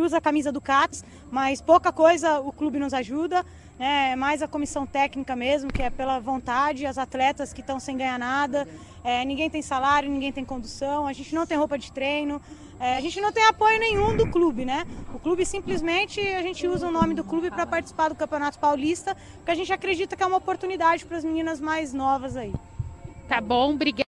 usa 0.00 0.18
a 0.18 0.20
camisa 0.20 0.50
do 0.52 0.60
CAPES, 0.60 1.04
mas 1.30 1.60
pouca 1.60 1.92
coisa 1.92 2.40
o 2.40 2.52
clube 2.52 2.78
nos 2.78 2.94
ajuda, 2.94 3.44
né? 3.78 4.12
É 4.12 4.16
mais 4.16 4.42
a 4.42 4.48
comissão 4.48 4.86
técnica 4.86 5.36
mesmo, 5.36 5.72
que 5.72 5.82
é 5.82 5.90
pela 5.90 6.18
vontade, 6.18 6.86
as 6.86 6.98
atletas 6.98 7.52
que 7.52 7.60
estão 7.60 7.78
sem 7.78 7.96
ganhar 7.96 8.18
nada, 8.18 8.66
é, 9.04 9.24
ninguém 9.24 9.48
tem 9.48 9.62
salário, 9.62 10.10
ninguém 10.10 10.32
tem 10.32 10.44
condução, 10.44 11.06
a 11.06 11.12
gente 11.12 11.34
não 11.34 11.46
tem 11.46 11.56
roupa 11.56 11.78
de 11.78 11.92
treino, 11.92 12.40
é, 12.78 12.96
a 12.96 13.00
gente 13.00 13.20
não 13.20 13.32
tem 13.32 13.44
apoio 13.44 13.78
nenhum 13.78 14.16
do 14.16 14.26
clube, 14.30 14.64
né? 14.64 14.86
O 15.14 15.18
clube 15.18 15.44
simplesmente 15.46 16.20
a 16.20 16.42
gente 16.42 16.66
usa 16.66 16.88
o 16.88 16.90
nome 16.90 17.14
do 17.14 17.24
clube 17.24 17.50
para 17.50 17.66
participar 17.66 18.08
do 18.08 18.14
Campeonato 18.14 18.58
Paulista, 18.58 19.16
porque 19.36 19.50
a 19.50 19.54
gente 19.54 19.72
acredita 19.72 20.16
que 20.16 20.22
é 20.22 20.26
uma 20.26 20.36
oportunidade 20.36 21.04
para 21.04 21.16
as 21.16 21.24
meninas 21.24 21.60
mais 21.60 21.92
novas 21.92 22.36
aí. 22.36 22.52
Tá 23.28 23.40
bom, 23.40 23.72
obrigada. 23.72 24.05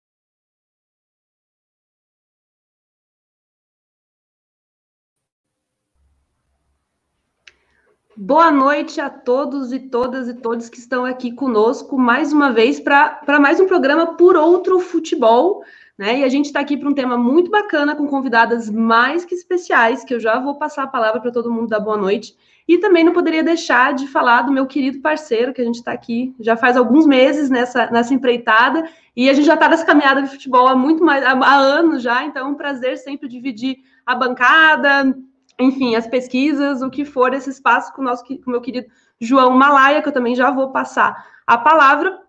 Boa 8.18 8.50
noite 8.50 9.01
a 9.01 9.10
todos 9.10 9.74
e 9.74 9.79
todas 9.79 10.29
e 10.29 10.33
todos 10.33 10.69
que 10.69 10.79
estão 10.79 11.04
aqui 11.04 11.33
conosco 11.33 11.97
mais 11.97 12.32
uma 12.32 12.50
vez 12.50 12.79
para 12.79 13.19
mais 13.42 13.60
um 13.60 13.68
programa 13.68 14.15
Por 14.15 14.37
Outro 14.37 14.79
Futebol. 14.79 15.65
Né? 15.97 16.20
E 16.20 16.23
a 16.23 16.29
gente 16.29 16.46
está 16.46 16.61
aqui 16.61 16.78
para 16.78 16.87
um 16.87 16.93
tema 16.93 17.18
muito 17.18 17.51
bacana, 17.51 17.93
com 17.93 18.07
convidadas 18.07 18.70
mais 18.70 19.25
que 19.25 19.36
especiais, 19.36 20.06
que 20.06 20.14
eu 20.14 20.20
já 20.21 20.39
vou 20.39 20.56
passar 20.56 20.83
a 20.83 20.87
palavra 20.87 21.20
para 21.20 21.29
todo 21.29 21.51
mundo 21.51 21.68
dar 21.68 21.82
boa 21.82 21.97
noite. 21.97 22.33
E 22.65 22.78
também 22.78 23.04
não 23.04 23.11
poderia 23.11 23.43
deixar 23.43 23.93
de 23.93 24.07
falar 24.07 24.43
do 24.43 24.51
meu 24.51 24.65
querido 24.65 25.01
parceiro, 25.01 25.54
que 25.54 25.61
a 25.61 25.65
gente 25.65 25.75
está 25.75 25.92
aqui 25.92 26.34
já 26.39 26.56
faz 26.56 26.78
alguns 26.78 27.06
meses 27.06 27.50
nessa, 27.50 27.92
nessa 27.92 28.14
empreitada, 28.14 28.87
e 29.14 29.29
a 29.29 29.34
gente 29.34 29.45
já 29.45 29.56
está 29.56 29.68
nessa 29.68 29.86
caminhada 29.86 30.21
de 30.21 30.29
futebol 30.29 30.68
há 30.70 30.75
muito 30.75 31.04
mais, 31.04 31.21
há, 31.21 31.32
há 31.32 31.56
anos 31.57 32.02
já, 32.02 32.23
então 32.23 32.47
é 32.47 32.50
um 32.50 32.56
prazer 32.56 32.97
sempre 32.97 33.28
dividir 33.28 33.80
a 34.06 34.16
bancada, 34.16 35.14
enfim, 35.59 35.95
as 35.95 36.08
pesquisas, 36.08 36.81
o 36.81 36.89
que 36.89 37.05
for 37.05 37.33
esse 37.33 37.50
espaço 37.50 37.94
com 37.94 38.02
o 38.02 38.05
nosso 38.05 38.23
com 38.25 38.52
meu 38.52 38.61
querido 38.61 38.88
João 39.19 39.52
Malaia, 39.52 40.02
que 40.02 40.08
eu 40.09 40.14
também 40.14 40.36
já 40.36 40.52
vou 40.52 40.72
passar 40.72 41.25
a 41.47 41.58
palavra. 41.58 42.20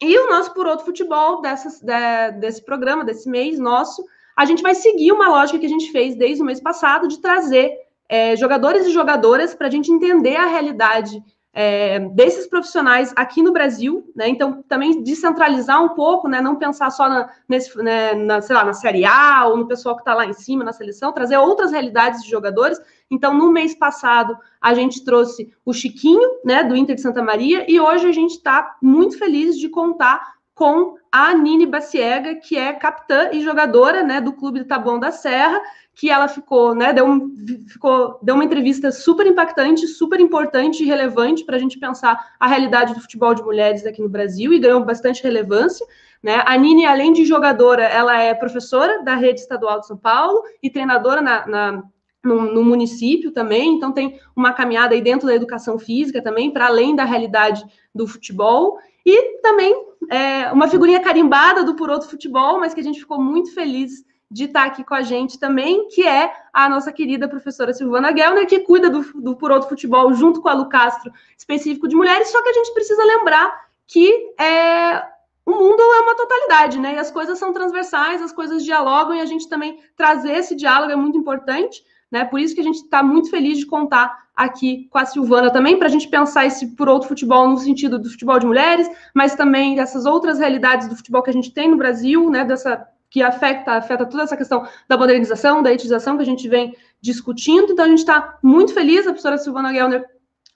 E 0.00 0.16
o 0.16 0.30
nosso 0.30 0.54
Por 0.54 0.66
Outro 0.66 0.84
Futebol, 0.84 1.40
dessas, 1.40 1.80
de, 1.80 2.32
desse 2.38 2.64
programa, 2.64 3.04
desse 3.04 3.28
mês 3.28 3.58
nosso, 3.58 4.04
a 4.36 4.44
gente 4.44 4.62
vai 4.62 4.74
seguir 4.74 5.10
uma 5.10 5.28
lógica 5.28 5.58
que 5.58 5.66
a 5.66 5.68
gente 5.68 5.90
fez 5.90 6.14
desde 6.14 6.42
o 6.42 6.46
mês 6.46 6.60
passado 6.60 7.08
de 7.08 7.20
trazer 7.20 7.76
é, 8.08 8.36
jogadores 8.36 8.86
e 8.86 8.92
jogadoras 8.92 9.54
para 9.54 9.66
a 9.66 9.70
gente 9.70 9.90
entender 9.90 10.36
a 10.36 10.46
realidade 10.46 11.20
é, 11.60 11.98
desses 11.98 12.46
profissionais 12.46 13.12
aqui 13.16 13.42
no 13.42 13.50
Brasil, 13.50 14.08
né? 14.14 14.28
Então, 14.28 14.62
também 14.68 15.02
descentralizar 15.02 15.82
um 15.82 15.88
pouco, 15.88 16.28
né? 16.28 16.40
Não 16.40 16.54
pensar 16.54 16.88
só 16.90 17.08
na, 17.08 17.28
nesse, 17.48 17.76
né, 17.82 18.14
na, 18.14 18.40
sei 18.40 18.54
lá, 18.54 18.62
na 18.62 18.72
Série 18.72 19.04
A 19.04 19.44
ou 19.44 19.56
no 19.56 19.66
pessoal 19.66 19.96
que 19.96 20.02
está 20.02 20.14
lá 20.14 20.24
em 20.24 20.32
cima 20.32 20.62
na 20.62 20.72
seleção, 20.72 21.10
trazer 21.10 21.36
outras 21.36 21.72
realidades 21.72 22.22
de 22.22 22.30
jogadores. 22.30 22.80
Então, 23.10 23.34
no 23.34 23.50
mês 23.50 23.74
passado, 23.74 24.38
a 24.60 24.72
gente 24.72 25.04
trouxe 25.04 25.52
o 25.64 25.72
Chiquinho, 25.72 26.30
né, 26.44 26.62
do 26.62 26.76
Inter 26.76 26.94
de 26.94 27.00
Santa 27.00 27.24
Maria, 27.24 27.66
e 27.68 27.80
hoje 27.80 28.06
a 28.06 28.12
gente 28.12 28.34
está 28.34 28.76
muito 28.80 29.18
feliz 29.18 29.58
de 29.58 29.68
contar 29.68 30.38
com 30.54 30.96
a 31.10 31.34
Nini 31.34 31.66
Baciega, 31.66 32.36
que 32.36 32.56
é 32.56 32.72
capitã 32.72 33.30
e 33.32 33.40
jogadora, 33.40 34.04
né, 34.04 34.20
do 34.20 34.32
Clube 34.32 34.60
do 34.60 34.64
Taboão 34.64 35.00
da 35.00 35.10
Serra, 35.10 35.60
que 35.98 36.08
ela 36.08 36.28
ficou, 36.28 36.76
né, 36.76 36.92
deu, 36.92 37.04
um, 37.04 37.34
ficou, 37.66 38.20
deu 38.22 38.36
uma 38.36 38.44
entrevista 38.44 38.92
super 38.92 39.26
impactante, 39.26 39.84
super 39.88 40.20
importante 40.20 40.84
e 40.84 40.86
relevante 40.86 41.44
para 41.44 41.56
a 41.56 41.58
gente 41.58 41.76
pensar 41.76 42.34
a 42.38 42.46
realidade 42.46 42.94
do 42.94 43.00
futebol 43.00 43.34
de 43.34 43.42
mulheres 43.42 43.84
aqui 43.84 44.00
no 44.00 44.08
Brasil 44.08 44.52
e 44.52 44.60
ganhou 44.60 44.84
bastante 44.84 45.24
relevância. 45.24 45.84
Né? 46.22 46.40
A 46.46 46.56
Nini, 46.56 46.86
além 46.86 47.12
de 47.12 47.24
jogadora, 47.24 47.82
ela 47.82 48.16
é 48.16 48.32
professora 48.32 49.02
da 49.02 49.16
rede 49.16 49.40
estadual 49.40 49.80
de 49.80 49.88
São 49.88 49.96
Paulo 49.96 50.40
e 50.62 50.70
treinadora 50.70 51.20
na, 51.20 51.46
na 51.48 51.82
no, 52.24 52.42
no, 52.42 52.64
município 52.64 53.32
também, 53.32 53.74
então 53.74 53.90
tem 53.90 54.20
uma 54.36 54.52
caminhada 54.52 54.94
aí 54.94 55.00
dentro 55.00 55.26
da 55.26 55.34
educação 55.34 55.80
física 55.80 56.22
também, 56.22 56.52
para 56.52 56.66
além 56.66 56.94
da 56.94 57.04
realidade 57.04 57.64
do 57.92 58.06
futebol, 58.06 58.78
e 59.04 59.40
também 59.40 59.74
é, 60.10 60.52
uma 60.52 60.68
figurinha 60.68 61.00
carimbada 61.00 61.64
do 61.64 61.74
Por 61.74 61.90
Outro 61.90 62.08
Futebol, 62.08 62.60
mas 62.60 62.72
que 62.72 62.80
a 62.80 62.84
gente 62.84 63.00
ficou 63.00 63.20
muito 63.20 63.52
feliz 63.52 64.06
de 64.30 64.44
estar 64.44 64.64
aqui 64.64 64.84
com 64.84 64.94
a 64.94 65.02
gente 65.02 65.38
também, 65.38 65.88
que 65.88 66.06
é 66.06 66.32
a 66.52 66.68
nossa 66.68 66.92
querida 66.92 67.26
professora 67.26 67.72
Silvana 67.72 68.14
Gellner, 68.14 68.46
que 68.46 68.60
cuida 68.60 68.90
do, 68.90 69.02
do 69.20 69.36
Por 69.36 69.50
Outro 69.50 69.68
Futebol 69.68 70.12
junto 70.12 70.42
com 70.42 70.48
a 70.48 70.52
Lu 70.52 70.68
Castro, 70.68 71.12
específico 71.36 71.88
de 71.88 71.96
mulheres, 71.96 72.30
só 72.30 72.42
que 72.42 72.50
a 72.50 72.52
gente 72.52 72.74
precisa 72.74 73.02
lembrar 73.04 73.68
que 73.86 74.34
é, 74.38 75.02
o 75.46 75.52
mundo 75.52 75.80
é 75.80 76.00
uma 76.00 76.14
totalidade, 76.14 76.78
né? 76.78 76.94
E 76.94 76.98
as 76.98 77.10
coisas 77.10 77.38
são 77.38 77.54
transversais, 77.54 78.20
as 78.20 78.32
coisas 78.32 78.62
dialogam, 78.62 79.14
e 79.14 79.20
a 79.20 79.26
gente 79.26 79.48
também 79.48 79.80
trazer 79.96 80.32
esse 80.32 80.54
diálogo 80.54 80.92
é 80.92 80.96
muito 80.96 81.16
importante, 81.16 81.82
né? 82.10 82.22
Por 82.26 82.38
isso 82.38 82.54
que 82.54 82.60
a 82.60 82.64
gente 82.64 82.82
está 82.82 83.02
muito 83.02 83.30
feliz 83.30 83.56
de 83.56 83.64
contar 83.64 84.28
aqui 84.36 84.88
com 84.90 84.98
a 84.98 85.06
Silvana 85.06 85.50
também, 85.50 85.78
para 85.78 85.88
a 85.88 85.90
gente 85.90 86.06
pensar 86.06 86.44
esse 86.44 86.76
por 86.76 86.86
outro 86.86 87.08
futebol 87.08 87.48
no 87.48 87.56
sentido 87.56 87.98
do 87.98 88.10
futebol 88.10 88.38
de 88.38 88.46
mulheres, 88.46 88.90
mas 89.14 89.34
também 89.34 89.74
dessas 89.74 90.04
outras 90.04 90.38
realidades 90.38 90.86
do 90.86 90.96
futebol 90.96 91.22
que 91.22 91.30
a 91.30 91.32
gente 91.32 91.50
tem 91.50 91.70
no 91.70 91.78
Brasil, 91.78 92.28
né? 92.28 92.44
Dessa 92.44 92.86
que 93.10 93.22
afeta, 93.22 93.72
afeta 93.72 94.06
toda 94.06 94.22
essa 94.22 94.36
questão 94.36 94.66
da 94.88 94.96
modernização, 94.96 95.62
da 95.62 95.72
etização 95.72 96.16
que 96.16 96.22
a 96.22 96.26
gente 96.26 96.48
vem 96.48 96.76
discutindo. 97.00 97.72
Então, 97.72 97.84
a 97.84 97.88
gente 97.88 98.00
está 98.00 98.38
muito 98.42 98.74
feliz, 98.74 99.00
a 99.00 99.10
professora 99.10 99.38
Silvana 99.38 99.72
Gellner 99.72 100.04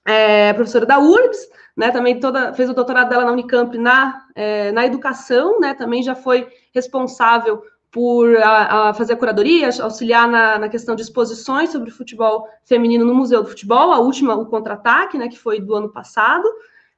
é 0.05 0.53
professora 0.53 0.85
da 0.85 0.99
URBS, 0.99 1.49
né, 1.75 1.89
também 1.89 2.19
toda, 2.19 2.53
fez 2.53 2.69
o 2.69 2.73
doutorado 2.73 3.09
dela 3.09 3.25
na 3.25 3.31
Unicamp 3.31 3.77
na, 3.77 4.25
é, 4.35 4.71
na 4.71 4.85
educação, 4.85 5.59
né, 5.59 5.73
também 5.73 6.03
já 6.03 6.13
foi 6.13 6.47
responsável 6.73 7.63
por 7.89 8.35
a, 8.37 8.89
a 8.89 8.93
fazer 8.93 9.13
a 9.13 9.15
curadoria, 9.15 9.69
auxiliar 9.81 10.27
na, 10.27 10.59
na, 10.59 10.67
questão 10.67 10.95
de 10.95 11.03
exposições 11.03 11.69
sobre 11.69 11.91
futebol 11.91 12.47
feminino 12.65 13.05
no 13.05 13.13
Museu 13.13 13.43
do 13.43 13.49
Futebol, 13.49 13.91
a 13.91 13.99
última, 13.99 14.35
o 14.35 14.47
Contra-Ataque, 14.47 15.17
né, 15.17 15.27
que 15.27 15.37
foi 15.37 15.61
do 15.61 15.75
ano 15.75 15.89
passado. 15.89 16.47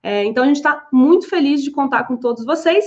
É, 0.01 0.23
então, 0.23 0.43
a 0.43 0.47
gente 0.47 0.57
está 0.57 0.87
muito 0.91 1.27
feliz 1.27 1.61
de 1.61 1.69
contar 1.69 2.05
com 2.05 2.15
todos 2.15 2.45
vocês. 2.45 2.85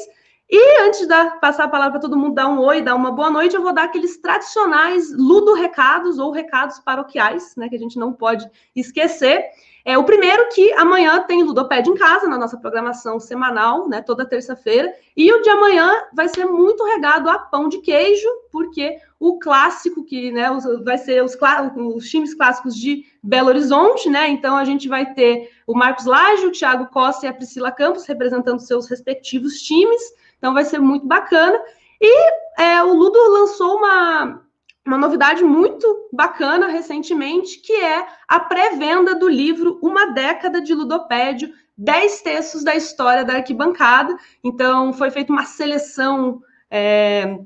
E 0.50 0.82
antes 0.82 1.06
de 1.06 1.30
passar 1.40 1.64
a 1.64 1.68
palavra 1.68 1.92
para 1.92 2.00
todo 2.00 2.16
mundo 2.16 2.34
dar 2.34 2.48
um 2.48 2.60
oi, 2.60 2.80
dar 2.80 2.94
uma 2.94 3.10
boa 3.10 3.30
noite, 3.30 3.54
eu 3.54 3.62
vou 3.62 3.72
dar 3.72 3.84
aqueles 3.84 4.16
tradicionais 4.16 5.12
ludo-recados 5.12 6.18
ou 6.18 6.30
recados 6.30 6.78
paroquiais, 6.78 7.54
né, 7.54 7.68
que 7.68 7.76
a 7.76 7.78
gente 7.78 7.98
não 7.98 8.14
pode 8.14 8.48
esquecer. 8.74 9.44
É 9.84 9.96
o 9.96 10.04
primeiro 10.04 10.48
que 10.48 10.72
amanhã 10.72 11.22
tem 11.22 11.42
Ludopédia 11.42 11.90
em 11.90 11.96
casa, 11.96 12.26
na 12.28 12.38
nossa 12.38 12.56
programação 12.56 13.20
semanal, 13.20 13.88
né, 13.88 14.00
toda 14.00 14.28
terça-feira. 14.28 14.90
E 15.16 15.30
o 15.32 15.42
de 15.42 15.50
amanhã 15.50 15.90
vai 16.14 16.28
ser 16.28 16.46
muito 16.46 16.82
regado 16.84 17.28
a 17.28 17.38
pão 17.38 17.68
de 17.68 17.78
queijo, 17.78 18.28
porque 18.50 18.98
o 19.20 19.38
clássico 19.38 20.04
que, 20.04 20.30
né, 20.30 20.48
vai 20.82 20.96
ser 20.96 21.22
os, 21.22 21.36
os 21.94 22.08
times 22.08 22.34
clássicos 22.34 22.74
de 22.74 23.04
Belo 23.22 23.48
Horizonte, 23.48 24.08
né? 24.08 24.28
Então 24.28 24.56
a 24.56 24.64
gente 24.64 24.88
vai 24.88 25.12
ter 25.12 25.50
o 25.66 25.74
Marcos 25.74 26.06
Laje, 26.06 26.46
o 26.46 26.52
Thiago 26.52 26.86
Costa 26.86 27.26
e 27.26 27.28
a 27.28 27.34
Priscila 27.34 27.72
Campos 27.72 28.06
representando 28.06 28.60
seus 28.60 28.88
respectivos 28.88 29.60
times. 29.60 30.00
Então 30.38 30.54
vai 30.54 30.64
ser 30.64 30.78
muito 30.78 31.06
bacana. 31.06 31.60
E 32.00 32.30
é, 32.58 32.82
o 32.82 32.92
Ludo 32.92 33.18
lançou 33.30 33.76
uma, 33.76 34.40
uma 34.86 34.98
novidade 34.98 35.44
muito 35.44 36.08
bacana 36.12 36.68
recentemente, 36.68 37.60
que 37.60 37.72
é 37.72 38.06
a 38.26 38.40
pré-venda 38.40 39.14
do 39.14 39.28
livro 39.28 39.78
Uma 39.82 40.06
Década 40.12 40.60
de 40.60 40.74
Ludopédio, 40.74 41.52
10 41.76 42.22
textos 42.22 42.64
da 42.64 42.74
história 42.74 43.24
da 43.24 43.34
arquibancada. 43.34 44.16
Então, 44.42 44.92
foi 44.92 45.10
feita 45.10 45.32
uma 45.32 45.44
seleção, 45.44 46.40
é, 46.70 47.38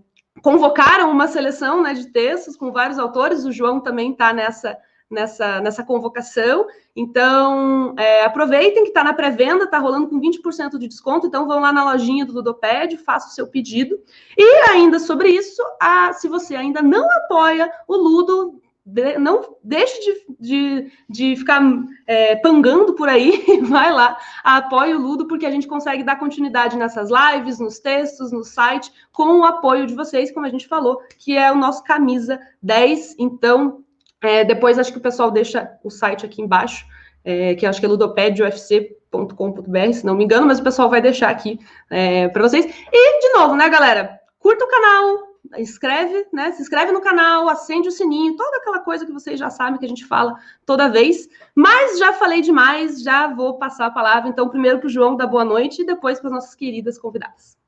convocaram 0.42 1.10
uma 1.10 1.28
seleção 1.28 1.82
né, 1.82 1.94
de 1.94 2.06
textos 2.12 2.56
com 2.56 2.72
vários 2.72 2.98
autores, 2.98 3.44
o 3.44 3.52
João 3.52 3.80
também 3.80 4.12
está 4.12 4.32
nessa 4.32 4.78
nessa, 5.12 5.60
nessa 5.60 5.84
convocação. 5.84 6.66
Então, 6.96 7.94
é, 7.98 8.24
aproveitem 8.24 8.82
que 8.82 8.90
está 8.90 9.04
na 9.04 9.14
pré-venda, 9.14 9.64
está 9.64 9.78
rolando 9.78 10.08
com 10.08 10.20
20% 10.20 10.78
de 10.78 10.88
desconto, 10.88 11.26
então 11.26 11.46
vão 11.46 11.60
lá 11.60 11.72
na 11.72 11.84
lojinha 11.84 12.26
do 12.26 12.32
Ludoped, 12.32 12.96
faça 12.98 13.28
o 13.28 13.32
seu 13.32 13.46
pedido. 13.46 13.98
E 14.36 14.70
ainda 14.70 14.98
sobre 14.98 15.30
isso, 15.30 15.62
a, 15.80 16.12
se 16.12 16.28
você 16.28 16.56
ainda 16.56 16.82
não 16.82 17.06
apoia 17.18 17.70
o 17.86 17.96
Ludo, 17.96 18.60
de, 18.84 19.16
não 19.16 19.56
deixe 19.62 20.00
de, 20.00 20.26
de, 20.40 20.92
de 21.08 21.36
ficar 21.36 21.62
é, 22.06 22.34
pangando 22.36 22.94
por 22.94 23.08
aí, 23.08 23.44
vai 23.62 23.92
lá, 23.92 24.18
apoie 24.42 24.92
o 24.92 24.98
Ludo, 24.98 25.26
porque 25.26 25.46
a 25.46 25.50
gente 25.50 25.68
consegue 25.68 26.02
dar 26.02 26.18
continuidade 26.18 26.76
nessas 26.76 27.08
lives, 27.10 27.60
nos 27.60 27.78
textos, 27.78 28.32
no 28.32 28.42
site, 28.42 28.92
com 29.12 29.40
o 29.40 29.44
apoio 29.44 29.86
de 29.86 29.94
vocês, 29.94 30.32
como 30.32 30.46
a 30.46 30.50
gente 30.50 30.66
falou, 30.66 31.00
que 31.18 31.36
é 31.36 31.50
o 31.52 31.56
nosso 31.56 31.84
Camisa 31.84 32.40
10. 32.60 33.16
Então, 33.18 33.81
é, 34.22 34.44
depois 34.44 34.78
acho 34.78 34.92
que 34.92 34.98
o 34.98 35.02
pessoal 35.02 35.30
deixa 35.30 35.70
o 35.82 35.90
site 35.90 36.24
aqui 36.24 36.40
embaixo, 36.40 36.86
é, 37.24 37.56
que 37.56 37.66
acho 37.66 37.80
que 37.80 37.86
é 37.86 37.88
ludopedufc.com.br, 37.88 39.92
se 39.92 40.06
não 40.06 40.14
me 40.14 40.24
engano, 40.24 40.46
mas 40.46 40.60
o 40.60 40.62
pessoal 40.62 40.88
vai 40.88 41.02
deixar 41.02 41.30
aqui 41.30 41.58
é, 41.90 42.28
para 42.28 42.42
vocês. 42.42 42.64
E, 42.64 43.20
de 43.20 43.38
novo, 43.38 43.56
né, 43.56 43.68
galera? 43.68 44.20
Curta 44.38 44.64
o 44.64 44.68
canal, 44.68 45.32
inscreve, 45.58 46.26
né? 46.32 46.52
Se 46.52 46.62
inscreve 46.62 46.92
no 46.92 47.00
canal, 47.00 47.48
acende 47.48 47.88
o 47.88 47.92
sininho, 47.92 48.36
toda 48.36 48.58
aquela 48.58 48.78
coisa 48.78 49.04
que 49.04 49.12
vocês 49.12 49.38
já 49.38 49.50
sabem 49.50 49.78
que 49.78 49.84
a 49.84 49.88
gente 49.88 50.06
fala 50.06 50.38
toda 50.64 50.88
vez. 50.88 51.28
Mas 51.54 51.98
já 51.98 52.12
falei 52.12 52.40
demais, 52.40 53.02
já 53.02 53.26
vou 53.26 53.58
passar 53.58 53.86
a 53.86 53.90
palavra, 53.90 54.28
então, 54.28 54.48
primeiro 54.48 54.78
para 54.78 54.86
o 54.86 54.90
João 54.90 55.16
dar 55.16 55.26
boa 55.26 55.44
noite 55.44 55.82
e 55.82 55.86
depois 55.86 56.20
para 56.20 56.28
as 56.28 56.34
nossas 56.34 56.54
queridas 56.54 56.98
convidadas. 56.98 57.60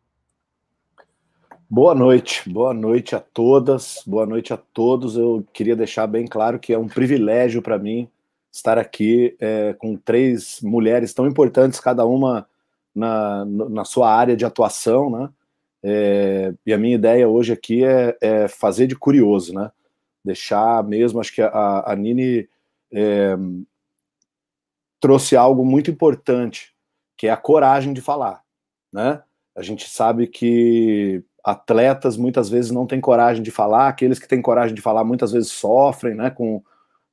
Boa 1.68 1.94
noite, 1.94 2.48
boa 2.48 2.74
noite 2.74 3.16
a 3.16 3.20
todas, 3.20 4.02
boa 4.06 4.26
noite 4.26 4.52
a 4.52 4.56
todos. 4.56 5.16
Eu 5.16 5.44
queria 5.50 5.74
deixar 5.74 6.06
bem 6.06 6.26
claro 6.26 6.58
que 6.58 6.74
é 6.74 6.78
um 6.78 6.86
privilégio 6.86 7.62
para 7.62 7.78
mim 7.78 8.08
estar 8.52 8.76
aqui 8.76 9.34
é, 9.40 9.72
com 9.72 9.96
três 9.96 10.60
mulheres 10.60 11.14
tão 11.14 11.26
importantes, 11.26 11.80
cada 11.80 12.04
uma 12.04 12.46
na, 12.94 13.46
na 13.46 13.84
sua 13.84 14.14
área 14.14 14.36
de 14.36 14.44
atuação, 14.44 15.08
né? 15.08 15.30
É, 15.82 16.54
e 16.66 16.72
a 16.72 16.78
minha 16.78 16.96
ideia 16.96 17.28
hoje 17.28 17.52
aqui 17.52 17.82
é, 17.82 18.16
é, 18.20 18.46
fazer 18.46 18.86
de 18.86 18.94
curioso, 18.94 19.54
né? 19.54 19.72
Deixar 20.22 20.84
mesmo, 20.84 21.18
acho 21.18 21.34
que 21.34 21.42
a, 21.42 21.82
a 21.86 21.96
Nini 21.96 22.46
é, 22.92 23.36
trouxe 25.00 25.34
algo 25.34 25.64
muito 25.64 25.90
importante, 25.90 26.74
que 27.16 27.26
é 27.26 27.30
a 27.30 27.38
coragem 27.38 27.94
de 27.94 28.02
falar, 28.02 28.42
né? 28.92 29.22
A 29.56 29.62
gente 29.62 29.88
sabe 29.88 30.26
que 30.26 31.24
atletas 31.44 32.16
muitas 32.16 32.48
vezes 32.48 32.70
não 32.70 32.86
têm 32.86 33.00
coragem 33.00 33.42
de 33.42 33.50
falar, 33.50 33.88
aqueles 33.88 34.18
que 34.18 34.26
têm 34.26 34.40
coragem 34.40 34.74
de 34.74 34.80
falar 34.80 35.04
muitas 35.04 35.30
vezes 35.30 35.52
sofrem, 35.52 36.14
né? 36.14 36.30
Com, 36.30 36.62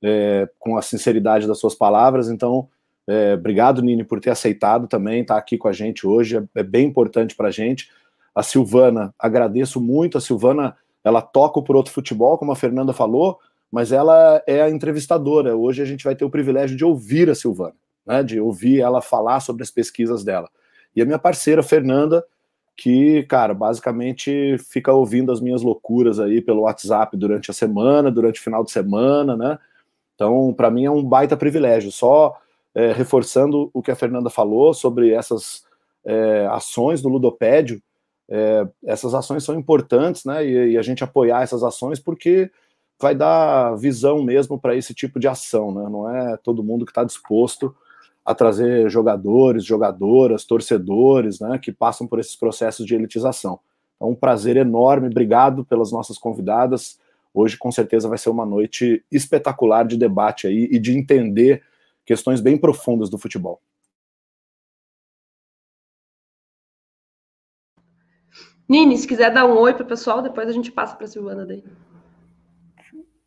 é, 0.02 0.48
com 0.58 0.78
a 0.78 0.82
sinceridade 0.82 1.46
das 1.46 1.60
suas 1.60 1.76
palavras. 1.76 2.30
Então, 2.30 2.70
é, 3.06 3.34
obrigado, 3.34 3.82
Nini, 3.82 4.04
por 4.04 4.22
ter 4.22 4.30
aceitado 4.30 4.88
também 4.88 5.22
estar 5.22 5.38
aqui 5.38 5.58
com 5.58 5.68
a 5.68 5.74
gente 5.74 6.08
hoje. 6.08 6.38
É, 6.38 6.44
é 6.56 6.64
bem 6.64 6.88
importante 6.88 7.36
para 7.36 7.50
a 7.50 7.52
gente. 7.52 7.90
A 8.34 8.42
Silvana, 8.42 9.14
agradeço 9.20 9.82
muito. 9.82 10.18
A 10.18 10.22
Silvana, 10.22 10.78
ela 11.04 11.22
toca 11.22 11.62
por 11.62 11.76
outro 11.76 11.92
futebol, 11.92 12.38
como 12.38 12.54
a 12.54 12.56
Fernanda 12.56 12.94
falou, 12.94 13.38
mas 13.70 13.92
ela 13.92 14.42
é 14.48 14.62
a 14.62 14.70
entrevistadora. 14.70 15.58
Hoje 15.58 15.82
a 15.82 15.86
gente 15.86 16.06
vai 16.06 16.16
ter 16.16 16.24
o 16.24 16.30
privilégio 16.30 16.78
de 16.78 16.86
ouvir 16.86 17.30
a 17.30 17.36
Silvana, 17.36 17.76
né, 18.06 18.24
de 18.24 18.40
ouvir 18.40 18.80
ela 18.80 19.02
falar 19.02 19.42
sobre 19.42 19.64
as 19.64 19.72
pesquisas 19.72 20.24
dela. 20.24 20.50
E 20.96 21.02
a 21.02 21.06
minha 21.06 21.20
parceira, 21.20 21.62
Fernanda, 21.62 22.24
que, 22.76 23.24
cara, 23.24 23.54
basicamente 23.54 24.58
fica 24.58 24.92
ouvindo 24.92 25.32
as 25.32 25.40
minhas 25.40 25.62
loucuras 25.62 26.20
aí 26.20 26.42
pelo 26.42 26.62
WhatsApp 26.62 27.16
durante 27.16 27.52
a 27.52 27.54
semana, 27.54 28.12
durante 28.12 28.40
o 28.40 28.44
final 28.44 28.64
de 28.64 28.72
semana, 28.72 29.36
né? 29.36 29.60
Então, 30.16 30.54
para 30.54 30.72
mim 30.72 30.86
é 30.86 30.92
um 30.92 31.04
baita 31.04 31.38
privilégio. 31.38 31.92
Só 31.92 32.38
é, 32.74 32.92
reforçando 32.92 33.70
o 33.74 33.82
que 33.82 33.92
a 33.92 33.96
Fernanda 33.96 34.30
falou 34.30 34.74
sobre 34.74 35.12
essas 35.12 35.64
é, 36.06 36.48
ações 36.52 37.02
do 37.02 37.10
Ludopédio, 37.10 37.82
é, 38.30 38.68
essas 38.86 39.14
ações 39.14 39.44
são 39.44 39.60
importantes, 39.60 40.24
né? 40.26 40.46
E, 40.46 40.72
e, 40.72 40.78
a 40.78 40.82
gente 40.82 41.04
apoiar 41.04 41.44
essas 41.44 41.64
ações 41.64 42.00
porque 42.00 42.50
vai 43.00 43.14
dar 43.14 43.76
visão 43.76 44.24
mesmo 44.24 44.60
para 44.60 44.76
esse 44.76 44.94
tipo 44.94 45.20
de 45.20 45.28
ação, 45.28 45.74
né? 45.74 45.90
Não 45.90 46.10
é 46.10 46.38
todo 46.38 46.64
mundo 46.64 46.86
que 46.86 46.92
está 46.92 47.04
disposto 47.04 47.76
a 48.32 48.36
trazer 48.36 48.90
jogadores, 48.90 49.64
jogadoras, 49.66 50.46
torcedores, 50.46 51.40
né? 51.40 51.60
Que 51.60 51.72
passam 51.72 52.08
por 52.08 52.20
esses 52.20 52.36
processos 52.36 52.86
de 52.86 52.96
elitização. 52.96 53.60
É 54.00 54.06
um 54.06 54.16
prazer 54.16 54.58
enorme. 54.58 55.08
Obrigado 55.08 55.64
pelas 55.64 55.92
nossas 55.92 56.18
convidadas. 56.18 57.00
Hoje, 57.34 57.58
com 57.58 57.72
certeza, 57.72 58.10
vai 58.10 58.18
ser 58.18 58.30
uma 58.30 58.46
noite 58.46 59.06
espetacular 59.12 59.86
de 59.86 59.98
debate 59.98 60.48
aí 60.48 60.68
e 60.72 60.80
de 60.80 60.98
entender 60.98 61.64
questões 62.06 62.42
bem 62.42 62.58
profundas 62.58 63.10
do 63.10 63.18
futebol. 63.18 63.62
Nini, 68.68 68.98
se 68.98 69.08
quiser 69.08 69.34
dar 69.34 69.46
um 69.46 69.58
oi 69.58 69.74
para 69.74 69.84
o 69.84 69.88
pessoal, 69.88 70.22
depois 70.22 70.48
a 70.48 70.54
gente 70.54 70.72
passa 70.72 70.96
para 70.96 71.06
a 71.06 71.08
Silvana 71.08 71.46
daí. 71.46 71.64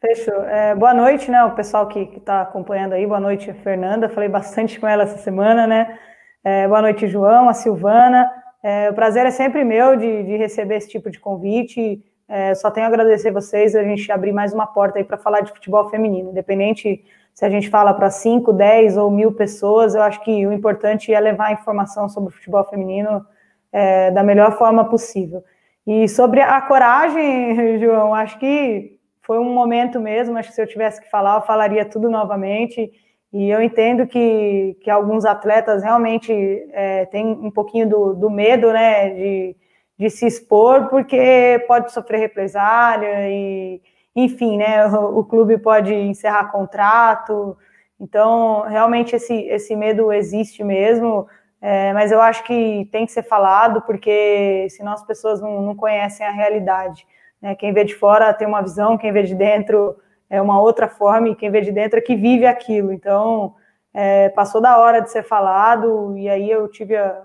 Fechou. 0.07 0.45
É, 0.45 0.75
boa 0.75 0.93
noite, 0.93 1.31
né, 1.31 1.43
o 1.45 1.53
pessoal 1.53 1.87
que 1.89 1.99
está 2.15 2.43
acompanhando 2.43 2.93
aí. 2.93 3.07
Boa 3.07 3.19
noite, 3.19 3.51
Fernanda. 3.55 4.07
Falei 4.07 4.29
bastante 4.29 4.79
com 4.79 4.87
ela 4.87 5.05
essa 5.05 5.17
semana, 5.17 5.67
né? 5.67 5.99
É, 6.45 6.69
boa 6.69 6.83
noite, 6.83 7.09
João, 7.09 7.49
a 7.49 7.55
Silvana. 7.55 8.31
É, 8.63 8.91
o 8.91 8.93
prazer 8.93 9.25
é 9.25 9.31
sempre 9.31 9.65
meu 9.65 9.97
de, 9.97 10.25
de 10.25 10.37
receber 10.37 10.77
esse 10.77 10.91
tipo 10.91 11.11
de 11.11 11.19
convite. 11.19 12.05
É, 12.29 12.55
só 12.55 12.71
tenho 12.71 12.85
a 12.85 12.91
agradecer 12.91 13.31
vocês 13.31 13.75
a 13.75 13.83
gente 13.83 14.13
abrir 14.13 14.31
mais 14.31 14.53
uma 14.53 14.67
porta 14.67 14.99
aí 14.99 15.05
para 15.05 15.17
falar 15.17 15.41
de 15.41 15.53
futebol 15.53 15.89
feminino. 15.89 16.33
Independente 16.33 17.03
se 17.33 17.47
a 17.47 17.49
gente 17.49 17.71
fala 17.71 17.95
para 17.95 18.11
5, 18.11 18.53
10 18.53 18.99
ou 18.99 19.11
mil 19.11 19.33
pessoas, 19.33 19.95
eu 19.95 20.03
acho 20.03 20.23
que 20.23 20.47
o 20.47 20.53
importante 20.53 21.15
é 21.15 21.19
levar 21.19 21.47
a 21.47 21.53
informação 21.53 22.11
sobre 22.11 22.29
o 22.29 22.33
futebol 22.33 22.63
feminino 22.65 23.25
é, 23.73 24.11
da 24.11 24.23
melhor 24.23 24.59
forma 24.59 24.85
possível. 24.85 25.43
E 25.87 26.07
sobre 26.11 26.43
a 26.43 26.61
coragem, 26.61 27.79
João, 27.81 28.15
acho 28.15 28.39
que 28.39 28.94
foi 29.25 29.39
um 29.39 29.53
momento 29.53 29.99
mesmo, 30.01 30.37
acho 30.37 30.51
que 30.51 30.55
se 30.55 30.63
eu 30.63 30.67
tivesse 30.67 31.01
que 31.01 31.11
falar, 31.11 31.37
eu 31.37 31.43
falaria 31.43 31.85
tudo 31.85 32.11
novamente. 32.11 32.91
E 33.33 33.51
eu 33.51 33.61
entendo 33.63 34.07
que, 34.07 34.77
que 34.81 34.91
alguns 34.91 35.25
atletas 35.25 35.83
realmente 35.83 36.33
é, 36.73 37.07
têm 37.07 37.27
um 37.27 37.51
pouquinho 37.51 37.89
do, 37.89 38.15
do 38.15 38.31
medo, 38.31 38.73
né, 38.73 39.11
de, 39.11 39.57
de 39.99 40.11
se 40.11 40.27
expor, 40.27 40.89
porque 40.89 41.65
pode 41.67 41.91
sofrer 41.93 42.21
represália 42.21 43.29
e, 43.29 43.83
enfim, 44.15 44.59
né, 44.59 44.87
o, 44.87 45.19
o 45.19 45.25
clube 45.25 45.59
pode 45.59 45.93
encerrar 45.93 46.53
contrato. 46.53 47.57
Então, 47.99 48.63
realmente 48.69 49.17
esse, 49.17 49.35
esse 49.49 49.75
medo 49.75 50.13
existe 50.13 50.63
mesmo. 50.63 51.27
É, 51.61 51.95
mas 51.95 52.13
eu 52.13 52.21
acho 52.21 52.45
que 52.45 52.87
tem 52.93 53.07
que 53.07 53.13
ser 53.13 53.23
falado, 53.23 53.81
porque 53.83 54.67
senão 54.71 54.93
as 54.93 55.03
pessoas 55.03 55.41
não, 55.41 55.63
não 55.63 55.75
conhecem 55.75 56.27
a 56.27 56.31
realidade. 56.31 57.07
Né? 57.45 57.55
Quem 57.55 57.75
vê 57.75 57.85
de 57.85 57.95
fora 57.95 58.33
tem 58.33 58.49
uma 58.49 58.63
visão, 58.63 58.97
quem 58.97 59.13
vê 59.13 59.23
de 59.23 59.35
dentro 59.35 59.97
é 60.31 60.41
uma 60.41 60.59
outra 60.59 60.89
forma, 60.89 61.29
e 61.29 61.37
quem 61.37 61.51
vê 61.51 61.61
de 61.61 61.71
dentro 61.71 61.99
é 61.99 62.03
que 62.03 62.17
vive 62.17 62.47
aquilo. 62.47 62.91
Então, 62.91 63.55
é, 63.93 64.31
passou 64.31 64.63
da 64.63 64.79
hora 64.79 65.03
de 65.03 65.11
ser 65.11 65.23
falado, 65.23 66.17
e 66.17 66.27
aí 66.27 66.51
eu 66.51 66.67
tive 66.69 66.97
a, 66.97 67.23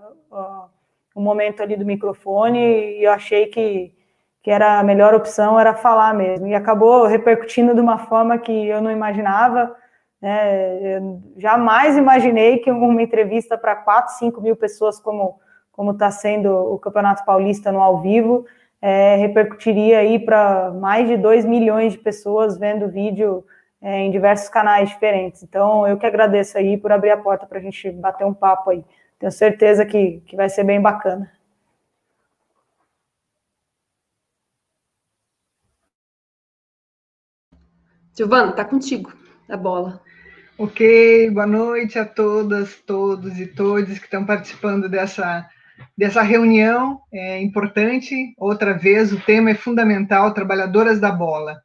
um 1.15 1.21
momento 1.21 1.63
ali 1.63 1.77
do 1.77 1.85
microfone 1.85 2.59
e 2.59 3.03
eu 3.03 3.11
achei 3.11 3.47
que, 3.47 3.93
que 4.43 4.51
era 4.51 4.77
a 4.79 4.83
melhor 4.83 5.13
opção 5.15 5.57
era 5.57 5.73
falar 5.73 6.13
mesmo. 6.13 6.47
E 6.47 6.53
acabou 6.53 7.05
repercutindo 7.05 7.73
de 7.73 7.79
uma 7.79 7.97
forma 7.97 8.37
que 8.37 8.67
eu 8.67 8.81
não 8.81 8.91
imaginava. 8.91 9.73
Né? 10.21 10.97
Eu 10.97 11.21
jamais 11.37 11.97
imaginei 11.97 12.57
que 12.59 12.69
uma 12.69 13.01
entrevista 13.01 13.57
para 13.57 13.75
4, 13.77 14.15
5 14.15 14.41
mil 14.41 14.55
pessoas, 14.55 14.99
como 14.99 15.91
está 15.91 16.11
sendo 16.11 16.51
o 16.51 16.77
Campeonato 16.77 17.23
Paulista 17.25 17.71
no 17.71 17.81
ao 17.81 18.01
vivo, 18.01 18.45
é, 18.81 19.15
repercutiria 19.17 19.99
aí 19.99 20.19
para 20.19 20.71
mais 20.71 21.07
de 21.07 21.17
2 21.17 21.45
milhões 21.45 21.93
de 21.93 21.99
pessoas 21.99 22.57
vendo 22.57 22.85
o 22.85 22.89
vídeo 22.89 23.45
é, 23.81 23.99
em 23.99 24.11
diversos 24.11 24.49
canais 24.49 24.89
diferentes. 24.89 25.43
Então, 25.43 25.87
eu 25.87 25.97
que 25.97 26.05
agradeço 26.05 26.57
aí 26.57 26.77
por 26.77 26.91
abrir 26.91 27.11
a 27.11 27.17
porta 27.17 27.45
para 27.45 27.59
a 27.59 27.61
gente 27.61 27.91
bater 27.91 28.25
um 28.25 28.33
papo 28.33 28.69
aí. 28.69 28.83
Tenho 29.17 29.31
certeza 29.31 29.85
que, 29.85 30.21
que 30.25 30.35
vai 30.35 30.49
ser 30.49 30.63
bem 30.63 30.81
bacana. 30.81 31.31
Silvana, 38.13 38.51
tá 38.51 38.65
contigo 38.65 39.13
a 39.47 39.55
bola. 39.55 40.01
Ok, 40.57 41.31
boa 41.31 41.47
noite 41.47 41.97
a 41.97 42.05
todas, 42.05 42.75
todos 42.81 43.39
e 43.39 43.47
todos 43.47 43.97
que 43.97 44.05
estão 44.05 44.25
participando 44.25 44.89
dessa, 44.89 45.49
dessa 45.97 46.21
reunião 46.21 46.99
é 47.11 47.41
importante. 47.41 48.33
Outra 48.37 48.73
vez, 48.73 49.11
o 49.11 49.19
tema 49.19 49.51
é 49.51 49.55
fundamental, 49.55 50.33
trabalhadoras 50.33 50.99
da 50.99 51.11
bola. 51.11 51.61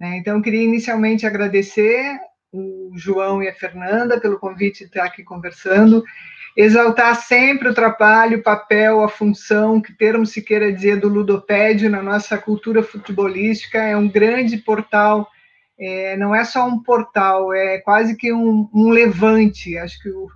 Né? 0.00 0.18
Então, 0.18 0.36
eu 0.36 0.42
queria 0.42 0.62
inicialmente 0.62 1.26
agradecer 1.26 2.18
o 2.52 2.92
João 2.94 3.42
e 3.42 3.48
a 3.48 3.54
Fernanda 3.54 4.20
pelo 4.20 4.38
convite 4.38 4.80
de 4.80 4.84
estar 4.86 5.04
aqui 5.04 5.22
conversando, 5.22 6.02
exaltar 6.56 7.14
sempre 7.16 7.68
o 7.68 7.74
trabalho, 7.74 8.38
o 8.38 8.42
papel, 8.42 9.02
a 9.02 9.08
função, 9.08 9.80
que 9.80 9.92
termo 9.92 10.24
se 10.24 10.40
queira 10.40 10.72
dizer, 10.72 11.00
do 11.00 11.08
ludopédio 11.08 11.90
na 11.90 12.02
nossa 12.02 12.38
cultura 12.38 12.82
futebolística, 12.82 13.78
é 13.78 13.96
um 13.96 14.08
grande 14.08 14.56
portal 14.58 15.28
é, 15.78 16.16
não 16.16 16.34
é 16.34 16.44
só 16.44 16.66
um 16.66 16.82
portal, 16.82 17.52
é 17.52 17.78
quase 17.78 18.16
que 18.16 18.32
um, 18.32 18.68
um 18.72 18.88
levante. 18.88 19.76
Acho 19.76 20.00
que 20.02 20.08
o, 20.08 20.28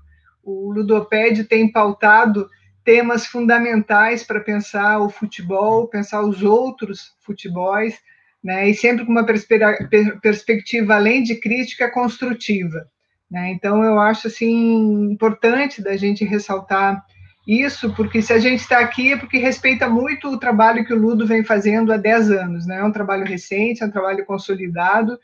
o 0.42 0.72
Ludopédio 0.72 1.46
tem 1.46 1.70
pautado 1.70 2.48
temas 2.84 3.26
fundamentais 3.26 4.24
para 4.24 4.40
pensar 4.40 4.98
o 5.00 5.10
futebol, 5.10 5.88
pensar 5.88 6.22
os 6.22 6.42
outros 6.42 7.14
futebols, 7.20 7.94
né, 8.42 8.70
e 8.70 8.74
sempre 8.74 9.04
com 9.04 9.12
uma 9.12 9.24
perspectiva, 9.24 10.94
além 10.94 11.22
de 11.22 11.36
crítica, 11.36 11.90
construtiva. 11.90 12.86
Né? 13.30 13.52
Então, 13.52 13.84
eu 13.84 14.00
acho 14.00 14.26
assim 14.26 15.12
importante 15.12 15.82
da 15.82 15.96
gente 15.96 16.24
ressaltar 16.24 17.04
isso, 17.46 17.92
porque 17.94 18.20
se 18.22 18.32
a 18.32 18.38
gente 18.38 18.60
está 18.60 18.80
aqui 18.80 19.12
é 19.12 19.16
porque 19.16 19.38
respeita 19.38 19.88
muito 19.88 20.28
o 20.28 20.38
trabalho 20.38 20.84
que 20.84 20.92
o 20.92 20.98
Ludo 20.98 21.26
vem 21.26 21.44
fazendo 21.44 21.92
há 21.92 21.96
10 21.96 22.30
anos. 22.30 22.66
Né? 22.66 22.78
É 22.78 22.84
um 22.84 22.92
trabalho 22.92 23.24
recente, 23.24 23.82
é 23.82 23.86
um 23.86 23.90
trabalho 23.90 24.24
consolidado, 24.24 25.18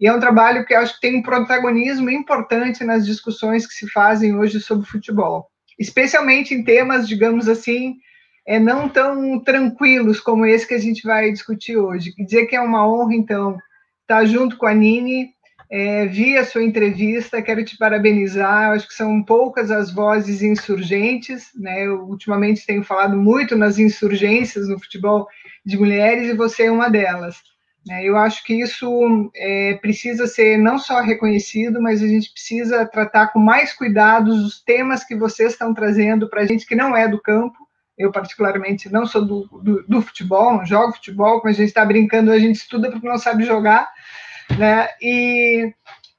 e 0.00 0.06
é 0.06 0.14
um 0.14 0.20
trabalho 0.20 0.64
que 0.64 0.74
acho 0.74 0.94
que 0.94 1.00
tem 1.00 1.16
um 1.16 1.22
protagonismo 1.22 2.08
importante 2.08 2.84
nas 2.84 3.04
discussões 3.04 3.66
que 3.66 3.74
se 3.74 3.90
fazem 3.90 4.36
hoje 4.36 4.60
sobre 4.60 4.86
futebol, 4.86 5.50
especialmente 5.78 6.54
em 6.54 6.64
temas, 6.64 7.06
digamos 7.06 7.48
assim, 7.48 7.96
é, 8.46 8.58
não 8.58 8.88
tão 8.88 9.38
tranquilos 9.40 10.20
como 10.20 10.46
esse 10.46 10.66
que 10.66 10.74
a 10.74 10.78
gente 10.78 11.02
vai 11.06 11.30
discutir 11.30 11.76
hoje. 11.76 12.14
Dizer 12.18 12.46
que 12.46 12.56
é 12.56 12.60
uma 12.60 12.88
honra, 12.88 13.14
então, 13.14 13.58
estar 14.02 14.24
junto 14.24 14.56
com 14.56 14.66
a 14.66 14.74
Nini, 14.74 15.30
é, 15.70 16.06
vi 16.06 16.36
a 16.36 16.44
sua 16.44 16.62
entrevista, 16.62 17.42
quero 17.42 17.62
te 17.62 17.76
parabenizar. 17.76 18.72
Acho 18.72 18.88
que 18.88 18.94
são 18.94 19.22
poucas 19.22 19.70
as 19.70 19.92
vozes 19.92 20.42
insurgentes, 20.42 21.50
né? 21.54 21.86
Eu 21.86 22.04
ultimamente 22.04 22.64
tenho 22.64 22.82
falado 22.82 23.16
muito 23.16 23.54
nas 23.54 23.78
insurgências 23.78 24.66
no 24.66 24.78
futebol 24.78 25.26
de 25.64 25.76
mulheres 25.76 26.30
e 26.30 26.36
você 26.36 26.64
é 26.64 26.70
uma 26.70 26.88
delas. 26.88 27.36
Né? 27.88 28.04
Eu 28.04 28.18
acho 28.18 28.44
que 28.44 28.52
isso 28.52 29.30
é, 29.34 29.78
precisa 29.80 30.26
ser 30.26 30.58
não 30.58 30.78
só 30.78 31.00
reconhecido, 31.00 31.80
mas 31.80 32.02
a 32.02 32.06
gente 32.06 32.30
precisa 32.30 32.84
tratar 32.84 33.28
com 33.28 33.38
mais 33.38 33.72
cuidados 33.72 34.44
os 34.44 34.62
temas 34.62 35.02
que 35.02 35.16
vocês 35.16 35.52
estão 35.52 35.72
trazendo 35.72 36.28
para 36.28 36.42
a 36.42 36.44
gente 36.44 36.66
que 36.66 36.76
não 36.76 36.94
é 36.94 37.08
do 37.08 37.20
campo. 37.20 37.56
Eu, 37.96 38.12
particularmente, 38.12 38.92
não 38.92 39.06
sou 39.06 39.24
do, 39.24 39.48
do, 39.62 39.82
do 39.88 40.02
futebol, 40.02 40.52
não 40.52 40.66
jogo 40.66 40.92
futebol, 40.92 41.40
como 41.40 41.48
a 41.48 41.52
gente 41.52 41.68
está 41.68 41.82
brincando, 41.82 42.30
a 42.30 42.38
gente 42.38 42.56
estuda 42.56 42.90
porque 42.90 43.08
não 43.08 43.16
sabe 43.16 43.44
jogar. 43.44 43.90
Né? 44.56 44.88
E, 45.00 45.72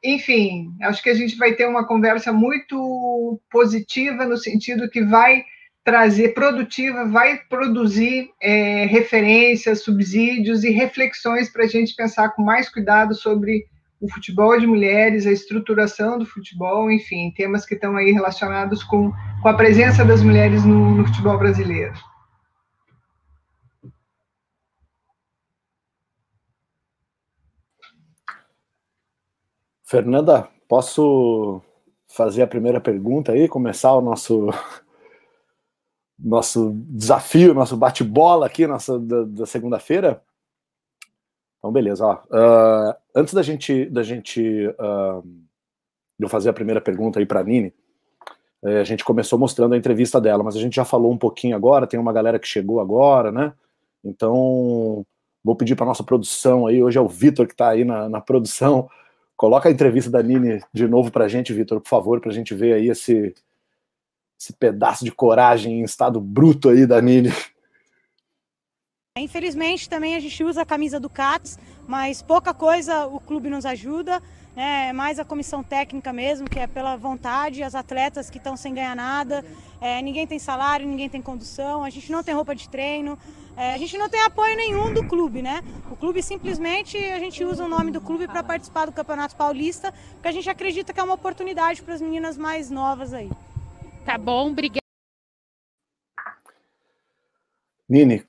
enfim, 0.03 0.73
acho 0.81 1.03
que 1.03 1.09
a 1.11 1.13
gente 1.13 1.37
vai 1.37 1.53
ter 1.53 1.67
uma 1.67 1.85
conversa 1.85 2.33
muito 2.33 3.39
positiva 3.51 4.25
no 4.25 4.37
sentido 4.37 4.89
que 4.89 5.03
vai 5.03 5.45
trazer 5.89 6.35
produtiva, 6.35 7.03
vai 7.05 7.39
produzir 7.49 8.29
é, 8.39 8.85
referências, 8.85 9.81
subsídios 9.81 10.63
e 10.63 10.69
reflexões 10.69 11.51
para 11.51 11.63
a 11.63 11.67
gente 11.67 11.95
pensar 11.95 12.29
com 12.29 12.43
mais 12.43 12.69
cuidado 12.69 13.15
sobre 13.15 13.65
o 13.99 14.07
futebol 14.07 14.59
de 14.59 14.67
mulheres, 14.67 15.25
a 15.25 15.31
estruturação 15.31 16.19
do 16.19 16.27
futebol, 16.27 16.91
enfim, 16.91 17.33
temas 17.35 17.65
que 17.65 17.73
estão 17.73 17.97
aí 17.97 18.11
relacionados 18.11 18.83
com, 18.83 19.11
com 19.41 19.49
a 19.49 19.53
presença 19.55 20.05
das 20.05 20.21
mulheres 20.21 20.63
no, 20.63 20.93
no 20.93 21.07
futebol 21.07 21.39
brasileiro. 21.39 21.95
Fernanda, 29.83 30.47
posso 30.67 31.63
fazer 32.07 32.43
a 32.43 32.47
primeira 32.47 32.79
pergunta 32.79 33.31
aí, 33.31 33.47
começar 33.47 33.91
o 33.93 34.01
nosso 34.01 34.49
nosso 36.19 36.73
desafio, 36.89 37.53
nosso 37.53 37.77
bate-bola 37.77 38.45
aqui 38.45 38.67
nossa, 38.67 38.99
da, 38.99 39.23
da 39.23 39.45
segunda-feira? 39.45 40.21
Então, 41.57 41.71
beleza. 41.71 42.05
Ó. 42.05 42.15
Uh, 42.15 42.95
antes 43.15 43.33
da 43.33 43.41
gente, 43.41 43.85
da 43.85 44.03
gente 44.03 44.67
uh, 44.67 45.23
eu 46.19 46.29
fazer 46.29 46.49
a 46.49 46.53
primeira 46.53 46.81
pergunta 46.81 47.19
aí 47.19 47.25
para 47.25 47.43
Nini, 47.43 47.73
eh, 48.63 48.81
a 48.81 48.83
gente 48.83 49.05
começou 49.05 49.39
mostrando 49.39 49.73
a 49.73 49.77
entrevista 49.77 50.19
dela, 50.19 50.43
mas 50.43 50.55
a 50.57 50.59
gente 50.59 50.75
já 50.75 50.83
falou 50.83 51.13
um 51.13 51.17
pouquinho 51.17 51.55
agora, 51.55 51.87
tem 51.87 51.97
uma 51.97 52.11
galera 52.11 52.37
que 52.37 52.47
chegou 52.47 52.81
agora, 52.81 53.31
né? 53.31 53.53
Então, 54.03 55.05
vou 55.41 55.55
pedir 55.55 55.77
para 55.77 55.85
nossa 55.85 56.03
produção 56.03 56.67
aí, 56.67 56.83
hoje 56.83 56.97
é 56.97 57.01
o 57.01 57.07
Vitor 57.07 57.47
que 57.47 57.53
está 57.53 57.69
aí 57.69 57.85
na, 57.85 58.09
na 58.09 58.19
produção, 58.19 58.89
Coloca 59.39 59.69
a 59.69 59.71
entrevista 59.71 60.11
da 60.11 60.21
Nini 60.21 60.61
de 60.73 60.85
novo 60.85 61.09
para 61.09 61.23
a 61.23 61.27
gente, 61.29 61.53
Vitor, 61.53 61.79
por 61.79 61.87
favor, 61.87 62.19
para 62.19 62.29
a 62.29 62.33
gente 62.33 62.53
ver 62.53 62.73
aí 62.73 62.89
esse, 62.89 63.33
esse 64.39 64.53
pedaço 64.53 65.03
de 65.03 65.11
coragem 65.11 65.81
em 65.81 65.83
estado 65.83 66.21
bruto 66.21 66.69
aí 66.69 66.85
da 66.85 67.01
Nini. 67.01 67.33
Infelizmente 69.17 69.89
também 69.89 70.15
a 70.15 70.19
gente 70.19 70.41
usa 70.43 70.61
a 70.61 70.65
camisa 70.65 70.97
do 70.97 71.09
CATS, 71.09 71.59
mas 71.85 72.21
pouca 72.21 72.53
coisa 72.53 73.05
o 73.05 73.19
clube 73.19 73.49
nos 73.49 73.65
ajuda, 73.65 74.23
né? 74.55 74.89
É 74.89 74.93
mais 74.93 75.19
a 75.19 75.25
comissão 75.25 75.61
técnica 75.61 76.13
mesmo, 76.13 76.49
que 76.49 76.57
é 76.57 76.67
pela 76.67 76.95
vontade, 76.95 77.61
as 77.61 77.75
atletas 77.75 78.29
que 78.29 78.37
estão 78.37 78.55
sem 78.55 78.73
ganhar 78.73 78.95
nada, 78.95 79.43
é, 79.81 80.01
ninguém 80.01 80.25
tem 80.25 80.39
salário, 80.39 80.87
ninguém 80.87 81.09
tem 81.09 81.21
condução, 81.21 81.83
a 81.83 81.89
gente 81.89 82.09
não 82.09 82.23
tem 82.23 82.33
roupa 82.33 82.55
de 82.55 82.69
treino, 82.69 83.17
é, 83.57 83.73
a 83.73 83.77
gente 83.77 83.97
não 83.97 84.07
tem 84.07 84.21
apoio 84.21 84.55
nenhum 84.55 84.93
do 84.93 85.05
clube, 85.05 85.41
né? 85.41 85.61
O 85.91 85.97
clube 85.97 86.23
simplesmente 86.23 86.95
a 86.97 87.19
gente 87.19 87.43
usa 87.43 87.65
o 87.65 87.67
nome 87.67 87.91
do 87.91 87.99
clube 87.99 88.25
para 88.25 88.41
participar 88.41 88.85
do 88.85 88.93
Campeonato 88.93 89.35
Paulista, 89.35 89.93
porque 90.13 90.29
a 90.29 90.31
gente 90.31 90.49
acredita 90.49 90.93
que 90.93 90.99
é 90.99 91.03
uma 91.03 91.15
oportunidade 91.15 91.81
para 91.81 91.93
as 91.93 92.01
meninas 92.01 92.37
mais 92.37 92.69
novas 92.69 93.13
aí. 93.13 93.29
Tá 94.05 94.17
bom, 94.17 94.51
obrigada. 94.51 94.79
Nini, 97.87 98.23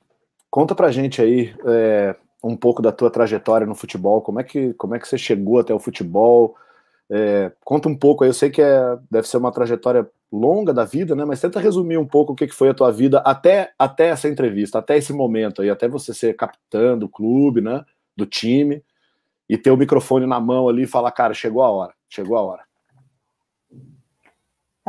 conta 0.51 0.75
pra 0.75 0.91
gente 0.91 1.21
aí 1.21 1.55
é, 1.67 2.17
um 2.43 2.57
pouco 2.57 2.81
da 2.81 2.91
tua 2.91 3.11
trajetória 3.11 3.67
no 3.67 3.75
futebol, 3.75 4.23
como 4.23 4.41
é 4.41 4.45
que, 4.45 4.73
como 4.75 4.95
é 4.95 4.99
que 4.99 5.07
você 5.07 5.19
chegou 5.19 5.59
até 5.59 5.75
o 5.75 5.79
futebol, 5.79 6.57
é, 7.11 7.53
conta 7.65 7.89
um 7.89 7.97
pouco 7.97 8.25
eu 8.25 8.33
sei 8.33 8.51
que 8.51 8.63
é, 8.63 8.99
deve 9.11 9.29
ser 9.29 9.37
uma 9.37 9.53
trajetória 9.53 10.09
longa 10.33 10.73
da 10.73 10.85
vida, 10.85 11.17
né? 11.17 11.25
Mas 11.25 11.41
tenta 11.41 11.59
resumir 11.59 11.99
um 11.99 12.07
pouco 12.07 12.33
o 12.33 12.37
que, 12.37 12.47
que 12.47 12.55
foi 12.55 12.69
a 12.69 12.75
tua 12.75 12.93
vida 12.93 13.19
até, 13.19 13.73
até 13.79 14.09
essa 14.09 14.29
entrevista, 14.29 14.79
até 14.79 14.97
esse 14.97 15.13
momento 15.13 15.61
aí, 15.61 15.69
até 15.69 15.89
você 15.89 16.15
ser 16.15 16.37
capitã 16.37 16.97
do 16.97 17.09
clube, 17.09 17.61
né? 17.61 17.85
Do 18.17 18.25
time, 18.27 18.83
e 19.49 19.59
ter 19.59 19.73
o 19.73 19.77
microfone 19.77 20.27
na 20.27 20.39
mão 20.39 20.69
ali 20.69 20.85
e 20.85 20.87
falar, 20.87 21.11
cara, 21.11 21.35
chegou 21.35 21.63
a 21.63 21.71
hora, 21.71 21.93
chegou 22.09 22.37
a 22.37 22.43
hora. 22.43 22.70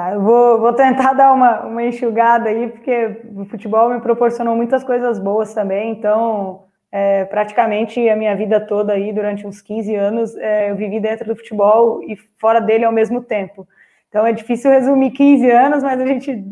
Tá, 0.01 0.13
eu 0.13 0.21
vou, 0.21 0.59
vou 0.59 0.73
tentar 0.73 1.13
dar 1.13 1.31
uma, 1.31 1.61
uma 1.61 1.83
enxugada 1.83 2.49
aí, 2.49 2.69
porque 2.69 3.21
o 3.35 3.45
futebol 3.45 3.91
me 3.91 4.01
proporcionou 4.01 4.55
muitas 4.55 4.83
coisas 4.83 5.19
boas 5.19 5.53
também, 5.53 5.91
então 5.91 6.63
é, 6.91 7.25
praticamente 7.25 8.09
a 8.09 8.15
minha 8.15 8.35
vida 8.35 8.59
toda 8.59 8.93
aí, 8.93 9.13
durante 9.13 9.45
uns 9.45 9.61
15 9.61 9.93
anos, 9.95 10.35
é, 10.37 10.71
eu 10.71 10.75
vivi 10.75 10.99
dentro 10.99 11.27
do 11.27 11.35
futebol 11.35 12.01
e 12.01 12.17
fora 12.39 12.59
dele 12.59 12.83
ao 12.83 12.91
mesmo 12.91 13.21
tempo. 13.21 13.67
Então 14.09 14.25
é 14.25 14.33
difícil 14.33 14.71
resumir 14.71 15.11
15 15.11 15.51
anos, 15.51 15.83
mas 15.83 16.01
a 16.01 16.05
gente 16.07 16.43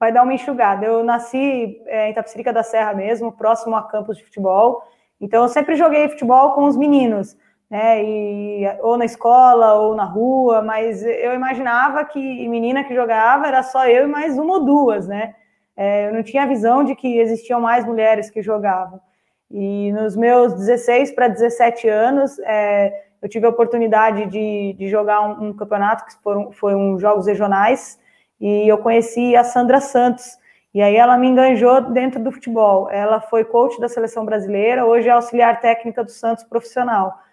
vai 0.00 0.10
dar 0.10 0.22
uma 0.22 0.32
enxugada. 0.32 0.86
Eu 0.86 1.04
nasci 1.04 1.82
é, 1.86 2.08
em 2.08 2.14
Tapicirica 2.14 2.54
da 2.54 2.62
Serra 2.62 2.94
mesmo, 2.94 3.32
próximo 3.32 3.76
a 3.76 3.82
campos 3.82 4.16
de 4.16 4.24
futebol, 4.24 4.82
então 5.20 5.42
eu 5.42 5.48
sempre 5.48 5.76
joguei 5.76 6.08
futebol 6.08 6.52
com 6.52 6.64
os 6.64 6.74
meninos, 6.74 7.36
né, 7.74 8.04
e, 8.04 8.64
ou 8.82 8.96
na 8.96 9.04
escola 9.04 9.74
ou 9.74 9.96
na 9.96 10.04
rua, 10.04 10.62
mas 10.62 11.04
eu 11.04 11.34
imaginava 11.34 12.04
que 12.04 12.48
menina 12.48 12.84
que 12.84 12.94
jogava 12.94 13.48
era 13.48 13.64
só 13.64 13.88
eu 13.88 14.04
e 14.04 14.06
mais 14.06 14.38
uma 14.38 14.54
ou 14.54 14.64
duas, 14.64 15.08
né? 15.08 15.34
É, 15.76 16.06
eu 16.06 16.14
não 16.14 16.22
tinha 16.22 16.44
a 16.44 16.46
visão 16.46 16.84
de 16.84 16.94
que 16.94 17.18
existiam 17.18 17.60
mais 17.60 17.84
mulheres 17.84 18.30
que 18.30 18.40
jogavam. 18.40 19.00
E 19.50 19.90
nos 19.90 20.14
meus 20.14 20.54
16 20.54 21.16
para 21.16 21.26
17 21.26 21.88
anos, 21.88 22.38
é, 22.44 23.06
eu 23.20 23.28
tive 23.28 23.44
a 23.44 23.48
oportunidade 23.48 24.26
de, 24.26 24.76
de 24.78 24.88
jogar 24.88 25.22
um, 25.22 25.48
um, 25.48 25.52
campeonato 25.52 26.04
que 26.04 26.12
foram, 26.22 26.52
foi 26.52 26.76
um 26.76 26.96
jogos 26.96 27.26
regionais 27.26 27.98
e 28.40 28.68
eu 28.68 28.78
conheci 28.78 29.34
a 29.34 29.42
Sandra 29.42 29.80
Santos. 29.80 30.38
E 30.72 30.80
aí 30.80 30.94
ela 30.94 31.18
me 31.18 31.26
enganjou 31.26 31.80
dentro 31.80 32.22
do 32.22 32.30
futebol. 32.30 32.88
Ela 32.88 33.20
foi 33.20 33.42
coach 33.42 33.80
da 33.80 33.88
seleção 33.88 34.24
brasileira, 34.24 34.86
hoje 34.86 35.08
é 35.08 35.10
auxiliar 35.10 35.60
técnica 35.60 36.04
do 36.04 36.12
Santos 36.12 36.44
profissional. 36.44 37.23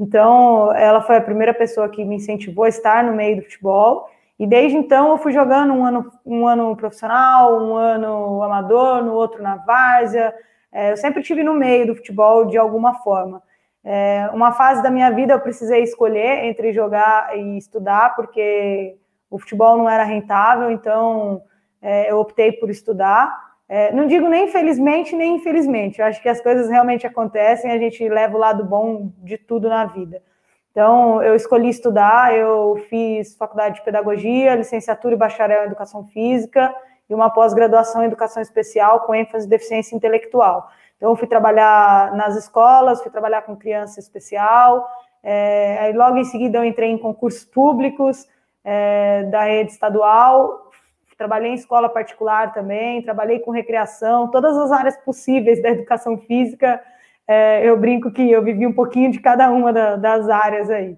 Então, 0.00 0.74
ela 0.74 1.02
foi 1.02 1.16
a 1.16 1.20
primeira 1.20 1.52
pessoa 1.52 1.86
que 1.86 2.02
me 2.02 2.16
incentivou 2.16 2.64
a 2.64 2.68
estar 2.70 3.04
no 3.04 3.12
meio 3.12 3.36
do 3.36 3.42
futebol. 3.42 4.08
E 4.38 4.46
desde 4.46 4.74
então 4.74 5.10
eu 5.10 5.18
fui 5.18 5.30
jogando 5.30 5.74
um 5.74 5.84
ano, 5.84 6.10
um 6.24 6.46
ano 6.46 6.74
profissional, 6.74 7.62
um 7.62 7.76
ano 7.76 8.42
amador, 8.42 9.04
no 9.04 9.12
outro 9.12 9.42
na 9.42 9.56
várzea, 9.56 10.34
é, 10.72 10.92
eu 10.92 10.96
sempre 10.96 11.22
tive 11.22 11.42
no 11.42 11.52
meio 11.52 11.86
do 11.86 11.94
futebol 11.94 12.46
de 12.46 12.56
alguma 12.56 12.94
forma. 12.94 13.42
É, 13.84 14.30
uma 14.32 14.52
fase 14.52 14.82
da 14.82 14.90
minha 14.90 15.10
vida 15.10 15.34
eu 15.34 15.40
precisei 15.40 15.82
escolher 15.82 16.44
entre 16.44 16.72
jogar 16.72 17.36
e 17.36 17.58
estudar, 17.58 18.14
porque 18.14 18.96
o 19.28 19.38
futebol 19.38 19.76
não 19.76 19.88
era 19.88 20.04
rentável, 20.04 20.70
então 20.70 21.42
é, 21.82 22.10
eu 22.10 22.18
optei 22.18 22.52
por 22.52 22.70
estudar. 22.70 23.49
É, 23.72 23.92
não 23.92 24.08
digo 24.08 24.26
nem 24.26 24.48
felizmente 24.48 25.14
nem 25.14 25.36
infelizmente, 25.36 26.00
eu 26.00 26.04
acho 26.04 26.20
que 26.20 26.28
as 26.28 26.40
coisas 26.40 26.68
realmente 26.68 27.06
acontecem, 27.06 27.70
a 27.70 27.78
gente 27.78 28.08
leva 28.08 28.36
o 28.36 28.40
lado 28.40 28.64
bom 28.64 29.12
de 29.18 29.38
tudo 29.38 29.68
na 29.68 29.84
vida. 29.84 30.20
Então, 30.72 31.22
eu 31.22 31.36
escolhi 31.36 31.68
estudar, 31.68 32.34
eu 32.34 32.84
fiz 32.88 33.36
faculdade 33.36 33.76
de 33.76 33.84
pedagogia, 33.84 34.56
licenciatura 34.56 35.14
e 35.14 35.18
bacharel 35.18 35.62
em 35.62 35.66
educação 35.66 36.04
física, 36.08 36.74
e 37.08 37.14
uma 37.14 37.30
pós-graduação 37.30 38.02
em 38.02 38.06
educação 38.06 38.42
especial 38.42 39.00
com 39.02 39.14
ênfase 39.14 39.46
em 39.46 39.50
deficiência 39.50 39.94
intelectual. 39.94 40.68
Então, 40.96 41.14
fui 41.14 41.28
trabalhar 41.28 42.12
nas 42.16 42.36
escolas, 42.36 43.00
fui 43.00 43.10
trabalhar 43.10 43.42
com 43.42 43.56
criança 43.56 44.00
especial, 44.00 44.84
é, 45.22 45.78
aí 45.78 45.92
logo 45.92 46.16
em 46.16 46.24
seguida 46.24 46.58
eu 46.58 46.64
entrei 46.64 46.90
em 46.90 46.98
concursos 46.98 47.44
públicos 47.44 48.26
é, 48.64 49.24
da 49.24 49.44
rede 49.44 49.70
estadual, 49.70 50.69
trabalhei 51.20 51.50
em 51.50 51.54
escola 51.54 51.86
particular 51.86 52.50
também, 52.54 53.02
trabalhei 53.02 53.40
com 53.40 53.50
recreação, 53.50 54.30
todas 54.30 54.56
as 54.56 54.72
áreas 54.72 54.96
possíveis 54.96 55.60
da 55.60 55.68
educação 55.68 56.16
física, 56.16 56.80
é, 57.28 57.62
eu 57.62 57.76
brinco 57.76 58.10
que 58.10 58.32
eu 58.32 58.42
vivi 58.42 58.66
um 58.66 58.72
pouquinho 58.72 59.12
de 59.12 59.20
cada 59.20 59.50
uma 59.50 59.70
da, 59.70 59.96
das 59.96 60.30
áreas 60.30 60.70
aí. 60.70 60.96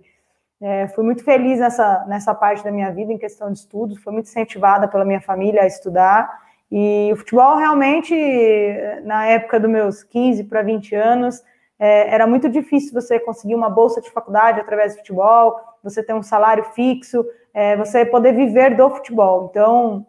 É, 0.60 0.86
fui 0.86 1.02
muito 1.02 1.24
feliz 1.24 1.58
nessa, 1.58 2.04
nessa 2.06 2.32
parte 2.32 2.62
da 2.62 2.70
minha 2.70 2.88
vida 2.92 3.12
em 3.12 3.18
questão 3.18 3.50
de 3.50 3.58
estudos, 3.58 4.00
fui 4.00 4.12
muito 4.12 4.26
incentivada 4.26 4.86
pela 4.86 5.04
minha 5.04 5.20
família 5.20 5.62
a 5.62 5.66
estudar. 5.66 6.30
E 6.70 7.10
o 7.12 7.16
futebol 7.16 7.56
realmente, 7.56 8.14
na 9.02 9.26
época 9.26 9.58
dos 9.58 9.68
meus 9.68 10.04
15 10.04 10.44
para 10.44 10.62
20 10.62 10.94
anos, 10.94 11.42
é, 11.80 12.14
era 12.14 12.28
muito 12.28 12.48
difícil 12.48 12.92
você 12.92 13.18
conseguir 13.18 13.56
uma 13.56 13.68
bolsa 13.68 14.00
de 14.00 14.08
faculdade 14.08 14.60
através 14.60 14.94
do 14.94 14.98
futebol, 14.98 15.56
você 15.82 16.00
ter 16.00 16.14
um 16.14 16.22
salário 16.22 16.62
fixo, 16.76 17.26
é, 17.52 17.76
você 17.76 18.04
poder 18.06 18.32
viver 18.32 18.76
do 18.76 18.88
futebol. 18.88 19.48
Então, 19.50 20.06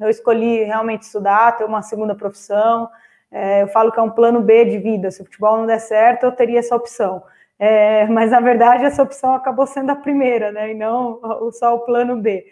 eu 0.00 0.08
escolhi 0.10 0.64
realmente 0.64 1.02
estudar, 1.02 1.56
ter 1.56 1.64
uma 1.64 1.82
segunda 1.82 2.14
profissão. 2.14 2.88
É, 3.30 3.62
eu 3.62 3.68
falo 3.68 3.90
que 3.92 3.98
é 3.98 4.02
um 4.02 4.10
plano 4.10 4.40
B 4.40 4.64
de 4.64 4.78
vida. 4.78 5.10
Se 5.10 5.22
o 5.22 5.24
futebol 5.24 5.56
não 5.58 5.66
der 5.66 5.80
certo, 5.80 6.24
eu 6.24 6.32
teria 6.32 6.58
essa 6.60 6.76
opção. 6.76 7.22
é, 7.58 8.06
mas 8.06 8.30
na 8.30 8.40
verdade 8.40 8.84
essa 8.84 9.02
opção 9.02 9.34
acabou 9.34 9.66
sendo 9.66 9.90
a 9.90 9.96
primeira, 9.96 10.50
né, 10.52 10.72
e 10.72 10.74
não 10.74 11.20
só 11.52 11.74
o 11.74 11.80
plano 11.80 12.16
B. 12.16 12.44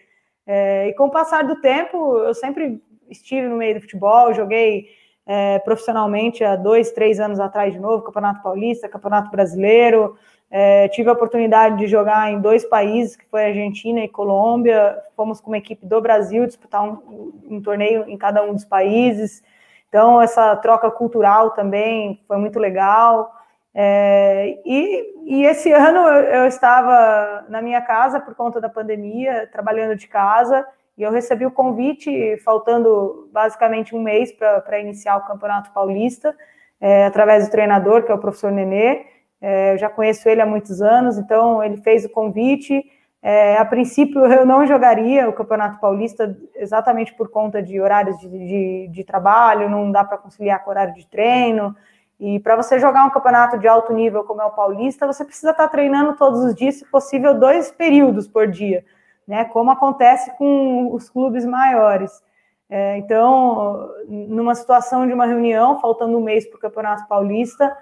É, 0.47 0.89
e 0.89 0.95
com 0.95 1.07
o 1.07 1.11
passar 1.11 1.45
do 1.45 1.61
tempo, 1.61 2.19
eu 2.19 2.35
sempre 2.35 2.83
estive 3.11 3.49
no 3.49 3.57
meio 3.57 3.75
do 3.75 3.81
futebol, 3.81 4.33
joguei 4.35 4.89
é, 5.27 5.59
profissionalmente 5.61 6.43
há 6.45 6.57
dois, 6.57 6.93
três 6.93 7.21
anos 7.21 7.39
atrás 7.41 7.73
de 7.73 7.81
novo, 7.81 8.05
Campeonato 8.05 8.43
Paulista, 8.43 8.89
Campeonato 8.89 9.31
Brasileiro, 9.31 10.17
é, 10.55 10.87
tive 10.89 11.09
a 11.09 11.15
oportunidade 11.15 11.79
de 11.79 11.87
jogar 11.87 12.31
em 12.31 12.39
dois 12.39 12.63
países, 12.63 13.17
que 13.17 13.25
foi 13.31 13.47
Argentina 13.47 14.01
e 14.01 14.09
Colômbia. 14.09 14.99
Fomos 15.17 15.41
com 15.41 15.51
uma 15.51 15.57
equipe 15.57 15.87
do 15.87 15.99
Brasil 15.99 16.47
disputar 16.47 16.85
um, 16.85 17.33
um, 17.49 17.63
torneio 17.63 18.05
em 18.07 18.19
cada 18.19 18.45
um 18.45 18.53
dos 18.53 18.67
países. 18.67 19.43
Então, 19.89 20.21
essa 20.21 20.55
troca 20.57 20.91
cultural 20.91 21.53
também 21.53 22.21
foi 22.29 22.37
muito 22.37 22.59
legal. 22.59 23.35
É, 23.75 24.59
e, 24.67 25.15
e, 25.25 25.45
esse 25.47 25.73
ano 25.73 26.01
eu, 26.01 26.45
estava 26.45 27.47
na 27.49 27.63
minha 27.63 27.81
casa 27.81 28.21
por 28.21 28.35
conta 28.35 28.61
da 28.61 28.69
pandemia, 28.69 29.49
trabalhando 29.51 29.97
de 29.97 30.07
casa, 30.07 30.67
e 30.99 31.03
eu 31.03 31.11
recebi 31.11 31.47
o 31.47 31.51
convite, 31.51 32.37
faltando 32.45 33.27
basicamente 33.33 33.97
um 33.97 34.03
mês 34.03 34.31
para 34.31 34.79
iniciar 34.79 35.17
o 35.17 35.25
Campeonato 35.25 35.71
Paulista, 35.73 36.37
é, 36.79 37.07
através 37.07 37.47
do 37.49 37.51
treinador, 37.51 38.03
que 38.03 38.13
é 38.13 38.15
o 38.15 38.19
professor 38.19 38.53
Nenê. 38.53 39.07
É, 39.43 39.75
eu 39.75 39.79
já 39.79 39.91
conheço 39.91 40.29
ele 40.29 40.41
há 40.41 40.47
muitos 40.47 40.81
anos, 40.81 41.19
então 41.19 41.63
ele 41.65 41.77
fez 41.79 42.05
o 42.05 42.09
convite. 42.09 42.85
É, 43.21 43.57
a 43.57 43.65
princípio, 43.65 44.25
eu 44.25 44.47
não 44.47 44.65
jogaria 44.65 45.29
o 45.29 45.33
Campeonato 45.33 45.81
Paulista 45.81 46.39
exatamente 46.55 47.13
por 47.15 47.29
conta 47.29 47.61
de 47.61 47.81
horários 47.81 48.17
de, 48.19 48.29
de, 48.29 48.89
de 48.89 49.05
trabalho, 49.05 49.69
não 49.69 49.91
dá 49.91 50.05
para 50.05 50.17
conciliar 50.17 50.63
com 50.63 50.71
horário 50.71 50.95
de 50.95 51.05
treino. 51.09 51.75
E 52.21 52.39
para 52.39 52.55
você 52.55 52.79
jogar 52.79 53.05
um 53.05 53.11
campeonato 53.11 53.59
de 53.59 53.67
alto 53.67 53.93
nível 53.93 54.23
como 54.23 54.41
é 54.41 54.45
o 54.45 54.53
Paulista, 54.53 55.09
você 55.09 55.25
precisa 55.25 55.51
estar 55.51 55.65
tá 55.65 55.69
treinando 55.69 56.15
todos 56.15 56.45
os 56.45 56.55
dias, 56.55 56.77
se 56.77 56.85
possível, 56.85 57.35
dois 57.35 57.73
períodos 57.73 58.29
por 58.29 58.47
dia, 58.47 58.85
né? 59.27 59.45
Como 59.47 59.73
acontece 59.73 60.31
com 60.39 60.95
os 60.95 61.11
clubes 61.11 61.45
maiores. 61.45 62.23
É, 62.71 62.97
então, 62.97 63.91
numa 64.09 64.55
situação 64.55 65.05
de 65.05 65.13
uma 65.13 65.27
reunião, 65.27 65.81
faltando 65.81 66.17
um 66.17 66.23
mês 66.23 66.47
para 66.47 66.57
o 66.57 66.61
Campeonato 66.61 67.09
Paulista, 67.09 67.77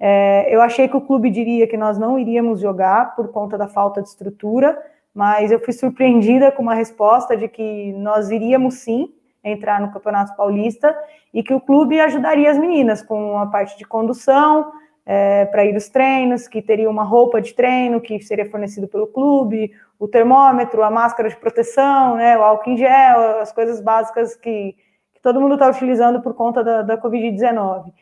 é, 0.00 0.46
eu 0.54 0.62
achei 0.62 0.88
que 0.88 0.96
o 0.96 1.00
clube 1.02 1.28
diria 1.28 1.66
que 1.66 1.76
nós 1.76 1.98
não 1.98 2.18
iríamos 2.18 2.60
jogar 2.60 3.14
por 3.14 3.28
conta 3.28 3.58
da 3.58 3.68
falta 3.68 4.00
de 4.00 4.08
estrutura, 4.08 4.80
mas 5.14 5.52
eu 5.52 5.60
fui 5.60 5.74
surpreendida 5.74 6.50
com 6.50 6.62
uma 6.62 6.74
resposta 6.74 7.36
de 7.36 7.46
que 7.46 7.92
nós 7.92 8.30
iríamos 8.30 8.76
sim 8.76 9.12
entrar 9.44 9.78
no 9.78 9.92
Campeonato 9.92 10.34
Paulista 10.34 10.96
e 11.34 11.42
que 11.42 11.52
o 11.52 11.60
clube 11.60 12.00
ajudaria 12.00 12.50
as 12.50 12.58
meninas 12.58 13.02
com 13.02 13.38
a 13.38 13.46
parte 13.46 13.76
de 13.76 13.84
condução 13.84 14.72
é, 15.04 15.44
para 15.46 15.64
ir 15.64 15.76
os 15.76 15.88
treinos, 15.88 16.48
que 16.48 16.62
teria 16.62 16.88
uma 16.88 17.04
roupa 17.04 17.40
de 17.40 17.52
treino 17.52 18.00
que 18.00 18.20
seria 18.22 18.48
fornecido 18.48 18.88
pelo 18.88 19.06
clube, 19.06 19.72
o 19.98 20.08
termômetro, 20.08 20.82
a 20.82 20.90
máscara 20.90 21.28
de 21.28 21.36
proteção, 21.36 22.16
né, 22.16 22.38
o 22.38 22.42
álcool 22.42 22.70
em 22.70 22.76
gel, 22.76 23.40
as 23.40 23.52
coisas 23.52 23.82
básicas 23.82 24.34
que, 24.34 24.74
que 25.12 25.20
todo 25.22 25.40
mundo 25.40 25.54
está 25.54 25.68
utilizando 25.68 26.22
por 26.22 26.32
conta 26.32 26.64
da, 26.64 26.82
da 26.82 26.98
Covid-19. 26.98 27.92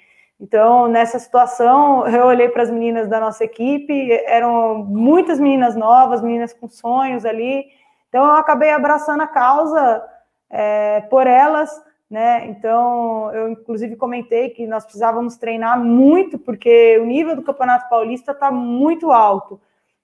Então, 0.41 0.87
nessa 0.87 1.19
situação, 1.19 2.07
eu 2.07 2.27
olhei 2.27 2.49
para 2.49 2.63
as 2.63 2.71
meninas 2.71 3.09
da 3.09 3.19
nossa 3.19 3.45
equipe, 3.45 4.11
eram 4.27 4.85
muitas 4.85 5.41
meninas 5.41 5.75
novas, 5.75 6.23
meninas 6.23 6.53
com 6.53 6.69
sonhos 6.69 7.25
ali. 7.25 7.67
Então, 8.09 8.25
eu 8.25 8.33
acabei 8.33 8.71
abraçando 8.71 9.23
a 9.23 9.27
causa 9.27 10.03
é, 10.49 11.01
por 11.03 11.27
elas, 11.27 11.71
né? 12.09 12.47
Então, 12.47 13.31
eu 13.35 13.49
inclusive 13.49 13.97
comentei 13.97 14.51
que 14.51 14.67
nós 14.67 14.85
precisávamos 14.85 15.37
treinar 15.37 15.79
muito, 15.79 16.39
porque 16.39 16.99
o 16.99 17.05
nível 17.05 17.37
do 17.37 17.43
Campeonato 17.43 17.89
Paulista 17.89 18.33
está 18.33 18.51
muito 18.51 19.11
alto. 19.11 19.61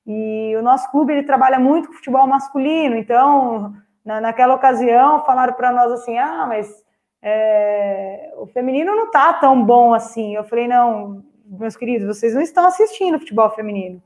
E 0.07 0.55
o 0.57 0.63
nosso 0.63 0.91
clube 0.91 1.13
ele 1.13 1.23
trabalha 1.23 1.59
muito 1.59 1.89
com 1.89 1.95
futebol 1.95 2.27
masculino, 2.27 2.97
então, 2.97 3.73
na, 4.05 4.21
naquela 4.21 4.55
ocasião, 4.55 5.25
falaram 5.25 5.55
para 5.55 5.73
nós 5.73 5.93
assim: 5.93 6.19
ah, 6.19 6.45
mas 6.47 6.85
é, 7.27 8.35
o 8.37 8.47
feminino 8.47 8.95
não 8.95 9.11
tá 9.11 9.33
tão 9.33 9.65
bom 9.65 9.95
assim. 9.95 10.37
Eu 10.37 10.45
falei, 10.45 10.69
não, 10.69 11.25
meus 11.47 11.75
queridos, 11.75 12.07
vocês 12.07 12.35
não 12.35 12.43
estão 12.43 12.67
assistindo 12.67 13.19
futebol 13.19 13.49
feminino. 13.49 14.03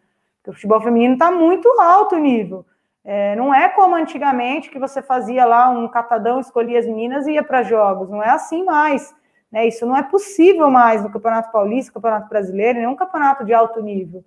O 0.46 0.52
futebol 0.52 0.80
feminino 0.80 1.14
está 1.14 1.28
muito 1.28 1.68
alto 1.80 2.14
o 2.14 2.18
nível. 2.18 2.64
É, 3.04 3.34
não 3.34 3.52
é 3.52 3.68
como 3.70 3.96
antigamente 3.96 4.70
que 4.70 4.78
você 4.78 5.02
fazia 5.02 5.44
lá 5.44 5.68
um 5.68 5.88
catadão, 5.88 6.38
escolhia 6.38 6.78
as 6.78 6.87
meninas 6.87 7.26
e 7.26 7.33
ia 7.33 7.42
para 7.42 7.64
jogos. 7.64 8.09
Não 8.09 8.22
é 8.22 8.31
assim 8.31 8.62
mais. 8.64 9.12
Né? 9.50 9.66
Isso 9.66 9.85
não 9.85 9.96
é 9.96 10.02
possível 10.02 10.70
mais 10.70 11.02
no 11.02 11.11
Campeonato 11.11 11.50
Paulista, 11.50 11.92
Campeonato 11.92 12.28
Brasileiro, 12.28 12.78
nenhum 12.78 12.94
campeonato 12.94 13.44
de 13.44 13.52
alto 13.52 13.83
nível. 13.83 14.24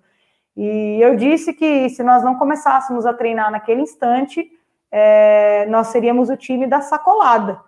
E 0.54 0.98
eu 1.00 1.16
disse 1.16 1.54
que 1.54 1.88
se 1.88 2.02
nós 2.02 2.22
não 2.22 2.34
começássemos 2.34 3.06
a 3.06 3.14
treinar 3.14 3.50
naquele 3.50 3.80
instante, 3.80 4.50
é, 4.90 5.64
nós 5.66 5.86
seríamos 5.86 6.28
o 6.28 6.36
time 6.36 6.66
da 6.66 6.82
sacolada. 6.82 7.58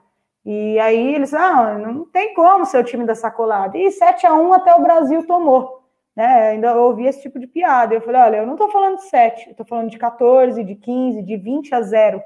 E 0.45 0.79
aí 0.79 1.15
eles, 1.15 1.33
ah, 1.33 1.79
não 1.79 2.05
tem 2.05 2.35
como 2.35 2.67
ser 2.67 2.79
o 2.79 2.85
time 2.85 3.05
da 3.07 3.15
sacolada. 3.15 3.79
E 3.79 3.91
7 3.91 4.27
a 4.27 4.35
1 4.35 4.53
até 4.53 4.75
o 4.75 4.83
Brasil 4.83 5.27
tomou. 5.27 5.83
Né? 6.15 6.51
Ainda 6.51 6.77
ouvi 6.77 7.07
esse 7.07 7.23
tipo 7.23 7.39
de 7.39 7.47
piada. 7.47 7.95
Eu 7.95 8.03
falei, 8.03 8.21
olha, 8.21 8.37
eu 8.39 8.47
não 8.47 8.55
estou 8.55 8.71
falando 8.71 8.97
de 8.97 9.05
7, 9.05 9.47
eu 9.47 9.51
estou 9.53 9.67
falando 9.67 9.91
de 9.91 9.99
14, 9.99 10.63
de 10.63 10.75
15, 10.75 11.23
de 11.23 11.37
20 11.37 11.75
a 11.75 11.81
0. 11.81 12.23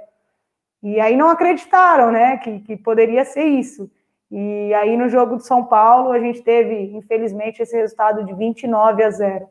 E 0.82 1.00
aí 1.00 1.16
não 1.16 1.28
acreditaram, 1.28 2.12
né, 2.12 2.36
que, 2.38 2.60
que 2.60 2.76
poderia 2.76 3.24
ser 3.24 3.44
isso. 3.44 3.90
E 4.30 4.74
aí 4.74 4.96
no 4.96 5.08
jogo 5.08 5.36
de 5.36 5.46
São 5.46 5.64
Paulo 5.64 6.12
a 6.12 6.18
gente 6.18 6.42
teve, 6.42 6.94
infelizmente, 6.94 7.62
esse 7.62 7.76
resultado 7.76 8.24
de 8.24 8.34
29 8.34 9.02
a 9.02 9.10
0. 9.10 9.48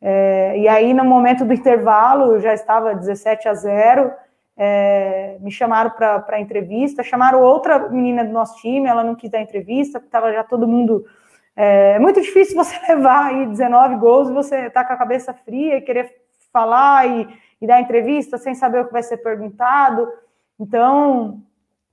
É, 0.00 0.58
e 0.58 0.68
aí 0.68 0.94
no 0.94 1.04
momento 1.04 1.44
do 1.44 1.52
intervalo 1.52 2.38
já 2.38 2.54
estava 2.54 2.94
17 2.94 3.48
a 3.48 3.54
0 3.54 4.12
é, 4.60 5.36
me 5.40 5.52
chamaram 5.52 5.90
para 5.90 6.40
entrevista, 6.40 7.04
chamaram 7.04 7.40
outra 7.40 7.78
menina 7.88 8.24
do 8.24 8.32
nosso 8.32 8.60
time, 8.60 8.88
ela 8.88 9.04
não 9.04 9.14
quis 9.14 9.30
dar 9.30 9.40
entrevista, 9.40 9.98
estava 9.98 10.32
já 10.32 10.42
todo 10.42 10.66
mundo. 10.66 11.04
É, 11.54 11.92
é, 11.92 11.98
muito 12.00 12.20
difícil 12.20 12.56
você 12.56 12.76
levar 12.92 13.26
aí 13.26 13.46
19 13.46 13.94
gols 13.96 14.28
e 14.28 14.32
você 14.32 14.68
tá 14.68 14.84
com 14.84 14.92
a 14.92 14.96
cabeça 14.96 15.32
fria 15.32 15.76
e 15.76 15.80
querer 15.80 16.12
falar 16.52 17.06
e, 17.06 17.28
e 17.60 17.66
dar 17.68 17.80
entrevista 17.80 18.36
sem 18.36 18.52
saber 18.52 18.80
o 18.80 18.86
que 18.86 18.92
vai 18.92 19.02
ser 19.02 19.18
perguntado. 19.18 20.08
Então, 20.58 21.40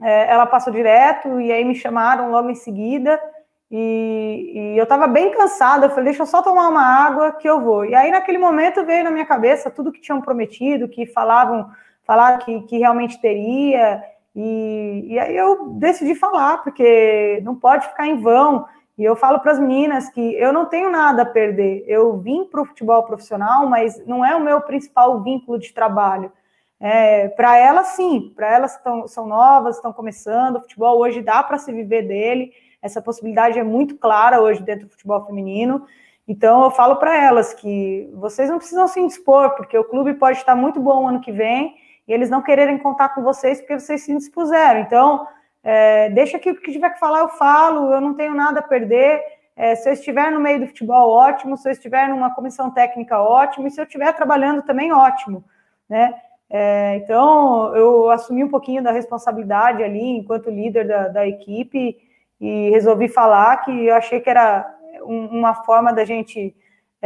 é, 0.02 0.32
ela 0.32 0.48
passou 0.48 0.74
direto 0.74 1.40
e 1.40 1.52
aí 1.52 1.64
me 1.64 1.76
chamaram 1.76 2.32
logo 2.32 2.50
em 2.50 2.56
seguida. 2.56 3.22
E, 3.70 4.52
e 4.56 4.78
eu 4.78 4.84
estava 4.84 5.06
bem 5.06 5.32
cansada, 5.32 5.86
eu 5.86 5.90
falei, 5.90 6.06
deixa 6.06 6.24
eu 6.24 6.28
só 6.28 6.42
tomar 6.42 6.68
uma 6.70 6.84
água 6.84 7.32
que 7.32 7.48
eu 7.48 7.60
vou. 7.60 7.86
E 7.86 7.94
aí, 7.94 8.10
naquele 8.10 8.38
momento, 8.38 8.86
veio 8.86 9.04
na 9.04 9.12
minha 9.12 9.26
cabeça 9.26 9.70
tudo 9.70 9.92
que 9.92 10.02
tinham 10.02 10.22
prometido, 10.22 10.88
que 10.88 11.06
falavam 11.06 11.70
falaram 12.06 12.40
que, 12.40 12.62
que 12.62 12.78
realmente 12.78 13.20
teria, 13.20 14.04
e, 14.36 15.06
e 15.08 15.20
aí 15.20 15.36
eu 15.36 15.70
decidi 15.76 16.14
falar, 16.14 16.62
porque 16.62 17.40
não 17.44 17.56
pode 17.56 17.88
ficar 17.88 18.06
em 18.06 18.22
vão. 18.22 18.66
E 18.98 19.04
eu 19.04 19.16
falo 19.16 19.40
para 19.40 19.54
as 19.54 19.60
meninas 19.60 20.10
que 20.10 20.36
eu 20.36 20.52
não 20.52 20.66
tenho 20.66 20.90
nada 20.90 21.24
a 21.24 21.26
perder. 21.26 21.84
Eu 21.88 22.18
vim 22.18 22.46
para 22.46 22.62
o 22.62 22.66
futebol 22.66 23.04
profissional, 23.04 23.68
mas 23.68 24.06
não 24.06 24.26
é 24.26 24.36
o 24.36 24.44
meu 24.44 24.62
principal 24.62 25.22
vínculo 25.22 25.58
de 25.58 25.74
trabalho. 25.74 26.32
É, 26.80 27.30
para 27.30 27.58
elas, 27.58 27.88
sim, 27.88 28.34
para 28.36 28.54
elas 28.54 28.78
que 28.78 29.08
são 29.08 29.26
novas, 29.26 29.78
estão 29.78 29.94
começando, 29.94 30.58
o 30.58 30.62
futebol 30.62 31.00
hoje 31.00 31.22
dá 31.22 31.42
para 31.42 31.58
se 31.58 31.72
viver 31.72 32.04
dele, 32.04 32.52
essa 32.82 33.02
possibilidade 33.02 33.58
é 33.58 33.64
muito 33.64 33.98
clara 33.98 34.42
hoje 34.42 34.62
dentro 34.62 34.86
do 34.86 34.92
futebol 34.92 35.26
feminino. 35.26 35.86
Então 36.28 36.64
eu 36.64 36.72
falo 36.72 36.98
para 36.98 37.16
elas 37.16 37.54
que 37.54 38.10
vocês 38.14 38.50
não 38.50 38.58
precisam 38.58 38.88
se 38.88 39.00
indispor, 39.00 39.52
porque 39.52 39.78
o 39.78 39.86
clube 39.86 40.14
pode 40.16 40.38
estar 40.38 40.56
muito 40.56 40.80
bom 40.80 41.08
ano 41.08 41.22
que 41.22 41.32
vem 41.32 41.76
e 42.08 42.14
eles 42.14 42.30
não 42.30 42.42
quererem 42.42 42.78
contar 42.78 43.10
com 43.10 43.24
vocês 43.24 43.60
porque 43.60 43.80
vocês 43.80 44.04
se 44.04 44.16
dispuseram. 44.16 44.82
Então, 44.82 45.28
é, 45.64 46.10
deixa 46.10 46.38
que 46.38 46.52
o 46.52 46.56
que 46.56 46.72
tiver 46.72 46.92
que 46.92 47.00
falar, 47.00 47.22
eu 47.22 47.30
falo, 47.30 47.92
eu 47.92 48.00
não 48.00 48.14
tenho 48.14 48.36
nada 48.36 48.60
a 48.60 48.64
perder. 48.64 49.22
É, 49.56 49.76
se 49.76 49.90
eu 49.90 49.94
estiver 49.94 50.32
no 50.32 50.40
meio 50.40 50.60
do 50.60 50.68
futebol, 50.68 51.10
ótimo. 51.10 51.58
Se 51.58 51.68
eu 51.68 51.72
estiver 51.72 52.08
numa 52.10 52.34
comissão 52.34 52.70
técnica, 52.70 53.20
ótimo. 53.20 53.68
E 53.68 53.72
se 53.72 53.80
eu 53.80 53.86
estiver 53.86 54.14
trabalhando 54.14 54.62
também, 54.62 54.92
ótimo. 54.92 55.44
Né? 55.90 56.14
É, 56.50 56.98
então, 56.98 57.76
eu 57.76 58.10
assumi 58.12 58.44
um 58.44 58.50
pouquinho 58.50 58.84
da 58.84 58.92
responsabilidade 58.92 59.84
ali, 59.84 60.18
enquanto 60.18 60.50
líder 60.50 60.88
da, 60.88 61.08
da 61.08 61.28
equipe, 61.28 61.98
e 62.40 62.70
resolvi 62.70 63.08
falar 63.08 63.58
que 63.58 63.88
eu 63.88 63.96
achei 63.96 64.20
que 64.20 64.30
era 64.30 64.72
uma 65.02 65.56
forma 65.64 65.92
da 65.92 66.06
gente 66.06 66.56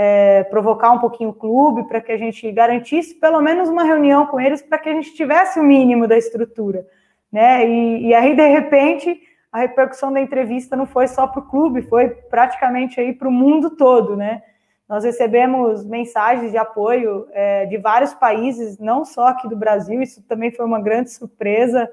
é, 0.02 0.46
provocar 0.46 0.94
um 0.94 1.00
pouquinho 1.00 1.32
o 1.32 1.34
clube, 1.34 1.84
para 1.84 2.00
que 2.00 2.10
a 2.10 2.18
gente 2.18 2.50
garantisse 2.54 3.14
pelo 3.16 3.42
menos 3.42 3.68
uma 3.68 3.84
reunião 3.84 4.26
com 4.28 4.40
eles, 4.40 4.62
para 4.62 4.78
que 4.78 4.88
a 4.88 4.94
gente 4.94 5.14
tivesse 5.14 5.60
o 5.60 5.64
mínimo 5.64 6.08
da 6.08 6.18
estrutura. 6.18 6.88
Né? 7.30 7.68
E, 7.68 8.08
e 8.08 8.14
aí, 8.14 8.34
de 8.34 8.48
repente, 8.48 9.22
a 9.52 9.60
repercussão 9.60 10.14
da 10.14 10.22
entrevista 10.22 10.78
não 10.78 10.86
foi 10.86 11.06
só 11.06 11.28
para 11.28 11.42
o 11.42 11.50
clube, 11.50 11.82
foi 11.82 12.08
praticamente 12.08 12.98
aí 12.98 13.12
para 13.12 13.28
o 13.28 13.32
mundo 13.32 13.72
todo, 13.72 14.16
né? 14.16 14.42
Nós 14.88 15.04
recebemos 15.04 15.86
mensagens 15.86 16.52
de 16.52 16.58
apoio 16.58 17.28
é, 17.34 17.66
de 17.66 17.78
vários 17.78 18.14
países, 18.14 18.80
não 18.80 19.04
só 19.04 19.28
aqui 19.28 19.50
do 19.50 19.56
Brasil, 19.58 20.02
isso 20.02 20.24
também 20.30 20.50
foi 20.50 20.66
uma 20.66 20.82
grande 20.82 21.12
surpresa. 21.12 21.92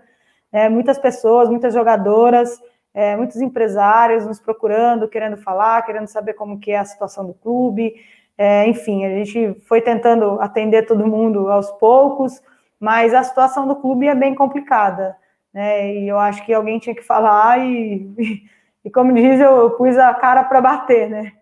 É, 0.52 0.68
muitas 0.68 0.96
pessoas, 0.96 1.48
muitas 1.48 1.74
jogadoras, 1.74 2.56
é, 2.96 3.14
muitos 3.14 3.36
empresários 3.42 4.24
nos 4.24 4.40
procurando, 4.40 5.06
querendo 5.06 5.36
falar, 5.36 5.82
querendo 5.82 6.06
saber 6.06 6.32
como 6.32 6.58
que 6.58 6.70
é 6.70 6.78
a 6.78 6.84
situação 6.84 7.26
do 7.26 7.34
clube. 7.34 7.94
É, 8.38 8.66
enfim, 8.66 9.04
a 9.04 9.10
gente 9.10 9.54
foi 9.66 9.82
tentando 9.82 10.40
atender 10.40 10.86
todo 10.86 11.06
mundo 11.06 11.50
aos 11.50 11.70
poucos, 11.72 12.42
mas 12.80 13.12
a 13.12 13.22
situação 13.22 13.68
do 13.68 13.76
clube 13.76 14.08
é 14.08 14.14
bem 14.14 14.34
complicada, 14.34 15.14
né? 15.52 15.94
E 15.94 16.08
eu 16.08 16.18
acho 16.18 16.42
que 16.46 16.54
alguém 16.54 16.78
tinha 16.78 16.94
que 16.94 17.02
falar 17.02 17.58
e, 17.58 18.10
e 18.82 18.90
como 18.90 19.12
diz, 19.12 19.40
eu 19.40 19.72
pus 19.72 19.98
a 19.98 20.14
cara 20.14 20.42
para 20.44 20.62
bater, 20.62 21.10
né? 21.10 21.32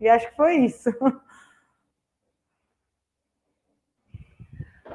E 0.00 0.08
acho 0.08 0.30
que 0.30 0.36
foi 0.36 0.54
isso. 0.54 0.88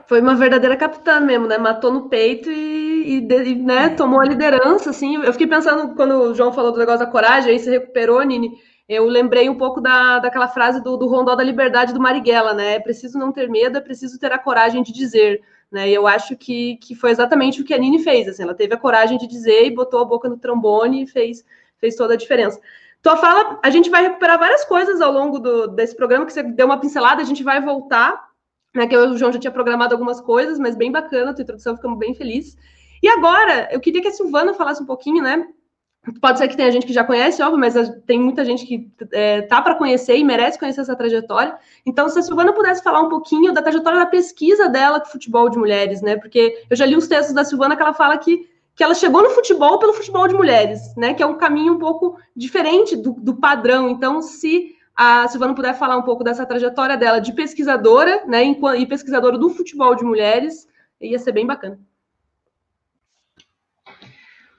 Foi 0.07 0.21
uma 0.21 0.35
verdadeira 0.35 0.77
capitã 0.77 1.19
mesmo, 1.19 1.47
né? 1.47 1.57
Matou 1.57 1.91
no 1.91 2.07
peito 2.07 2.49
e, 2.49 3.17
e, 3.17 3.55
né, 3.55 3.89
tomou 3.89 4.21
a 4.21 4.25
liderança, 4.25 4.89
assim. 4.89 5.17
Eu 5.17 5.33
fiquei 5.33 5.47
pensando, 5.47 5.95
quando 5.95 6.13
o 6.13 6.33
João 6.33 6.53
falou 6.53 6.71
do 6.71 6.79
negócio 6.79 7.05
da 7.05 7.11
coragem, 7.11 7.51
aí 7.51 7.59
se 7.59 7.69
recuperou, 7.69 8.23
Nini, 8.23 8.57
eu 8.87 9.05
lembrei 9.05 9.49
um 9.49 9.57
pouco 9.57 9.81
da, 9.81 10.19
daquela 10.19 10.47
frase 10.47 10.81
do, 10.81 10.95
do 10.95 11.07
Rondó 11.07 11.35
da 11.35 11.43
Liberdade 11.43 11.93
do 11.93 11.99
Marighella, 11.99 12.53
né? 12.53 12.75
É 12.75 12.79
preciso 12.79 13.19
não 13.19 13.33
ter 13.33 13.49
medo, 13.49 13.77
é 13.77 13.81
preciso 13.81 14.17
ter 14.17 14.31
a 14.31 14.39
coragem 14.39 14.81
de 14.81 14.93
dizer. 14.93 15.41
Né? 15.69 15.89
E 15.89 15.93
eu 15.93 16.07
acho 16.07 16.37
que, 16.37 16.77
que 16.77 16.95
foi 16.95 17.11
exatamente 17.11 17.61
o 17.61 17.65
que 17.65 17.73
a 17.73 17.77
Nini 17.77 17.99
fez. 17.99 18.29
Assim, 18.29 18.43
ela 18.43 18.55
teve 18.55 18.73
a 18.73 18.77
coragem 18.77 19.17
de 19.17 19.27
dizer 19.27 19.65
e 19.65 19.75
botou 19.75 19.99
a 19.99 20.05
boca 20.05 20.29
no 20.29 20.37
trombone 20.37 21.03
e 21.03 21.07
fez, 21.07 21.43
fez 21.79 21.95
toda 21.97 22.13
a 22.13 22.17
diferença. 22.17 22.61
Tua 23.01 23.17
fala, 23.17 23.59
a 23.61 23.69
gente 23.69 23.89
vai 23.89 24.03
recuperar 24.03 24.39
várias 24.39 24.63
coisas 24.63 25.01
ao 25.01 25.11
longo 25.11 25.37
do, 25.37 25.67
desse 25.67 25.95
programa, 25.95 26.25
que 26.25 26.33
você 26.33 26.43
deu 26.43 26.65
uma 26.65 26.79
pincelada, 26.79 27.21
a 27.21 27.25
gente 27.25 27.43
vai 27.43 27.61
voltar, 27.61 28.26
né? 28.75 28.87
Que 28.87 28.95
eu, 28.95 29.11
o 29.11 29.17
João 29.17 29.31
já 29.31 29.39
tinha 29.39 29.51
programado 29.51 29.93
algumas 29.93 30.21
coisas, 30.21 30.59
mas 30.59 30.75
bem 30.75 30.91
bacana 30.91 31.31
a 31.31 31.33
tua 31.33 31.43
introdução, 31.43 31.75
ficamos 31.75 31.97
bem 31.97 32.13
felizes. 32.13 32.57
E 33.01 33.07
agora, 33.07 33.69
eu 33.71 33.79
queria 33.79 34.01
que 34.01 34.07
a 34.07 34.11
Silvana 34.11 34.53
falasse 34.53 34.81
um 34.81 34.85
pouquinho, 34.85 35.21
né? 35.21 35.47
Pode 36.21 36.37
ser 36.37 36.47
que 36.47 36.55
tenha 36.55 36.71
gente 36.71 36.85
que 36.85 36.93
já 36.93 37.03
conhece, 37.03 37.41
óbvio, 37.41 37.59
mas 37.59 37.73
tem 38.05 38.19
muita 38.19 38.45
gente 38.45 38.65
que 38.65 38.89
é, 39.11 39.41
tá 39.41 39.61
para 39.61 39.75
conhecer 39.75 40.17
e 40.17 40.23
merece 40.23 40.57
conhecer 40.57 40.81
essa 40.81 40.95
trajetória. 40.95 41.57
Então, 41.85 42.07
se 42.07 42.17
a 42.17 42.21
Silvana 42.21 42.53
pudesse 42.53 42.81
falar 42.81 43.01
um 43.01 43.09
pouquinho 43.09 43.51
da 43.53 43.61
trajetória 43.61 43.99
da 43.99 44.05
pesquisa 44.05 44.69
dela 44.69 45.01
com 45.01 45.07
futebol 45.07 45.49
de 45.49 45.57
mulheres, 45.57 46.01
né? 46.01 46.15
Porque 46.15 46.63
eu 46.69 46.77
já 46.77 46.85
li 46.85 46.95
uns 46.95 47.07
textos 47.07 47.35
da 47.35 47.43
Silvana 47.43 47.75
que 47.75 47.81
ela 47.81 47.93
fala 47.93 48.17
que, 48.17 48.49
que 48.73 48.83
ela 48.83 48.95
chegou 48.95 49.21
no 49.21 49.31
futebol 49.31 49.79
pelo 49.79 49.93
futebol 49.93 50.27
de 50.29 50.33
mulheres, 50.33 50.95
né? 50.95 51.13
Que 51.13 51.21
é 51.21 51.25
um 51.25 51.35
caminho 51.35 51.73
um 51.73 51.79
pouco 51.79 52.17
diferente 52.33 52.95
do, 52.95 53.11
do 53.11 53.35
padrão. 53.35 53.89
Então, 53.89 54.21
se 54.21 54.76
a 54.97 55.27
Silvana 55.27 55.53
puder 55.53 55.77
falar 55.77 55.95
um 55.95 56.01
pouco 56.01 56.23
dessa 56.23 56.43
trajetória 56.43 56.97
dela 56.97 57.19
de 57.19 57.31
pesquisadora, 57.31 58.25
né? 58.25 58.43
E 58.43 58.85
pesquisadora 58.87 59.37
do 59.37 59.51
futebol 59.51 59.95
de 59.95 60.03
mulheres, 60.03 60.67
ia 60.99 61.19
ser 61.19 61.31
bem 61.31 61.45
bacana. 61.45 61.79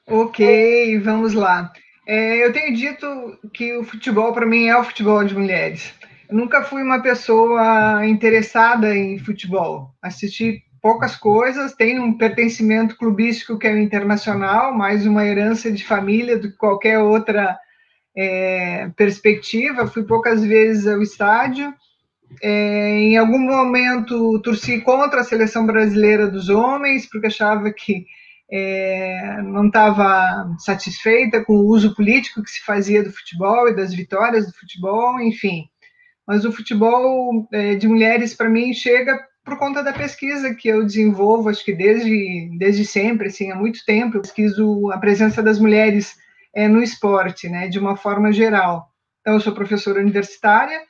Ok, 0.06 1.00
vamos 1.00 1.34
lá. 1.34 1.72
É, 2.06 2.42
eu 2.42 2.52
tenho 2.52 2.74
dito 2.74 3.38
que 3.52 3.76
o 3.76 3.84
futebol, 3.84 4.32
para 4.32 4.46
mim, 4.46 4.68
é 4.68 4.78
o 4.78 4.84
futebol 4.84 5.22
de 5.24 5.34
mulheres. 5.34 5.92
Eu 6.28 6.36
nunca 6.36 6.62
fui 6.62 6.82
uma 6.82 7.02
pessoa 7.02 8.06
interessada 8.06 8.96
em 8.96 9.18
futebol. 9.18 9.92
Assisti 10.00 10.62
poucas 10.80 11.16
coisas, 11.16 11.74
tenho 11.74 12.02
um 12.02 12.16
pertencimento 12.16 12.96
clubístico 12.96 13.58
que 13.58 13.66
é 13.66 13.72
o 13.72 13.78
internacional, 13.78 14.72
mais 14.72 15.04
uma 15.04 15.26
herança 15.26 15.70
de 15.70 15.84
família 15.84 16.38
do 16.38 16.50
que 16.50 16.56
qualquer 16.56 17.00
outra 17.00 17.58
é, 18.18 18.90
perspectiva. 18.96 19.86
Fui 19.86 20.02
poucas 20.02 20.42
vezes 20.44 20.86
ao 20.88 21.00
estádio. 21.00 21.72
É, 22.42 22.98
em 22.98 23.16
algum 23.16 23.38
momento 23.38 24.38
torci 24.40 24.80
contra 24.80 25.20
a 25.20 25.24
seleção 25.24 25.64
brasileira 25.64 26.26
dos 26.26 26.48
homens, 26.48 27.08
porque 27.08 27.28
achava 27.28 27.72
que 27.72 28.04
é, 28.50 29.40
não 29.42 29.68
estava 29.68 30.54
satisfeita 30.58 31.42
com 31.44 31.54
o 31.54 31.66
uso 31.66 31.94
político 31.94 32.42
que 32.42 32.50
se 32.50 32.64
fazia 32.64 33.02
do 33.02 33.12
futebol 33.12 33.68
e 33.68 33.76
das 33.76 33.94
vitórias 33.94 34.46
do 34.46 34.52
futebol, 34.52 35.20
enfim. 35.20 35.68
Mas 36.26 36.44
o 36.44 36.52
futebol 36.52 37.48
é, 37.52 37.76
de 37.76 37.88
mulheres, 37.88 38.34
para 38.34 38.50
mim, 38.50 38.74
chega 38.74 39.18
por 39.44 39.58
conta 39.58 39.82
da 39.82 39.94
pesquisa 39.94 40.54
que 40.54 40.68
eu 40.68 40.84
desenvolvo, 40.84 41.48
acho 41.48 41.64
que 41.64 41.72
desde, 41.72 42.50
desde 42.58 42.84
sempre, 42.84 43.28
assim, 43.28 43.50
há 43.50 43.54
muito 43.54 43.82
tempo, 43.86 44.16
eu 44.16 44.20
pesquiso 44.20 44.90
a 44.90 44.98
presença 44.98 45.42
das 45.42 45.58
mulheres 45.58 46.16
é, 46.54 46.68
no 46.68 46.82
esporte, 46.82 47.48
né, 47.48 47.68
de 47.68 47.78
uma 47.78 47.96
forma 47.96 48.32
geral. 48.32 48.88
Então, 49.20 49.34
eu 49.34 49.40
sou 49.40 49.52
professora 49.52 50.00
universitária, 50.00 50.80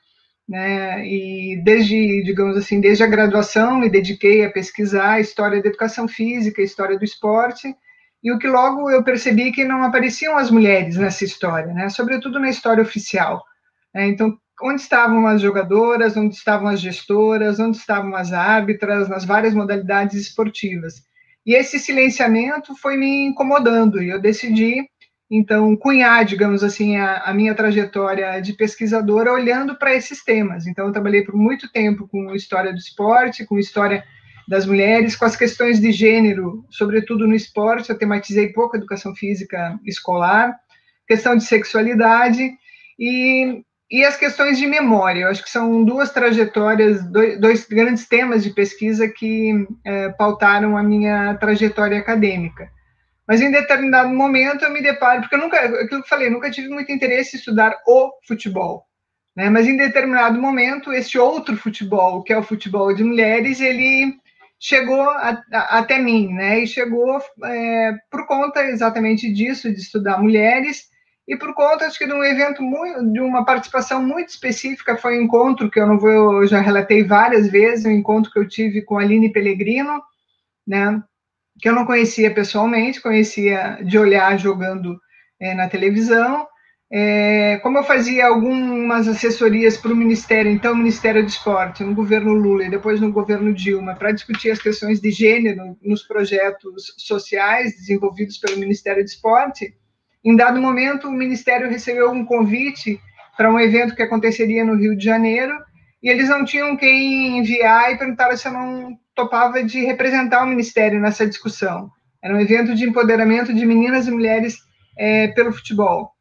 né? 0.48 1.06
E 1.06 1.60
desde, 1.62 2.22
digamos 2.22 2.56
assim, 2.56 2.80
desde 2.80 3.04
a 3.04 3.06
graduação 3.06 3.78
me 3.78 3.90
dediquei 3.90 4.44
a 4.44 4.50
pesquisar 4.50 5.12
a 5.12 5.20
história 5.20 5.60
da 5.60 5.68
educação 5.68 6.08
física, 6.08 6.62
a 6.62 6.64
história 6.64 6.98
do 6.98 7.04
esporte, 7.04 7.74
e 8.22 8.32
o 8.32 8.38
que 8.38 8.48
logo 8.48 8.90
eu 8.90 9.04
percebi 9.04 9.52
que 9.52 9.64
não 9.64 9.82
apareciam 9.82 10.36
as 10.36 10.50
mulheres 10.50 10.96
nessa 10.96 11.24
história, 11.24 11.72
né? 11.74 11.88
Sobretudo 11.88 12.40
na 12.40 12.48
história 12.48 12.82
oficial. 12.82 13.44
Né? 13.94 14.08
Então, 14.08 14.36
onde 14.62 14.80
estavam 14.80 15.26
as 15.26 15.40
jogadoras, 15.40 16.16
onde 16.16 16.34
estavam 16.34 16.68
as 16.68 16.80
gestoras, 16.80 17.60
onde 17.60 17.76
estavam 17.76 18.14
as 18.16 18.32
árbitras, 18.32 19.08
nas 19.08 19.24
várias 19.24 19.54
modalidades 19.54 20.16
esportivas. 20.16 21.02
E 21.46 21.54
esse 21.54 21.78
silenciamento 21.78 22.74
foi 22.76 22.96
me 22.96 23.26
incomodando, 23.26 24.02
e 24.02 24.08
eu 24.10 24.20
decidi 24.20 24.88
então 25.30 25.76
cunhar, 25.76 26.24
digamos 26.24 26.64
assim, 26.64 26.96
a, 26.96 27.18
a 27.18 27.34
minha 27.34 27.54
trajetória 27.54 28.40
de 28.40 28.54
pesquisadora 28.54 29.32
olhando 29.32 29.76
para 29.76 29.94
esses 29.94 30.24
temas. 30.24 30.66
Então, 30.66 30.86
eu 30.86 30.92
trabalhei 30.92 31.22
por 31.22 31.34
muito 31.34 31.70
tempo 31.70 32.08
com 32.08 32.34
história 32.34 32.72
do 32.72 32.78
esporte, 32.78 33.44
com 33.44 33.58
história 33.58 34.02
das 34.48 34.64
mulheres, 34.64 35.14
com 35.14 35.26
as 35.26 35.36
questões 35.36 35.78
de 35.78 35.92
gênero, 35.92 36.64
sobretudo 36.70 37.28
no 37.28 37.34
esporte, 37.34 37.90
eu 37.90 37.98
tematizei 37.98 38.48
pouco 38.48 38.76
educação 38.76 39.14
física 39.14 39.78
escolar, 39.84 40.58
questão 41.06 41.36
de 41.36 41.44
sexualidade 41.44 42.50
e, 42.98 43.62
e 43.90 44.04
as 44.06 44.16
questões 44.16 44.58
de 44.58 44.66
memória. 44.66 45.20
Eu 45.20 45.28
acho 45.28 45.44
que 45.44 45.50
são 45.50 45.84
duas 45.84 46.10
trajetórias, 46.10 47.04
dois, 47.10 47.38
dois 47.38 47.66
grandes 47.66 48.08
temas 48.08 48.42
de 48.42 48.48
pesquisa 48.48 49.06
que 49.06 49.66
é, 49.84 50.08
pautaram 50.10 50.78
a 50.78 50.82
minha 50.82 51.34
trajetória 51.34 51.98
acadêmica. 51.98 52.70
Mas 53.28 53.42
em 53.42 53.52
determinado 53.52 54.08
momento 54.08 54.64
eu 54.64 54.72
me 54.72 54.80
deparo, 54.80 55.20
porque 55.20 55.34
eu 55.34 55.40
nunca, 55.40 55.58
aquilo 55.58 55.88
que 55.88 55.94
eu 55.96 56.08
falei, 56.08 56.30
nunca 56.30 56.50
tive 56.50 56.68
muito 56.68 56.90
interesse 56.90 57.36
em 57.36 57.38
estudar 57.38 57.76
o 57.86 58.10
futebol. 58.26 58.86
Né? 59.36 59.50
Mas 59.50 59.66
em 59.68 59.76
determinado 59.76 60.40
momento, 60.40 60.92
esse 60.94 61.18
outro 61.18 61.54
futebol, 61.54 62.22
que 62.22 62.32
é 62.32 62.38
o 62.38 62.42
futebol 62.42 62.94
de 62.94 63.04
mulheres, 63.04 63.60
ele 63.60 64.16
chegou 64.58 65.02
a, 65.02 65.42
a, 65.52 65.78
até 65.78 65.98
mim, 65.98 66.32
né? 66.32 66.60
E 66.60 66.66
chegou 66.66 67.22
é, 67.44 67.94
por 68.10 68.26
conta 68.26 68.64
exatamente 68.64 69.32
disso, 69.32 69.72
de 69.72 69.78
estudar 69.78 70.18
mulheres, 70.18 70.88
e 71.28 71.36
por 71.36 71.54
conta, 71.54 71.84
acho 71.84 71.98
que 71.98 72.06
de 72.06 72.12
um 72.14 72.24
evento 72.24 72.62
muito, 72.62 73.12
de 73.12 73.20
uma 73.20 73.44
participação 73.44 74.02
muito 74.02 74.30
específica, 74.30 74.96
foi 74.96 75.18
um 75.18 75.22
encontro 75.22 75.70
que 75.70 75.78
eu 75.78 75.86
não 75.86 75.98
vou, 75.98 76.42
eu 76.42 76.46
já 76.48 76.60
relatei 76.60 77.04
várias 77.04 77.46
vezes, 77.46 77.84
um 77.84 77.90
encontro 77.90 78.32
que 78.32 78.38
eu 78.38 78.48
tive 78.48 78.80
com 78.80 78.98
a 78.98 79.02
Aline 79.02 79.30
Pellegrino, 79.30 80.02
né? 80.66 81.02
Que 81.60 81.68
eu 81.68 81.74
não 81.74 81.84
conhecia 81.84 82.32
pessoalmente, 82.32 83.00
conhecia 83.00 83.78
de 83.82 83.98
olhar 83.98 84.38
jogando 84.38 84.98
é, 85.40 85.54
na 85.54 85.68
televisão. 85.68 86.46
É, 86.90 87.58
como 87.62 87.78
eu 87.78 87.84
fazia 87.84 88.26
algumas 88.26 89.06
assessorias 89.06 89.76
para 89.76 89.92
o 89.92 89.96
Ministério, 89.96 90.50
então 90.50 90.74
Ministério 90.74 91.22
do 91.22 91.28
Esporte, 91.28 91.84
no 91.84 91.94
governo 91.94 92.32
Lula 92.32 92.64
e 92.64 92.70
depois 92.70 92.98
no 93.00 93.12
governo 93.12 93.52
Dilma, 93.52 93.94
para 93.94 94.12
discutir 94.12 94.50
as 94.50 94.62
questões 94.62 94.98
de 94.98 95.10
gênero 95.10 95.76
nos 95.82 96.02
projetos 96.02 96.94
sociais 96.96 97.76
desenvolvidos 97.76 98.38
pelo 98.38 98.58
Ministério 98.58 99.04
do 99.04 99.08
Esporte, 99.08 99.74
em 100.24 100.34
dado 100.34 100.60
momento 100.60 101.08
o 101.08 101.12
Ministério 101.12 101.68
recebeu 101.68 102.10
um 102.10 102.24
convite 102.24 102.98
para 103.36 103.52
um 103.52 103.60
evento 103.60 103.94
que 103.94 104.02
aconteceria 104.02 104.64
no 104.64 104.74
Rio 104.74 104.96
de 104.96 105.04
Janeiro 105.04 105.54
e 106.02 106.08
eles 106.08 106.28
não 106.28 106.44
tinham 106.44 106.76
quem 106.76 107.38
enviar 107.38 107.92
e 107.92 107.98
perguntaram 107.98 108.36
se 108.36 108.48
eu 108.48 108.52
não 108.52 108.96
topava 109.18 109.64
de 109.64 109.84
representar 109.84 110.44
o 110.44 110.46
Ministério 110.46 111.00
nessa 111.00 111.26
discussão. 111.26 111.90
Era 112.22 112.34
um 112.34 112.40
evento 112.40 112.72
de 112.72 112.84
empoderamento 112.84 113.52
de 113.52 113.66
meninas 113.66 114.06
e 114.06 114.12
mulheres 114.12 114.58
é, 114.96 115.26
pelo 115.28 115.52
futebol. 115.52 116.12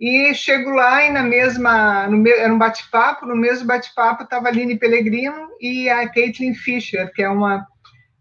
E 0.00 0.32
chego 0.32 0.70
lá 0.70 1.04
e 1.04 1.12
na 1.12 1.22
mesma, 1.22 2.06
no, 2.06 2.26
era 2.26 2.52
um 2.52 2.56
bate-papo, 2.56 3.26
no 3.26 3.36
mesmo 3.36 3.66
bate-papo 3.66 4.22
estava 4.22 4.46
a 4.46 4.50
Aline 4.50 4.78
Pellegrino 4.78 5.48
e 5.60 5.90
a 5.90 6.08
Caitlin 6.08 6.54
Fisher, 6.54 7.12
que 7.12 7.22
é 7.22 7.28
uma, 7.28 7.66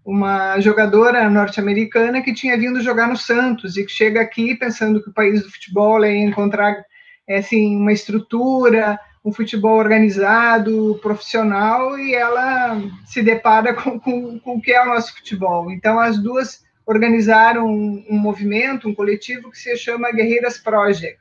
uma 0.03 0.59
jogadora 0.59 1.29
norte-americana 1.29 2.21
que 2.21 2.33
tinha 2.33 2.57
vindo 2.57 2.81
jogar 2.81 3.07
no 3.07 3.15
Santos 3.15 3.77
e 3.77 3.85
que 3.85 3.91
chega 3.91 4.19
aqui 4.19 4.55
pensando 4.55 5.01
que 5.01 5.09
o 5.09 5.13
país 5.13 5.41
do 5.41 5.51
futebol 5.51 6.03
ia 6.03 6.17
encontrar 6.17 6.75
é, 7.29 7.37
assim, 7.37 7.77
uma 7.77 7.93
estrutura, 7.93 8.99
um 9.27 9.33
futebol 9.33 9.77
organizado, 9.77 10.97
profissional, 11.01 11.99
e 11.99 12.15
ela 12.15 12.81
se 13.05 13.21
depara 13.21 13.73
com, 13.73 13.99
com, 13.99 14.39
com 14.39 14.55
o 14.55 14.61
que 14.61 14.71
é 14.71 14.81
o 14.81 14.85
nosso 14.85 15.13
futebol. 15.13 15.69
Então, 15.69 15.99
as 15.99 16.17
duas 16.17 16.63
organizaram 16.85 17.67
um, 17.67 18.05
um 18.09 18.17
movimento, 18.17 18.87
um 18.87 18.95
coletivo 18.95 19.51
que 19.51 19.57
se 19.57 19.75
chama 19.75 20.13
Guerreiras 20.13 20.57
Project. 20.57 21.19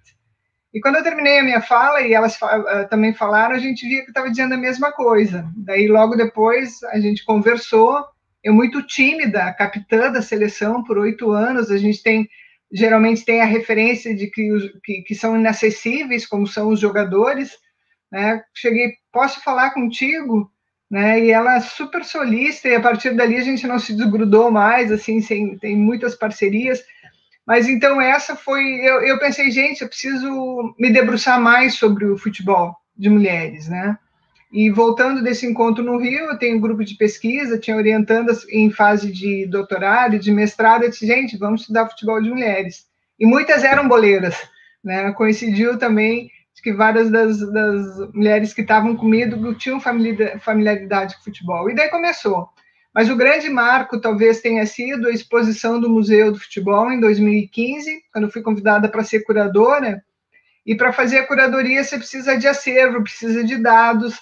E 0.73 0.81
quando 0.81 0.97
eu 0.97 1.03
terminei 1.03 1.40
a 1.40 1.42
minha 1.42 1.61
fala, 1.61 2.01
e 2.01 2.14
elas 2.14 2.37
uh, 2.37 2.88
também 2.88 3.12
falaram, 3.12 3.57
a 3.57 3.59
gente 3.59 3.85
via 3.85 4.03
que 4.03 4.11
estava 4.11 4.31
dizendo 4.31 4.55
a 4.55 4.59
mesma 4.59 4.92
coisa. 4.92 5.45
Daí, 5.57 5.88
logo 5.88 6.14
depois, 6.14 6.81
a 6.85 7.01
gente 7.01 7.25
conversou. 7.25 8.05
Eu, 8.45 8.55
muito 8.55 8.87
tímida, 8.87 9.53
capitã 9.55 10.12
da 10.12 10.23
seleção 10.23 10.85
por 10.85 10.97
oito 10.99 11.33
anos, 11.33 11.73
a 11.73 11.77
gente 11.77 12.01
tem 12.03 12.29
geralmente 12.73 13.25
tem 13.25 13.40
a 13.40 13.47
referência 13.47 14.12
de 14.14 14.27
que, 14.27 14.49
que, 14.85 15.03
que 15.03 15.14
são 15.14 15.38
inacessíveis, 15.38 16.27
como 16.27 16.49
são 16.49 16.69
os 16.69 16.81
jogadores, 16.81 17.57
né? 18.11 18.42
Cheguei 18.55 18.95
posso 19.12 19.42
falar 19.42 19.71
contigo? 19.71 20.51
Né? 20.90 21.25
E 21.25 21.31
ela 21.31 21.57
é 21.57 21.61
super 21.61 22.05
solista, 22.05 22.69
e 22.69 22.75
a 22.75 22.81
partir 22.81 23.11
dali 23.14 23.37
a 23.37 23.42
gente 23.42 23.66
não 23.66 23.79
se 23.79 23.95
desgrudou 23.95 24.51
mais, 24.51 24.92
assim, 24.92 25.21
sem, 25.21 25.59
tem 25.59 25.77
muitas 25.77 26.14
parcerias. 26.14 26.83
Mas 27.47 27.69
então 27.69 28.01
essa 28.01 28.37
foi. 28.37 28.62
Eu, 28.83 29.01
eu 29.03 29.19
pensei, 29.19 29.51
gente, 29.51 29.83
eu 29.83 29.88
preciso 29.88 30.75
me 30.79 30.92
debruçar 30.92 31.40
mais 31.40 31.75
sobre 31.75 32.05
o 32.05 32.19
futebol 32.19 32.75
de 32.97 33.09
mulheres, 33.09 33.69
né? 33.69 33.99
E 34.53 34.71
voltando 34.71 35.23
desse 35.23 35.45
encontro 35.45 35.83
no 35.83 35.99
Rio, 35.99 36.27
eu 36.27 36.38
tenho 36.38 36.57
um 36.57 36.61
grupo 36.61 36.85
de 36.85 36.97
pesquisa, 36.97 37.59
tinha 37.59 37.77
orientandas 37.77 38.49
em 38.49 38.71
fase 38.71 39.12
de 39.12 39.47
doutorado 39.47 40.16
e 40.16 40.19
de 40.19 40.31
mestrado, 40.31 40.85
eu 40.85 40.90
disse, 40.90 41.07
gente, 41.07 41.37
vamos 41.37 41.62
estudar 41.62 41.88
futebol 41.88 42.23
de 42.23 42.31
mulheres. 42.31 42.87
E 43.19 43.27
muitas 43.27 43.64
eram 43.64 43.88
boleiras, 43.88 44.37
né? 44.85 45.12
Coincidiu 45.12 45.79
também 45.79 46.31
que 46.67 46.73
várias 46.73 47.09
das, 47.13 47.39
das 47.53 48.13
mulheres 48.13 48.53
que 48.53 48.61
estavam 48.61 48.97
comigo 48.97 49.55
tinham 49.55 49.79
familiaridade 49.79 51.15
com 51.15 51.23
futebol. 51.23 51.71
E 51.71 51.77
daí 51.77 51.89
começou. 51.89 52.49
Mas 52.93 53.09
o 53.09 53.15
grande 53.15 53.49
marco 53.49 54.01
talvez 54.01 54.41
tenha 54.41 54.67
sido 54.67 55.07
a 55.07 55.13
exposição 55.13 55.79
do 55.79 55.89
Museu 55.89 56.33
do 56.33 56.41
Futebol 56.41 56.91
em 56.91 56.99
2015, 56.99 58.03
quando 58.13 58.33
fui 58.33 58.43
convidada 58.43 58.89
para 58.89 59.05
ser 59.05 59.21
curadora. 59.23 60.03
E 60.67 60.75
para 60.75 60.93
fazer 60.93 61.19
a 61.19 61.27
curadoria 61.29 61.85
você 61.85 61.99
precisa 61.99 62.37
de 62.37 62.49
acervo, 62.49 63.05
precisa 63.05 63.45
de 63.45 63.59
dados, 63.59 64.19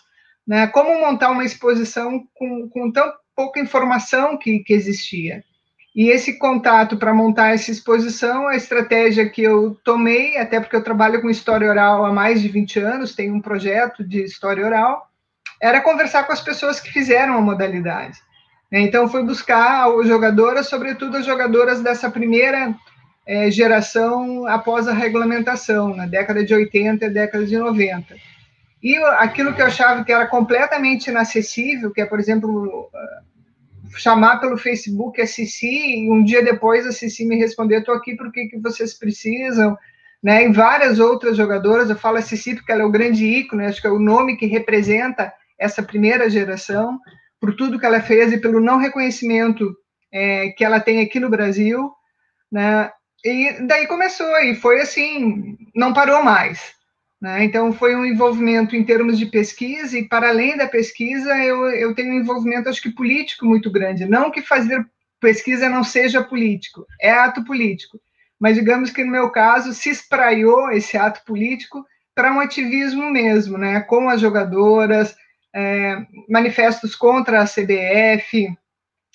né? 0.47 0.67
Como 0.67 1.01
montar 1.01 1.31
uma 1.31 1.47
exposição 1.47 2.29
com, 2.35 2.69
com 2.69 2.93
tão 2.93 3.11
pouca 3.35 3.59
informação 3.59 4.37
que, 4.37 4.59
que 4.59 4.75
existia. 4.75 5.43
E 5.95 6.09
esse 6.09 6.39
contato 6.39 6.97
para 6.97 7.15
montar 7.15 7.55
essa 7.55 7.71
exposição, 7.71 8.49
a 8.49 8.57
estratégia 8.57 9.29
que 9.29 9.43
eu 9.43 9.79
tomei, 9.85 10.37
até 10.37 10.59
porque 10.59 10.75
eu 10.75 10.83
trabalho 10.83 11.23
com 11.23 11.31
história 11.31 11.71
oral 11.71 12.05
há 12.05 12.13
mais 12.13 12.43
de 12.43 12.49
20 12.49 12.81
anos, 12.81 13.15
tenho 13.15 13.33
um 13.33 13.41
projeto 13.41 14.03
de 14.03 14.25
história 14.25 14.67
oral, 14.67 15.09
era 15.63 15.81
conversar 15.81 16.25
com 16.25 16.33
as 16.33 16.41
pessoas 16.41 16.81
que 16.81 16.91
fizeram 16.91 17.35
a 17.35 17.41
modalidade. 17.41 18.19
Então, 18.73 19.09
fui 19.09 19.23
buscar 19.23 19.89
as 19.89 20.09
jogadoras, 20.09 20.69
sobretudo 20.69 21.17
as 21.17 21.25
jogadoras 21.25 21.81
dessa 21.81 22.11
primeira 22.11 22.75
é, 23.25 23.49
geração 23.49 24.49
após 24.49 24.89
a 24.89 24.93
regulamentação, 24.93 25.95
na 25.95 26.07
década 26.07 26.45
de 26.45 26.53
80 26.53 27.05
e 27.05 27.11
década 27.11 27.47
de 27.47 27.57
90. 27.57 28.17
E 28.83 28.97
aquilo 28.97 29.55
que 29.55 29.63
eu 29.63 29.67
achava 29.67 30.03
que 30.03 30.13
era 30.13 30.27
completamente 30.27 31.09
inacessível, 31.09 31.93
que 31.93 32.01
é, 32.01 32.05
por 32.05 32.19
exemplo, 32.19 32.91
chamar 33.97 34.41
pelo 34.41 34.57
Facebook 34.57 35.21
a 35.21 35.27
Cici, 35.27 36.05
e 36.05 36.11
um 36.11 36.23
dia 36.23 36.43
depois 36.43 36.87
a 36.87 36.93
Cici 36.93 37.25
me 37.25 37.37
responder, 37.37 37.79
estou 37.79 37.95
aqui 37.95 38.17
porque 38.17 38.47
que 38.47 38.59
vocês 38.59 38.95
precisam, 38.95 39.77
né? 40.23 40.45
E 40.45 40.53
várias 40.53 40.99
outras 40.99 41.37
jogadoras, 41.37 41.91
eu 41.91 41.97
falo 41.97 42.19
a 42.19 42.23
Cici 42.23 42.55
porque 42.55 42.73
ela 42.73 42.83
é 42.83 42.87
o 42.87 42.91
grande 42.91 43.25
ícone, 43.25 43.67
acho 43.67 43.81
que 43.81 43.87
é 43.87 43.91
o 43.91 43.99
nome 43.99 44.37
que 44.37 44.47
representa 44.47 45.33
essa 45.59 45.83
primeira 45.83 46.29
geração, 46.29 46.99
por 47.41 47.55
tudo 47.55 47.79
que 47.79 47.87
ela 47.87 48.01
fez 48.01 48.33
e 48.33 48.41
pelo 48.41 48.61
não 48.61 48.79
reconhecimento 48.79 49.77
é, 50.13 50.49
que 50.51 50.65
ela 50.65 50.81
tem 50.81 51.01
aqui 51.01 51.21
no 51.21 51.29
Brasil, 51.29 51.91
né? 52.51 52.91
E 53.25 53.67
daí 53.67 53.87
começou, 53.87 54.37
e 54.41 54.55
foi 54.55 54.81
assim, 54.81 55.57
não 55.75 55.93
parou 55.93 56.23
mais. 56.23 56.75
Né? 57.20 57.44
Então, 57.44 57.72
foi 57.72 57.94
um 57.96 58.05
envolvimento 58.05 58.77
em 58.77 58.85
termos 58.85 59.18
de 59.18 59.27
pesquisa, 59.27 59.98
e 59.98 60.07
para 60.07 60.29
além 60.29 60.57
da 60.57 60.66
pesquisa, 60.66 61.35
eu, 61.38 61.70
eu 61.70 61.94
tenho 61.94 62.12
um 62.12 62.20
envolvimento, 62.20 62.68
acho 62.68 62.83
que 62.83 62.90
político 62.90 63.46
muito 63.46 63.70
grande. 63.70 64.07
Não 64.07 64.31
que 64.31 64.42
fazer 64.42 64.85
pesquisa 65.20 65.68
não 65.68 65.83
seja 65.83 66.22
político, 66.22 66.87
é 67.00 67.11
ato 67.11 67.44
político. 67.44 67.98
Mas 68.38 68.57
digamos 68.57 68.90
que 68.90 69.03
no 69.05 69.11
meu 69.11 69.31
caso 69.31 69.72
se 69.72 69.88
espraiou 69.88 70.70
esse 70.70 70.98
ato 70.98 71.24
político 71.24 71.85
para 72.14 72.33
um 72.33 72.40
ativismo 72.40 73.11
mesmo, 73.11 73.57
né? 73.57 73.81
com 73.81 74.09
as 74.09 74.20
jogadoras, 74.20 75.16
é, 75.55 76.05
manifestos 76.29 76.94
contra 76.94 77.40
a 77.40 77.46
CBF, 77.46 78.48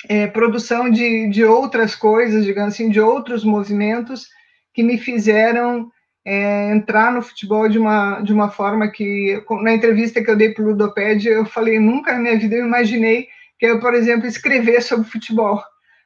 é, 0.07 0.27
produção 0.27 0.89
de, 0.89 1.29
de 1.29 1.43
outras 1.43 1.95
coisas, 1.95 2.45
digamos 2.45 2.73
assim, 2.73 2.89
de 2.89 2.99
outros 2.99 3.43
movimentos 3.43 4.27
que 4.73 4.81
me 4.81 4.97
fizeram 4.97 5.91
é, 6.25 6.71
entrar 6.71 7.12
no 7.12 7.21
futebol 7.21 7.67
de 7.69 7.79
uma, 7.79 8.21
de 8.21 8.34
uma 8.34 8.49
forma 8.49 8.88
que, 8.89 9.43
na 9.62 9.73
entrevista 9.73 10.23
que 10.23 10.29
eu 10.29 10.36
dei 10.36 10.53
para 10.53 10.63
o 10.63 10.67
Ludopédia, 10.67 11.32
eu 11.32 11.45
falei, 11.45 11.79
nunca 11.79 12.13
na 12.13 12.19
minha 12.19 12.38
vida 12.38 12.55
eu 12.55 12.65
imaginei 12.65 13.27
que 13.58 13.65
eu, 13.65 13.79
por 13.79 13.93
exemplo, 13.93 14.27
escrever 14.27 14.82
sobre 14.82 15.10
futebol, 15.10 15.62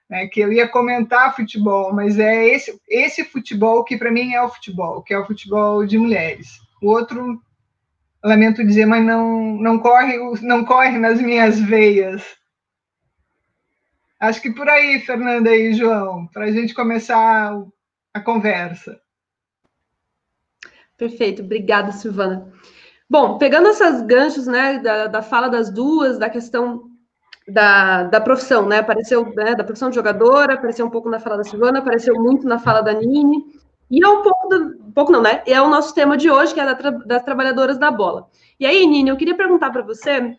né, 0.09 0.27
que 0.27 0.39
eu 0.39 0.51
ia 0.51 0.67
comentar 0.67 1.35
futebol, 1.35 1.93
mas 1.93 2.17
é 2.19 2.47
esse, 2.47 2.79
esse 2.89 3.23
futebol 3.23 3.83
que 3.83 3.97
para 3.97 4.11
mim 4.11 4.33
é 4.33 4.41
o 4.41 4.49
futebol, 4.49 5.03
que 5.03 5.13
é 5.13 5.19
o 5.19 5.25
futebol 5.25 5.85
de 5.85 5.97
mulheres. 5.97 6.57
O 6.81 6.89
outro 6.89 7.41
lamento 8.23 8.65
dizer, 8.65 8.85
mas 8.85 9.05
não, 9.05 9.55
não, 9.57 9.77
corre, 9.77 10.17
não 10.41 10.63
corre 10.63 10.97
nas 10.97 11.21
minhas 11.21 11.59
veias. 11.59 12.23
Acho 14.19 14.41
que 14.41 14.51
por 14.51 14.69
aí, 14.69 15.01
Fernanda 15.01 15.53
e 15.53 15.73
João, 15.73 16.27
para 16.27 16.45
a 16.45 16.51
gente 16.51 16.73
começar 16.73 17.53
a 18.13 18.21
conversa. 18.21 19.02
Perfeito, 21.03 21.41
obrigada, 21.41 21.91
Silvana. 21.91 22.47
Bom, 23.09 23.37
pegando 23.37 23.67
essas 23.67 24.01
ganchos, 24.03 24.47
né, 24.47 24.79
da, 24.79 25.07
da 25.07 25.21
fala 25.21 25.49
das 25.49 25.69
duas, 25.69 26.17
da 26.17 26.29
questão 26.29 26.85
da, 27.45 28.03
da 28.03 28.21
profissão, 28.21 28.65
né, 28.65 28.77
apareceu, 28.79 29.25
né, 29.35 29.53
da 29.53 29.65
profissão 29.65 29.89
de 29.89 29.95
jogadora, 29.95 30.53
apareceu 30.53 30.85
um 30.85 30.89
pouco 30.89 31.09
na 31.09 31.19
fala 31.19 31.35
da 31.35 31.43
Silvana, 31.43 31.79
apareceu 31.79 32.15
muito 32.15 32.47
na 32.47 32.57
fala 32.57 32.79
da 32.81 32.93
Nini, 32.93 33.43
e 33.91 34.01
é 34.01 34.07
um 34.07 34.21
pouco, 34.21 34.47
do, 34.47 34.55
um 34.87 34.91
pouco 34.93 35.11
não, 35.11 35.21
né? 35.21 35.43
É 35.45 35.61
o 35.61 35.67
nosso 35.67 35.93
tema 35.93 36.15
de 36.15 36.31
hoje, 36.31 36.53
que 36.53 36.61
é 36.61 36.65
da 36.65 36.89
das 36.91 37.23
trabalhadoras 37.23 37.77
da 37.77 37.91
bola. 37.91 38.29
E 38.57 38.65
aí, 38.65 38.87
Nini, 38.87 39.09
eu 39.09 39.17
queria 39.17 39.35
perguntar 39.35 39.71
para 39.71 39.81
você, 39.81 40.37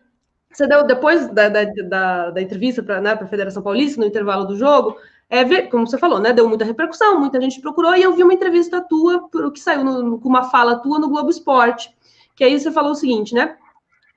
você 0.51 0.65
deu, 0.65 0.83
depois 0.83 1.27
da, 1.29 1.47
da, 1.47 1.63
da, 1.63 2.31
da 2.31 2.41
entrevista 2.41 2.81
para 2.81 2.99
né, 2.99 3.11
a 3.11 3.27
Federação 3.27 3.61
Paulista, 3.61 4.01
no 4.01 4.07
intervalo 4.07 4.45
do 4.45 4.55
jogo, 4.55 4.97
é, 5.29 5.61
como 5.63 5.87
você 5.87 5.97
falou, 5.97 6.19
né? 6.19 6.31
Deu 6.31 6.47
muita 6.47 6.65
repercussão, 6.65 7.19
muita 7.19 7.41
gente 7.41 7.59
procurou, 7.59 7.95
e 7.95 8.03
eu 8.03 8.13
vi 8.13 8.23
uma 8.23 8.33
entrevista 8.33 8.81
tua, 8.81 9.27
que 9.51 9.59
saiu 9.59 9.83
no, 9.83 10.19
com 10.19 10.29
uma 10.29 10.49
fala 10.49 10.77
tua 10.77 10.99
no 10.99 11.09
Globo 11.09 11.29
Esporte, 11.29 11.95
que 12.35 12.43
aí 12.43 12.59
você 12.59 12.71
falou 12.71 12.91
o 12.91 12.95
seguinte, 12.95 13.33
né? 13.33 13.57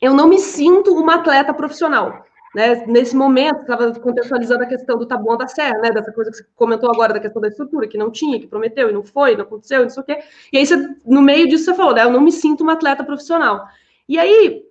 Eu 0.01 0.15
não 0.15 0.29
me 0.29 0.39
sinto 0.39 0.95
uma 0.95 1.17
atleta 1.17 1.53
profissional. 1.55 2.27
Né, 2.55 2.87
nesse 2.87 3.15
momento, 3.15 3.61
estava 3.61 3.93
contextualizando 4.01 4.63
a 4.63 4.67
questão 4.67 4.97
do 4.97 5.05
tabuão 5.05 5.37
da 5.37 5.47
serra, 5.47 5.79
né, 5.81 5.91
dessa 5.91 6.11
coisa 6.11 6.31
que 6.31 6.39
você 6.39 6.47
comentou 6.57 6.91
agora, 6.91 7.13
da 7.13 7.21
questão 7.21 7.43
da 7.43 7.49
estrutura, 7.49 7.87
que 7.87 7.99
não 7.99 8.11
tinha, 8.11 8.41
que 8.41 8.47
prometeu 8.47 8.89
e 8.89 8.93
não 8.93 9.05
foi, 9.05 9.37
não 9.37 9.43
aconteceu, 9.43 9.83
não 9.83 9.91
sei 9.91 10.03
o 10.03 10.07
quê. 10.07 10.19
E 10.51 10.57
aí, 10.57 10.67
você, 10.67 10.77
no 11.05 11.21
meio 11.21 11.47
disso, 11.47 11.67
você 11.67 11.75
falou, 11.75 11.95
né, 11.95 12.05
eu 12.05 12.11
não 12.11 12.23
me 12.23 12.33
sinto 12.33 12.63
uma 12.63 12.73
atleta 12.73 13.05
profissional. 13.05 13.67
E 14.09 14.19
aí, 14.19 14.65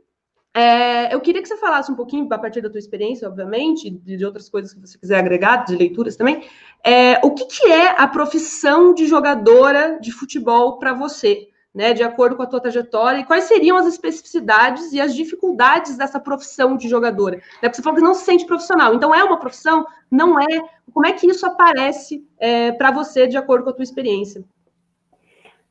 é, 0.57 1.13
eu 1.13 1.21
queria 1.21 1.41
que 1.41 1.47
você 1.47 1.57
falasse 1.57 1.91
um 1.91 1.95
pouquinho, 1.95 2.27
a 2.31 2.37
partir 2.37 2.61
da 2.61 2.69
tua 2.69 2.79
experiência, 2.79 3.27
obviamente, 3.27 3.91
de, 3.91 4.17
de 4.17 4.25
outras 4.25 4.49
coisas 4.49 4.73
que 4.73 4.79
você 4.79 4.97
quiser 4.97 5.19
agregar, 5.19 5.65
de 5.65 5.75
leituras 5.75 6.15
também, 6.15 6.43
é, 6.83 7.19
o 7.23 7.31
que, 7.31 7.45
que 7.45 7.67
é 7.67 7.89
a 7.95 8.07
profissão 8.07 8.91
de 8.93 9.05
jogadora 9.05 9.99
de 10.01 10.11
futebol 10.11 10.79
para 10.79 10.93
você? 10.93 11.49
né, 11.75 11.93
de 11.93 12.01
acordo 12.01 12.35
com 12.35 12.41
a 12.41 12.47
tua 12.47 12.59
trajetória, 12.59 13.19
e 13.19 13.23
quais 13.23 13.43
seriam 13.43 13.77
as 13.77 13.85
especificidades 13.85 14.93
e 14.93 14.99
as 14.99 15.13
dificuldades 15.13 15.95
dessa 15.95 16.19
profissão 16.19 16.75
de 16.75 16.89
jogadora? 16.89 17.35
Né, 17.35 17.43
porque 17.61 17.75
você 17.75 17.83
falou 17.83 17.99
que 17.99 18.03
não 18.03 18.15
se 18.15 18.25
sente 18.25 18.47
profissional, 18.47 18.95
então 18.95 19.13
é 19.13 19.23
uma 19.23 19.37
profissão? 19.37 19.85
Não 20.09 20.41
é? 20.41 20.47
Como 20.91 21.05
é 21.05 21.13
que 21.13 21.27
isso 21.27 21.45
aparece 21.45 22.25
é, 22.39 22.71
para 22.71 22.89
você, 22.89 23.27
de 23.27 23.37
acordo 23.37 23.63
com 23.63 23.69
a 23.69 23.73
tua 23.73 23.83
experiência? 23.83 24.43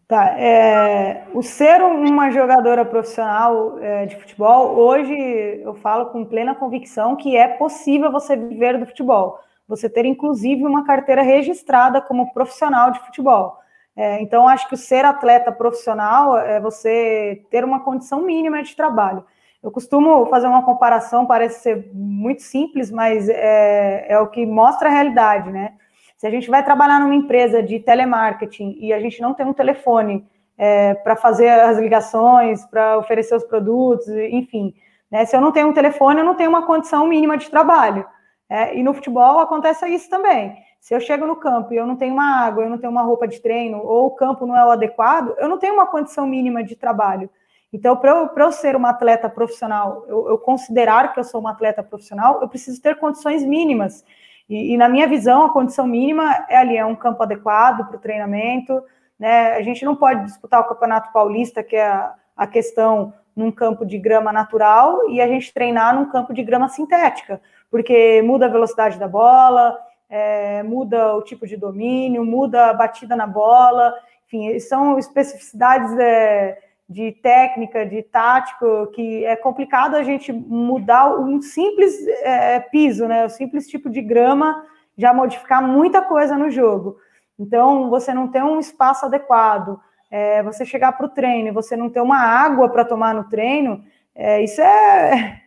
Tá, 0.09 0.39
é, 0.39 1.27
o 1.35 1.43
ser 1.43 1.83
uma 1.83 2.31
jogadora 2.31 2.85
profissional 2.85 3.77
é, 3.81 4.07
de 4.07 4.15
futebol, 4.15 4.77
hoje 4.77 5.13
eu 5.13 5.75
falo 5.75 6.07
com 6.07 6.25
plena 6.25 6.55
convicção 6.55 7.17
que 7.17 7.37
é 7.37 7.49
possível 7.49 8.13
você 8.13 8.37
viver 8.37 8.79
do 8.79 8.87
futebol, 8.87 9.41
você 9.67 9.91
ter 9.91 10.05
inclusive 10.05 10.65
uma 10.65 10.85
carteira 10.85 11.23
registrada 11.23 12.01
como 12.01 12.33
profissional 12.33 12.93
de 12.93 13.01
futebol. 13.01 13.59
É, 13.97 14.23
então, 14.23 14.47
acho 14.47 14.69
que 14.69 14.75
o 14.75 14.79
ser 14.79 15.05
atleta 15.05 15.51
profissional 15.51 16.39
é 16.39 16.61
você 16.61 17.45
ter 17.51 17.65
uma 17.65 17.81
condição 17.81 18.23
mínima 18.23 18.63
de 18.63 18.77
trabalho. 18.77 19.25
Eu 19.61 19.73
costumo 19.73 20.27
fazer 20.27 20.47
uma 20.47 20.63
comparação, 20.63 21.27
parece 21.27 21.63
ser 21.63 21.91
muito 21.93 22.43
simples, 22.43 22.93
mas 22.93 23.29
é, 23.29 24.07
é 24.09 24.21
o 24.21 24.29
que 24.29 24.47
mostra 24.47 24.89
a 24.89 24.93
realidade, 24.93 25.51
né? 25.51 25.73
Se 26.17 26.27
a 26.27 26.31
gente 26.31 26.49
vai 26.49 26.65
trabalhar 26.65 27.01
numa 27.01 27.15
empresa 27.15 27.63
de 27.63 27.79
telemarketing 27.79 28.79
e 28.81 28.93
a 28.93 29.01
gente 29.01 29.21
não 29.21 29.35
tem 29.35 29.45
um 29.45 29.53
telefone 29.53 30.27
é, 30.57 30.95
para 30.95 31.15
fazer 31.17 31.49
as 31.49 31.79
ligações, 31.79 32.65
para 32.67 32.99
oferecer 32.99 33.35
os 33.35 33.45
produtos, 33.45 34.09
enfim, 34.09 34.75
né? 35.11 35.25
Se 35.25 35.37
eu 35.37 35.41
não 35.41 35.53
tenho 35.53 35.69
um 35.69 35.73
telefone, 35.73 36.21
eu 36.21 36.25
não 36.25 36.35
tenho 36.35 36.49
uma 36.49 36.67
condição 36.67 37.07
mínima 37.07 37.37
de 37.37 37.51
trabalho. 37.51 38.07
É, 38.49 38.77
e 38.77 38.83
no 38.83 38.95
futebol 38.95 39.41
acontece 39.41 39.87
isso 39.89 40.09
também. 40.09 40.57
Se 40.81 40.95
eu 40.95 41.01
chego 41.01 41.27
no 41.27 41.37
campo 41.37 41.75
e 41.75 41.77
eu 41.77 41.87
não 41.87 41.97
tenho 41.97 42.13
uma 42.13 42.45
água, 42.45 42.63
eu 42.63 42.71
não 42.71 42.79
tenho 42.79 42.93
uma 42.93 43.03
roupa 43.03 43.27
de 43.27 43.41
treino, 43.41 43.79
ou 43.79 44.07
o 44.07 44.11
campo 44.13 44.47
não 44.47 44.57
é 44.57 44.65
o 44.65 44.71
adequado, 44.71 45.35
eu 45.39 45.49
não 45.49 45.59
tenho 45.59 45.75
uma 45.75 45.87
condição 45.87 46.27
mínima 46.27 46.63
de 46.63 46.77
trabalho. 46.77 47.29
Então, 47.73 47.97
para 47.97 48.11
eu, 48.13 48.31
eu 48.35 48.53
ser 48.53 48.77
uma 48.77 48.91
atleta 48.91 49.29
profissional, 49.29 50.05
eu, 50.09 50.29
eu, 50.29 50.39
considerar 50.39 51.13
que 51.13 51.19
eu 51.19 51.25
sou 51.25 51.41
uma 51.41 51.51
atleta 51.51 51.83
profissional, 51.83 52.41
eu 52.41 52.49
preciso 52.49 52.81
ter 52.81 52.97
condições 52.97 53.45
mínimas. 53.45 54.05
E, 54.49 54.75
e 54.75 54.77
na 54.77 54.89
minha 54.89 55.07
visão, 55.07 55.45
a 55.45 55.53
condição 55.53 55.87
mínima 55.87 56.47
é 56.49 56.57
ali, 56.57 56.77
é 56.77 56.85
um 56.85 56.95
campo 56.95 57.23
adequado 57.23 57.87
para 57.87 57.97
o 57.97 58.01
treinamento. 58.01 58.83
Né? 59.19 59.53
A 59.53 59.63
gente 59.63 59.85
não 59.85 59.97
pode 59.97 60.25
disputar 60.25 60.61
o 60.61 60.69
Campeonato 60.69 61.13
Paulista, 61.13 61.63
que 61.63 61.77
é 61.77 61.87
a, 61.87 62.15
a 62.37 62.47
questão 62.47 63.13
num 63.35 63.53
campo 63.53 63.85
de 63.85 63.99
grama 63.99 64.33
natural 64.33 65.11
e 65.11 65.21
a 65.21 65.27
gente 65.27 65.53
treinar 65.53 65.95
num 65.95 66.11
campo 66.11 66.33
de 66.33 66.43
grama 66.43 66.69
sintética, 66.69 67.41
porque 67.71 68.23
muda 68.23 68.47
a 68.47 68.51
velocidade 68.51 68.99
da 68.99 69.07
bola, 69.07 69.79
é, 70.09 70.63
muda 70.63 71.15
o 71.15 71.23
tipo 71.23 71.47
de 71.47 71.57
domínio, 71.57 72.25
muda 72.25 72.71
a 72.71 72.75
batida 72.75 73.15
na 73.15 73.27
bola, 73.27 73.95
enfim, 74.27 74.59
são 74.59 74.99
especificidades 74.99 75.93
é, 75.99 76.59
de 76.89 77.13
técnica, 77.13 77.85
de 77.85 78.03
tático, 78.03 78.87
que 78.89 79.25
é 79.25 79.35
complicado 79.35 79.97
a 79.97 80.03
gente 80.03 80.33
mudar 80.33 81.19
um 81.19 81.43
simples 81.43 82.07
é, 82.23 82.61
piso, 82.61 83.09
né? 83.09 83.25
O 83.25 83.29
simples 83.29 83.67
tipo 83.67 83.91
de 83.91 84.01
grama 84.01 84.65
já 84.97 85.13
modificar 85.13 85.63
muita 85.63 86.01
coisa 86.01 86.37
no 86.39 86.51
jogo. 86.51 86.97
Então, 87.39 87.91
você 87.91 88.15
não 88.15 88.29
tem 88.29 88.43
um 88.43 88.59
espaço 88.59 89.05
adequado, 89.05 89.79
é, 90.11 90.43
você 90.43 90.65
chegar 90.65 90.93
para 90.93 91.07
o 91.07 91.11
treino 91.11 91.49
e 91.49 91.53
você 91.53 91.77
não 91.77 91.91
ter 91.91 92.01
uma 92.01 92.19
água 92.19 92.69
para 92.69 92.85
tomar 92.85 93.15
no 93.15 93.29
treino, 93.29 93.85
é, 94.15 94.43
isso 94.43 94.61
é. 94.61 95.43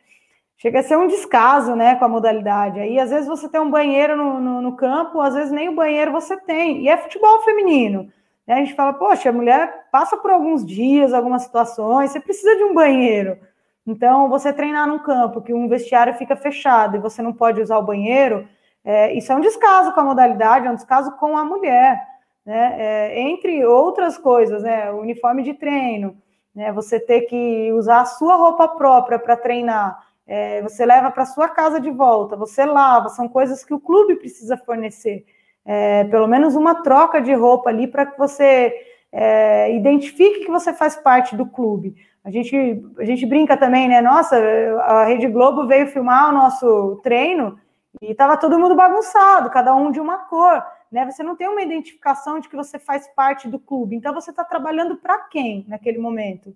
Chega 0.57 0.81
a 0.81 0.83
ser 0.83 0.97
um 0.97 1.07
descaso 1.07 1.73
né, 1.73 1.95
com 1.95 2.03
a 2.03 2.09
modalidade. 2.09 2.81
Aí, 2.81 2.99
às 2.99 3.11
vezes, 3.11 3.29
você 3.29 3.47
tem 3.47 3.61
um 3.61 3.71
banheiro 3.71 4.17
no, 4.17 4.41
no, 4.41 4.61
no 4.61 4.75
campo, 4.75 5.21
às 5.21 5.33
vezes 5.33 5.51
nem 5.51 5.69
o 5.69 5.75
banheiro 5.75 6.11
você 6.11 6.35
tem. 6.35 6.83
E 6.83 6.89
é 6.89 6.97
futebol 6.97 7.41
feminino. 7.43 8.11
Né? 8.49 8.55
A 8.55 8.57
gente 8.57 8.73
fala, 8.73 8.93
poxa, 8.93 9.29
a 9.29 9.31
mulher 9.31 9.85
passa 9.91 10.17
por 10.17 10.31
alguns 10.31 10.65
dias, 10.65 11.13
algumas 11.13 11.43
situações, 11.43 12.09
você 12.09 12.19
precisa 12.19 12.55
de 12.55 12.63
um 12.63 12.73
banheiro. 12.73 13.37
Então, 13.85 14.27
você 14.27 14.51
treinar 14.51 14.87
num 14.87 14.97
campo 14.97 15.39
que 15.39 15.53
um 15.53 15.67
vestiário 15.67 16.15
fica 16.15 16.35
fechado 16.35 16.97
e 16.97 16.99
você 16.99 17.21
não 17.21 17.31
pode 17.31 17.61
usar 17.61 17.77
o 17.77 17.85
banheiro, 17.85 18.47
é, 18.83 19.13
isso 19.13 19.31
é 19.31 19.35
um 19.35 19.39
descaso 19.39 19.93
com 19.93 19.99
a 19.99 20.03
modalidade, 20.03 20.65
é 20.65 20.71
um 20.71 20.75
descaso 20.75 21.11
com 21.17 21.37
a 21.37 21.45
mulher, 21.45 22.03
né? 22.43 22.75
É, 22.79 23.19
entre 23.19 23.63
outras 23.65 24.17
coisas, 24.17 24.63
né? 24.63 24.89
O 24.91 25.01
uniforme 25.01 25.43
de 25.43 25.53
treino, 25.53 26.17
né? 26.55 26.71
Você 26.71 26.99
ter 26.99 27.21
que 27.21 27.71
usar 27.73 28.01
a 28.01 28.05
sua 28.05 28.35
roupa 28.35 28.67
própria 28.67 29.19
para 29.19 29.37
treinar, 29.37 30.03
é, 30.25 30.61
você 30.63 30.85
leva 30.85 31.11
para 31.11 31.25
sua 31.25 31.49
casa 31.49 31.79
de 31.79 31.91
volta, 31.91 32.35
você 32.35 32.65
lava, 32.65 33.09
são 33.09 33.27
coisas 33.27 33.63
que 33.63 33.73
o 33.75 33.79
clube 33.79 34.15
precisa 34.15 34.57
fornecer. 34.57 35.23
É, 35.65 36.03
pelo 36.05 36.27
menos 36.27 36.55
uma 36.55 36.81
troca 36.81 37.21
de 37.21 37.33
roupa 37.33 37.69
ali 37.69 37.87
para 37.87 38.05
que 38.05 38.17
você 38.17 38.73
é, 39.11 39.75
identifique 39.75 40.45
que 40.45 40.51
você 40.51 40.73
faz 40.73 40.95
parte 40.95 41.35
do 41.35 41.45
clube. 41.45 41.95
A 42.23 42.31
gente, 42.31 42.83
a 42.97 43.05
gente 43.05 43.25
brinca 43.25 43.55
também, 43.55 43.87
né? 43.87 44.01
Nossa, 44.01 44.37
a 44.37 45.05
Rede 45.05 45.27
Globo 45.27 45.67
veio 45.67 45.87
filmar 45.87 46.29
o 46.29 46.33
nosso 46.33 46.99
treino 47.01 47.57
e 48.01 48.11
estava 48.11 48.37
todo 48.37 48.59
mundo 48.59 48.75
bagunçado, 48.75 49.49
cada 49.49 49.73
um 49.73 49.91
de 49.91 49.99
uma 49.99 50.17
cor. 50.17 50.63
Né? 50.91 51.05
Você 51.05 51.23
não 51.23 51.35
tem 51.35 51.47
uma 51.47 51.61
identificação 51.61 52.39
de 52.39 52.49
que 52.49 52.55
você 52.55 52.79
faz 52.79 53.07
parte 53.15 53.47
do 53.47 53.59
clube. 53.59 53.95
Então, 53.95 54.13
você 54.13 54.31
está 54.31 54.43
trabalhando 54.43 54.95
para 54.97 55.17
quem 55.19 55.65
naquele 55.67 55.97
momento? 55.97 56.55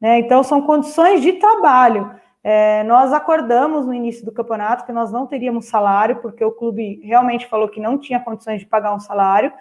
Né? 0.00 0.20
Então, 0.20 0.42
são 0.42 0.62
condições 0.62 1.20
de 1.20 1.34
trabalho. 1.34 2.14
É, 2.44 2.82
nós 2.84 3.12
acordamos 3.12 3.86
no 3.86 3.94
início 3.94 4.24
do 4.24 4.32
campeonato 4.32 4.84
que 4.84 4.92
nós 4.92 5.12
não 5.12 5.26
teríamos 5.26 5.66
salário, 5.66 6.16
porque 6.16 6.44
o 6.44 6.52
clube 6.52 7.00
realmente 7.04 7.46
falou 7.46 7.68
que 7.68 7.80
não 7.80 7.96
tinha 7.98 8.18
condições 8.18 8.60
de 8.60 8.66
pagar 8.66 8.94
um 8.94 9.00
salário, 9.00 9.52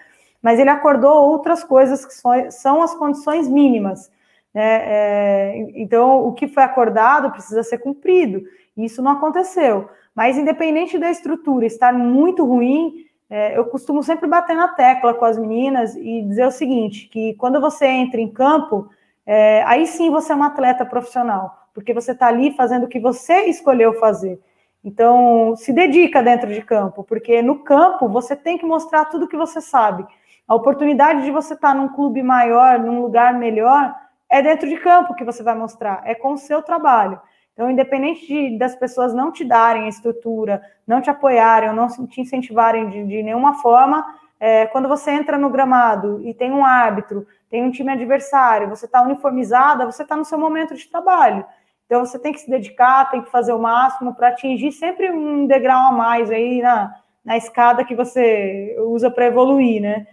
mas 0.42 0.60
ele 0.60 0.70
acordou 0.70 1.30
outras 1.30 1.64
coisas 1.64 2.06
que 2.06 2.14
são 2.52 2.82
as 2.82 2.96
condições 2.96 3.48
mínimas. 3.48 4.12
Né? 4.54 4.82
É, 4.84 5.58
então, 5.76 6.26
o 6.26 6.34
que 6.34 6.48
foi 6.48 6.64
acordado 6.64 7.32
precisa 7.32 7.64
ser 7.64 7.78
cumprido. 7.78 8.42
Isso 8.76 9.02
não 9.02 9.12
aconteceu. 9.12 9.90
Mas, 10.16 10.38
independente 10.38 10.98
da 10.98 11.10
estrutura 11.10 11.66
estar 11.66 11.94
muito 11.94 12.46
ruim, 12.46 13.06
é, 13.30 13.58
eu 13.58 13.66
costumo 13.66 14.04
sempre 14.04 14.28
bater 14.28 14.56
na 14.56 14.68
tecla 14.68 15.14
com 15.14 15.24
as 15.24 15.38
meninas 15.38 15.96
e 15.96 16.22
dizer 16.24 16.46
o 16.46 16.52
seguinte: 16.52 17.08
que 17.08 17.34
quando 17.36 17.62
você 17.62 17.86
entra 17.86 18.20
em 18.20 18.28
campo, 18.28 18.90
é, 19.26 19.64
aí 19.64 19.88
sim 19.88 20.10
você 20.10 20.34
é 20.34 20.36
uma 20.36 20.48
atleta 20.48 20.86
profissional, 20.86 21.61
porque 21.74 21.94
você 21.94 22.12
está 22.12 22.28
ali 22.28 22.52
fazendo 22.56 22.86
o 22.86 22.88
que 22.88 23.00
você 23.00 23.46
escolheu 23.46 24.00
fazer. 24.00 24.40
Então, 24.84 25.56
se 25.56 25.72
dedica 25.72 26.24
dentro 26.24 26.52
de 26.52 26.62
campo, 26.62 27.04
porque 27.04 27.42
no 27.42 27.60
campo 27.60 28.10
você 28.10 28.36
tem 28.36 28.58
que 28.58 28.66
mostrar 28.66 29.06
tudo 29.06 29.28
que 29.28 29.38
você 29.38 29.62
sabe. 29.62 30.06
A 30.48 30.56
oportunidade 30.56 31.24
de 31.24 31.32
você 31.32 31.54
estar 31.54 31.70
tá 31.70 31.74
num 31.74 31.90
clube 31.90 32.24
maior, 32.24 32.80
num 32.80 33.02
lugar 33.02 33.34
melhor, 33.34 33.96
é 34.30 34.42
dentro 34.42 34.68
de 34.68 34.78
campo 34.78 35.14
que 35.14 35.24
você 35.24 35.44
vai 35.44 35.56
mostrar, 35.56 36.02
é 36.06 36.16
com 36.16 36.34
o 36.34 36.38
seu 36.38 36.64
trabalho. 36.64 37.20
Então, 37.54 37.70
independente 37.70 38.26
de, 38.26 38.58
das 38.58 38.76
pessoas 38.76 39.14
não 39.14 39.32
te 39.32 39.46
darem 39.46 39.84
a 39.84 39.90
estrutura, 39.90 40.62
não 40.88 41.02
te 41.02 41.10
apoiarem, 41.10 41.70
ou 41.70 41.76
não 41.76 41.88
te 42.08 42.22
incentivarem 42.22 42.90
de, 42.90 43.06
de 43.06 43.22
nenhuma 43.22 43.56
forma, 43.56 44.04
é, 44.40 44.66
quando 44.66 44.90
você 44.90 45.12
entra 45.12 45.38
no 45.38 45.50
gramado 45.50 46.20
e 46.24 46.34
tem 46.34 46.52
um 46.52 46.66
árbitro, 46.66 47.28
tem 47.50 47.64
um 47.64 47.70
time 47.70 47.92
adversário, 47.92 48.70
você 48.70 48.86
está 48.86 49.02
uniformizada, 49.04 49.86
você 49.86 50.02
está 50.02 50.16
no 50.16 50.26
seu 50.26 50.40
momento 50.40 50.74
de 50.74 50.88
trabalho. 50.88 51.46
Então, 51.92 52.06
você 52.06 52.18
tem 52.18 52.32
que 52.32 52.40
se 52.40 52.50
dedicar, 52.50 53.12
tem 53.12 53.22
que 53.22 53.30
fazer 53.30 53.52
o 53.52 53.60
máximo 53.60 54.16
para 54.16 54.30
atingir 54.30 54.72
sempre 54.72 55.12
um 55.12 55.46
degrau 55.46 55.90
a 55.90 55.92
mais 55.92 56.32
aí 56.32 56.62
na, 56.62 56.96
na 57.22 57.36
escada 57.36 57.84
que 57.84 57.94
você 57.94 58.78
usa 58.80 59.12
para 59.12 59.26
evoluir, 59.26 59.82
né? 59.82 60.08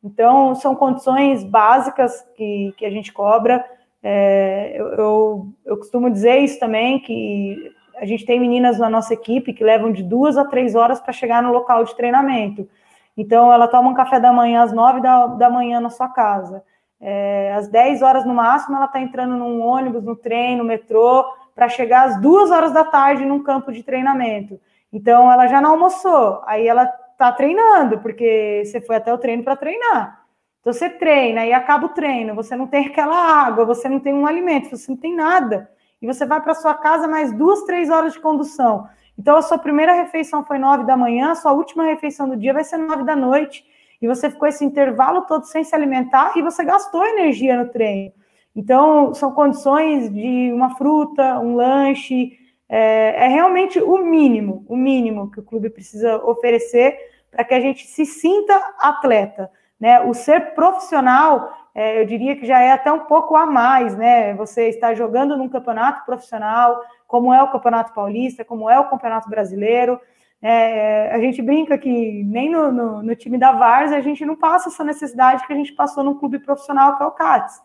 Então, 0.00 0.54
são 0.54 0.76
condições 0.76 1.42
básicas 1.42 2.24
que, 2.36 2.72
que 2.76 2.86
a 2.86 2.90
gente 2.90 3.12
cobra. 3.12 3.64
É, 4.00 4.74
eu, 4.76 4.86
eu, 4.86 5.48
eu, 5.66 5.76
costumo 5.76 6.08
dizer 6.08 6.38
isso 6.38 6.60
também, 6.60 7.00
que 7.00 7.68
a 7.96 8.06
gente 8.06 8.24
tem 8.24 8.38
meninas 8.38 8.78
na 8.78 8.88
nossa 8.88 9.12
equipe 9.12 9.52
que 9.52 9.64
levam 9.64 9.90
de 9.90 10.04
duas 10.04 10.38
a 10.38 10.44
três 10.44 10.76
horas 10.76 11.00
para 11.00 11.12
chegar 11.12 11.42
no 11.42 11.52
local 11.52 11.82
de 11.82 11.96
treinamento. 11.96 12.68
Então, 13.16 13.52
ela 13.52 13.66
toma 13.66 13.90
um 13.90 13.94
café 13.94 14.20
da 14.20 14.32
manhã 14.32 14.62
às 14.62 14.72
nove 14.72 15.00
da, 15.00 15.26
da 15.26 15.50
manhã 15.50 15.80
na 15.80 15.90
sua 15.90 16.08
casa. 16.08 16.62
É, 17.00 17.52
às 17.54 17.68
dez 17.68 18.02
horas 18.02 18.24
no 18.24 18.34
máximo, 18.34 18.76
ela 18.76 18.86
está 18.86 19.00
entrando 19.00 19.36
num 19.36 19.60
ônibus, 19.60 20.02
no 20.02 20.16
trem, 20.16 20.56
no 20.56 20.64
metrô, 20.64 21.24
para 21.54 21.68
chegar 21.68 22.06
às 22.06 22.20
duas 22.20 22.50
horas 22.50 22.72
da 22.72 22.84
tarde 22.84 23.24
num 23.24 23.42
campo 23.42 23.72
de 23.72 23.82
treinamento. 23.82 24.60
Então, 24.92 25.30
ela 25.30 25.46
já 25.46 25.60
não 25.60 25.70
almoçou. 25.70 26.42
Aí 26.46 26.66
ela 26.66 26.84
está 27.12 27.32
treinando, 27.32 27.98
porque 28.00 28.62
você 28.64 28.80
foi 28.80 28.96
até 28.96 29.12
o 29.12 29.18
treino 29.18 29.42
para 29.42 29.56
treinar. 29.56 30.24
Então 30.64 30.72
você 30.72 30.88
treina 30.88 31.44
e 31.44 31.52
acaba 31.52 31.84
o 31.84 31.90
treino, 31.90 32.34
você 32.34 32.56
não 32.56 32.66
tem 32.66 32.86
aquela 32.86 33.14
água, 33.14 33.66
você 33.66 33.86
não 33.86 34.00
tem 34.00 34.14
um 34.14 34.26
alimento, 34.26 34.70
você 34.70 34.90
não 34.90 34.96
tem 34.96 35.14
nada. 35.14 35.70
E 36.00 36.06
você 36.06 36.24
vai 36.24 36.40
para 36.40 36.54
sua 36.54 36.72
casa 36.72 37.06
mais 37.06 37.30
duas, 37.32 37.64
três 37.64 37.90
horas 37.90 38.14
de 38.14 38.18
condução. 38.20 38.88
Então 39.18 39.36
a 39.36 39.42
sua 39.42 39.58
primeira 39.58 39.92
refeição 39.92 40.42
foi 40.42 40.58
nove 40.58 40.84
da 40.84 40.96
manhã, 40.96 41.32
a 41.32 41.34
sua 41.34 41.52
última 41.52 41.84
refeição 41.84 42.26
do 42.26 42.34
dia 42.34 42.54
vai 42.54 42.64
ser 42.64 42.78
nove 42.78 43.04
da 43.04 43.14
noite. 43.14 43.62
E 44.04 44.06
você 44.06 44.28
ficou 44.28 44.46
esse 44.46 44.62
intervalo 44.62 45.22
todo 45.22 45.46
sem 45.46 45.64
se 45.64 45.74
alimentar 45.74 46.36
e 46.36 46.42
você 46.42 46.62
gastou 46.62 47.06
energia 47.06 47.56
no 47.56 47.70
treino. 47.70 48.12
Então, 48.54 49.14
são 49.14 49.32
condições 49.32 50.12
de 50.12 50.52
uma 50.52 50.76
fruta, 50.76 51.40
um 51.40 51.56
lanche, 51.56 52.38
é, 52.68 53.24
é, 53.24 53.28
realmente 53.28 53.80
o 53.80 53.96
mínimo, 53.96 54.62
o 54.68 54.76
mínimo 54.76 55.30
que 55.30 55.40
o 55.40 55.42
clube 55.42 55.70
precisa 55.70 56.22
oferecer 56.22 56.98
para 57.30 57.44
que 57.44 57.54
a 57.54 57.60
gente 57.60 57.86
se 57.86 58.04
sinta 58.04 58.54
atleta. 58.78 59.50
Né? 59.80 59.98
O 60.02 60.12
ser 60.12 60.54
profissional, 60.54 61.50
é, 61.74 61.98
eu 61.98 62.04
diria 62.04 62.36
que 62.36 62.44
já 62.44 62.60
é 62.60 62.72
até 62.72 62.92
um 62.92 63.06
pouco 63.06 63.34
a 63.34 63.46
mais, 63.46 63.96
né? 63.96 64.34
Você 64.34 64.68
está 64.68 64.92
jogando 64.92 65.34
num 65.34 65.48
campeonato 65.48 66.04
profissional, 66.04 66.78
como 67.08 67.32
é 67.32 67.42
o 67.42 67.50
Campeonato 67.50 67.94
Paulista, 67.94 68.44
como 68.44 68.68
é 68.68 68.78
o 68.78 68.88
Campeonato 68.88 69.30
Brasileiro. 69.30 69.98
É, 70.46 71.10
a 71.10 71.18
gente 71.20 71.40
brinca 71.40 71.78
que 71.78 72.22
nem 72.22 72.50
no, 72.50 72.70
no, 72.70 73.02
no, 73.02 73.16
time 73.16 73.38
da 73.38 73.52
Várzea 73.52 73.96
a 73.96 74.02
gente 74.02 74.26
não 74.26 74.36
passa 74.36 74.68
essa 74.68 74.84
necessidade 74.84 75.46
que 75.46 75.52
a 75.54 75.56
gente 75.56 75.72
passou 75.72 76.04
no 76.04 76.16
clube 76.16 76.38
profissional 76.38 76.98
que 76.98 77.02
é 77.02 77.06
o 77.06 77.12
CATS. 77.12 77.62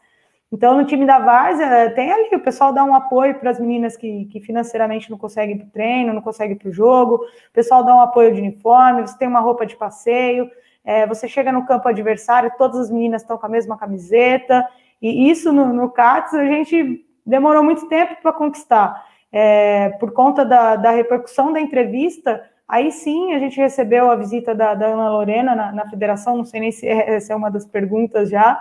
Então, 0.49 0.77
no 0.77 0.85
time 0.85 1.05
da 1.05 1.19
Várzea, 1.19 1.93
tem 1.93 2.09
ali, 2.09 2.33
o 2.33 2.39
pessoal 2.39 2.71
dá 2.71 2.85
um 2.85 2.95
apoio 2.95 3.35
para 3.35 3.49
as 3.49 3.59
meninas 3.59 3.97
que, 3.97 4.23
que 4.31 4.39
financeiramente 4.39 5.11
não 5.11 5.17
conseguem 5.17 5.57
para 5.57 5.67
o 5.67 5.69
treino, 5.69 6.13
não 6.13 6.21
conseguem 6.21 6.55
para 6.55 6.69
o 6.69 6.71
jogo, 6.71 7.15
o 7.15 7.53
pessoal 7.53 7.83
dá 7.83 7.93
um 7.93 7.99
apoio 7.99 8.33
de 8.33 8.39
uniforme, 8.39 9.01
você 9.01 9.17
tem 9.17 9.27
uma 9.27 9.41
roupa 9.41 9.65
de 9.65 9.75
passeio, 9.75 10.49
é, 10.85 11.05
você 11.05 11.27
chega 11.27 11.51
no 11.51 11.65
campo 11.65 11.89
adversário, 11.89 12.53
todas 12.57 12.79
as 12.79 12.89
meninas 12.89 13.23
estão 13.23 13.37
com 13.37 13.45
a 13.45 13.49
mesma 13.49 13.77
camiseta, 13.77 14.65
e 15.01 15.29
isso 15.29 15.51
no, 15.51 15.73
no 15.73 15.89
CATS 15.91 16.33
a 16.33 16.45
gente 16.45 17.05
demorou 17.25 17.61
muito 17.61 17.89
tempo 17.89 18.15
para 18.21 18.31
conquistar. 18.31 19.05
É, 19.31 19.89
por 19.99 20.11
conta 20.11 20.43
da, 20.43 20.75
da, 20.75 20.89
repercussão 20.89 21.53
da 21.53 21.59
entrevista, 21.59 22.48
aí 22.69 22.91
sim 22.91 23.33
a 23.33 23.39
gente 23.39 23.59
recebeu 23.59 24.09
a 24.11 24.15
visita 24.15 24.53
da, 24.53 24.75
da 24.75 24.85
Ana 24.85 25.09
Lorena 25.09 25.55
na, 25.55 25.71
na, 25.71 25.89
federação, 25.89 26.37
não 26.37 26.45
sei 26.45 26.59
nem 26.59 26.71
se 26.71 26.87
é, 26.87 27.19
se 27.19 27.31
é 27.33 27.35
uma 27.35 27.49
das 27.49 27.65
perguntas 27.65 28.29
já, 28.29 28.57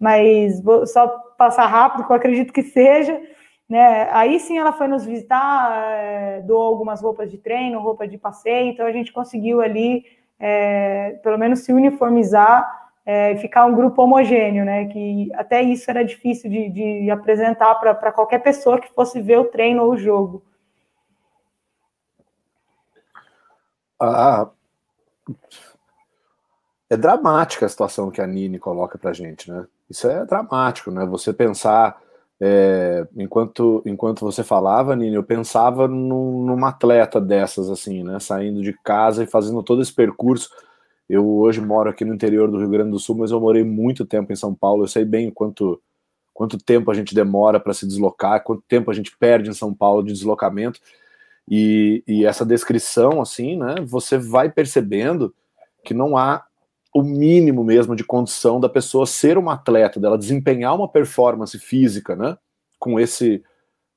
mas 0.00 0.60
vou 0.62 0.86
só 0.86 1.06
passar 1.36 1.66
rápido, 1.66 2.06
que 2.06 2.10
eu 2.10 2.16
acredito 2.16 2.52
que 2.52 2.62
seja. 2.62 3.20
Né? 3.68 4.08
Aí 4.10 4.40
sim 4.40 4.58
ela 4.58 4.72
foi 4.72 4.88
nos 4.88 5.04
visitar, 5.04 5.70
é, 5.86 6.40
doou 6.42 6.62
algumas 6.62 7.00
roupas 7.00 7.30
de 7.30 7.38
treino, 7.38 7.80
roupa 7.80 8.08
de 8.08 8.18
passeio, 8.18 8.70
então 8.70 8.86
a 8.86 8.92
gente 8.92 9.12
conseguiu 9.12 9.60
ali 9.60 10.04
é, 10.40 11.20
pelo 11.22 11.38
menos 11.38 11.60
se 11.60 11.72
uniformizar 11.72 12.90
é, 13.06 13.32
e 13.32 13.36
ficar 13.36 13.64
um 13.64 13.74
grupo 13.74 14.02
homogêneo, 14.02 14.64
né? 14.64 14.86
Que 14.86 15.30
até 15.34 15.62
isso 15.62 15.90
era 15.90 16.04
difícil 16.04 16.50
de, 16.50 16.68
de 16.68 17.10
apresentar 17.10 17.74
para 17.76 18.12
qualquer 18.12 18.40
pessoa 18.40 18.80
que 18.80 18.92
fosse 18.92 19.20
ver 19.20 19.38
o 19.38 19.44
treino 19.44 19.84
ou 19.84 19.92
o 19.92 19.96
jogo. 19.96 20.42
Ah, 24.04 24.50
é 26.90 26.96
dramática 26.96 27.66
a 27.66 27.68
situação 27.68 28.10
que 28.10 28.20
a 28.20 28.26
Nini 28.26 28.58
coloca 28.58 28.98
para 28.98 29.12
gente, 29.12 29.50
né? 29.50 29.64
Isso 29.88 30.08
é 30.08 30.26
dramático, 30.26 30.90
né? 30.90 31.06
Você 31.06 31.32
pensar 31.32 32.02
é, 32.40 33.06
enquanto, 33.16 33.80
enquanto 33.86 34.20
você 34.22 34.42
falava, 34.42 34.96
Nini, 34.96 35.14
eu 35.14 35.22
pensava 35.22 35.86
num, 35.86 36.44
numa 36.44 36.70
atleta 36.70 37.20
dessas, 37.20 37.70
assim, 37.70 38.02
né? 38.02 38.18
Saindo 38.18 38.60
de 38.60 38.72
casa 38.82 39.22
e 39.22 39.26
fazendo 39.26 39.62
todo 39.62 39.80
esse 39.80 39.92
percurso. 39.92 40.50
Eu 41.08 41.24
hoje 41.38 41.60
moro 41.60 41.88
aqui 41.88 42.04
no 42.04 42.12
interior 42.12 42.50
do 42.50 42.58
Rio 42.58 42.70
Grande 42.70 42.90
do 42.90 42.98
Sul, 42.98 43.16
mas 43.16 43.30
eu 43.30 43.40
morei 43.40 43.62
muito 43.62 44.04
tempo 44.04 44.32
em 44.32 44.36
São 44.36 44.52
Paulo. 44.52 44.82
Eu 44.82 44.88
sei 44.88 45.04
bem 45.04 45.30
quanto, 45.30 45.80
quanto 46.34 46.58
tempo 46.58 46.90
a 46.90 46.94
gente 46.94 47.14
demora 47.14 47.60
para 47.60 47.72
se 47.72 47.86
deslocar, 47.86 48.42
quanto 48.42 48.64
tempo 48.66 48.90
a 48.90 48.94
gente 48.94 49.16
perde 49.16 49.48
em 49.48 49.54
São 49.54 49.72
Paulo 49.72 50.02
de 50.02 50.12
deslocamento. 50.12 50.80
E, 51.48 52.02
e 52.06 52.24
essa 52.24 52.44
descrição, 52.44 53.20
assim, 53.20 53.56
né? 53.56 53.76
Você 53.84 54.16
vai 54.16 54.50
percebendo 54.50 55.34
que 55.84 55.92
não 55.92 56.16
há 56.16 56.44
o 56.94 57.02
mínimo 57.02 57.64
mesmo 57.64 57.96
de 57.96 58.04
condição 58.04 58.60
da 58.60 58.68
pessoa 58.68 59.06
ser 59.06 59.38
uma 59.38 59.54
atleta, 59.54 59.98
dela 59.98 60.18
desempenhar 60.18 60.74
uma 60.74 60.88
performance 60.88 61.58
física, 61.58 62.14
né? 62.14 62.36
Com 62.78 63.00
esse 63.00 63.42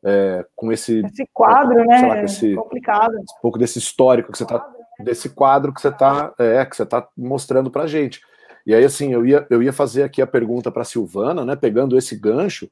é, 0.04 0.46
com 0.56 0.72
esse, 0.72 1.00
esse 1.00 1.28
quadro, 1.34 1.84
né? 1.86 2.08
Lá, 2.08 2.24
esse, 2.24 2.54
complicado. 2.54 3.16
Um 3.16 3.42
pouco 3.42 3.58
desse 3.58 3.80
histórico 3.80 4.32
que 4.32 4.38
você 4.38 4.44
está 4.44 4.66
desse 5.00 5.30
quadro 5.30 5.74
que 5.74 5.82
você 5.82 5.90
está 5.90 6.34
é, 6.40 6.66
que 6.66 6.76
você 6.76 6.86
tá 6.86 7.08
mostrando 7.18 7.70
para 7.70 7.88
gente. 7.88 8.22
E 8.66 8.74
aí 8.74 8.86
assim 8.86 9.12
eu 9.12 9.26
ia 9.26 9.46
eu 9.50 9.62
ia 9.62 9.74
fazer 9.74 10.04
aqui 10.04 10.22
a 10.22 10.28
pergunta 10.28 10.72
para 10.72 10.84
Silvana, 10.84 11.44
né? 11.44 11.56
Pegando 11.56 11.98
esse 11.98 12.16
gancho, 12.16 12.70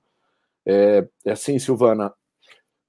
é, 0.65 1.05
é 1.25 1.31
assim, 1.31 1.59
Silvana, 1.59 2.13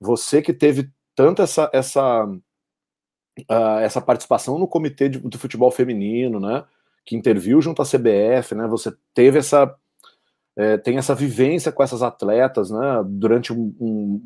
você 0.01 0.41
que 0.41 0.53
teve 0.53 0.91
tanto 1.15 1.43
essa 1.43 1.71
essa 1.73 2.25
uh, 2.25 3.79
essa 3.83 4.01
participação 4.01 4.59
no 4.59 4.69
comitê 4.69 5.09
de, 5.09 5.19
do 5.19 5.39
futebol 5.39 5.71
feminino, 5.71 6.41
né? 6.41 6.65
que 7.05 7.17
interviu 7.17 7.61
junto 7.61 7.83
à 7.83 7.85
CBF, 7.85 8.55
né? 8.55 8.67
Você 8.67 8.93
teve 9.13 9.39
essa 9.39 9.75
é, 10.57 10.77
tem 10.77 10.97
essa 10.97 11.15
vivência 11.15 11.73
com 11.73 11.83
essas 11.83 12.03
atletas, 12.03 12.71
né? 12.71 13.03
Durante 13.05 13.53
um, 13.53 13.75
um, 13.81 14.23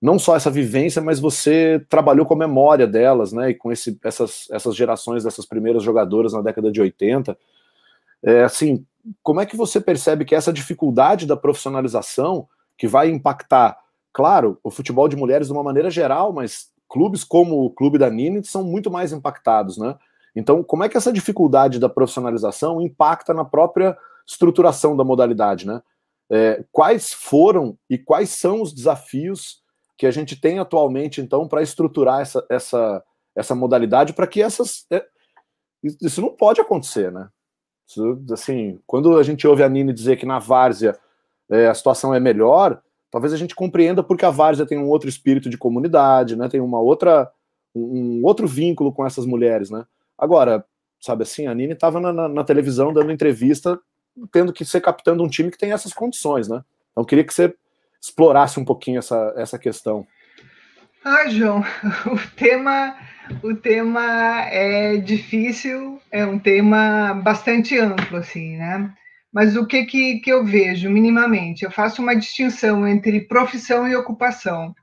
não 0.00 0.18
só 0.18 0.36
essa 0.36 0.50
vivência, 0.50 1.00
mas 1.02 1.18
você 1.18 1.84
trabalhou 1.88 2.26
com 2.26 2.34
a 2.34 2.38
memória 2.38 2.86
delas, 2.86 3.32
né? 3.32 3.50
E 3.50 3.54
com 3.54 3.72
esse, 3.72 3.98
essas, 4.04 4.46
essas 4.50 4.76
gerações 4.76 5.24
dessas 5.24 5.46
primeiras 5.46 5.82
jogadoras 5.82 6.32
na 6.32 6.42
década 6.42 6.70
de 6.70 6.80
80. 6.80 7.36
É, 8.22 8.44
assim, 8.44 8.84
como 9.22 9.40
é 9.40 9.46
que 9.46 9.56
você 9.56 9.80
percebe 9.80 10.24
que 10.24 10.34
essa 10.34 10.52
dificuldade 10.52 11.26
da 11.26 11.36
profissionalização 11.36 12.46
que 12.76 12.86
vai 12.86 13.10
impactar, 13.10 13.78
claro, 14.12 14.58
o 14.62 14.70
futebol 14.70 15.08
de 15.08 15.16
mulheres 15.16 15.46
de 15.46 15.52
uma 15.52 15.62
maneira 15.62 15.90
geral, 15.90 16.32
mas 16.32 16.68
clubes 16.88 17.22
como 17.24 17.64
o 17.64 17.70
clube 17.70 17.98
da 17.98 18.10
Nini 18.10 18.44
são 18.44 18.64
muito 18.64 18.90
mais 18.90 19.12
impactados, 19.12 19.78
né? 19.78 19.96
Então, 20.34 20.62
como 20.62 20.84
é 20.84 20.88
que 20.88 20.96
essa 20.96 21.12
dificuldade 21.12 21.78
da 21.78 21.88
profissionalização 21.88 22.80
impacta 22.80 23.34
na 23.34 23.44
própria 23.44 23.96
estruturação 24.26 24.96
da 24.96 25.04
modalidade, 25.04 25.66
né? 25.66 25.82
É, 26.30 26.64
quais 26.70 27.12
foram 27.12 27.76
e 27.88 27.98
quais 27.98 28.30
são 28.30 28.62
os 28.62 28.72
desafios 28.72 29.60
que 29.98 30.06
a 30.06 30.10
gente 30.10 30.40
tem 30.40 30.58
atualmente, 30.58 31.20
então, 31.20 31.46
para 31.46 31.62
estruturar 31.62 32.20
essa, 32.20 32.46
essa, 32.48 33.04
essa 33.36 33.54
modalidade 33.54 34.12
para 34.12 34.26
que 34.26 34.40
essas. 34.40 34.86
É, 34.90 35.04
isso 35.82 36.20
não 36.20 36.30
pode 36.30 36.60
acontecer, 36.60 37.10
né? 37.10 37.28
Isso, 37.88 38.22
assim, 38.32 38.80
quando 38.86 39.18
a 39.18 39.22
gente 39.22 39.46
ouve 39.46 39.62
a 39.62 39.68
Nini 39.68 39.92
dizer 39.92 40.16
que 40.16 40.26
na 40.26 40.38
várzea 40.38 40.96
é, 41.50 41.66
a 41.66 41.74
situação 41.74 42.14
é 42.14 42.20
melhor, 42.20 42.80
talvez 43.10 43.32
a 43.32 43.36
gente 43.36 43.54
compreenda 43.54 44.02
porque 44.02 44.24
a 44.24 44.30
várzea 44.30 44.66
tem 44.66 44.78
um 44.78 44.88
outro 44.88 45.08
espírito 45.08 45.50
de 45.50 45.58
comunidade, 45.58 46.36
né? 46.36 46.48
Tem 46.48 46.60
uma 46.60 46.80
outra, 46.80 47.30
um 47.74 48.24
outro 48.24 48.46
vínculo 48.46 48.92
com 48.92 49.04
essas 49.04 49.26
mulheres, 49.26 49.70
né? 49.70 49.84
Agora, 50.16 50.64
sabe 51.00 51.22
assim, 51.22 51.46
a 51.46 51.54
Nini 51.54 51.72
estava 51.72 51.98
na, 51.98 52.12
na, 52.12 52.28
na, 52.28 52.44
televisão 52.44 52.92
dando 52.92 53.10
entrevista, 53.10 53.78
tendo 54.30 54.52
que 54.52 54.64
ser 54.64 54.80
capitão 54.80 55.16
um 55.16 55.28
time 55.28 55.50
que 55.50 55.58
tem 55.58 55.72
essas 55.72 55.92
condições, 55.92 56.48
né? 56.48 56.62
Então, 56.92 57.04
queria 57.04 57.24
que 57.24 57.32
você 57.32 57.54
explorasse 58.00 58.60
um 58.60 58.64
pouquinho 58.64 58.98
essa, 58.98 59.32
essa 59.36 59.58
questão. 59.58 60.06
Ah, 61.04 61.28
João, 61.28 61.64
o 62.06 62.18
tema, 62.36 62.96
o 63.42 63.54
tema 63.54 64.42
é 64.50 64.98
difícil, 64.98 66.00
é 66.10 66.24
um 66.24 66.38
tema 66.38 67.14
bastante 67.14 67.78
amplo, 67.78 68.18
assim, 68.18 68.56
né? 68.56 68.92
Mas 69.32 69.56
o 69.56 69.66
que, 69.66 69.84
que, 69.84 70.20
que 70.20 70.30
eu 70.30 70.44
vejo 70.44 70.90
minimamente? 70.90 71.64
Eu 71.64 71.70
faço 71.70 72.02
uma 72.02 72.16
distinção 72.16 72.86
entre 72.86 73.20
profissão 73.22 73.86
e 73.86 73.94
ocupação. 73.94 74.74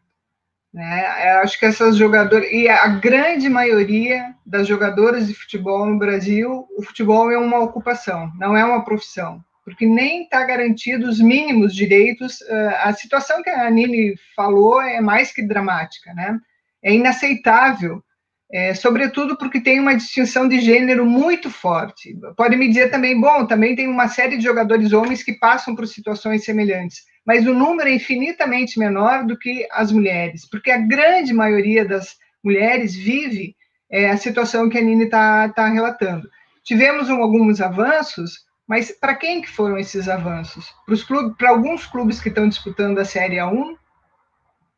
Né? 0.74 1.34
Eu 1.34 1.40
acho 1.40 1.60
que 1.60 1.66
essas 1.66 1.98
jogadoras, 1.98 2.50
e 2.52 2.70
a 2.70 2.88
grande 2.88 3.50
maioria 3.50 4.34
das 4.46 4.68
jogadoras 4.68 5.28
de 5.28 5.34
futebol 5.34 5.86
no 5.86 5.98
Brasil, 5.98 6.68
o 6.78 6.84
futebol 6.84 7.32
é 7.32 7.38
uma 7.38 7.60
ocupação, 7.60 8.32
não 8.38 8.56
é 8.56 8.64
uma 8.64 8.84
profissão, 8.84 9.44
porque 9.66 9.86
nem 9.86 10.24
está 10.24 10.44
garantido 10.46 11.10
os 11.10 11.20
mínimos 11.20 11.74
direitos. 11.74 12.42
Ah, 12.44 12.90
a 12.90 12.94
situação 12.94 13.42
que 13.42 13.50
a 13.50 13.70
Nini 13.70 14.16
falou 14.36 14.82
é 14.82 15.02
mais 15.02 15.32
que 15.32 15.42
dramática, 15.42 16.14
né? 16.14 16.38
É 16.84 16.94
inaceitável, 16.94 18.04
é, 18.52 18.74
sobretudo 18.74 19.38
porque 19.38 19.60
tem 19.60 19.80
uma 19.80 19.96
distinção 19.96 20.48
de 20.48 20.60
gênero 20.62 21.06
muito 21.06 21.50
forte. 21.50 22.18
Pode 22.36 22.56
me 22.56 22.68
dizer 22.68 22.90
também, 22.90 23.20
bom, 23.20 23.46
também 23.46 23.76
tem 23.76 23.88
uma 23.88 24.08
série 24.08 24.38
de 24.38 24.44
jogadores 24.44 24.94
homens 24.94 25.24
que 25.24 25.34
passam 25.34 25.76
por 25.76 25.88
situações 25.88 26.44
semelhantes 26.44 27.06
mas 27.28 27.46
o 27.46 27.54
número 27.54 27.90
é 27.90 27.94
infinitamente 27.94 28.80
menor 28.80 29.26
do 29.26 29.38
que 29.38 29.68
as 29.70 29.92
mulheres, 29.92 30.48
porque 30.50 30.72
a 30.72 30.78
grande 30.78 31.34
maioria 31.34 31.84
das 31.84 32.16
mulheres 32.42 32.96
vive 32.96 33.54
é, 33.92 34.10
a 34.10 34.16
situação 34.16 34.70
que 34.70 34.78
a 34.78 34.82
Nini 34.82 35.04
está 35.04 35.50
tá 35.50 35.68
relatando. 35.68 36.30
Tivemos 36.64 37.10
um, 37.10 37.22
alguns 37.22 37.60
avanços, 37.60 38.46
mas 38.66 38.92
para 38.92 39.14
quem 39.14 39.42
que 39.42 39.50
foram 39.50 39.78
esses 39.78 40.08
avanços? 40.08 40.74
Para 41.38 41.50
alguns 41.50 41.86
clubes 41.86 42.22
que 42.22 42.30
estão 42.30 42.48
disputando 42.48 42.98
a 43.00 43.06
Série 43.06 43.36
A1, 43.36 43.76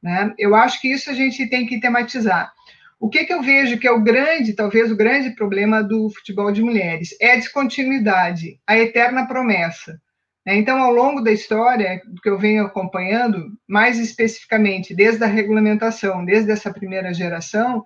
né? 0.02 0.34
Eu 0.40 0.56
acho 0.56 0.82
que 0.82 0.92
isso 0.92 1.12
a 1.12 1.14
gente 1.14 1.48
tem 1.48 1.68
que 1.68 1.80
tematizar. 1.80 2.52
O 3.00 3.10
que, 3.10 3.24
que 3.24 3.34
eu 3.34 3.41
vejo 3.41 3.78
que 3.80 3.88
é 3.88 3.91
o 3.91 4.04
grande, 4.04 4.54
talvez 4.54 4.91
o 4.91 4.95
grande 4.95 5.32
problema 5.32 5.82
do 5.82 6.10
futebol 6.10 6.52
de 6.52 6.62
mulheres? 6.62 7.16
É 7.22 7.34
a 7.34 7.36
descontinuidade, 7.38 8.60
a 8.68 8.78
eterna 8.78 9.26
promessa. 9.26 10.00
Né? 10.45 10.58
Então, 10.58 10.82
ao 10.82 10.91
longo 10.91 11.22
da 11.22 11.32
história 11.32 12.02
que 12.22 12.30
eu 12.30 12.38
venho 12.38 12.66
acompanhando, 12.66 13.52
mais 13.68 13.97
especificamente 13.97 14.93
desde 14.93 15.24
a 15.24 15.28
regulamentação, 15.28 16.26
desde 16.26 16.52
essa 16.52 16.74
primeira 16.74 17.14
geração, 17.14 17.86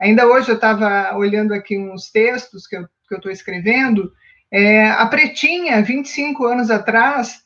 ainda 0.00 0.26
hoje 0.26 0.48
eu 0.48 0.54
estava 0.54 1.14
olhando 1.14 1.52
aqui 1.52 1.78
uns 1.78 2.10
textos 2.10 2.66
que 2.66 2.76
eu 2.76 2.88
estou 3.12 3.30
escrevendo, 3.30 4.10
é, 4.50 4.88
a 4.88 5.04
Pretinha, 5.06 5.82
25 5.82 6.46
anos 6.46 6.70
atrás, 6.70 7.44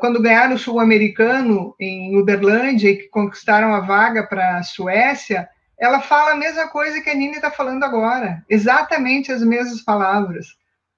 quando 0.00 0.20
ganharam 0.20 0.56
o 0.56 0.58
Sul-Americano 0.58 1.74
em 1.80 2.16
Uberlândia 2.18 2.90
e 2.90 2.96
que 2.96 3.08
conquistaram 3.08 3.74
a 3.74 3.80
vaga 3.80 4.26
para 4.26 4.58
a 4.58 4.62
Suécia, 4.62 5.48
ela 5.80 6.00
fala 6.00 6.32
a 6.32 6.36
mesma 6.36 6.68
coisa 6.68 7.00
que 7.00 7.08
a 7.08 7.14
Nini 7.14 7.36
está 7.36 7.50
falando 7.50 7.82
agora, 7.82 8.44
exatamente 8.48 9.32
as 9.32 9.42
mesmas 9.42 9.80
palavras. 9.82 10.48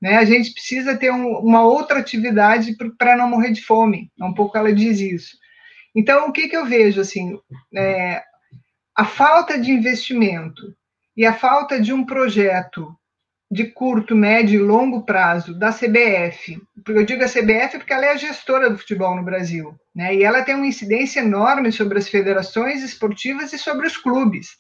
Né? 0.01 0.17
A 0.17 0.25
gente 0.25 0.53
precisa 0.53 0.97
ter 0.97 1.13
um, 1.13 1.39
uma 1.39 1.63
outra 1.63 2.01
atividade 2.01 2.77
para 2.99 3.17
não 3.17 3.29
morrer 3.29 3.53
de 3.53 3.65
fome. 3.65 4.11
É 4.21 4.25
um 4.25 4.35
pouco 4.35 4.59
ela 4.59 4.73
diz 4.73 4.99
isso. 4.99 5.37
Então, 5.95 6.29
o 6.29 6.33
que, 6.33 6.49
que 6.49 6.57
eu 6.57 6.67
vejo 6.67 7.01
assim? 7.01 7.39
É, 7.73 8.25
a 8.97 9.05
falta 9.05 9.57
de 9.57 9.71
investimento 9.71 10.75
e 11.17 11.25
a 11.25 11.33
falta 11.33 11.81
de 11.81 11.93
um 11.93 12.05
projeto 12.05 12.93
de 13.49 13.67
curto, 13.67 14.17
médio 14.17 14.59
e 14.59 14.65
longo 14.65 15.05
prazo 15.05 15.57
da 15.57 15.71
CBF. 15.71 16.59
Eu 16.89 17.05
digo 17.05 17.23
a 17.23 17.29
CBF 17.29 17.79
porque 17.79 17.93
ela 17.93 18.07
é 18.07 18.13
a 18.13 18.17
gestora 18.17 18.71
do 18.71 18.79
futebol 18.79 19.15
no 19.15 19.23
Brasil, 19.23 19.79
né? 19.95 20.15
E 20.15 20.25
ela 20.25 20.43
tem 20.43 20.55
uma 20.55 20.67
incidência 20.67 21.21
enorme 21.21 21.71
sobre 21.71 21.99
as 21.99 22.09
federações 22.09 22.83
esportivas 22.83 23.53
e 23.53 23.59
sobre 23.59 23.87
os 23.87 23.97
clubes. 23.97 24.57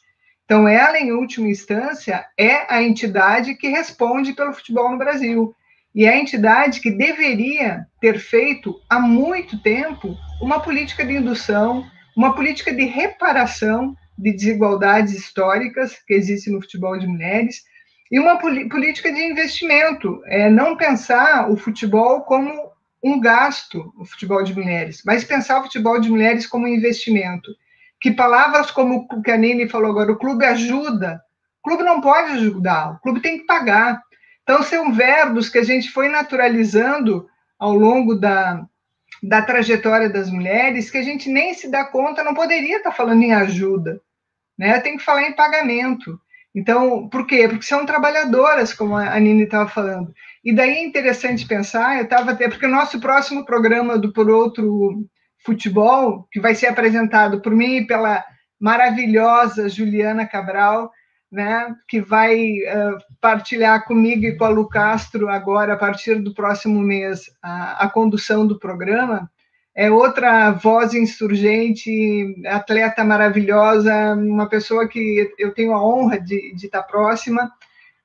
Então, 0.53 0.69
ela, 0.69 1.01
em 1.01 1.13
última 1.13 1.49
instância, 1.49 2.27
é 2.39 2.71
a 2.71 2.83
entidade 2.83 3.55
que 3.55 3.69
responde 3.69 4.35
pelo 4.35 4.53
futebol 4.53 4.91
no 4.91 4.99
Brasil. 4.99 5.55
E 5.95 6.05
é 6.05 6.11
a 6.11 6.19
entidade 6.19 6.79
que 6.79 6.91
deveria 6.91 7.87
ter 8.03 8.19
feito 8.19 8.79
há 8.87 9.01
muito 9.01 9.63
tempo 9.63 10.15
uma 10.43 10.61
política 10.61 11.07
de 11.07 11.15
indução, 11.15 11.87
uma 12.15 12.35
política 12.35 12.71
de 12.71 12.85
reparação 12.85 13.97
de 14.19 14.31
desigualdades 14.31 15.15
históricas 15.15 15.97
que 16.07 16.13
existem 16.13 16.53
no 16.53 16.61
futebol 16.61 16.99
de 16.99 17.07
mulheres 17.07 17.63
e 18.11 18.21
uma 18.21 18.37
política 18.37 19.11
de 19.11 19.23
investimento, 19.23 20.21
é 20.27 20.51
não 20.51 20.77
pensar 20.77 21.51
o 21.51 21.57
futebol 21.57 22.25
como 22.25 22.53
um 23.03 23.19
gasto, 23.19 23.91
o 23.99 24.05
futebol 24.05 24.45
de 24.45 24.53
mulheres, 24.53 25.01
mas 25.07 25.25
pensar 25.25 25.61
o 25.61 25.63
futebol 25.63 25.99
de 25.99 26.11
mulheres 26.11 26.47
como 26.47 26.67
um 26.67 26.75
investimento 26.75 27.51
que 28.03 28.11
palavras 28.11 28.73
como 28.73 29.07
o 29.09 29.23
que 29.23 29.31
a 29.31 29.37
Nini 29.37 29.69
falou 29.69 29.93
agora, 29.93 30.11
o 30.11 30.19
clube 30.19 30.45
ajuda, 30.45 31.23
o 31.61 31.69
clube 31.69 31.85
não 31.85 32.01
pode 32.01 32.33
ajudar, 32.33 32.95
o 32.95 32.99
clube 32.99 33.23
tem 33.23 33.39
que 33.39 33.47
pagar. 33.47 34.03
Então, 34.43 34.61
são 34.65 34.93
verbos 34.93 35.49
que 35.49 35.59
a 35.59 35.63
gente 35.63 35.89
foi 35.89 36.09
naturalizando 36.09 37.29
ao 37.57 37.73
longo 37.73 38.17
da, 38.17 38.67
da 39.23 39.41
trajetória 39.41 40.11
das 40.11 40.29
mulheres, 40.29 40.91
que 40.91 40.99
a 40.99 41.03
gente 41.03 41.31
nem 41.31 41.55
se 41.55 41.71
dá 41.71 41.85
conta, 41.85 42.25
não 42.25 42.35
poderia 42.35 42.79
estar 42.79 42.91
falando 42.91 43.23
em 43.23 43.33
ajuda, 43.33 44.01
né? 44.59 44.81
Tem 44.81 44.97
que 44.97 45.05
falar 45.05 45.23
em 45.23 45.37
pagamento. 45.37 46.21
Então, 46.53 47.09
por 47.09 47.25
quê? 47.25 47.47
Porque 47.49 47.65
são 47.65 47.87
trabalhadoras, 47.87 48.75
como 48.75 48.97
a 48.97 49.19
Nini 49.21 49.45
estava 49.45 49.71
falando. 49.71 50.13
E 50.45 50.53
daí 50.53 50.73
é 50.73 50.85
interessante 50.85 51.47
pensar, 51.47 51.99
eu 51.99 52.03
estava 52.03 52.33
até, 52.33 52.49
porque 52.49 52.67
o 52.67 52.71
nosso 52.71 52.99
próximo 52.99 53.45
programa 53.45 53.97
do 53.97 54.13
Por 54.13 54.29
Outro 54.29 55.07
futebol, 55.45 56.27
que 56.31 56.41
vai 56.41 56.55
ser 56.55 56.69
apresentado 56.69 57.41
por 57.41 57.55
mim 57.55 57.77
e 57.77 57.87
pela 57.87 58.25
maravilhosa 58.61 59.69
Juliana 59.69 60.27
Cabral, 60.27 60.91
né, 61.31 61.75
que 61.89 62.01
vai 62.01 62.59
uh, 62.59 62.99
partilhar 63.21 63.85
comigo 63.87 64.27
e 64.27 64.37
com 64.37 64.45
a 64.45 64.49
Lu 64.49 64.69
Castro 64.69 65.29
agora, 65.31 65.73
a 65.73 65.77
partir 65.77 66.17
do 66.17 66.35
próximo 66.35 66.79
mês, 66.81 67.23
a, 67.43 67.85
a 67.85 67.89
condução 67.89 68.47
do 68.47 68.59
programa. 68.59 69.31
É 69.75 69.91
outra 69.91 70.51
voz 70.51 70.93
insurgente, 70.93 72.37
atleta 72.47 73.03
maravilhosa, 73.03 74.15
uma 74.15 74.47
pessoa 74.47 74.87
que 74.87 75.33
eu 75.39 75.55
tenho 75.55 75.73
a 75.73 75.83
honra 75.83 76.21
de, 76.21 76.55
de 76.55 76.67
estar 76.67 76.83
próxima. 76.83 77.51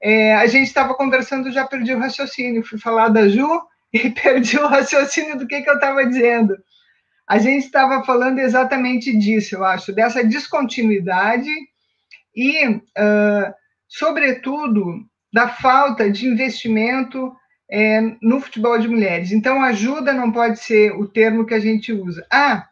É, 0.02 0.34
a 0.36 0.48
gente 0.48 0.68
estava 0.68 0.94
conversando, 0.94 1.52
já 1.52 1.68
perdi 1.68 1.94
o 1.94 2.00
raciocínio, 2.00 2.64
fui 2.64 2.80
falar 2.80 3.10
da 3.10 3.28
Ju 3.28 3.62
e 3.92 4.10
perdi 4.10 4.58
o 4.58 4.68
raciocínio 4.68 5.38
do 5.38 5.46
que, 5.46 5.62
que 5.62 5.70
eu 5.70 5.76
estava 5.76 6.06
dizendo. 6.06 6.58
A 7.28 7.38
gente 7.38 7.66
estava 7.66 8.04
falando 8.06 8.40
exatamente 8.40 9.16
disso, 9.18 9.56
eu 9.56 9.66
acho, 9.66 9.92
dessa 9.92 10.24
descontinuidade 10.24 11.50
e, 12.36 12.68
uh, 12.68 13.54
sobretudo, 13.88 15.06
da 15.34 15.50
falta 15.50 16.10
de 16.10 16.26
investimento 16.26 17.36
é, 17.70 18.02
no 18.22 18.40
futebol 18.40 18.80
de 18.80 18.88
mulheres. 18.88 19.32
Então, 19.32 19.62
ajuda 19.62 20.14
não 20.14 20.32
pode 20.32 20.60
ser 20.60 20.94
o 20.94 21.08
termo 21.08 21.46
que 21.46 21.54
a 21.54 21.60
gente 21.60 21.92
usa. 21.92 22.26
Ah, 22.32 22.68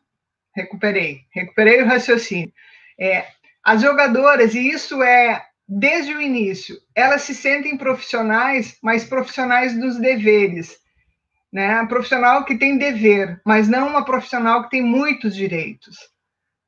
recuperei, 0.56 1.22
recuperei 1.32 1.82
o 1.82 1.86
raciocínio. 1.86 2.52
É, 2.98 3.26
as 3.64 3.82
jogadoras, 3.82 4.56
e 4.56 4.70
isso 4.70 5.04
é 5.04 5.44
desde 5.68 6.14
o 6.14 6.22
início, 6.22 6.78
elas 6.94 7.24
se 7.24 7.34
sentem 7.34 7.78
profissionais, 7.78 8.78
mas 8.82 9.04
profissionais 9.04 9.78
dos 9.78 9.98
deveres. 9.98 10.78
Né? 11.56 11.86
Profissional 11.86 12.44
que 12.44 12.58
tem 12.58 12.78
dever, 12.78 13.40
mas 13.46 13.70
não 13.70 13.88
uma 13.88 14.04
profissional 14.04 14.64
que 14.64 14.72
tem 14.72 14.82
muitos 14.82 15.34
direitos. 15.34 15.96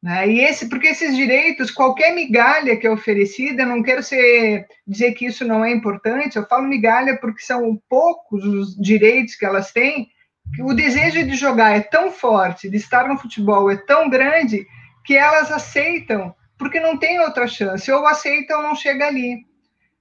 Né? 0.01 0.29
E 0.29 0.39
esse, 0.39 0.69
porque 0.69 0.87
esses 0.87 1.13
direitos, 1.13 1.69
qualquer 1.69 2.15
migalha 2.15 2.77
que 2.77 2.87
é 2.87 2.89
oferecida, 2.89 3.65
não 3.65 3.83
quero 3.83 4.01
ser, 4.01 4.65
dizer 4.87 5.11
que 5.11 5.25
isso 5.25 5.43
não 5.43 5.65
é 5.65 5.73
importante, 5.73 6.37
eu 6.37 6.47
falo 6.47 6.69
migalha 6.69 7.17
porque 7.17 7.41
são 7.41 7.77
poucos 7.89 8.45
os 8.45 8.77
direitos 8.77 9.35
que 9.35 9.45
elas 9.45 9.73
têm, 9.73 10.07
que 10.55 10.63
o 10.63 10.73
desejo 10.73 11.21
de 11.27 11.35
jogar 11.35 11.75
é 11.75 11.81
tão 11.81 12.09
forte, 12.09 12.69
de 12.69 12.77
estar 12.77 13.09
no 13.09 13.17
futebol 13.17 13.69
é 13.69 13.75
tão 13.75 14.09
grande, 14.09 14.65
que 15.03 15.17
elas 15.17 15.51
aceitam, 15.51 16.33
porque 16.57 16.79
não 16.79 16.97
tem 16.97 17.19
outra 17.19 17.45
chance, 17.45 17.91
ou 17.91 18.07
aceitam 18.07 18.59
ou 18.59 18.63
não 18.63 18.73
chega 18.73 19.05
ali. 19.05 19.45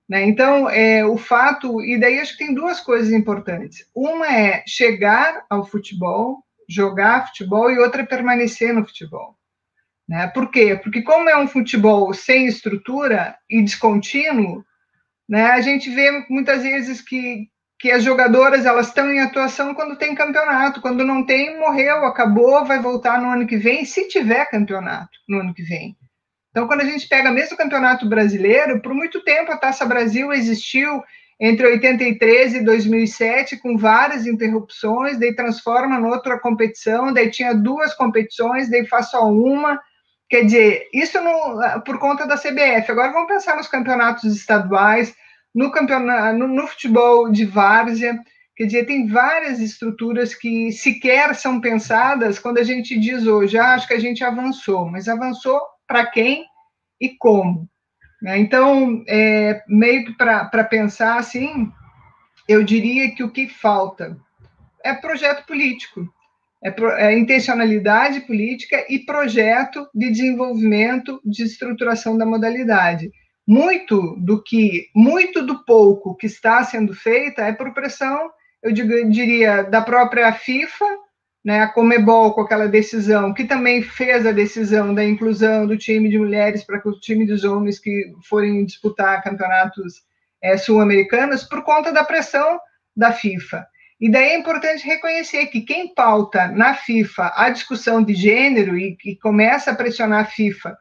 Né? 0.08 0.24
Então, 0.26 0.70
é, 0.70 1.04
o 1.04 1.16
fato, 1.16 1.82
e 1.82 1.98
daí 1.98 2.20
acho 2.20 2.32
que 2.36 2.44
tem 2.44 2.54
duas 2.54 2.80
coisas 2.80 3.12
importantes. 3.12 3.88
Uma 3.94 4.26
é 4.26 4.62
chegar 4.66 5.44
ao 5.50 5.66
futebol, 5.66 6.44
jogar 6.68 7.28
futebol, 7.28 7.70
e 7.70 7.78
outra 7.78 8.02
é 8.02 8.06
permanecer 8.06 8.72
no 8.72 8.84
futebol. 8.84 9.36
Né? 10.08 10.28
Por 10.28 10.50
quê? 10.50 10.78
Porque 10.80 11.02
como 11.02 11.28
é 11.28 11.36
um 11.36 11.48
futebol 11.48 12.12
sem 12.14 12.46
estrutura 12.46 13.36
e 13.50 13.60
descontínuo, 13.62 14.64
né, 15.28 15.46
a 15.46 15.60
gente 15.60 15.90
vê 15.90 16.24
muitas 16.30 16.62
vezes 16.62 17.00
que, 17.00 17.48
que 17.80 17.90
as 17.90 18.04
jogadoras 18.04 18.64
elas 18.64 18.86
estão 18.86 19.10
em 19.10 19.18
atuação 19.18 19.74
quando 19.74 19.98
tem 19.98 20.14
campeonato, 20.14 20.80
quando 20.80 21.04
não 21.04 21.26
tem, 21.26 21.58
morreu, 21.58 22.04
acabou, 22.04 22.64
vai 22.64 22.80
voltar 22.80 23.20
no 23.20 23.28
ano 23.28 23.46
que 23.46 23.56
vem, 23.56 23.84
se 23.84 24.06
tiver 24.06 24.48
campeonato 24.48 25.18
no 25.28 25.40
ano 25.40 25.52
que 25.52 25.64
vem. 25.64 25.96
Então, 26.56 26.66
quando 26.66 26.80
a 26.80 26.86
gente 26.86 27.06
pega 27.06 27.30
mesmo 27.30 27.52
o 27.52 27.58
campeonato 27.58 28.08
brasileiro, 28.08 28.80
por 28.80 28.94
muito 28.94 29.22
tempo 29.22 29.52
a 29.52 29.58
Taça 29.58 29.84
Brasil 29.84 30.32
existiu 30.32 31.04
entre 31.38 31.66
83 31.66 32.54
e 32.54 32.64
2007, 32.64 33.58
com 33.58 33.76
várias 33.76 34.26
interrupções, 34.26 35.18
daí 35.18 35.36
transforma 35.36 35.96
em 35.96 36.04
outra 36.06 36.40
competição, 36.40 37.12
daí 37.12 37.30
tinha 37.30 37.52
duas 37.52 37.92
competições, 37.92 38.70
daí 38.70 38.86
faz 38.86 39.10
só 39.10 39.30
uma, 39.30 39.78
Quer 40.30 40.44
dizer, 40.46 40.88
isso 40.94 41.20
no, 41.20 41.82
por 41.82 41.98
conta 41.98 42.26
da 42.26 42.38
CBF. 42.38 42.90
Agora 42.90 43.12
vamos 43.12 43.28
pensar 43.28 43.54
nos 43.54 43.68
campeonatos 43.68 44.34
estaduais, 44.34 45.14
no, 45.54 45.70
campeonato, 45.70 46.38
no, 46.38 46.48
no 46.48 46.66
futebol 46.66 47.30
de 47.30 47.44
várzea. 47.44 48.18
Quer 48.56 48.64
dizer, 48.64 48.86
tem 48.86 49.06
várias 49.06 49.60
estruturas 49.60 50.34
que 50.34 50.72
sequer 50.72 51.34
são 51.34 51.60
pensadas 51.60 52.38
quando 52.38 52.56
a 52.56 52.64
gente 52.64 52.98
diz 52.98 53.26
hoje, 53.26 53.58
ah, 53.58 53.74
acho 53.74 53.86
que 53.86 53.92
a 53.92 54.00
gente 54.00 54.24
avançou, 54.24 54.86
mas 54.86 55.06
avançou 55.06 55.60
para 55.86 56.06
quem 56.06 56.44
e 57.00 57.10
como? 57.10 57.68
Né? 58.22 58.38
Então, 58.38 59.04
é, 59.08 59.62
meio 59.68 60.06
que 60.06 60.12
para 60.12 60.64
pensar 60.64 61.18
assim, 61.18 61.70
eu 62.48 62.62
diria 62.62 63.14
que 63.14 63.22
o 63.22 63.30
que 63.30 63.48
falta 63.48 64.16
é 64.84 64.94
projeto 64.94 65.46
político 65.46 66.08
é, 66.62 66.74
é 67.06 67.18
intencionalidade 67.18 68.20
política 68.20 68.84
e 68.88 69.00
projeto 69.00 69.88
de 69.94 70.10
desenvolvimento 70.10 71.20
de 71.24 71.44
estruturação 71.44 72.16
da 72.16 72.26
modalidade. 72.26 73.10
Muito 73.46 74.16
do 74.16 74.42
que, 74.42 74.88
muito 74.94 75.44
do 75.44 75.64
pouco 75.64 76.16
que 76.16 76.26
está 76.26 76.64
sendo 76.64 76.92
feita 76.94 77.42
é 77.42 77.52
por 77.52 77.72
pressão, 77.72 78.30
eu 78.62 78.72
diria, 78.72 79.62
da 79.62 79.80
própria 79.80 80.32
FIFA, 80.32 80.84
né, 81.46 81.60
a 81.60 81.68
Comebol 81.68 82.32
com 82.32 82.40
aquela 82.40 82.66
decisão, 82.66 83.32
que 83.32 83.44
também 83.44 83.80
fez 83.80 84.26
a 84.26 84.32
decisão 84.32 84.92
da 84.92 85.04
inclusão 85.04 85.64
do 85.64 85.78
time 85.78 86.08
de 86.08 86.18
mulheres 86.18 86.64
para 86.64 86.82
o 86.84 86.98
time 86.98 87.24
dos 87.24 87.44
homens 87.44 87.78
que 87.78 88.12
forem 88.28 88.64
disputar 88.64 89.22
campeonatos 89.22 90.02
é, 90.42 90.56
sul-americanos, 90.56 91.44
por 91.44 91.62
conta 91.62 91.92
da 91.92 92.02
pressão 92.02 92.58
da 92.96 93.12
FIFA. 93.12 93.64
E 94.00 94.10
daí 94.10 94.30
é 94.30 94.36
importante 94.36 94.84
reconhecer 94.84 95.46
que 95.46 95.60
quem 95.60 95.94
pauta 95.94 96.48
na 96.48 96.74
FIFA 96.74 97.32
a 97.36 97.48
discussão 97.48 98.02
de 98.02 98.12
gênero 98.12 98.76
e, 98.76 98.98
e 99.04 99.14
começa 99.14 99.70
a 99.70 99.76
pressionar 99.76 100.22
a 100.22 100.28
FIFA 100.28 100.76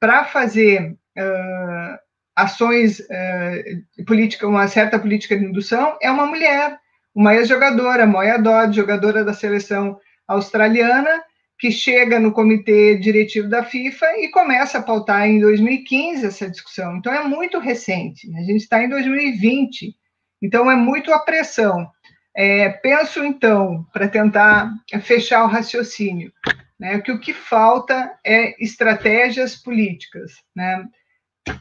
para 0.00 0.24
fazer 0.24 0.92
uh, 0.92 1.98
ações 2.34 3.00
uh, 3.00 4.04
política, 4.06 4.48
uma 4.48 4.66
certa 4.66 4.98
política 4.98 5.36
de 5.36 5.44
indução, 5.44 5.98
é 6.00 6.10
uma 6.10 6.24
mulher, 6.24 6.78
uma 7.14 7.34
ex-jogadora, 7.34 8.06
Moya 8.06 8.38
Dodd, 8.38 8.74
jogadora 8.74 9.22
da 9.22 9.34
seleção 9.34 9.98
australiana, 10.26 11.22
que 11.58 11.70
chega 11.70 12.20
no 12.20 12.32
comitê 12.32 12.96
diretivo 12.96 13.48
da 13.48 13.64
FIFA 13.64 14.06
e 14.18 14.28
começa 14.28 14.78
a 14.78 14.82
pautar 14.82 15.26
em 15.26 15.40
2015 15.40 16.26
essa 16.26 16.50
discussão. 16.50 16.96
Então 16.96 17.12
é 17.12 17.24
muito 17.24 17.58
recente. 17.58 18.30
A 18.36 18.42
gente 18.42 18.62
está 18.62 18.82
em 18.82 18.88
2020. 18.88 19.94
Então 20.42 20.70
é 20.70 20.76
muito 20.76 21.12
a 21.12 21.20
pressão. 21.20 21.90
É, 22.36 22.68
penso, 22.68 23.24
então, 23.24 23.86
para 23.92 24.08
tentar 24.08 24.70
fechar 25.02 25.44
o 25.44 25.48
raciocínio, 25.48 26.30
né, 26.78 27.00
que 27.00 27.10
o 27.10 27.18
que 27.18 27.32
falta 27.32 28.14
é 28.22 28.62
estratégias 28.62 29.56
políticas 29.56 30.32
né, 30.54 30.86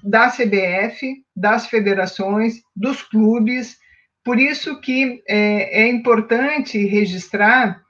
da 0.04 0.30
CBF, 0.30 1.24
das 1.34 1.68
federações, 1.68 2.62
dos 2.76 3.02
clubes. 3.02 3.78
Por 4.22 4.38
isso 4.38 4.82
que 4.82 5.24
é, 5.26 5.84
é 5.84 5.88
importante 5.88 6.86
registrar 6.86 7.85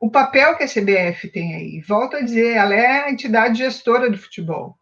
o 0.00 0.10
papel 0.10 0.56
que 0.56 0.64
a 0.64 0.68
CBF 0.68 1.28
tem 1.28 1.54
aí. 1.54 1.80
Volto 1.80 2.16
a 2.16 2.20
dizer, 2.20 2.56
ela 2.56 2.74
é 2.74 3.04
a 3.04 3.10
entidade 3.10 3.58
gestora 3.58 4.10
do 4.10 4.18
futebol. 4.18 4.76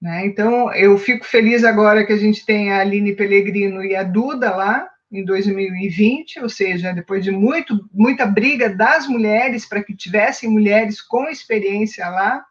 Né? 0.00 0.26
Então, 0.26 0.72
eu 0.74 0.98
fico 0.98 1.24
feliz 1.24 1.64
agora 1.64 2.04
que 2.04 2.12
a 2.12 2.18
gente 2.18 2.44
tem 2.44 2.72
a 2.72 2.80
Aline 2.80 3.14
Pellegrino 3.14 3.82
e 3.82 3.94
a 3.94 4.02
Duda 4.02 4.54
lá, 4.54 4.88
em 5.10 5.24
2020, 5.24 6.40
ou 6.40 6.48
seja, 6.48 6.92
depois 6.92 7.24
de 7.24 7.30
muito, 7.30 7.88
muita 7.92 8.26
briga 8.26 8.68
das 8.68 9.06
mulheres 9.06 9.66
para 9.66 9.82
que 9.82 9.94
tivessem 9.94 10.50
mulheres 10.50 11.00
com 11.00 11.28
experiência 11.28 12.08
lá, 12.08 12.44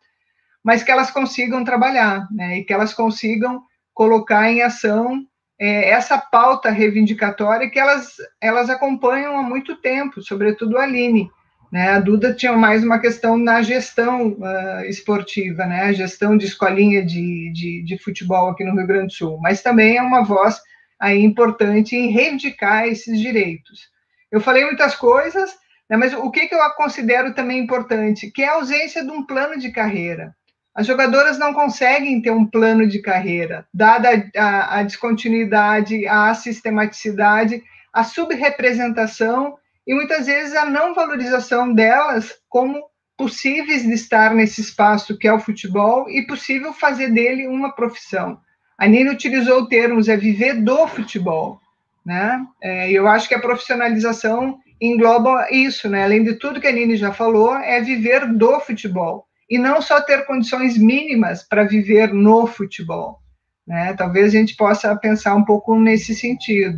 mas 0.63 0.81
que 0.81 0.89
elas 0.89 1.11
consigam 1.11 1.63
trabalhar, 1.63 2.27
né, 2.31 2.59
e 2.59 2.63
que 2.63 2.73
elas 2.73 2.93
consigam 2.93 3.61
colocar 3.93 4.49
em 4.49 4.61
ação 4.61 5.25
é, 5.59 5.89
essa 5.89 6.17
pauta 6.17 6.69
reivindicatória 6.69 7.69
que 7.69 7.79
elas, 7.79 8.15
elas 8.41 8.69
acompanham 8.69 9.37
há 9.37 9.43
muito 9.43 9.75
tempo, 9.75 10.21
sobretudo 10.21 10.77
a 10.77 10.83
Aline. 10.83 11.29
Né, 11.75 11.89
a 11.89 11.99
Duda 11.99 12.33
tinha 12.33 12.53
mais 12.53 12.85
uma 12.85 12.99
questão 12.99 13.35
na 13.35 13.61
gestão 13.61 14.29
uh, 14.29 14.85
esportiva, 14.87 15.65
né, 15.65 15.81
a 15.81 15.91
gestão 15.91 16.37
de 16.37 16.45
escolinha 16.45 17.05
de, 17.05 17.51
de, 17.51 17.83
de 17.83 17.97
futebol 17.97 18.47
aqui 18.47 18.63
no 18.63 18.73
Rio 18.77 18.87
Grande 18.87 19.07
do 19.07 19.11
Sul, 19.11 19.37
mas 19.41 19.61
também 19.61 19.97
é 19.97 20.01
uma 20.01 20.23
voz 20.23 20.57
aí 20.97 21.21
importante 21.21 21.93
em 21.93 22.11
reivindicar 22.11 22.87
esses 22.87 23.19
direitos. 23.19 23.89
Eu 24.31 24.39
falei 24.39 24.63
muitas 24.63 24.95
coisas, 24.95 25.51
né, 25.89 25.97
mas 25.97 26.13
o 26.13 26.31
que, 26.31 26.47
que 26.47 26.55
eu 26.55 26.59
considero 26.77 27.33
também 27.33 27.59
importante? 27.59 28.31
Que 28.31 28.43
é 28.43 28.47
a 28.47 28.53
ausência 28.53 29.03
de 29.03 29.11
um 29.11 29.25
plano 29.25 29.59
de 29.59 29.69
carreira. 29.69 30.33
As 30.73 30.87
jogadoras 30.87 31.37
não 31.37 31.53
conseguem 31.53 32.21
ter 32.21 32.31
um 32.31 32.45
plano 32.45 32.87
de 32.87 33.01
carreira, 33.01 33.67
dada 33.73 34.31
a, 34.37 34.79
a 34.79 34.83
descontinuidade, 34.83 36.07
a 36.07 36.33
sistematicidade, 36.35 37.61
a 37.91 38.05
subrepresentação 38.05 39.57
e 39.85 39.93
muitas 39.93 40.25
vezes 40.25 40.55
a 40.55 40.65
não 40.65 40.93
valorização 40.93 41.73
delas 41.73 42.33
como 42.49 42.83
possíveis 43.17 43.83
de 43.83 43.93
estar 43.93 44.33
nesse 44.33 44.61
espaço 44.61 45.17
que 45.17 45.27
é 45.27 45.33
o 45.33 45.39
futebol 45.39 46.09
e 46.09 46.25
possível 46.25 46.73
fazer 46.73 47.11
dele 47.11 47.47
uma 47.47 47.73
profissão. 47.73 48.39
A 48.77 48.87
Nina 48.87 49.11
utilizou 49.11 49.67
termos 49.67 50.09
é 50.09 50.17
viver 50.17 50.61
do 50.61 50.87
futebol, 50.87 51.61
né? 52.05 52.45
É, 52.61 52.91
eu 52.91 53.07
acho 53.07 53.27
que 53.29 53.35
a 53.35 53.39
profissionalização 53.39 54.59
engloba 54.81 55.47
isso, 55.49 55.89
né? 55.89 56.03
Além 56.03 56.23
de 56.23 56.33
tudo 56.33 56.59
que 56.59 56.67
a 56.67 56.71
Nini 56.71 56.97
já 56.97 57.13
falou, 57.13 57.55
é 57.55 57.79
viver 57.79 58.27
do 58.27 58.59
futebol 58.59 59.25
e 59.49 59.57
não 59.57 59.81
só 59.81 60.01
ter 60.01 60.25
condições 60.25 60.77
mínimas 60.77 61.43
para 61.43 61.63
viver 61.63 62.13
no 62.13 62.47
futebol. 62.47 63.19
Né? 63.65 63.93
Talvez 63.93 64.33
a 64.33 64.37
gente 64.37 64.55
possa 64.55 64.95
pensar 64.95 65.35
um 65.35 65.45
pouco 65.45 65.79
nesse 65.79 66.13
sentido. 66.13 66.77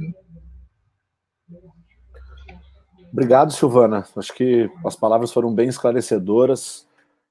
Obrigado, 3.11 3.53
Silvana. 3.53 4.05
Acho 4.15 4.33
que 4.33 4.69
as 4.85 4.95
palavras 4.95 5.31
foram 5.31 5.53
bem 5.53 5.69
esclarecedoras. 5.69 6.87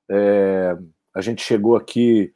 É, 0.08 0.76
a 1.14 1.20
gente 1.20 1.42
chegou 1.42 1.76
aqui 1.76 2.32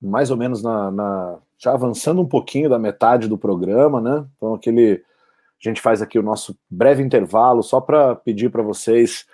mais 0.00 0.30
ou 0.30 0.36
menos 0.36 0.62
na, 0.62 0.90
na, 0.90 1.38
já 1.58 1.72
avançando 1.72 2.20
um 2.20 2.28
pouquinho 2.28 2.68
da 2.68 2.78
metade 2.78 3.28
do 3.28 3.38
programa, 3.38 4.00
né? 4.00 4.26
Então 4.36 4.54
aquele 4.54 5.04
a 5.60 5.68
gente 5.68 5.80
faz 5.80 6.00
aqui 6.00 6.18
o 6.18 6.22
nosso 6.22 6.56
breve 6.70 7.02
intervalo 7.02 7.62
só 7.62 7.80
para 7.80 8.14
pedir 8.14 8.48
para 8.48 8.62
vocês. 8.62 9.26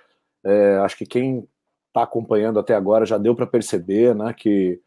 É, 0.42 0.76
acho 0.78 0.96
que 0.96 1.04
quem 1.04 1.46
está 1.88 2.02
acompanhando 2.02 2.58
até 2.58 2.74
agora 2.74 3.04
já 3.04 3.18
deu 3.18 3.34
para 3.34 3.46
perceber, 3.46 4.14
né, 4.14 4.32
que 4.32 4.80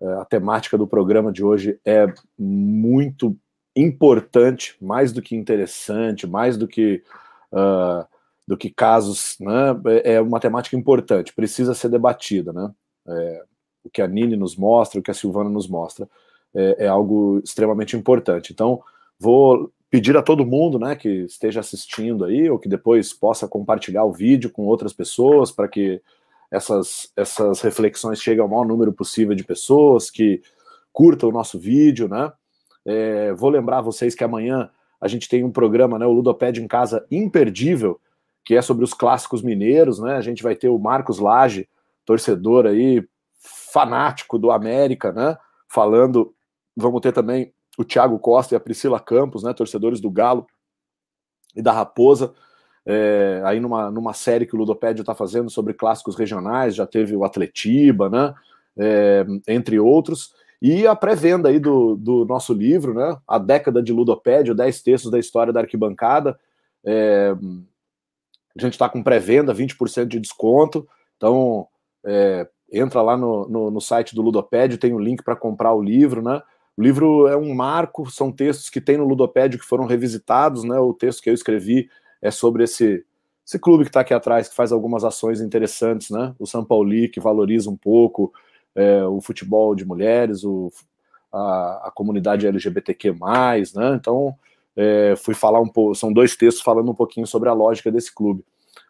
é, 0.00 0.06
a 0.14 0.24
temática 0.24 0.76
do 0.76 0.86
programa 0.86 1.32
de 1.32 1.42
hoje 1.42 1.80
é 1.84 2.06
muito 2.38 3.36
importante, 3.74 4.76
mais 4.80 5.12
do 5.12 5.22
que 5.22 5.34
interessante, 5.34 6.26
mais 6.26 6.56
do 6.56 6.68
que 6.68 7.02
uh, 7.54 8.06
do 8.46 8.56
que 8.56 8.70
casos, 8.70 9.36
né? 9.40 9.80
É, 10.04 10.14
é 10.14 10.20
uma 10.20 10.40
temática 10.40 10.76
importante, 10.76 11.32
precisa 11.32 11.74
ser 11.74 11.88
debatida, 11.88 12.52
né? 12.52 12.70
É, 13.08 13.44
o 13.84 13.90
que 13.90 14.02
a 14.02 14.06
Nini 14.06 14.36
nos 14.36 14.56
mostra, 14.56 14.98
o 14.98 15.02
que 15.02 15.10
a 15.10 15.14
Silvana 15.14 15.50
nos 15.50 15.68
mostra, 15.68 16.08
é, 16.54 16.84
é, 16.84 16.88
algo 16.88 17.40
extremamente 17.44 17.96
importante. 17.96 18.52
Então, 18.52 18.82
vou 19.18 19.70
pedir 19.90 20.16
a 20.16 20.22
todo 20.22 20.46
mundo, 20.46 20.78
né, 20.78 20.96
que 20.96 21.08
esteja 21.08 21.60
assistindo 21.60 22.24
aí, 22.24 22.50
ou 22.50 22.58
que 22.58 22.68
depois 22.68 23.12
possa 23.12 23.46
compartilhar 23.46 24.04
o 24.04 24.12
vídeo 24.12 24.50
com 24.50 24.64
outras 24.64 24.92
pessoas, 24.92 25.52
para 25.52 25.68
que 25.68 26.00
essas, 26.50 27.12
essas 27.16 27.60
reflexões 27.60 28.20
cheguem 28.20 28.42
ao 28.42 28.48
maior 28.48 28.66
número 28.66 28.92
possível 28.92 29.34
de 29.34 29.44
pessoas, 29.44 30.10
que 30.10 30.42
curtam 30.92 31.28
o 31.28 31.32
nosso 31.32 31.58
vídeo, 31.58 32.08
né? 32.08 32.32
É, 32.84 33.32
vou 33.34 33.50
lembrar 33.50 33.80
vocês 33.80 34.14
que 34.14 34.24
amanhã 34.24 34.70
a 35.04 35.08
gente 35.08 35.28
tem 35.28 35.44
um 35.44 35.52
programa, 35.52 35.98
né, 35.98 36.06
o 36.06 36.12
Ludoped 36.12 36.62
em 36.62 36.66
Casa 36.66 37.06
imperdível, 37.10 38.00
que 38.42 38.54
é 38.54 38.62
sobre 38.62 38.84
os 38.84 38.94
clássicos 38.94 39.42
mineiros, 39.42 39.98
né? 39.98 40.16
A 40.16 40.22
gente 40.22 40.42
vai 40.42 40.56
ter 40.56 40.70
o 40.70 40.78
Marcos 40.78 41.18
Lage, 41.18 41.68
torcedor 42.06 42.64
aí 42.64 43.06
fanático 43.70 44.38
do 44.38 44.50
América, 44.50 45.12
né? 45.12 45.36
Falando, 45.68 46.34
vamos 46.74 47.02
ter 47.02 47.12
também 47.12 47.52
o 47.76 47.84
Thiago 47.84 48.18
Costa 48.18 48.54
e 48.54 48.56
a 48.56 48.60
Priscila 48.60 48.98
Campos, 48.98 49.42
né? 49.42 49.52
Torcedores 49.52 50.00
do 50.00 50.10
Galo 50.10 50.46
e 51.54 51.60
da 51.60 51.72
Raposa. 51.72 52.32
É, 52.86 53.42
aí 53.44 53.60
numa, 53.60 53.90
numa 53.90 54.14
série 54.14 54.46
que 54.46 54.54
o 54.54 54.58
Ludopédio 54.58 55.02
está 55.02 55.14
fazendo 55.14 55.50
sobre 55.50 55.74
clássicos 55.74 56.16
regionais, 56.16 56.74
já 56.74 56.86
teve 56.86 57.14
o 57.14 57.24
Atletiba, 57.24 58.08
né? 58.08 58.34
É, 58.74 59.26
entre 59.48 59.78
outros. 59.78 60.32
E 60.66 60.86
a 60.86 60.96
pré-venda 60.96 61.50
aí 61.50 61.58
do, 61.58 61.94
do 61.94 62.24
nosso 62.24 62.54
livro, 62.54 62.94
né? 62.94 63.18
A 63.28 63.36
década 63.36 63.82
de 63.82 63.92
Ludopédio, 63.92 64.54
10 64.54 64.82
textos 64.82 65.10
da 65.10 65.18
história 65.18 65.52
da 65.52 65.60
arquibancada. 65.60 66.40
É, 66.82 67.34
a 68.56 68.62
gente 68.62 68.72
está 68.72 68.88
com 68.88 69.02
pré-venda, 69.02 69.54
20% 69.54 70.06
de 70.06 70.18
desconto. 70.18 70.88
Então, 71.18 71.68
é, 72.02 72.48
entra 72.72 73.02
lá 73.02 73.14
no, 73.14 73.46
no, 73.46 73.70
no, 73.70 73.78
site 73.78 74.14
do 74.14 74.22
Ludopédio, 74.22 74.78
tem 74.78 74.94
o 74.94 74.96
um 74.96 75.00
link 75.00 75.22
para 75.22 75.36
comprar 75.36 75.74
o 75.74 75.82
livro, 75.82 76.22
né? 76.22 76.40
O 76.78 76.82
livro 76.82 77.28
é 77.28 77.36
um 77.36 77.54
marco, 77.54 78.10
são 78.10 78.32
textos 78.32 78.70
que 78.70 78.80
tem 78.80 78.96
no 78.96 79.06
Ludopédio 79.06 79.58
que 79.58 79.66
foram 79.66 79.84
revisitados, 79.84 80.64
né? 80.64 80.78
O 80.78 80.94
texto 80.94 81.20
que 81.20 81.28
eu 81.28 81.34
escrevi 81.34 81.90
é 82.22 82.30
sobre 82.30 82.64
esse, 82.64 83.04
esse 83.46 83.58
clube 83.58 83.84
que 83.84 83.90
está 83.90 84.00
aqui 84.00 84.14
atrás, 84.14 84.48
que 84.48 84.56
faz 84.56 84.72
algumas 84.72 85.04
ações 85.04 85.42
interessantes, 85.42 86.08
né? 86.08 86.34
O 86.38 86.46
São 86.46 86.64
Paulo, 86.64 86.88
que 87.12 87.20
valoriza 87.20 87.68
um 87.68 87.76
pouco 87.76 88.32
é, 88.74 89.04
o 89.04 89.20
futebol 89.20 89.74
de 89.74 89.84
mulheres, 89.84 90.44
o, 90.44 90.70
a, 91.32 91.88
a, 91.88 91.92
comunidade 91.94 92.46
LGBTQ+, 92.46 93.12
né? 93.12 93.94
Então, 93.94 94.34
é, 94.76 95.14
fui 95.16 95.34
falar 95.34 95.60
um 95.60 95.68
pouco, 95.68 95.94
são 95.94 96.12
dois 96.12 96.36
textos 96.36 96.62
falando 96.62 96.90
um 96.90 96.94
pouquinho 96.94 97.26
sobre 97.26 97.48
a 97.48 97.52
lógica 97.52 97.90
desse 97.90 98.12
clube. 98.14 98.44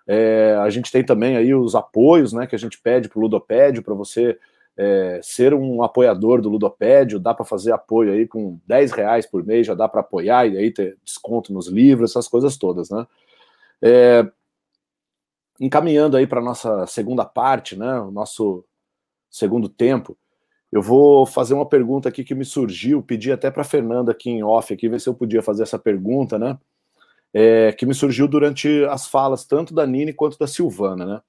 É, 0.06 0.56
a 0.60 0.68
gente 0.70 0.90
tem 0.92 1.04
também 1.04 1.36
aí 1.36 1.54
os 1.54 1.74
apoios, 1.74 2.32
né, 2.32 2.46
que 2.46 2.54
a 2.54 2.58
gente 2.58 2.80
pede 2.80 3.08
para 3.08 3.18
o 3.18 3.22
Ludopédio, 3.22 3.82
para 3.82 3.94
você 3.94 4.38
é, 4.76 5.20
ser 5.22 5.54
um 5.54 5.82
apoiador 5.82 6.40
do 6.40 6.48
Ludopédio, 6.48 7.18
dá 7.18 7.32
para 7.32 7.44
fazer 7.44 7.72
apoio 7.72 8.12
aí 8.12 8.26
com 8.26 8.58
10 8.66 8.92
reais 8.92 9.26
por 9.26 9.44
mês, 9.44 9.66
já 9.66 9.74
dá 9.74 9.88
para 9.88 10.00
apoiar 10.00 10.46
e 10.46 10.58
aí 10.58 10.70
ter 10.70 10.98
desconto 11.04 11.52
nos 11.52 11.68
livros, 11.68 12.10
essas 12.10 12.28
coisas 12.28 12.56
todas, 12.56 12.90
né? 12.90 13.06
É, 13.82 14.26
encaminhando 15.60 16.16
aí 16.16 16.26
para 16.26 16.40
nossa 16.40 16.86
segunda 16.86 17.24
parte, 17.24 17.76
né, 17.76 18.00
o 18.00 18.10
nosso 18.10 18.64
segundo 19.34 19.68
tempo, 19.68 20.16
eu 20.70 20.80
vou 20.80 21.26
fazer 21.26 21.54
uma 21.54 21.68
pergunta 21.68 22.08
aqui 22.08 22.22
que 22.22 22.34
me 22.36 22.44
surgiu, 22.44 23.02
pedi 23.02 23.32
até 23.32 23.50
para 23.50 23.64
Fernanda 23.64 24.12
aqui 24.12 24.30
em 24.30 24.44
off, 24.44 24.72
aqui, 24.72 24.88
ver 24.88 25.00
se 25.00 25.08
eu 25.08 25.14
podia 25.14 25.42
fazer 25.42 25.64
essa 25.64 25.78
pergunta, 25.78 26.38
né? 26.38 26.56
É, 27.32 27.72
que 27.72 27.84
me 27.84 27.94
surgiu 27.94 28.28
durante 28.28 28.84
as 28.84 29.08
falas 29.08 29.44
tanto 29.44 29.74
da 29.74 29.84
Nini 29.84 30.12
quanto 30.12 30.38
da 30.38 30.46
Silvana, 30.46 31.04
né? 31.04 31.20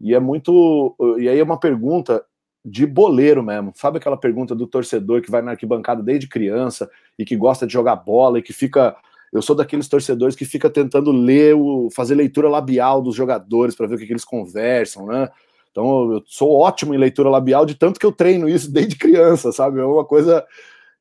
E 0.00 0.14
é 0.14 0.20
muito. 0.20 0.96
E 1.18 1.28
aí 1.28 1.38
é 1.38 1.42
uma 1.42 1.60
pergunta 1.60 2.24
de 2.64 2.86
boleiro 2.86 3.42
mesmo. 3.42 3.72
Sabe 3.74 3.98
aquela 3.98 4.16
pergunta 4.16 4.54
do 4.54 4.66
torcedor 4.66 5.20
que 5.20 5.30
vai 5.30 5.42
na 5.42 5.50
arquibancada 5.50 6.02
desde 6.02 6.26
criança 6.26 6.90
e 7.18 7.24
que 7.24 7.36
gosta 7.36 7.66
de 7.66 7.72
jogar 7.72 7.96
bola 7.96 8.38
e 8.38 8.42
que 8.42 8.52
fica. 8.52 8.96
Eu 9.32 9.42
sou 9.42 9.54
daqueles 9.54 9.88
torcedores 9.88 10.36
que 10.36 10.46
fica 10.46 10.70
tentando 10.70 11.12
ler, 11.12 11.54
o, 11.54 11.90
fazer 11.90 12.14
leitura 12.14 12.48
labial 12.48 13.02
dos 13.02 13.14
jogadores 13.14 13.74
para 13.74 13.86
ver 13.86 13.96
o 13.96 13.98
que, 13.98 14.06
que 14.06 14.12
eles 14.12 14.24
conversam, 14.24 15.06
né? 15.06 15.28
Então, 15.76 16.10
eu 16.10 16.22
sou 16.24 16.52
ótimo 16.58 16.94
em 16.94 16.98
leitura 16.98 17.28
labial, 17.28 17.66
de 17.66 17.74
tanto 17.74 18.00
que 18.00 18.06
eu 18.06 18.12
treino 18.12 18.48
isso 18.48 18.72
desde 18.72 18.96
criança, 18.96 19.52
sabe? 19.52 19.78
É 19.78 19.84
uma 19.84 20.06
coisa. 20.06 20.42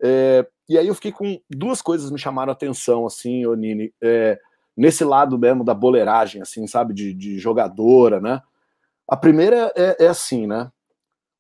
É... 0.04 0.46
E 0.68 0.78
aí 0.78 0.86
eu 0.86 0.96
fiquei 0.96 1.14
com 1.14 1.40
duas 1.50 1.82
coisas 1.82 2.12
me 2.12 2.20
chamaram 2.20 2.52
atenção, 2.52 3.06
assim, 3.06 3.46
Onini, 3.46 3.94
é... 4.04 4.38
nesse 4.76 5.06
lado 5.06 5.40
mesmo 5.40 5.64
da 5.64 5.74
boleiragem, 5.74 6.42
assim, 6.42 6.68
sabe? 6.68 6.94
De, 6.94 7.14
de 7.14 7.40
jogadora, 7.40 8.20
né? 8.20 8.42
A 9.08 9.16
primeira 9.16 9.72
é, 9.78 10.04
é 10.04 10.08
assim, 10.08 10.46
né? 10.46 10.70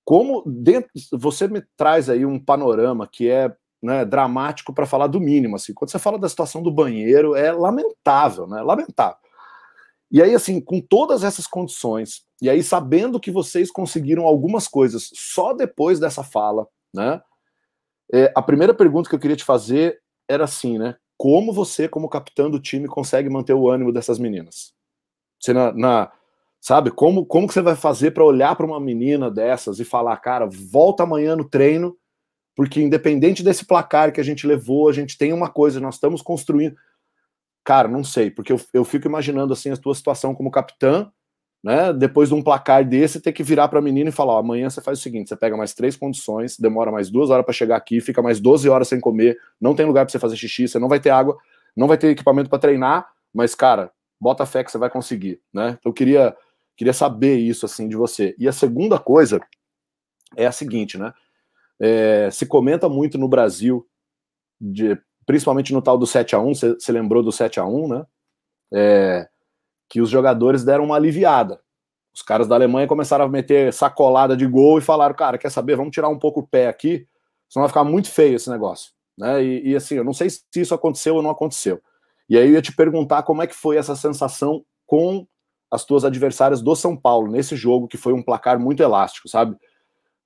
Como 0.06 0.42
dentro, 0.46 0.90
você 1.12 1.46
me 1.50 1.62
traz 1.76 2.10
aí 2.10 2.26
um 2.26 2.40
panorama 2.40 3.06
que 3.06 3.30
é 3.30 3.54
né, 3.84 4.06
dramático 4.06 4.74
para 4.74 4.86
falar 4.86 5.08
do 5.08 5.20
mínimo, 5.20 5.58
assim. 5.58 5.74
Quando 5.74 5.92
você 5.92 6.00
fala 6.00 6.18
da 6.18 6.30
situação 6.30 6.64
do 6.64 6.72
banheiro, 6.72 7.36
é 7.36 7.52
lamentável, 7.52 8.48
né? 8.48 8.62
Lamentável. 8.62 9.18
E 10.16 10.22
aí, 10.22 10.34
assim, 10.34 10.62
com 10.62 10.80
todas 10.80 11.26
essas 11.26 11.46
condições, 11.46 12.24
e 12.42 12.50
aí 12.50 12.64
sabendo 12.64 13.20
que 13.20 13.30
vocês 13.30 13.70
conseguiram 13.70 14.24
algumas 14.24 14.66
coisas 14.66 15.10
só 15.14 15.52
depois 15.52 16.00
dessa 16.00 16.24
fala, 16.24 16.66
né? 16.94 17.22
É, 18.14 18.32
a 18.34 18.42
primeira 18.42 18.74
pergunta 18.74 19.10
que 19.10 19.16
eu 19.16 19.20
queria 19.20 19.36
te 19.36 19.44
fazer 19.44 20.00
era 20.26 20.46
assim, 20.46 20.78
né? 20.78 20.96
Como 21.18 21.52
você, 21.52 21.90
como 21.90 22.08
capitão 22.08 22.50
do 22.50 22.62
time, 22.62 22.88
consegue 22.88 23.30
manter 23.30 23.54
o 23.56 23.70
ânimo 23.70 23.92
dessas 23.92 24.18
meninas? 24.18 24.74
Você 25.38 25.52
na, 25.52 25.74
na 25.74 26.12
sabe? 26.62 26.92
Como 26.92 27.26
como 27.26 27.46
que 27.46 27.54
você 27.54 27.62
vai 27.62 27.76
fazer 27.76 28.12
para 28.12 28.24
olhar 28.24 28.56
para 28.56 28.66
uma 28.66 28.80
menina 28.80 29.30
dessas 29.30 29.82
e 29.82 29.84
falar, 29.84 30.16
cara, 30.22 30.48
volta 30.50 31.04
amanhã 31.04 31.36
no 31.36 31.44
treino, 31.44 31.94
porque 32.56 32.82
independente 32.82 33.44
desse 33.44 33.66
placar 33.66 34.14
que 34.14 34.22
a 34.22 34.24
gente 34.24 34.48
levou, 34.48 34.88
a 34.88 34.94
gente 34.94 35.18
tem 35.18 35.34
uma 35.34 35.50
coisa, 35.50 35.82
nós 35.82 35.96
estamos 35.96 36.22
construindo. 36.22 36.78
Cara, 37.66 37.88
não 37.88 38.04
sei, 38.04 38.30
porque 38.30 38.54
eu, 38.54 38.62
eu 38.72 38.86
fico 38.86 39.08
imaginando 39.08 39.52
assim 39.52 39.72
a 39.72 39.78
tua 39.78 39.96
situação 39.96 40.36
como 40.36 40.52
capitã, 40.52 41.12
né? 41.64 41.92
Depois 41.92 42.30
de 42.30 42.36
um 42.36 42.44
placar 42.44 42.88
desse, 42.88 43.20
ter 43.20 43.34
que 43.34 43.42
virar 43.42 43.68
para 43.68 43.80
a 43.80 43.82
menina 43.82 44.10
e 44.10 44.14
falar: 44.14 44.34
ó, 44.34 44.38
amanhã 44.38 44.70
você 44.70 44.82
faz 44.82 45.00
o 45.00 45.02
seguinte: 45.02 45.30
você 45.30 45.36
pega 45.36 45.58
mais 45.58 45.74
três 45.74 45.98
condições, 45.98 46.60
demora 46.60 46.92
mais 46.92 47.10
duas 47.10 47.32
horas 47.32 47.44
para 47.44 47.54
chegar 47.56 47.76
aqui, 47.76 48.00
fica 48.00 48.22
mais 48.22 48.40
12 48.40 48.70
horas 48.70 48.88
sem 48.88 49.00
comer, 49.00 49.36
não 49.60 49.74
tem 49.74 49.84
lugar 49.84 50.06
para 50.06 50.12
você 50.12 50.20
fazer 50.20 50.38
xixi, 50.38 50.68
você 50.68 50.78
não 50.78 50.88
vai 50.88 51.00
ter 51.00 51.10
água, 51.10 51.36
não 51.76 51.88
vai 51.88 51.98
ter 51.98 52.10
equipamento 52.10 52.52
para 52.52 52.60
treinar, 52.60 53.08
mas, 53.34 53.56
cara, 53.56 53.92
bota 54.22 54.46
fé 54.46 54.64
que 54.64 54.72
você 54.72 54.78
vai 54.78 54.92
conseguir, 54.92 55.42
né? 55.52 55.76
Então, 55.80 55.90
eu 55.90 55.94
queria, 55.94 56.38
queria 56.78 56.94
saber 56.94 57.38
isso 57.38 57.66
assim 57.66 57.90
de 57.90 57.96
você. 57.96 58.36
E 58.38 58.48
a 58.48 58.52
segunda 58.52 59.00
coisa 59.00 59.40
é 60.38 60.46
a 60.46 60.52
seguinte, 60.52 61.00
né? 61.00 61.12
É, 61.80 62.30
se 62.32 62.46
comenta 62.46 62.88
muito 62.88 63.18
no 63.18 63.28
Brasil 63.28 63.88
de 64.62 64.96
principalmente 65.26 65.74
no 65.74 65.82
tal 65.82 65.98
do 65.98 66.06
7 66.06 66.36
a 66.36 66.40
1 66.40 66.54
você 66.56 66.92
lembrou 66.92 67.24
do 67.24 67.32
7 67.32 67.60
a 67.60 67.66
1 67.66 67.88
né? 67.88 68.06
É, 68.74 69.28
que 69.90 70.02
os 70.02 70.10
jogadores 70.10 70.64
deram 70.64 70.86
uma 70.86 70.96
aliviada. 70.96 71.60
Os 72.14 72.22
caras 72.22 72.48
da 72.48 72.56
Alemanha 72.56 72.88
começaram 72.88 73.26
a 73.26 73.30
meter 73.30 73.74
sacolada 73.74 74.38
de 74.38 74.48
gol 74.48 74.78
e 74.78 74.82
falaram, 74.82 75.14
cara, 75.14 75.38
quer 75.38 75.52
saber, 75.52 75.76
vamos 75.76 75.94
tirar 75.94 76.08
um 76.10 76.18
pouco 76.18 76.40
o 76.40 76.48
pé 76.48 76.68
aqui, 76.68 77.08
senão 77.50 77.64
vai 77.64 77.70
ficar 77.70 77.84
muito 77.84 78.10
feio 78.10 78.36
esse 78.36 78.50
negócio. 78.50 78.92
Né? 79.18 79.44
E, 79.44 79.72
e 79.72 79.76
assim, 79.76 79.96
eu 79.96 80.04
não 80.04 80.14
sei 80.14 80.30
se 80.30 80.44
isso 80.56 80.74
aconteceu 80.74 81.16
ou 81.16 81.22
não 81.22 81.30
aconteceu. 81.30 81.82
E 82.30 82.38
aí 82.38 82.48
eu 82.48 82.54
ia 82.54 82.62
te 82.62 82.76
perguntar 82.76 83.24
como 83.24 83.42
é 83.42 83.48
que 83.48 83.54
foi 83.54 83.78
essa 83.78 83.96
sensação 83.96 84.66
com 84.86 85.28
as 85.70 85.84
tuas 85.84 86.06
adversárias 86.06 86.62
do 86.62 86.76
São 86.76 86.96
Paulo, 86.96 87.30
nesse 87.30 87.56
jogo 87.56 87.88
que 87.88 87.98
foi 87.98 88.14
um 88.14 88.24
placar 88.24 88.60
muito 88.60 88.82
elástico, 88.82 89.28
sabe? 89.28 89.56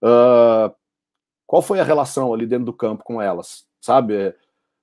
Uh, 0.03 0.73
qual 1.47 1.61
foi 1.61 1.79
a 1.79 1.83
relação 1.83 2.33
ali 2.33 2.45
dentro 2.45 2.65
do 2.65 2.73
campo 2.73 3.03
com 3.03 3.21
elas, 3.21 3.65
sabe? 3.81 4.33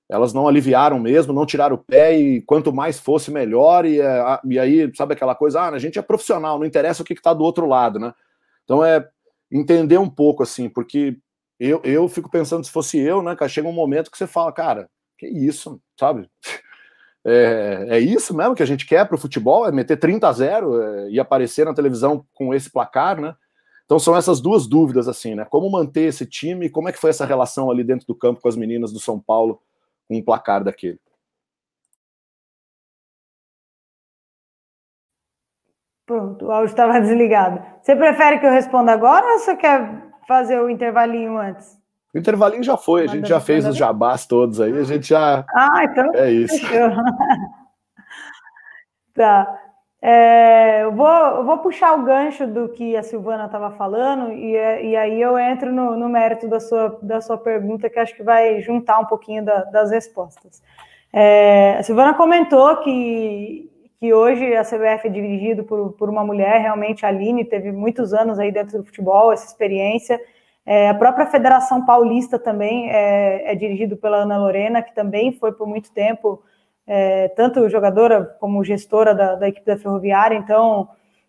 Elas 0.09 0.33
não 0.33 0.47
aliviaram 0.47 0.99
mesmo, 0.99 1.33
não 1.33 1.45
tiraram 1.45 1.75
o 1.75 1.83
pé 1.83 2.17
e 2.17 2.41
quanto 2.41 2.71
mais 2.71 2.99
fosse 2.99 3.29
melhor. 3.29 3.85
E, 3.85 3.99
é, 3.99 4.39
e 4.45 4.57
aí, 4.57 4.91
sabe 4.95 5.13
aquela 5.13 5.35
coisa, 5.35 5.61
ah, 5.61 5.69
a 5.69 5.79
gente 5.79 5.99
é 5.99 6.01
profissional, 6.01 6.57
não 6.57 6.65
interessa 6.65 7.01
o 7.03 7.05
que 7.05 7.13
está 7.13 7.33
do 7.33 7.43
outro 7.43 7.65
lado, 7.65 7.99
né? 7.99 8.13
Então 8.63 8.83
é 8.83 9.07
entender 9.51 9.97
um 9.97 10.09
pouco 10.09 10.43
assim, 10.43 10.69
porque 10.69 11.17
eu, 11.59 11.81
eu 11.83 12.07
fico 12.07 12.29
pensando 12.29 12.63
se 12.63 12.71
fosse 12.71 12.97
eu, 12.97 13.21
né, 13.21 13.35
cara, 13.35 13.49
chega 13.49 13.67
um 13.67 13.73
momento 13.73 14.11
que 14.11 14.17
você 14.17 14.27
fala, 14.27 14.51
cara, 14.51 14.89
que 15.17 15.27
isso, 15.27 15.81
sabe? 15.99 16.29
É, 17.29 17.87
é 17.89 17.99
isso 17.99 18.33
mesmo 18.33 18.55
que 18.55 18.63
a 18.63 18.65
gente 18.65 18.85
quer 18.85 19.05
para 19.05 19.15
o 19.15 19.19
futebol, 19.19 19.67
é 19.67 19.71
meter 19.71 19.97
30 19.97 20.29
a 20.29 20.31
0 20.31 20.81
é, 20.81 21.09
e 21.09 21.19
aparecer 21.19 21.65
na 21.65 21.73
televisão 21.73 22.25
com 22.33 22.53
esse 22.53 22.71
placar, 22.71 23.19
né? 23.19 23.35
Então 23.83 23.99
são 23.99 24.15
essas 24.15 24.39
duas 24.39 24.65
dúvidas, 24.65 25.09
assim, 25.09 25.35
né? 25.35 25.43
Como 25.43 25.69
manter 25.69 26.03
esse 26.03 26.25
time, 26.25 26.69
como 26.69 26.87
é 26.87 26.93
que 26.93 26.97
foi 26.97 27.09
essa 27.09 27.25
relação 27.25 27.69
ali 27.69 27.83
dentro 27.83 28.07
do 28.07 28.15
campo 28.15 28.39
com 28.39 28.47
as 28.47 28.55
meninas 28.55 28.93
do 28.93 28.99
São 29.01 29.19
Paulo 29.19 29.61
com 30.07 30.17
um 30.17 30.23
placar 30.23 30.63
daquele? 30.63 30.99
Pronto, 36.05 36.45
o 36.45 36.51
áudio 36.51 36.69
estava 36.69 36.99
desligado. 37.01 37.63
Você 37.81 37.95
prefere 37.95 38.39
que 38.39 38.45
eu 38.45 38.51
responda 38.51 38.93
agora 38.93 39.25
ou 39.33 39.39
você 39.39 39.55
quer 39.55 40.07
fazer 40.27 40.59
o 40.59 40.69
intervalinho 40.69 41.37
antes? 41.37 41.77
O 42.13 42.17
intervalinho 42.17 42.63
já 42.63 42.77
foi, 42.77 43.03
a 43.03 43.07
gente 43.07 43.27
já 43.27 43.39
fez 43.39 43.67
os 43.67 43.75
jabás 43.75 44.25
todos 44.25 44.61
aí, 44.61 44.75
a 44.75 44.83
gente 44.83 45.09
já. 45.09 45.45
Ah, 45.53 45.83
então. 45.83 46.11
É 46.15 46.31
isso. 46.31 46.55
tá. 49.13 49.66
É, 49.99 50.83
eu, 50.83 50.91
vou, 50.91 51.07
eu 51.07 51.43
vou 51.43 51.57
puxar 51.57 51.95
o 51.95 52.03
gancho 52.03 52.45
do 52.45 52.69
que 52.69 52.95
a 52.95 53.01
Silvana 53.01 53.45
estava 53.45 53.71
falando, 53.71 54.31
e, 54.31 54.51
e 54.51 54.95
aí 54.95 55.19
eu 55.19 55.37
entro 55.39 55.71
no, 55.73 55.97
no, 55.97 56.07
mérito 56.07 56.47
da 56.47 56.59
sua, 56.59 56.99
da 57.01 57.19
sua 57.19 57.37
pergunta, 57.37 57.89
que 57.89 57.97
acho 57.97 58.15
que 58.15 58.23
vai 58.23 58.61
juntar 58.61 58.99
um 58.99 59.05
pouquinho 59.05 59.43
da, 59.43 59.63
das 59.65 59.89
respostas. 59.89 60.61
É, 61.11 61.77
a 61.79 61.83
Silvana 61.83 62.13
comentou 62.13 62.77
que, 62.77 63.71
que 63.99 64.13
hoje 64.13 64.55
a 64.55 64.63
CBF 64.63 65.07
é 65.07 65.09
dirigido 65.09 65.63
por, 65.63 65.93
por 65.93 66.09
uma 66.09 66.23
mulher, 66.23 66.61
realmente 66.61 67.03
a 67.03 67.09
Aline 67.09 67.43
teve 67.43 67.71
muitos 67.71 68.13
anos 68.13 68.37
aí 68.37 68.51
dentro 68.51 68.77
do 68.77 68.85
futebol, 68.85 69.33
essa 69.33 69.47
experiência. 69.47 70.21
É, 70.63 70.89
a 70.89 70.93
própria 70.93 71.25
Federação 71.25 71.85
Paulista 71.85 72.37
também 72.37 72.91
é, 72.91 73.51
é 73.51 73.55
dirigido 73.55 73.97
pela 73.97 74.17
Ana 74.17 74.37
Lorena, 74.37 74.83
que 74.83 74.93
também 74.93 75.31
foi 75.31 75.53
por 75.53 75.65
muito 75.65 75.91
tempo 75.91 76.43
é, 76.87 77.27
tanto 77.29 77.67
jogadora 77.69 78.23
como 78.39 78.63
gestora 78.63 79.13
da, 79.13 79.35
da 79.35 79.49
equipe 79.49 79.65
da 79.65 79.77
Ferroviária. 79.77 80.35
Então, 80.35 80.87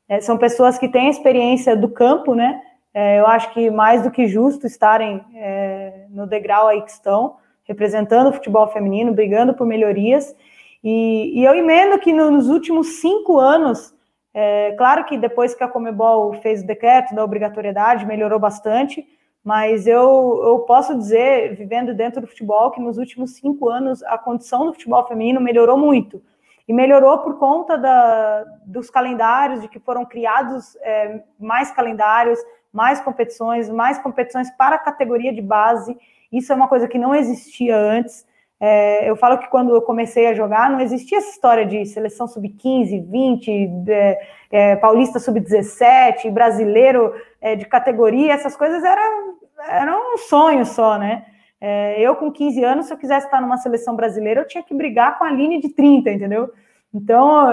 é, 0.08 0.20
são 0.20 0.38
pessoas 0.38 0.78
que 0.78 0.88
têm 0.88 1.10
experiência 1.10 1.76
do 1.76 1.88
campo, 1.88 2.34
né? 2.34 2.62
É, 2.94 3.18
eu 3.18 3.26
acho 3.26 3.52
que 3.52 3.70
mais 3.70 4.02
do 4.02 4.10
que 4.10 4.26
justo 4.26 4.66
estarem 4.66 5.22
é, 5.34 6.06
no 6.10 6.26
degrau 6.26 6.68
aí 6.68 6.80
que 6.82 6.90
estão, 6.90 7.36
representando 7.64 8.28
o 8.28 8.32
futebol 8.32 8.68
feminino, 8.68 9.12
brigando 9.12 9.52
por 9.52 9.66
melhorias. 9.66 10.34
E, 10.82 11.38
e 11.38 11.44
eu 11.44 11.54
emendo 11.54 11.98
que 11.98 12.12
no, 12.12 12.30
nos 12.30 12.48
últimos 12.48 13.00
cinco 13.00 13.38
anos, 13.38 13.94
é, 14.32 14.72
claro 14.78 15.04
que 15.04 15.18
depois 15.18 15.54
que 15.54 15.64
a 15.64 15.68
Comebol 15.68 16.34
fez 16.34 16.62
o 16.62 16.66
decreto 16.66 17.14
da 17.14 17.24
obrigatoriedade, 17.24 18.06
melhorou 18.06 18.38
bastante, 18.38 19.04
mas 19.48 19.86
eu, 19.86 20.42
eu 20.44 20.58
posso 20.66 20.94
dizer, 20.94 21.56
vivendo 21.56 21.94
dentro 21.94 22.20
do 22.20 22.26
futebol, 22.26 22.70
que 22.70 22.82
nos 22.82 22.98
últimos 22.98 23.30
cinco 23.36 23.70
anos 23.70 24.02
a 24.02 24.18
condição 24.18 24.66
do 24.66 24.74
futebol 24.74 25.02
feminino 25.06 25.40
melhorou 25.40 25.78
muito. 25.78 26.22
E 26.68 26.72
melhorou 26.74 27.16
por 27.20 27.38
conta 27.38 27.78
da, 27.78 28.44
dos 28.66 28.90
calendários, 28.90 29.62
de 29.62 29.68
que 29.68 29.80
foram 29.80 30.04
criados 30.04 30.76
é, 30.82 31.22
mais 31.40 31.70
calendários, 31.70 32.38
mais 32.70 33.00
competições, 33.00 33.70
mais 33.70 33.98
competições 33.98 34.50
para 34.50 34.76
a 34.76 34.78
categoria 34.78 35.32
de 35.32 35.40
base. 35.40 35.96
Isso 36.30 36.52
é 36.52 36.54
uma 36.54 36.68
coisa 36.68 36.86
que 36.86 36.98
não 36.98 37.14
existia 37.14 37.74
antes. 37.74 38.26
É, 38.60 39.08
eu 39.08 39.14
falo 39.14 39.38
que 39.38 39.48
quando 39.48 39.74
eu 39.74 39.80
comecei 39.80 40.26
a 40.26 40.34
jogar, 40.34 40.68
não 40.68 40.80
existia 40.80 41.18
essa 41.18 41.30
história 41.30 41.64
de 41.64 41.86
seleção 41.86 42.26
sub-15, 42.26 43.08
20, 43.08 43.70
é, 43.88 44.18
é, 44.50 44.76
paulista 44.76 45.20
sub-17, 45.20 46.30
brasileiro 46.30 47.14
é, 47.40 47.54
de 47.54 47.66
categoria, 47.66 48.32
essas 48.32 48.56
coisas 48.56 48.82
eram, 48.82 49.36
eram 49.68 50.14
um 50.14 50.18
sonho 50.18 50.66
só, 50.66 50.98
né? 50.98 51.24
É, 51.60 52.00
eu, 52.00 52.16
com 52.16 52.32
15 52.32 52.64
anos, 52.64 52.86
se 52.86 52.92
eu 52.92 52.98
quisesse 52.98 53.26
estar 53.26 53.40
numa 53.40 53.58
seleção 53.58 53.94
brasileira, 53.94 54.40
eu 54.40 54.46
tinha 54.46 54.62
que 54.62 54.74
brigar 54.74 55.18
com 55.18 55.24
a 55.24 55.30
linha 55.30 55.60
de 55.60 55.68
30, 55.68 56.10
entendeu? 56.10 56.50
Então, 56.92 57.50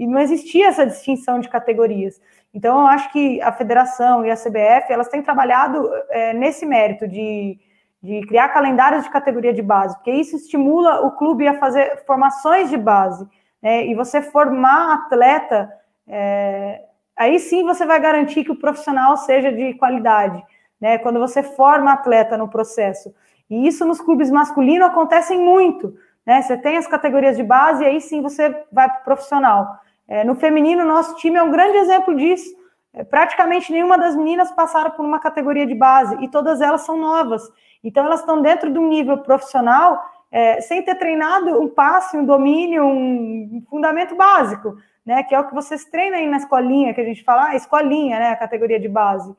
não 0.00 0.20
existia 0.20 0.68
essa 0.68 0.86
distinção 0.86 1.40
de 1.40 1.48
categorias. 1.48 2.20
Então, 2.52 2.80
eu 2.80 2.86
acho 2.86 3.10
que 3.12 3.40
a 3.40 3.50
federação 3.50 4.24
e 4.24 4.30
a 4.30 4.36
CBF, 4.36 4.92
elas 4.92 5.08
têm 5.08 5.22
trabalhado 5.22 5.88
é, 6.10 6.32
nesse 6.32 6.66
mérito 6.66 7.08
de 7.08 7.58
de 8.04 8.20
criar 8.26 8.50
calendários 8.50 9.02
de 9.02 9.08
categoria 9.08 9.54
de 9.54 9.62
base, 9.62 9.96
porque 9.96 10.10
isso 10.10 10.36
estimula 10.36 11.00
o 11.06 11.12
clube 11.12 11.48
a 11.48 11.58
fazer 11.58 12.04
formações 12.04 12.68
de 12.68 12.76
base, 12.76 13.26
né? 13.62 13.86
E 13.86 13.94
você 13.94 14.20
formar 14.20 14.92
atleta, 14.92 15.72
é, 16.06 16.82
aí 17.16 17.38
sim 17.38 17.64
você 17.64 17.86
vai 17.86 17.98
garantir 17.98 18.44
que 18.44 18.52
o 18.52 18.58
profissional 18.58 19.16
seja 19.16 19.50
de 19.50 19.72
qualidade, 19.78 20.44
né? 20.78 20.98
Quando 20.98 21.18
você 21.18 21.42
forma 21.42 21.92
atleta 21.92 22.36
no 22.36 22.46
processo. 22.46 23.10
E 23.48 23.66
isso 23.66 23.86
nos 23.86 24.02
clubes 24.02 24.30
masculinos 24.30 24.86
acontece 24.86 25.34
muito, 25.34 25.94
né? 26.26 26.42
Você 26.42 26.58
tem 26.58 26.76
as 26.76 26.86
categorias 26.86 27.38
de 27.38 27.42
base 27.42 27.84
e 27.84 27.86
aí 27.86 28.02
sim 28.02 28.20
você 28.20 28.50
vai 28.70 28.86
para 28.86 29.00
o 29.00 29.04
profissional. 29.04 29.78
É, 30.06 30.24
no 30.24 30.34
feminino, 30.34 30.84
nosso 30.84 31.16
time 31.16 31.38
é 31.38 31.42
um 31.42 31.50
grande 31.50 31.78
exemplo 31.78 32.14
disso. 32.14 32.54
É, 32.92 33.02
praticamente 33.02 33.72
nenhuma 33.72 33.96
das 33.96 34.14
meninas 34.14 34.52
passaram 34.52 34.90
por 34.90 35.06
uma 35.06 35.18
categoria 35.18 35.66
de 35.66 35.74
base 35.74 36.22
e 36.22 36.28
todas 36.28 36.60
elas 36.60 36.82
são 36.82 36.98
novas. 36.98 37.42
Então, 37.84 38.06
elas 38.06 38.20
estão 38.20 38.40
dentro 38.40 38.72
de 38.72 38.78
um 38.78 38.88
nível 38.88 39.18
profissional 39.18 40.02
é, 40.32 40.60
sem 40.60 40.82
ter 40.82 40.96
treinado 40.96 41.60
um 41.60 41.68
passe, 41.68 42.16
um 42.16 42.24
domínio, 42.24 42.84
um 42.84 43.62
fundamento 43.70 44.16
básico, 44.16 44.76
né? 45.06 45.22
Que 45.22 45.32
é 45.32 45.38
o 45.38 45.46
que 45.46 45.54
vocês 45.54 45.84
treinam 45.84 46.18
aí 46.18 46.26
na 46.26 46.38
escolinha, 46.38 46.92
que 46.92 47.00
a 47.00 47.04
gente 47.04 47.22
fala, 47.22 47.50
ah, 47.50 47.54
escolinha, 47.54 48.18
né? 48.18 48.30
A 48.30 48.36
categoria 48.36 48.80
de 48.80 48.88
base. 48.88 49.32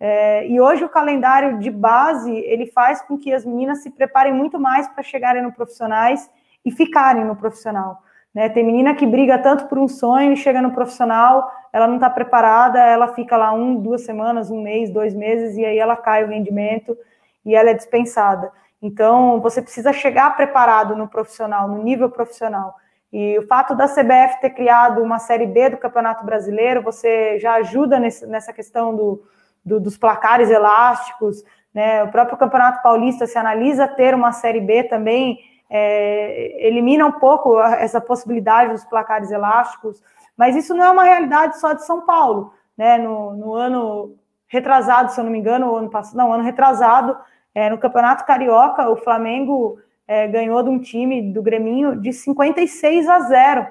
É, 0.00 0.46
e 0.46 0.60
hoje 0.60 0.84
o 0.84 0.88
calendário 0.88 1.58
de 1.58 1.70
base 1.70 2.32
ele 2.32 2.66
faz 2.66 3.02
com 3.02 3.18
que 3.18 3.32
as 3.32 3.44
meninas 3.44 3.82
se 3.82 3.90
preparem 3.90 4.32
muito 4.32 4.58
mais 4.58 4.88
para 4.88 5.02
chegarem 5.02 5.42
no 5.42 5.52
profissionais 5.52 6.30
e 6.64 6.70
ficarem 6.70 7.24
no 7.24 7.34
profissional. 7.34 8.00
Né? 8.32 8.48
Tem 8.48 8.64
menina 8.64 8.94
que 8.94 9.04
briga 9.04 9.36
tanto 9.38 9.66
por 9.66 9.78
um 9.78 9.88
sonho 9.88 10.32
e 10.32 10.36
chega 10.36 10.62
no 10.62 10.70
profissional, 10.70 11.50
ela 11.72 11.88
não 11.88 11.96
está 11.96 12.08
preparada, 12.08 12.78
ela 12.78 13.08
fica 13.08 13.36
lá 13.36 13.52
um, 13.52 13.74
duas 13.74 14.02
semanas, 14.02 14.50
um 14.50 14.62
mês, 14.62 14.90
dois 14.90 15.14
meses 15.14 15.56
e 15.56 15.64
aí 15.64 15.78
ela 15.78 15.96
cai 15.96 16.24
o 16.24 16.28
rendimento 16.28 16.96
e 17.44 17.54
ela 17.54 17.70
é 17.70 17.74
dispensada. 17.74 18.52
Então, 18.80 19.40
você 19.40 19.60
precisa 19.60 19.92
chegar 19.92 20.36
preparado 20.36 20.94
no 20.94 21.08
profissional, 21.08 21.68
no 21.68 21.82
nível 21.82 22.10
profissional. 22.10 22.76
E 23.12 23.38
o 23.38 23.46
fato 23.46 23.74
da 23.74 23.88
CBF 23.88 24.40
ter 24.40 24.50
criado 24.50 25.02
uma 25.02 25.18
Série 25.18 25.46
B 25.46 25.70
do 25.70 25.78
Campeonato 25.78 26.24
Brasileiro, 26.24 26.82
você 26.82 27.38
já 27.38 27.54
ajuda 27.54 27.98
nesse, 27.98 28.26
nessa 28.26 28.52
questão 28.52 28.94
do, 28.94 29.22
do, 29.64 29.80
dos 29.80 29.96
placares 29.96 30.50
elásticos. 30.50 31.42
Né? 31.72 32.04
O 32.04 32.10
próprio 32.10 32.36
Campeonato 32.36 32.82
Paulista 32.82 33.26
se 33.26 33.38
analisa 33.38 33.88
ter 33.88 34.14
uma 34.14 34.32
Série 34.32 34.60
B 34.60 34.84
também, 34.84 35.38
é, 35.70 36.66
elimina 36.66 37.06
um 37.06 37.12
pouco 37.12 37.58
essa 37.60 38.00
possibilidade 38.00 38.72
dos 38.72 38.84
placares 38.84 39.30
elásticos, 39.30 40.02
mas 40.36 40.56
isso 40.56 40.74
não 40.74 40.84
é 40.84 40.90
uma 40.90 41.04
realidade 41.04 41.58
só 41.58 41.72
de 41.72 41.84
São 41.84 42.02
Paulo. 42.06 42.52
Né? 42.76 42.98
No, 42.98 43.34
no 43.34 43.54
ano 43.54 44.16
retrasado, 44.48 45.12
se 45.12 45.20
eu 45.20 45.24
não 45.24 45.30
me 45.30 45.38
engano, 45.38 45.74
ano 45.76 45.90
passado, 45.90 46.16
não, 46.16 46.32
ano 46.32 46.42
retrasado, 46.42 47.16
é, 47.54 47.68
no 47.70 47.78
Campeonato 47.78 48.24
Carioca, 48.24 48.88
o 48.88 48.96
Flamengo 48.96 49.78
é, 50.06 50.26
ganhou 50.26 50.62
de 50.62 50.70
um 50.70 50.78
time 50.78 51.32
do 51.32 51.42
Greminho 51.42 52.00
de 52.00 52.12
56 52.12 53.08
a 53.08 53.20
0. 53.20 53.66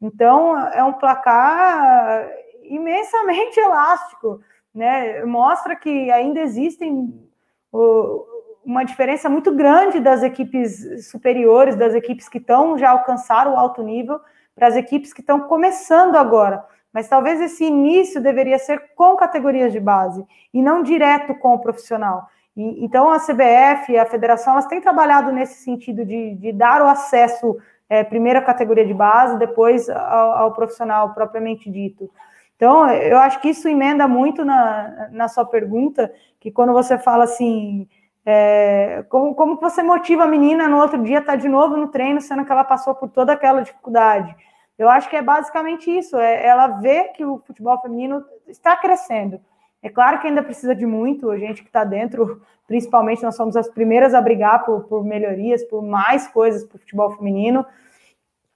Então, 0.00 0.58
é 0.70 0.82
um 0.82 0.92
placar 0.92 2.28
imensamente 2.62 3.60
elástico, 3.60 4.40
né? 4.74 5.24
Mostra 5.24 5.76
que 5.76 6.10
ainda 6.10 6.40
existem 6.40 7.12
o, 7.70 8.24
uma 8.64 8.84
diferença 8.84 9.28
muito 9.28 9.54
grande 9.54 10.00
das 10.00 10.22
equipes 10.22 11.08
superiores, 11.10 11.76
das 11.76 11.94
equipes 11.94 12.28
que 12.28 12.38
estão 12.38 12.78
já 12.78 12.90
alcançaram 12.90 13.54
o 13.54 13.56
alto 13.56 13.82
nível, 13.82 14.20
para 14.54 14.68
as 14.68 14.76
equipes 14.76 15.12
que 15.12 15.20
estão 15.20 15.40
começando 15.40 16.16
agora. 16.16 16.64
Mas 16.94 17.08
talvez 17.08 17.40
esse 17.40 17.64
início 17.64 18.22
deveria 18.22 18.56
ser 18.56 18.94
com 18.94 19.16
categorias 19.16 19.72
de 19.72 19.80
base 19.80 20.24
e 20.52 20.62
não 20.62 20.80
direto 20.80 21.34
com 21.34 21.52
o 21.52 21.58
profissional. 21.58 22.28
E, 22.56 22.84
então, 22.84 23.10
a 23.10 23.18
CBF 23.18 23.90
e 23.90 23.98
a 23.98 24.06
federação 24.06 24.52
elas 24.52 24.66
têm 24.66 24.80
trabalhado 24.80 25.32
nesse 25.32 25.64
sentido 25.64 26.04
de, 26.04 26.36
de 26.36 26.52
dar 26.52 26.80
o 26.80 26.86
acesso, 26.86 27.56
é, 27.88 28.04
primeiro 28.04 28.38
à 28.38 28.42
categoria 28.42 28.86
de 28.86 28.94
base, 28.94 29.36
depois 29.38 29.90
ao, 29.90 30.30
ao, 30.32 30.52
profissional 30.52 31.12
propriamente 31.12 31.68
dito. 31.68 32.08
Então, 32.54 32.88
eu 32.88 33.18
acho 33.18 33.40
que 33.40 33.48
isso 33.48 33.68
emenda 33.68 34.06
muito 34.06 34.44
na, 34.44 35.08
na 35.10 35.26
sua 35.26 35.44
pergunta, 35.44 36.12
que 36.38 36.52
quando 36.52 36.72
você 36.72 36.96
fala 36.96 37.24
assim, 37.24 37.88
é, 38.24 39.04
como, 39.08 39.34
como 39.34 39.56
você 39.56 39.82
motiva 39.82 40.22
a 40.22 40.28
menina 40.28 40.68
no 40.68 40.78
outro 40.78 41.02
dia 41.02 41.18
estar 41.18 41.32
tá 41.32 41.36
de 41.36 41.48
novo 41.48 41.76
no 41.76 41.88
treino, 41.88 42.20
sendo 42.20 42.44
que 42.44 42.52
ela 42.52 42.62
passou 42.62 42.94
por 42.94 43.08
toda 43.08 43.32
aquela 43.32 43.62
dificuldade? 43.62 44.34
Eu 44.78 44.88
acho 44.88 45.08
que 45.08 45.16
é 45.16 45.22
basicamente 45.22 45.90
isso, 45.90 46.16
é 46.16 46.46
ela 46.46 46.66
vê 46.66 47.04
que 47.08 47.24
o 47.24 47.38
futebol 47.38 47.80
feminino 47.80 48.24
está 48.48 48.76
crescendo, 48.76 49.40
É 49.82 49.88
claro 49.88 50.18
que 50.20 50.26
ainda 50.26 50.42
precisa 50.42 50.74
de 50.74 50.86
muito, 50.86 51.30
a 51.30 51.38
gente 51.38 51.62
que 51.62 51.68
está 51.68 51.84
dentro, 51.84 52.42
principalmente, 52.66 53.22
nós 53.22 53.36
somos 53.36 53.56
as 53.56 53.68
primeiras 53.68 54.14
a 54.14 54.20
brigar 54.20 54.64
por, 54.64 54.84
por 54.84 55.04
melhorias, 55.04 55.62
por 55.64 55.82
mais 55.82 56.26
coisas 56.26 56.64
para 56.64 56.76
o 56.76 56.78
futebol 56.80 57.10
feminino, 57.12 57.64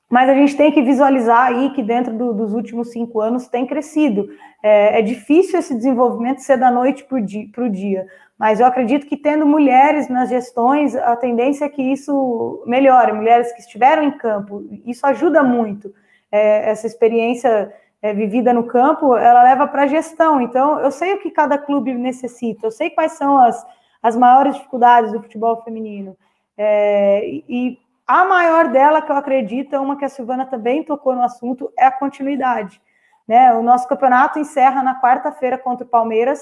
mas 0.09 0.29
a 0.31 0.35
gente 0.35 0.57
tem 0.57 0.73
que 0.73 0.81
visualizar 0.81 1.49
aí 1.49 1.71
que 1.71 1.83
dentro 1.83 2.17
do, 2.17 2.33
dos 2.33 2.55
últimos 2.55 2.91
cinco 2.91 3.21
anos 3.21 3.47
tem 3.47 3.67
crescido. 3.67 4.29
É, 4.63 4.99
é, 4.99 5.03
difícil 5.03 5.59
esse 5.59 5.75
desenvolvimento 5.75 6.39
ser 6.41 6.57
da 6.57 6.71
noite 6.71 7.05
para 7.05 7.19
o 7.19 7.21
dia, 7.21 7.47
dia, 7.71 8.07
mas 8.39 8.59
eu 8.59 8.67
acredito 8.67 9.07
que 9.07 9.17
tendo 9.17 9.45
mulheres 9.45 10.09
nas 10.09 10.31
gestões, 10.31 10.97
a 10.97 11.15
tendência 11.15 11.67
é 11.67 11.69
que 11.69 11.83
isso 11.83 12.63
melhore, 12.67 13.13
mulheres 13.13 13.53
que 13.53 13.61
estiveram 13.61 14.03
em 14.03 14.13
campo, 14.13 14.67
isso 14.87 15.07
ajuda 15.07 15.43
muito. 15.43 15.93
É, 16.31 16.71
essa 16.71 16.87
experiência 16.87 17.73
é, 18.03 18.13
vivida 18.13 18.53
no 18.53 18.67
campo, 18.67 19.17
ela 19.17 19.43
leva 19.43 19.67
para 19.67 19.83
a 19.83 19.87
gestão. 19.87 20.41
Então, 20.41 20.79
eu 20.81 20.91
sei 20.91 21.15
o 21.15 21.21
que 21.21 21.31
cada 21.31 21.59
clube 21.59 21.95
necessita, 21.95 22.67
eu 22.67 22.71
sei 22.71 22.91
quais 22.91 23.13
são 23.13 23.39
as, 23.39 23.67
as 24.03 24.17
maiores 24.17 24.55
dificuldades 24.55 25.13
do 25.13 25.23
futebol 25.23 25.63
feminino. 25.63 26.17
É, 26.57 27.23
e 27.49 27.79
a 28.07 28.25
maior 28.25 28.69
dela, 28.69 29.03
que 29.03 29.13
eu 29.13 29.17
acredito, 29.17 29.75
é 29.75 29.79
uma 29.81 29.97
que 29.97 30.05
a 30.05 30.09
Silvana 30.09 30.47
também 30.47 30.83
tocou 30.83 31.15
no 31.15 31.23
assunto, 31.23 31.71
é 31.79 31.85
a 31.85 31.93
continuidade. 31.93 32.81
Né? 33.27 33.53
O 33.53 33.63
nosso 33.63 33.87
campeonato 33.87 34.39
encerra 34.39 34.83
na 34.83 34.99
quarta-feira 34.99 35.59
contra 35.59 35.85
o 35.87 35.89
Palmeiras 35.89 36.41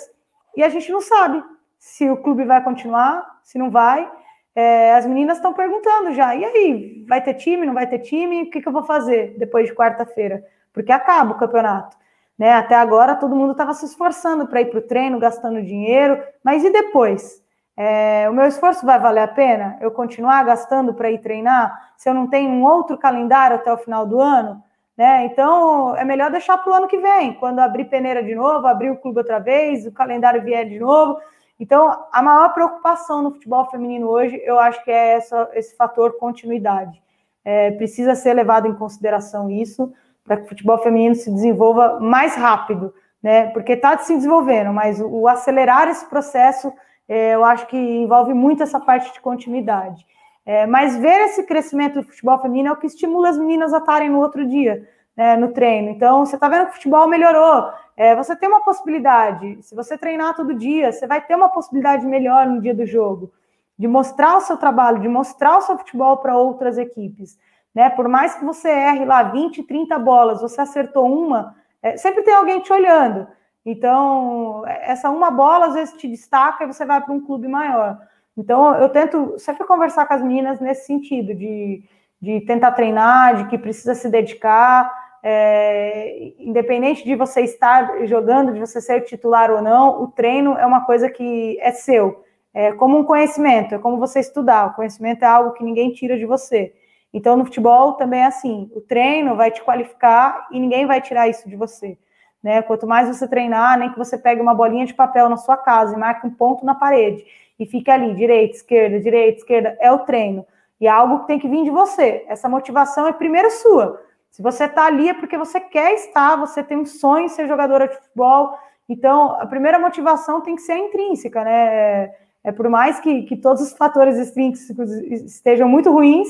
e 0.57 0.63
a 0.63 0.69
gente 0.69 0.91
não 0.93 1.01
sabe 1.01 1.43
se 1.79 2.09
o 2.09 2.17
clube 2.17 2.45
vai 2.45 2.63
continuar, 2.63 3.41
se 3.43 3.59
não 3.59 3.71
vai. 3.71 4.09
É, 4.57 4.95
as 4.95 5.05
meninas 5.05 5.37
estão 5.37 5.53
perguntando 5.53 6.15
já, 6.15 6.35
e 6.35 6.43
aí, 6.43 7.05
vai 7.07 7.23
ter 7.23 7.35
time, 7.35 7.67
não 7.67 7.75
vai 7.75 7.87
ter 7.87 7.99
time? 7.99 8.45
O 8.45 8.51
que, 8.51 8.63
que 8.63 8.67
eu 8.67 8.73
vou 8.73 8.85
fazer 8.85 9.37
depois 9.39 9.67
de 9.67 9.75
quarta-feira? 9.75 10.43
Porque 10.73 10.91
acaba 10.91 11.33
o 11.33 11.39
campeonato. 11.39 11.95
Né? 12.39 12.53
Até 12.53 12.75
agora 12.75 13.15
todo 13.15 13.37
mundo 13.37 13.53
estava 13.53 13.75
se 13.75 13.85
esforçando 13.85 14.47
para 14.47 14.63
ir 14.63 14.71
para 14.71 14.79
o 14.79 14.83
treino, 14.83 15.19
gastando 15.19 15.63
dinheiro, 15.63 16.23
mas 16.43 16.65
e 16.65 16.71
depois? 16.71 17.45
É, 17.77 18.27
o 18.31 18.33
meu 18.33 18.47
esforço 18.47 18.87
vai 18.87 18.99
valer 18.99 19.21
a 19.25 19.29
pena? 19.29 19.77
Eu 19.79 19.91
continuar 19.91 20.43
gastando 20.45 20.95
para 20.95 21.11
ir 21.11 21.19
treinar 21.19 21.93
se 21.99 22.09
eu 22.09 22.15
não 22.15 22.27
tenho 22.27 22.49
um 22.49 22.65
outro 22.65 22.97
calendário 22.97 23.57
até 23.57 23.71
o 23.71 23.77
final 23.77 24.07
do 24.07 24.19
ano? 24.19 24.63
Né? 24.97 25.27
Então 25.27 25.95
é 25.97 26.05
melhor 26.05 26.31
deixar 26.31 26.57
para 26.57 26.73
o 26.73 26.75
ano 26.75 26.89
que 26.89 26.97
vem, 26.97 27.35
quando 27.35 27.59
abrir 27.59 27.85
peneira 27.85 28.23
de 28.23 28.35
novo, 28.35 28.67
abrir 28.67 28.91
o 28.91 28.97
clube 28.97 29.19
outra 29.19 29.39
vez, 29.39 29.87
o 29.87 29.93
calendário 29.93 30.43
vier 30.43 30.67
de 30.67 30.79
novo. 30.79 31.19
Então, 31.59 32.05
a 32.13 32.23
maior 32.23 32.53
preocupação 32.53 33.23
no 33.23 33.33
futebol 33.33 33.65
feminino 33.71 34.09
hoje, 34.09 34.41
eu 34.45 34.59
acho 34.59 34.83
que 34.85 34.91
é 34.91 35.13
essa, 35.13 35.49
esse 35.55 35.75
fator 35.77 36.19
continuidade. 36.19 37.03
É, 37.45 37.71
precisa 37.73 38.15
ser 38.15 38.35
levado 38.35 38.67
em 38.67 38.75
consideração 38.75 39.51
isso, 39.51 39.93
para 40.25 40.37
que 40.37 40.45
o 40.45 40.49
futebol 40.49 40.79
feminino 40.79 41.15
se 41.15 41.31
desenvolva 41.31 42.01
mais 42.01 42.35
rápido, 42.35 42.93
né? 43.23 43.49
Porque 43.51 43.73
está 43.73 43.97
se 43.99 44.15
desenvolvendo, 44.15 44.73
mas 44.73 45.01
o, 45.01 45.09
o 45.09 45.29
acelerar 45.29 45.89
esse 45.89 46.05
processo 46.07 46.73
é, 47.09 47.35
eu 47.35 47.45
acho 47.45 47.67
que 47.69 47.77
envolve 47.77 48.35
muito 48.35 48.63
essa 48.63 48.81
parte 48.81 49.13
de 49.13 49.21
continuidade. 49.21 50.05
É, 50.45 50.67
mas 50.67 50.97
ver 50.97 51.21
esse 51.27 51.43
crescimento 51.45 52.01
do 52.01 52.07
futebol 52.07 52.41
feminino 52.41 52.69
é 52.69 52.73
o 52.73 52.77
que 52.77 52.87
estimula 52.87 53.29
as 53.29 53.39
meninas 53.39 53.73
a 53.73 53.79
estarem 53.79 54.11
no 54.11 54.21
outro 54.21 54.47
dia, 54.47 54.89
né, 55.17 55.37
no 55.37 55.53
treino. 55.53 55.89
Então, 55.89 56.25
você 56.25 56.37
está 56.37 56.49
vendo 56.49 56.67
que 56.67 56.73
o 56.73 56.75
futebol 56.75 57.09
melhorou. 57.09 57.69
É, 57.97 58.15
você 58.15 58.37
tem 58.37 58.49
uma 58.49 58.63
possibilidade. 58.63 59.59
Se 59.63 59.75
você 59.75 59.97
treinar 59.97 60.37
todo 60.37 60.53
dia, 60.53 60.93
você 60.93 61.07
vai 61.07 61.21
ter 61.21 61.35
uma 61.35 61.49
possibilidade 61.49 62.07
melhor 62.07 62.47
no 62.47 62.61
dia 62.61 62.75
do 62.75 62.85
jogo, 62.85 63.33
de 63.79 63.89
mostrar 63.89 64.37
o 64.37 64.43
seu 64.43 64.57
trabalho, 64.57 65.01
de 65.01 65.09
mostrar 65.09 65.57
o 65.57 65.63
seu 65.63 65.79
futebol 65.79 66.19
para 66.19 66.37
outras 66.37 66.77
equipes. 66.77 67.39
Né? 67.75 67.89
Por 67.89 68.07
mais 68.09 68.35
que 68.35 68.45
você 68.45 68.69
erre 68.69 69.05
lá 69.05 69.23
20, 69.23 69.63
30 69.63 69.99
bolas, 69.99 70.43
você 70.43 70.61
acertou 70.61 71.07
uma, 71.07 71.55
é, 71.83 71.97
sempre 71.97 72.23
tem 72.23 72.35
alguém 72.35 72.61
te 72.61 72.73
olhando. 72.73 73.27
Então, 73.65 74.63
essa 74.67 75.11
uma 75.11 75.31
bola 75.31 75.67
às 75.67 75.75
vezes 75.75 75.95
te 75.97 76.07
destaca 76.07 76.65
e 76.65 76.67
você 76.67 76.85
vai 76.85 77.01
para 77.01 77.13
um 77.13 77.21
clube 77.21 77.49
maior. 77.49 77.99
Então, 78.37 78.75
eu 78.77 78.89
tento 78.91 79.39
sempre 79.39 79.67
conversar 79.67 80.07
com 80.07 80.15
as 80.15 80.23
meninas 80.23 80.61
nesse 80.61 80.87
sentido, 80.87 81.35
de, 81.35 81.83
de 82.21 82.43
tentar 82.43 82.73
treinar, 82.73 83.37
de 83.37 83.49
que 83.49 83.59
precisa 83.59 83.95
se 83.95 84.09
dedicar, 84.09 84.91
é, 85.29 86.35
independente 86.39 87.05
de 87.05 87.17
você 87.17 87.41
estar 87.41 88.07
jogando, 88.07 88.53
de 88.53 88.61
você 88.61 88.81
ser 88.81 89.01
titular 89.01 89.51
ou 89.51 89.61
não, 89.61 90.05
o 90.05 90.07
treino 90.07 90.53
é 90.53 90.65
uma 90.65 90.85
coisa 90.85 91.11
que 91.11 91.59
é 91.61 91.73
seu, 91.73 92.25
é 92.55 92.71
como 92.71 92.97
um 92.97 93.03
conhecimento, 93.03 93.75
é 93.75 93.79
como 93.79 93.99
você 93.99 94.21
estudar. 94.21 94.69
O 94.69 94.75
conhecimento 94.75 95.25
é 95.25 95.27
algo 95.27 95.53
que 95.55 95.65
ninguém 95.65 95.91
tira 95.91 96.17
de 96.17 96.25
você. 96.25 96.73
Então, 97.13 97.37
no 97.37 97.45
futebol 97.45 97.95
também 97.95 98.21
é 98.21 98.27
assim: 98.27 98.71
o 98.73 98.81
treino 98.81 99.35
vai 99.35 99.51
te 99.51 99.61
qualificar 99.65 100.47
e 100.53 100.61
ninguém 100.61 100.87
vai 100.87 101.01
tirar 101.01 101.27
isso 101.27 101.49
de 101.49 101.57
você. 101.57 101.99
Né? 102.41 102.63
Quanto 102.63 102.87
mais 102.87 103.09
você 103.09 103.27
treinar, 103.27 103.81
nem 103.81 103.91
que 103.91 103.99
você 103.99 104.17
pegue 104.17 104.41
uma 104.41 104.55
bolinha 104.55 104.87
de 104.87 104.95
papel 104.95 105.29
na 105.29 105.37
sua 105.37 105.57
casa 105.57 105.97
e 105.97 105.99
marque 105.99 106.25
um 106.25 106.31
ponto 106.31 106.65
na 106.65 106.77
parede 106.77 107.25
e 107.59 107.67
fique 107.67 107.91
ali, 107.91 108.15
direita, 108.15 108.55
esquerda, 108.55 109.01
direita, 109.01 109.39
esquerda, 109.39 109.77
é 109.81 109.91
o 109.91 109.99
treino. 110.01 110.47
E 110.81 110.87
é 110.87 110.91
algo 110.91 111.21
que 111.21 111.27
tem 111.27 111.39
que 111.41 111.49
vir 111.49 111.65
de 111.65 111.71
você. 111.71 112.25
Essa 112.29 112.49
motivação 112.49 113.09
é 113.09 113.13
primeiro 113.13 113.51
sua. 113.51 114.06
Se 114.37 114.43
você 114.43 114.65
está 114.65 114.85
ali 114.85 115.09
é 115.09 115.15
porque 115.15 115.39
você 115.39 115.59
quer 115.59 115.95
estar, 115.95 116.37
você 116.37 116.63
tem 116.63 116.77
um 116.77 116.85
sonho 116.85 117.25
em 117.25 117.29
ser 117.31 117.49
jogadora 117.49 117.89
de 117.89 117.95
futebol. 117.95 118.55
Então, 118.87 119.31
a 119.41 119.47
primeira 119.47 119.79
motivação 119.79 120.43
tem 120.43 120.55
que 120.55 120.61
ser 120.61 120.77
intrínseca, 120.77 121.43
né? 121.43 121.55
É, 121.55 122.17
é 122.45 122.53
por 122.53 122.69
mais 122.69 123.01
que, 123.01 123.23
que 123.23 123.35
todos 123.35 123.63
os 123.63 123.73
fatores 123.73 124.19
extrínsecos 124.19 124.91
estejam 124.93 125.67
muito 125.67 125.91
ruins, 125.91 126.29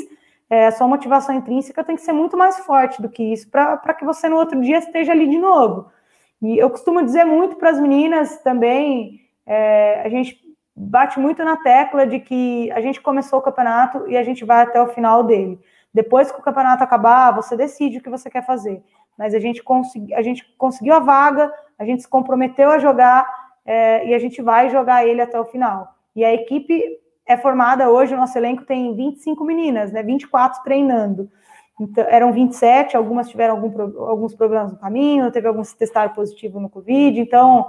é, 0.49 0.69
a 0.69 0.71
sua 0.71 0.87
motivação 0.87 1.35
intrínseca 1.35 1.83
tem 1.83 1.97
que 1.97 2.03
ser 2.03 2.13
muito 2.13 2.37
mais 2.37 2.61
forte 2.61 3.03
do 3.03 3.09
que 3.09 3.25
isso, 3.25 3.51
para 3.51 3.93
que 3.95 4.05
você 4.05 4.29
no 4.29 4.37
outro 4.37 4.61
dia 4.61 4.79
esteja 4.79 5.11
ali 5.11 5.29
de 5.29 5.39
novo. 5.39 5.91
E 6.41 6.59
eu 6.59 6.71
costumo 6.71 7.05
dizer 7.05 7.25
muito 7.25 7.57
para 7.57 7.71
as 7.71 7.81
meninas 7.81 8.39
também, 8.39 9.21
é, 9.45 10.03
a 10.05 10.09
gente 10.09 10.41
bate 10.77 11.19
muito 11.19 11.45
na 11.45 11.57
tecla 11.57 12.07
de 12.07 12.21
que 12.21 12.71
a 12.71 12.81
gente 12.81 13.01
começou 13.01 13.41
o 13.41 13.43
campeonato 13.43 14.07
e 14.07 14.17
a 14.17 14.23
gente 14.23 14.45
vai 14.45 14.63
até 14.63 14.81
o 14.81 14.95
final 14.95 15.25
dele. 15.25 15.59
Depois 15.97 16.31
que 16.31 16.39
o 16.39 16.43
campeonato 16.43 16.85
acabar, 16.85 17.35
você 17.35 17.57
decide 17.57 17.97
o 17.97 18.03
que 18.03 18.11
você 18.11 18.29
quer 18.29 18.45
fazer. 18.45 18.83
Mas 19.17 19.33
a 19.33 19.39
gente, 19.39 19.63
consegui, 19.63 20.13
a 20.13 20.21
gente 20.21 20.45
conseguiu 20.59 20.93
a 20.93 20.99
vaga, 20.99 21.51
a 21.79 21.87
gente 21.87 22.03
se 22.03 22.09
comprometeu 22.09 22.69
a 22.69 22.79
jogar 22.79 23.27
é, 23.65 24.07
e 24.07 24.13
a 24.13 24.19
gente 24.19 24.43
vai 24.43 24.69
jogar 24.69 25.07
ele 25.07 25.23
até 25.23 25.41
o 25.41 25.47
final. 25.47 25.95
E 26.15 26.23
a 26.23 26.35
equipe 26.35 26.83
é 27.25 27.35
formada 27.39 27.89
hoje, 27.89 28.13
o 28.13 28.19
nosso 28.19 28.37
elenco 28.37 28.67
tem 28.67 28.95
25 28.95 29.43
meninas, 29.43 29.91
né, 29.91 30.03
24 30.03 30.63
treinando. 30.63 31.31
Então, 31.81 32.05
eram 32.11 32.31
27, 32.31 32.95
algumas 32.95 33.31
tiveram 33.31 33.55
algum, 33.55 34.07
alguns 34.07 34.35
problemas 34.35 34.73
no 34.73 34.79
caminho, 34.79 35.33
teve 35.33 35.49
alguns 35.49 35.73
que 35.73 35.79
testaram 35.79 36.13
positivo 36.13 36.61
no 36.61 36.69
Covid, 36.69 37.19
então 37.19 37.67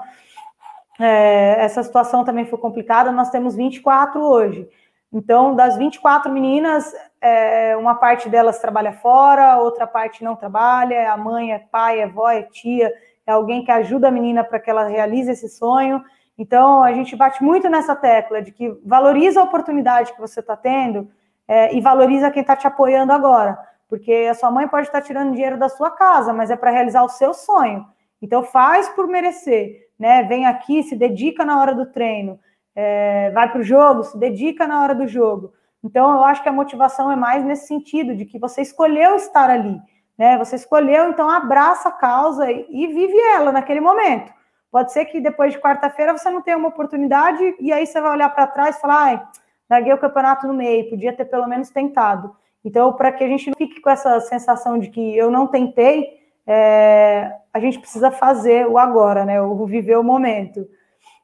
é, 1.00 1.64
essa 1.64 1.82
situação 1.82 2.26
também 2.26 2.46
foi 2.46 2.60
complicada. 2.60 3.10
Nós 3.10 3.30
temos 3.30 3.56
24 3.56 4.22
hoje. 4.22 4.68
Então, 5.12 5.56
das 5.56 5.78
24 5.78 6.32
meninas, 6.32 6.94
é, 7.22 7.76
uma 7.78 7.96
parte 7.96 8.28
delas 8.30 8.60
trabalha 8.60 8.94
fora, 8.94 9.58
outra 9.58 9.88
parte 9.88 10.24
não 10.24 10.36
trabalha, 10.36 11.12
a 11.12 11.18
mãe, 11.18 11.54
é 11.54 11.60
pai, 11.60 12.00
é 12.00 12.04
avó, 12.04 12.30
é 12.30 12.44
tia, 12.44 12.94
é 13.26 13.32
alguém 13.32 13.64
que 13.64 13.72
ajuda 13.72 14.10
a 14.10 14.12
menina 14.12 14.44
para 14.44 14.60
que 14.60 14.70
ela 14.70 14.88
realize 14.88 15.32
esse 15.32 15.50
sonho. 15.50 16.04
Então, 16.38 16.84
a 16.84 16.92
gente 16.92 17.16
bate 17.16 17.44
muito 17.44 17.70
nessa 17.70 17.96
tecla 17.96 18.42
de 18.42 18.52
que 18.52 18.78
valoriza 18.86 19.40
a 19.40 19.44
oportunidade 19.44 20.14
que 20.14 20.20
você 20.20 20.42
está 20.42 20.56
tendo 20.56 21.10
é, 21.48 21.74
e 21.74 21.82
valoriza 21.82 22.30
quem 22.30 22.42
está 22.42 22.56
te 22.56 22.68
apoiando 22.68 23.14
agora 23.14 23.58
porque 23.90 24.28
a 24.30 24.34
sua 24.34 24.52
mãe 24.52 24.68
pode 24.68 24.88
estar 24.88 25.02
tirando 25.02 25.34
dinheiro 25.34 25.58
da 25.58 25.70
sua 25.70 25.90
casa, 25.92 26.34
mas 26.34 26.52
é 26.52 26.56
para 26.56 26.72
realizar 26.72 27.04
o 27.04 27.10
seu 27.10 27.34
sonho. 27.34 27.86
Então 28.22 28.44
faz 28.44 28.90
por 28.90 29.08
merecer, 29.08 29.88
né? 29.98 30.24
Vem 30.24 30.46
aqui, 30.46 30.84
se 30.84 30.96
dedica 30.96 31.46
na 31.46 31.60
hora 31.60 31.74
do 31.74 31.86
treino, 31.86 32.40
é, 32.80 33.32
vai 33.32 33.52
para 33.52 33.60
o 33.60 33.64
jogo, 33.64 34.04
se 34.04 34.16
dedica 34.20 34.68
na 34.68 34.84
hora 34.84 34.94
do 34.94 35.08
jogo. 35.08 35.52
Então 35.84 36.12
eu 36.12 36.24
acho 36.24 36.44
que 36.44 36.50
a 36.50 36.54
motivação 36.54 37.12
é 37.12 37.16
mais 37.16 37.44
nesse 37.44 37.66
sentido, 37.66 38.16
de 38.16 38.24
que 38.24 38.38
você 38.38 38.62
escolheu 38.62 39.16
estar 39.16 39.50
ali, 39.50 39.82
né? 40.16 40.38
Você 40.38 40.56
escolheu, 40.58 41.10
então 41.10 41.28
abraça 41.28 41.90
a 41.90 41.92
causa 41.92 42.52
e 42.52 42.88
vive 42.88 43.18
ela 43.34 43.52
naquele 43.52 43.82
momento. 43.82 44.32
Pode 44.72 44.94
ser 44.94 45.06
que 45.06 45.20
depois 45.20 45.54
de 45.54 45.60
quarta-feira 45.60 46.16
você 46.16 46.30
não 46.30 46.42
tenha 46.42 46.58
uma 46.58 46.68
oportunidade 46.68 47.56
e 47.60 47.74
aí 47.74 47.88
você 47.88 48.00
vai 48.00 48.12
olhar 48.12 48.30
para 48.30 48.46
trás 48.46 48.78
e 48.78 48.82
falar, 48.82 49.04
ai, 49.06 49.24
larguei 49.68 49.94
o 49.94 49.98
campeonato 49.98 50.46
no 50.46 50.54
meio, 50.54 50.90
podia 50.90 51.14
ter 51.14 51.26
pelo 51.26 51.48
menos 51.48 51.72
tentado. 51.72 52.36
Então, 52.64 52.94
para 52.94 53.12
que 53.12 53.24
a 53.24 53.28
gente 53.28 53.48
não 53.48 53.58
fique 53.58 53.82
com 53.82 53.90
essa 53.90 54.20
sensação 54.20 54.78
de 54.78 54.90
que 54.90 55.18
eu 55.18 55.32
não 55.32 55.48
tentei, 55.48 56.20
é, 56.46 57.32
a 57.52 57.60
gente 57.60 57.80
precisa 57.80 58.12
fazer 58.12 58.68
o 58.68 58.78
agora, 58.78 59.26
né? 59.26 59.42
O 59.42 59.66
viver 59.66 59.98
o 59.98 60.04
momento. 60.04 60.68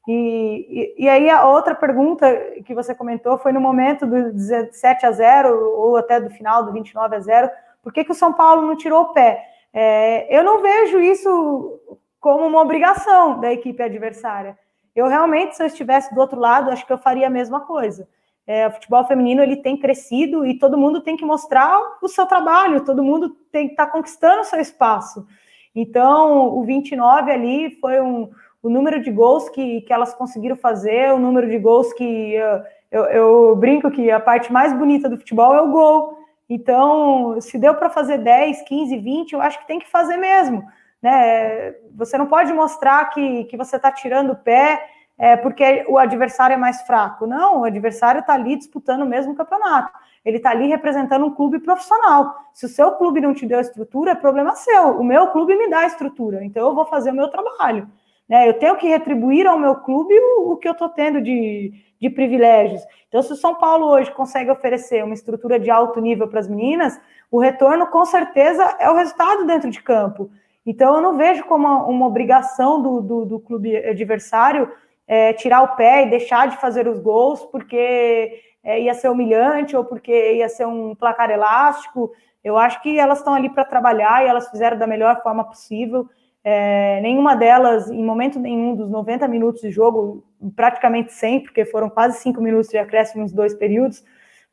E, 0.07 0.95
e, 0.97 1.07
aí 1.07 1.29
a 1.29 1.47
outra 1.47 1.73
pergunta 1.73 2.29
que 2.65 2.73
você 2.73 2.93
comentou 2.93 3.37
foi 3.37 3.53
no 3.53 3.61
momento 3.61 4.05
do 4.05 4.33
17 4.33 5.05
a 5.05 5.11
0, 5.11 5.57
ou 5.77 5.95
até 5.95 6.19
do 6.19 6.29
final 6.29 6.65
do 6.65 6.73
29 6.73 7.15
a 7.15 7.19
0, 7.19 7.49
por 7.81 7.93
que, 7.93 8.03
que 8.03 8.11
o 8.11 8.15
São 8.15 8.33
Paulo 8.33 8.67
não 8.67 8.75
tirou 8.75 9.01
o 9.03 9.13
pé? 9.13 9.45
É, 9.73 10.37
eu 10.37 10.43
não 10.43 10.61
vejo 10.61 10.99
isso 10.99 11.79
como 12.19 12.45
uma 12.45 12.61
obrigação 12.61 13.39
da 13.39 13.51
equipe 13.51 13.81
adversária. 13.81 14.57
Eu 14.95 15.07
realmente, 15.07 15.55
se 15.55 15.63
eu 15.63 15.67
estivesse 15.67 16.13
do 16.13 16.19
outro 16.19 16.39
lado, 16.39 16.69
acho 16.69 16.85
que 16.85 16.93
eu 16.93 16.97
faria 16.97 17.27
a 17.27 17.29
mesma 17.29 17.61
coisa. 17.61 18.07
É, 18.45 18.67
o 18.67 18.71
futebol 18.71 19.05
feminino 19.05 19.41
ele 19.41 19.57
tem 19.57 19.77
crescido 19.77 20.45
e 20.45 20.59
todo 20.59 20.77
mundo 20.77 21.01
tem 21.01 21.15
que 21.15 21.25
mostrar 21.25 21.79
o 22.01 22.07
seu 22.09 22.25
trabalho, 22.25 22.83
todo 22.83 23.03
mundo 23.03 23.29
tem 23.51 23.67
que 23.67 23.73
estar 23.73 23.85
tá 23.85 23.91
conquistando 23.91 24.41
o 24.41 24.45
seu 24.45 24.59
espaço. 24.59 25.25
Então, 25.73 26.49
o 26.55 26.63
29 26.63 27.31
ali 27.31 27.77
foi 27.79 27.99
um, 27.99 28.29
o 28.63 28.69
número 28.69 29.01
de 29.01 29.11
gols 29.11 29.49
que, 29.49 29.81
que 29.81 29.91
elas 29.91 30.13
conseguiram 30.15 30.55
fazer, 30.55 31.13
o 31.13 31.19
número 31.19 31.49
de 31.49 31.59
gols 31.59 31.91
que 31.91 32.33
eu, 32.33 32.61
eu, 32.89 33.03
eu 33.05 33.55
brinco 33.57 33.91
que 33.91 34.09
a 34.09 34.21
parte 34.21 34.51
mais 34.51 34.71
bonita 34.71 35.09
do 35.09 35.17
futebol 35.17 35.53
é 35.53 35.61
o 35.61 35.69
gol. 35.69 36.17
Então, 36.49 37.39
se 37.41 37.57
deu 37.57 37.75
para 37.75 37.89
fazer 37.89 38.19
10, 38.19 38.61
15, 38.61 38.97
20, 38.97 39.33
eu 39.33 39.41
acho 39.41 39.59
que 39.59 39.67
tem 39.67 39.79
que 39.79 39.89
fazer 39.89 40.15
mesmo. 40.15 40.63
Né? 41.01 41.75
Você 41.93 42.17
não 42.17 42.27
pode 42.27 42.53
mostrar 42.53 43.09
que, 43.09 43.43
que 43.45 43.57
você 43.57 43.75
está 43.75 43.91
tirando 43.91 44.31
o 44.31 44.35
pé 44.35 44.87
é, 45.17 45.35
porque 45.35 45.85
o 45.89 45.97
adversário 45.97 46.53
é 46.53 46.57
mais 46.57 46.81
fraco. 46.83 47.27
Não, 47.27 47.61
o 47.61 47.65
adversário 47.65 48.21
está 48.21 48.33
ali 48.33 48.55
disputando 48.55 49.01
o 49.01 49.05
mesmo 49.05 49.35
campeonato. 49.35 49.91
Ele 50.23 50.37
está 50.37 50.51
ali 50.51 50.67
representando 50.67 51.25
um 51.25 51.35
clube 51.35 51.59
profissional. 51.59 52.33
Se 52.53 52.65
o 52.65 52.69
seu 52.69 52.93
clube 52.93 53.19
não 53.19 53.33
te 53.33 53.45
deu 53.45 53.59
estrutura, 53.59 54.11
é 54.11 54.15
problema 54.15 54.55
seu. 54.55 54.97
O 54.97 55.03
meu 55.03 55.27
clube 55.27 55.55
me 55.55 55.69
dá 55.69 55.79
a 55.79 55.87
estrutura, 55.87 56.43
então 56.45 56.69
eu 56.69 56.73
vou 56.73 56.85
fazer 56.85 57.11
o 57.11 57.15
meu 57.15 57.27
trabalho. 57.27 57.89
Né? 58.27 58.47
Eu 58.47 58.53
tenho 58.53 58.75
que 58.77 58.87
retribuir 58.87 59.45
ao 59.47 59.59
meu 59.59 59.75
clube 59.75 60.13
o, 60.13 60.53
o 60.53 60.57
que 60.57 60.67
eu 60.67 60.73
estou 60.73 60.89
tendo 60.89 61.21
de, 61.21 61.71
de 61.99 62.09
privilégios. 62.09 62.81
Então, 63.07 63.21
se 63.21 63.31
o 63.31 63.35
São 63.35 63.55
Paulo 63.55 63.87
hoje 63.87 64.11
consegue 64.11 64.49
oferecer 64.49 65.03
uma 65.03 65.13
estrutura 65.13 65.59
de 65.59 65.69
alto 65.69 66.01
nível 66.01 66.27
para 66.27 66.39
as 66.39 66.47
meninas, 66.47 66.99
o 67.29 67.39
retorno 67.39 67.87
com 67.87 68.05
certeza 68.05 68.63
é 68.79 68.89
o 68.89 68.95
resultado 68.95 69.45
dentro 69.45 69.69
de 69.69 69.81
campo. 69.81 70.29
Então, 70.65 70.95
eu 70.95 71.01
não 71.01 71.17
vejo 71.17 71.43
como 71.43 71.67
uma, 71.67 71.85
uma 71.85 72.07
obrigação 72.07 72.81
do, 72.81 73.01
do, 73.01 73.25
do, 73.25 73.39
clube 73.39 73.75
adversário 73.77 74.71
é, 75.05 75.33
tirar 75.33 75.61
o 75.61 75.75
pé 75.75 76.05
e 76.05 76.09
deixar 76.09 76.47
de 76.47 76.57
fazer 76.57 76.87
os 76.87 76.99
gols 76.99 77.43
porque 77.45 78.41
é, 78.63 78.81
ia 78.81 78.93
ser 78.93 79.09
humilhante 79.09 79.75
ou 79.75 79.83
porque 79.83 80.33
ia 80.33 80.47
ser 80.47 80.65
um 80.65 80.95
placar 80.95 81.29
elástico. 81.29 82.11
Eu 82.43 82.57
acho 82.57 82.81
que 82.81 82.97
elas 82.97 83.19
estão 83.19 83.33
ali 83.33 83.49
para 83.49 83.65
trabalhar 83.65 84.23
e 84.23 84.27
elas 84.27 84.49
fizeram 84.49 84.77
da 84.77 84.87
melhor 84.87 85.21
forma 85.21 85.43
possível. 85.43 86.07
É, 86.43 86.99
nenhuma 87.01 87.35
delas, 87.35 87.89
em 87.89 88.03
momento 88.03 88.37
nenhum 88.37 88.75
dos 88.75 88.89
90 88.89 89.27
minutos 89.27 89.61
de 89.61 89.71
jogo, 89.71 90.23
praticamente 90.55 91.13
100, 91.13 91.43
porque 91.43 91.63
foram 91.63 91.89
quase 91.89 92.19
5 92.19 92.41
minutos 92.41 92.69
de 92.69 92.77
acréscimo 92.77 93.23
nos 93.23 93.31
dois 93.31 93.53
períodos, 93.53 94.03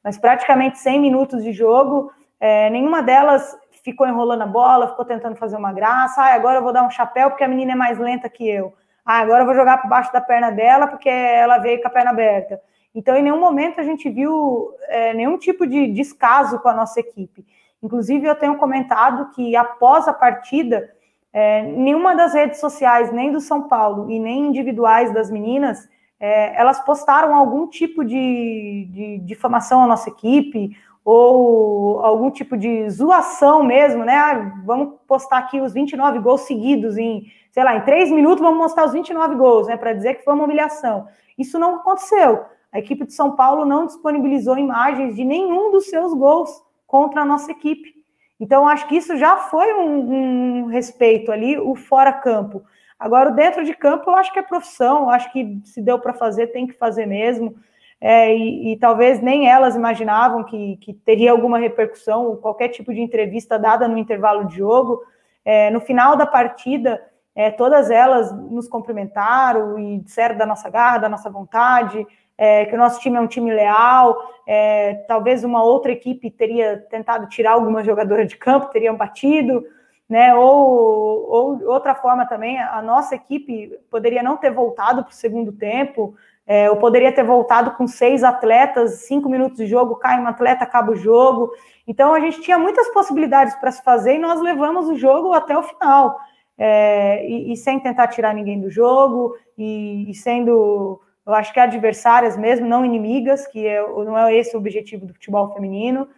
mas 0.02 0.16
praticamente 0.16 0.78
100 0.78 1.00
minutos 1.00 1.42
de 1.42 1.52
jogo, 1.52 2.12
é, 2.38 2.70
nenhuma 2.70 3.02
delas 3.02 3.58
ficou 3.82 4.06
enrolando 4.06 4.42
a 4.42 4.46
bola, 4.46 4.88
ficou 4.88 5.04
tentando 5.04 5.36
fazer 5.36 5.56
uma 5.56 5.72
graça. 5.72 6.22
Ah, 6.22 6.34
agora 6.34 6.58
eu 6.58 6.62
vou 6.62 6.72
dar 6.72 6.86
um 6.86 6.90
chapéu 6.90 7.30
porque 7.30 7.44
a 7.44 7.48
menina 7.48 7.72
é 7.72 7.74
mais 7.76 7.98
lenta 7.98 8.28
que 8.28 8.48
eu. 8.48 8.72
Ah, 9.04 9.18
agora 9.18 9.42
eu 9.42 9.46
vou 9.46 9.54
jogar 9.54 9.78
por 9.78 9.88
baixo 9.88 10.12
da 10.12 10.20
perna 10.20 10.50
dela 10.50 10.86
porque 10.86 11.08
ela 11.08 11.58
veio 11.58 11.80
com 11.80 11.88
a 11.88 11.90
perna 11.90 12.10
aberta. 12.10 12.60
Então, 12.94 13.16
em 13.16 13.22
nenhum 13.22 13.40
momento 13.40 13.80
a 13.80 13.84
gente 13.84 14.08
viu 14.08 14.74
é, 14.88 15.14
nenhum 15.14 15.38
tipo 15.38 15.66
de 15.66 15.86
descaso 15.88 16.58
com 16.60 16.68
a 16.68 16.74
nossa 16.74 17.00
equipe. 17.00 17.44
Inclusive, 17.82 18.26
eu 18.26 18.34
tenho 18.34 18.56
comentado 18.56 19.30
que 19.30 19.56
após 19.56 20.06
a 20.08 20.12
partida, 20.12 20.90
é, 21.32 21.62
nenhuma 21.62 22.14
das 22.14 22.34
redes 22.34 22.60
sociais, 22.60 23.12
nem 23.12 23.30
do 23.30 23.40
São 23.40 23.68
Paulo 23.68 24.10
e 24.10 24.18
nem 24.18 24.48
individuais 24.48 25.12
das 25.12 25.30
meninas, 25.30 25.88
é, 26.18 26.60
elas 26.60 26.80
postaram 26.84 27.34
algum 27.34 27.66
tipo 27.66 28.04
de, 28.04 28.88
de 28.90 29.18
difamação 29.18 29.82
à 29.82 29.86
nossa 29.86 30.10
equipe 30.10 30.76
ou 31.04 32.00
algum 32.04 32.30
tipo 32.30 32.56
de 32.56 32.88
zoação 32.90 33.62
mesmo, 33.62 34.04
né? 34.04 34.14
Ah, 34.14 34.52
vamos 34.64 34.96
postar 35.06 35.38
aqui 35.38 35.60
os 35.60 35.72
29 35.72 36.18
gols 36.18 36.42
seguidos 36.42 36.98
em, 36.98 37.24
sei 37.50 37.64
lá, 37.64 37.74
em 37.74 37.84
três 37.84 38.10
minutos 38.10 38.42
vamos 38.42 38.58
mostrar 38.58 38.84
os 38.84 38.92
29 38.92 39.34
gols, 39.36 39.66
né? 39.66 39.76
Para 39.76 39.94
dizer 39.94 40.16
que 40.16 40.24
foi 40.24 40.34
uma 40.34 40.44
humilhação. 40.44 41.08
Isso 41.38 41.58
não 41.58 41.76
aconteceu. 41.76 42.44
A 42.70 42.78
equipe 42.78 43.06
de 43.06 43.14
São 43.14 43.34
Paulo 43.34 43.64
não 43.64 43.86
disponibilizou 43.86 44.58
imagens 44.58 45.16
de 45.16 45.24
nenhum 45.24 45.70
dos 45.70 45.86
seus 45.86 46.12
gols 46.12 46.62
contra 46.86 47.22
a 47.22 47.24
nossa 47.24 47.50
equipe. 47.50 47.99
Então, 48.40 48.66
acho 48.66 48.88
que 48.88 48.96
isso 48.96 49.16
já 49.18 49.36
foi 49.36 49.74
um, 49.74 50.62
um 50.62 50.66
respeito 50.66 51.30
ali, 51.30 51.58
o 51.58 51.76
fora-campo. 51.76 52.64
Agora, 52.98 53.30
o 53.30 53.34
dentro 53.34 53.62
de 53.64 53.74
campo, 53.74 54.10
eu 54.10 54.14
acho 54.14 54.32
que 54.32 54.38
é 54.38 54.42
profissão, 54.42 55.10
acho 55.10 55.30
que 55.30 55.60
se 55.64 55.82
deu 55.82 55.98
para 55.98 56.14
fazer, 56.14 56.48
tem 56.48 56.66
que 56.66 56.72
fazer 56.72 57.04
mesmo. 57.04 57.54
É, 58.00 58.34
e, 58.34 58.72
e, 58.72 58.76
talvez 58.78 59.20
nem 59.20 59.46
elas 59.46 59.76
imaginavam 59.76 60.42
que, 60.44 60.78
que, 60.78 60.94
teria 60.94 61.32
alguma 61.32 61.58
repercussão, 61.58 62.34
qualquer 62.36 62.68
tipo 62.68 62.94
de 62.94 63.00
entrevista 63.00 63.58
dada 63.58 63.86
no 63.86 63.98
intervalo 63.98 64.46
de 64.46 64.56
jogo. 64.56 65.02
É, 65.44 65.70
no 65.70 65.80
final 65.80 66.16
da 66.16 66.24
partida, 66.24 67.02
é, 67.34 67.50
todas 67.50 67.90
elas 67.90 68.32
nos 68.32 68.68
cumprimentaram 68.68 69.78
e 69.78 69.98
disseram 69.98 70.36
da 70.36 70.46
nossa 70.46 70.70
garra, 70.70 70.98
da 70.98 71.08
nossa 71.10 71.28
vontade, 71.28 72.06
é, 72.40 72.64
que 72.64 72.74
o 72.74 72.78
nosso 72.78 72.98
time 73.00 73.18
é 73.18 73.20
um 73.20 73.26
time 73.26 73.52
leal. 73.52 74.16
É, 74.46 74.94
talvez 75.06 75.44
uma 75.44 75.62
outra 75.62 75.92
equipe 75.92 76.30
teria 76.30 76.78
tentado 76.88 77.28
tirar 77.28 77.52
alguma 77.52 77.84
jogadora 77.84 78.24
de 78.24 78.34
campo, 78.34 78.70
teriam 78.70 78.96
batido, 78.96 79.62
né? 80.08 80.34
Ou, 80.34 81.30
ou 81.30 81.68
outra 81.70 81.94
forma 81.94 82.24
também, 82.24 82.58
a 82.58 82.80
nossa 82.80 83.14
equipe 83.14 83.78
poderia 83.90 84.22
não 84.22 84.38
ter 84.38 84.50
voltado 84.50 85.04
para 85.04 85.10
o 85.10 85.14
segundo 85.14 85.52
tempo, 85.52 86.14
é, 86.46 86.70
ou 86.70 86.78
poderia 86.78 87.12
ter 87.12 87.22
voltado 87.22 87.72
com 87.72 87.86
seis 87.86 88.24
atletas, 88.24 89.02
cinco 89.02 89.28
minutos 89.28 89.58
de 89.58 89.66
jogo, 89.66 89.96
cai 89.96 90.18
um 90.18 90.26
atleta, 90.26 90.64
acaba 90.64 90.92
o 90.92 90.96
jogo. 90.96 91.50
Então 91.86 92.14
a 92.14 92.20
gente 92.20 92.40
tinha 92.40 92.58
muitas 92.58 92.88
possibilidades 92.88 93.54
para 93.56 93.70
se 93.70 93.84
fazer 93.84 94.14
e 94.14 94.18
nós 94.18 94.40
levamos 94.40 94.88
o 94.88 94.96
jogo 94.96 95.34
até 95.34 95.58
o 95.58 95.62
final. 95.62 96.18
É, 96.56 97.26
e, 97.26 97.52
e, 97.52 97.56
sem 97.56 97.78
tentar 97.80 98.08
tirar 98.08 98.34
ninguém 98.34 98.60
do 98.60 98.68
jogo, 98.68 99.34
e, 99.56 100.10
e 100.10 100.14
sendo 100.14 101.00
eu 101.26 101.34
acho 101.34 101.52
que 101.52 101.60
adversárias 101.60 102.36
mesmo, 102.36 102.66
não 102.66 102.84
inimigas, 102.84 103.46
que 103.46 103.66
é, 103.66 103.80
não 103.80 104.16
é 104.16 104.34
esse 104.34 104.56
o 104.56 104.58
objetivo 104.58 105.06
do 105.06 105.14
futebol 105.14 105.52
feminino. 105.52 106.08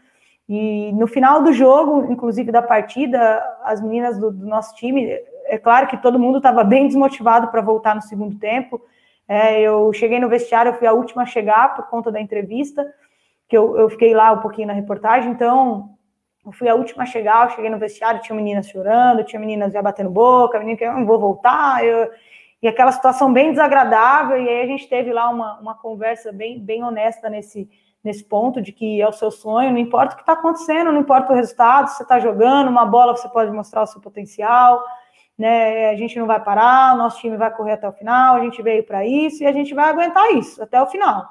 E 0.48 0.92
no 0.92 1.06
final 1.06 1.42
do 1.42 1.52
jogo, 1.52 2.10
inclusive 2.12 2.50
da 2.52 2.62
partida, 2.62 3.42
as 3.64 3.80
meninas 3.80 4.18
do, 4.18 4.30
do 4.30 4.46
nosso 4.46 4.74
time, 4.74 5.06
é 5.46 5.58
claro 5.58 5.86
que 5.86 5.96
todo 5.96 6.18
mundo 6.18 6.38
estava 6.38 6.64
bem 6.64 6.86
desmotivado 6.86 7.48
para 7.48 7.60
voltar 7.60 7.94
no 7.94 8.02
segundo 8.02 8.38
tempo. 8.38 8.80
É, 9.28 9.60
eu 9.60 9.92
cheguei 9.92 10.18
no 10.18 10.28
vestiário, 10.28 10.70
eu 10.70 10.74
fui 10.74 10.86
a 10.86 10.92
última 10.92 11.22
a 11.22 11.26
chegar 11.26 11.74
por 11.74 11.86
conta 11.86 12.10
da 12.10 12.20
entrevista, 12.20 12.86
que 13.48 13.56
eu, 13.56 13.76
eu 13.76 13.88
fiquei 13.88 14.14
lá 14.14 14.32
um 14.32 14.40
pouquinho 14.40 14.66
na 14.66 14.72
reportagem, 14.72 15.30
então 15.30 15.90
eu 16.44 16.52
fui 16.52 16.68
a 16.68 16.74
última 16.74 17.04
a 17.04 17.06
chegar, 17.06 17.46
eu 17.46 17.54
cheguei 17.54 17.70
no 17.70 17.78
vestiário, 17.78 18.20
tinha 18.20 18.34
meninas 18.34 18.68
chorando, 18.68 19.24
tinha 19.24 19.38
meninas 19.38 19.72
já 19.72 19.80
batendo 19.80 20.10
boca, 20.10 20.58
menina 20.58 20.76
que 20.76 20.84
eu 20.84 20.92
não 20.92 21.06
vou 21.06 21.18
voltar, 21.18 21.84
eu, 21.84 22.10
e 22.62 22.68
aquela 22.68 22.92
situação 22.92 23.32
bem 23.32 23.50
desagradável, 23.50 24.40
e 24.40 24.48
aí 24.48 24.62
a 24.62 24.66
gente 24.66 24.88
teve 24.88 25.12
lá 25.12 25.28
uma, 25.28 25.58
uma 25.58 25.74
conversa 25.74 26.32
bem, 26.32 26.60
bem 26.60 26.84
honesta 26.84 27.28
nesse, 27.28 27.68
nesse 28.04 28.24
ponto, 28.24 28.62
de 28.62 28.70
que 28.70 29.02
é 29.02 29.08
o 29.08 29.12
seu 29.12 29.32
sonho, 29.32 29.72
não 29.72 29.78
importa 29.78 30.14
o 30.14 30.16
que 30.16 30.22
está 30.22 30.34
acontecendo, 30.34 30.92
não 30.92 31.00
importa 31.00 31.32
o 31.32 31.36
resultado, 31.36 31.88
você 31.88 32.04
está 32.04 32.20
jogando, 32.20 32.68
uma 32.68 32.86
bola 32.86 33.16
você 33.16 33.28
pode 33.28 33.50
mostrar 33.50 33.82
o 33.82 33.86
seu 33.86 34.00
potencial, 34.00 34.80
né? 35.36 35.90
A 35.90 35.96
gente 35.96 36.16
não 36.18 36.26
vai 36.26 36.42
parar, 36.42 36.94
o 36.94 36.98
nosso 36.98 37.18
time 37.20 37.36
vai 37.36 37.52
correr 37.52 37.72
até 37.72 37.88
o 37.88 37.92
final, 37.92 38.36
a 38.36 38.40
gente 38.40 38.62
veio 38.62 38.84
para 38.84 39.04
isso 39.04 39.42
e 39.42 39.46
a 39.46 39.52
gente 39.52 39.74
vai 39.74 39.88
aguentar 39.88 40.30
isso 40.32 40.62
até 40.62 40.80
o 40.80 40.86
final. 40.86 41.26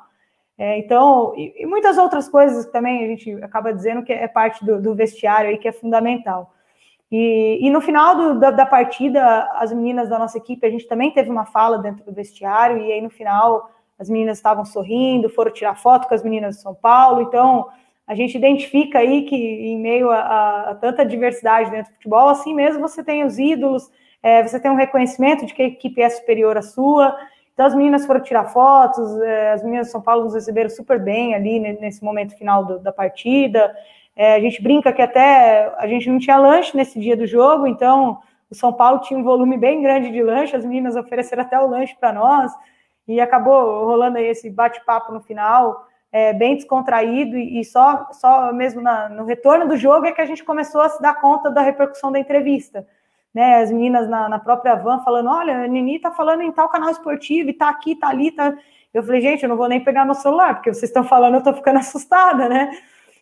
É, 0.57 0.77
então, 0.77 1.33
e, 1.37 1.63
e, 1.63 1.65
muitas 1.65 1.97
outras 1.97 2.27
coisas 2.27 2.65
também 2.67 3.05
a 3.05 3.07
gente 3.07 3.33
acaba 3.41 3.73
dizendo 3.73 4.03
que 4.03 4.11
é 4.11 4.27
parte 4.27 4.63
do, 4.65 4.81
do 4.81 4.93
vestiário 4.93 5.49
aí 5.49 5.57
que 5.57 5.67
é 5.67 5.71
fundamental. 5.71 6.53
E, 7.11 7.59
e 7.61 7.69
no 7.69 7.81
final 7.81 8.15
do, 8.15 8.39
da, 8.39 8.51
da, 8.51 8.65
partida, 8.65 9.49
as 9.55 9.73
meninas 9.73 10.07
da 10.07 10.17
nossa 10.17 10.37
equipe, 10.37 10.65
a 10.65 10.69
gente 10.69 10.87
também 10.87 11.11
teve 11.11 11.29
uma 11.29 11.45
fala 11.45 11.77
dentro 11.77 12.05
do 12.05 12.13
vestiário, 12.13 12.77
e 12.77 12.91
aí 12.91 13.01
no 13.01 13.09
final 13.09 13.69
as 13.99 14.09
meninas 14.09 14.37
estavam 14.37 14.63
sorrindo, 14.63 15.29
foram 15.29 15.51
tirar 15.51 15.75
foto 15.75 16.07
com 16.07 16.13
as 16.13 16.23
meninas 16.23 16.55
de 16.55 16.61
São 16.61 16.73
Paulo, 16.73 17.21
então 17.21 17.67
a 18.07 18.15
gente 18.15 18.37
identifica 18.37 18.99
aí 18.99 19.23
que 19.23 19.35
em 19.35 19.77
meio 19.77 20.09
a, 20.09 20.19
a, 20.19 20.69
a 20.71 20.75
tanta 20.75 21.05
diversidade 21.05 21.69
dentro 21.69 21.91
do 21.91 21.95
futebol, 21.95 22.29
assim 22.29 22.53
mesmo 22.53 22.81
você 22.81 23.03
tem 23.03 23.25
os 23.25 23.37
ídolos, 23.37 23.91
é, 24.23 24.41
você 24.41 24.59
tem 24.59 24.71
um 24.71 24.75
reconhecimento 24.75 25.45
de 25.45 25.53
que 25.53 25.61
a 25.61 25.65
equipe 25.65 26.01
é 26.01 26.09
superior 26.09 26.57
à 26.57 26.61
sua, 26.61 27.15
então 27.53 27.65
as 27.65 27.75
meninas 27.75 28.05
foram 28.05 28.21
tirar 28.21 28.45
fotos, 28.45 29.19
é, 29.21 29.51
as 29.51 29.63
meninas 29.63 29.87
de 29.87 29.91
São 29.91 30.01
Paulo 30.01 30.23
nos 30.23 30.33
receberam 30.33 30.69
super 30.69 30.97
bem 30.97 31.35
ali 31.35 31.59
nesse 31.59 32.03
momento 32.03 32.37
final 32.37 32.65
do, 32.65 32.79
da 32.79 32.91
partida, 32.91 33.75
é, 34.21 34.35
a 34.35 34.39
gente 34.39 34.61
brinca 34.61 34.93
que 34.93 35.01
até 35.01 35.73
a 35.79 35.87
gente 35.87 36.07
não 36.07 36.19
tinha 36.19 36.37
lanche 36.37 36.77
nesse 36.77 36.99
dia 36.99 37.17
do 37.17 37.25
jogo, 37.25 37.65
então 37.65 38.19
o 38.51 38.53
São 38.53 38.71
Paulo 38.71 38.99
tinha 38.99 39.19
um 39.19 39.23
volume 39.23 39.57
bem 39.57 39.81
grande 39.81 40.11
de 40.11 40.21
lanche, 40.21 40.55
as 40.55 40.63
meninas 40.63 40.95
ofereceram 40.95 41.41
até 41.41 41.59
o 41.59 41.65
lanche 41.65 41.95
para 41.99 42.13
nós, 42.13 42.51
e 43.07 43.19
acabou 43.19 43.83
rolando 43.83 44.19
aí 44.19 44.27
esse 44.27 44.47
bate-papo 44.47 45.11
no 45.11 45.21
final, 45.21 45.87
é, 46.11 46.33
bem 46.33 46.55
descontraído, 46.55 47.35
e, 47.35 47.65
só, 47.65 48.09
só 48.11 48.53
mesmo 48.53 48.79
na, 48.79 49.09
no 49.09 49.25
retorno 49.25 49.67
do 49.67 49.75
jogo 49.75 50.05
é 50.05 50.11
que 50.11 50.21
a 50.21 50.25
gente 50.27 50.43
começou 50.43 50.81
a 50.81 50.89
se 50.89 51.01
dar 51.01 51.19
conta 51.19 51.49
da 51.49 51.63
repercussão 51.63 52.11
da 52.11 52.19
entrevista. 52.19 52.85
Né, 53.33 53.55
as 53.55 53.71
meninas 53.71 54.07
na, 54.07 54.29
na 54.29 54.37
própria 54.37 54.75
van 54.75 54.99
falando: 54.99 55.31
olha, 55.31 55.63
a 55.63 55.67
Nini 55.67 55.97
tá 55.97 56.11
falando 56.11 56.43
em 56.43 56.51
tal 56.51 56.69
canal 56.69 56.91
esportivo, 56.91 57.49
e 57.49 57.53
tá 57.53 57.69
aqui, 57.69 57.95
tá 57.95 58.09
ali, 58.09 58.29
tá. 58.29 58.53
Eu 58.93 59.01
falei, 59.01 59.19
gente, 59.19 59.41
eu 59.41 59.49
não 59.49 59.57
vou 59.57 59.67
nem 59.67 59.83
pegar 59.83 60.05
meu 60.05 60.13
celular, 60.13 60.55
porque 60.55 60.71
vocês 60.71 60.89
estão 60.89 61.03
falando, 61.03 61.35
eu 61.35 61.43
tô 61.43 61.53
ficando 61.53 61.79
assustada, 61.81 62.47
né? 62.47 62.69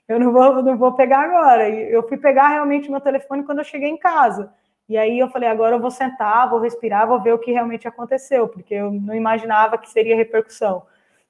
Eu 0.10 0.20
não 0.20 0.34
vou, 0.34 0.64
não 0.64 0.76
vou 0.76 0.94
pegar 0.94 1.20
agora. 1.20 1.70
E 1.70 1.94
eu 1.94 2.02
fui 2.08 2.18
pegar 2.18 2.50
realmente 2.50 2.90
meu 2.90 3.00
telefone 3.00 3.44
quando 3.44 3.60
eu 3.60 3.64
cheguei 3.64 3.90
em 3.90 3.98
casa. 3.98 4.52
E 4.90 4.98
aí 4.98 5.20
eu 5.20 5.30
falei, 5.30 5.48
agora 5.48 5.76
eu 5.76 5.80
vou 5.80 5.92
sentar, 5.92 6.50
vou 6.50 6.60
respirar, 6.60 7.08
vou 7.08 7.22
ver 7.22 7.32
o 7.34 7.38
que 7.38 7.52
realmente 7.52 7.88
aconteceu, 7.88 8.48
porque 8.48 8.74
eu 8.74 8.92
não 8.92 9.14
imaginava 9.14 9.78
que 9.78 9.88
seria 9.88 10.16
repercussão. 10.16 10.82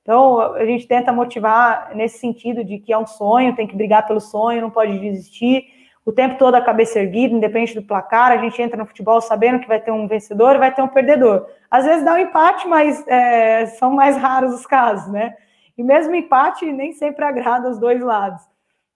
Então, 0.01 0.39
a 0.53 0.65
gente 0.65 0.88
tenta 0.88 1.11
motivar 1.11 1.91
nesse 1.93 2.19
sentido 2.19 2.63
de 2.63 2.80
que 2.80 2.93
é 2.93 2.97
um 2.97 3.05
sonho, 3.05 3.53
tem 3.55 3.67
que 3.67 3.75
brigar 3.75 4.07
pelo 4.07 4.21
sonho, 4.21 4.61
não 4.61 4.71
pode 4.71 4.97
desistir. 4.97 5.65
o 6.05 6.11
tempo 6.13 6.38
todo 6.39 6.55
a 6.55 6.61
cabeça 6.61 6.99
erguida, 6.99 7.36
independente 7.36 7.75
do 7.75 7.84
placar, 7.86 8.32
a 8.32 8.38
gente 8.38 8.59
entra 8.61 8.77
no 8.77 8.86
futebol 8.86 9.21
sabendo 9.21 9.59
que 9.59 9.67
vai 9.67 9.80
ter 9.80 9.91
um 9.91 10.07
vencedor 10.07 10.55
e 10.55 10.59
vai 10.59 10.73
ter 10.73 10.82
um 10.82 10.88
perdedor. 10.88 11.45
Às 11.69 11.86
vezes 11.86 12.05
dá 12.05 12.13
um 12.13 12.17
empate, 12.17 12.67
mas 12.67 13.05
é, 13.07 13.65
são 13.67 13.91
mais 13.91 14.17
raros 14.17 14.53
os 14.53 14.65
casos, 14.65 15.11
né? 15.11 15.36
E 15.77 15.84
mesmo 15.84 16.15
empate 16.15 16.71
nem 16.71 16.93
sempre 16.93 17.23
agrada 17.25 17.69
os 17.69 17.77
dois 17.77 18.01
lados. 18.01 18.41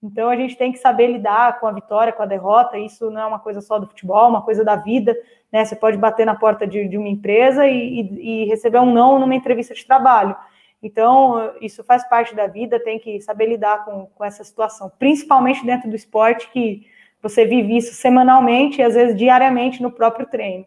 Então 0.03 0.29
a 0.29 0.35
gente 0.35 0.57
tem 0.57 0.71
que 0.71 0.79
saber 0.79 1.07
lidar 1.07 1.61
com 1.61 1.65
a 1.65 1.71
vitória, 1.71 2.11
com 2.11 2.21
a 2.21 2.25
derrota. 2.25 2.77
Isso 2.77 3.09
não 3.09 3.21
é 3.21 3.25
uma 3.25 3.39
coisa 3.39 3.61
só 3.61 3.79
do 3.79 3.87
futebol, 3.87 4.25
é 4.25 4.27
uma 4.27 4.41
coisa 4.41 4.63
da 4.63 4.75
vida. 4.75 5.15
Né? 5.49 5.63
Você 5.63 5.77
pode 5.77 5.97
bater 5.97 6.25
na 6.25 6.35
porta 6.35 6.67
de, 6.67 6.87
de 6.89 6.97
uma 6.97 7.07
empresa 7.07 7.65
e, 7.65 8.01
e, 8.01 8.43
e, 8.43 8.45
receber 8.45 8.79
um 8.79 8.91
não 8.91 9.17
numa 9.17 9.33
entrevista 9.33 9.73
de 9.73 9.85
trabalho. 9.85 10.35
Então, 10.81 11.53
isso 11.61 11.81
faz 11.85 12.07
parte 12.09 12.35
da 12.35 12.45
vida, 12.45 12.77
tem 12.77 12.99
que 12.99 13.21
saber 13.21 13.45
lidar 13.45 13.85
com, 13.85 14.07
com 14.07 14.25
essa 14.25 14.43
situação, 14.43 14.91
principalmente 14.99 15.65
dentro 15.65 15.89
do 15.89 15.95
esporte, 15.95 16.49
que 16.51 16.85
você 17.21 17.45
vive 17.45 17.77
isso 17.77 17.93
semanalmente 17.93 18.81
e 18.81 18.83
às 18.83 18.95
vezes 18.95 19.15
diariamente 19.15 19.81
no 19.81 19.89
próprio 19.89 20.27
treino. 20.27 20.65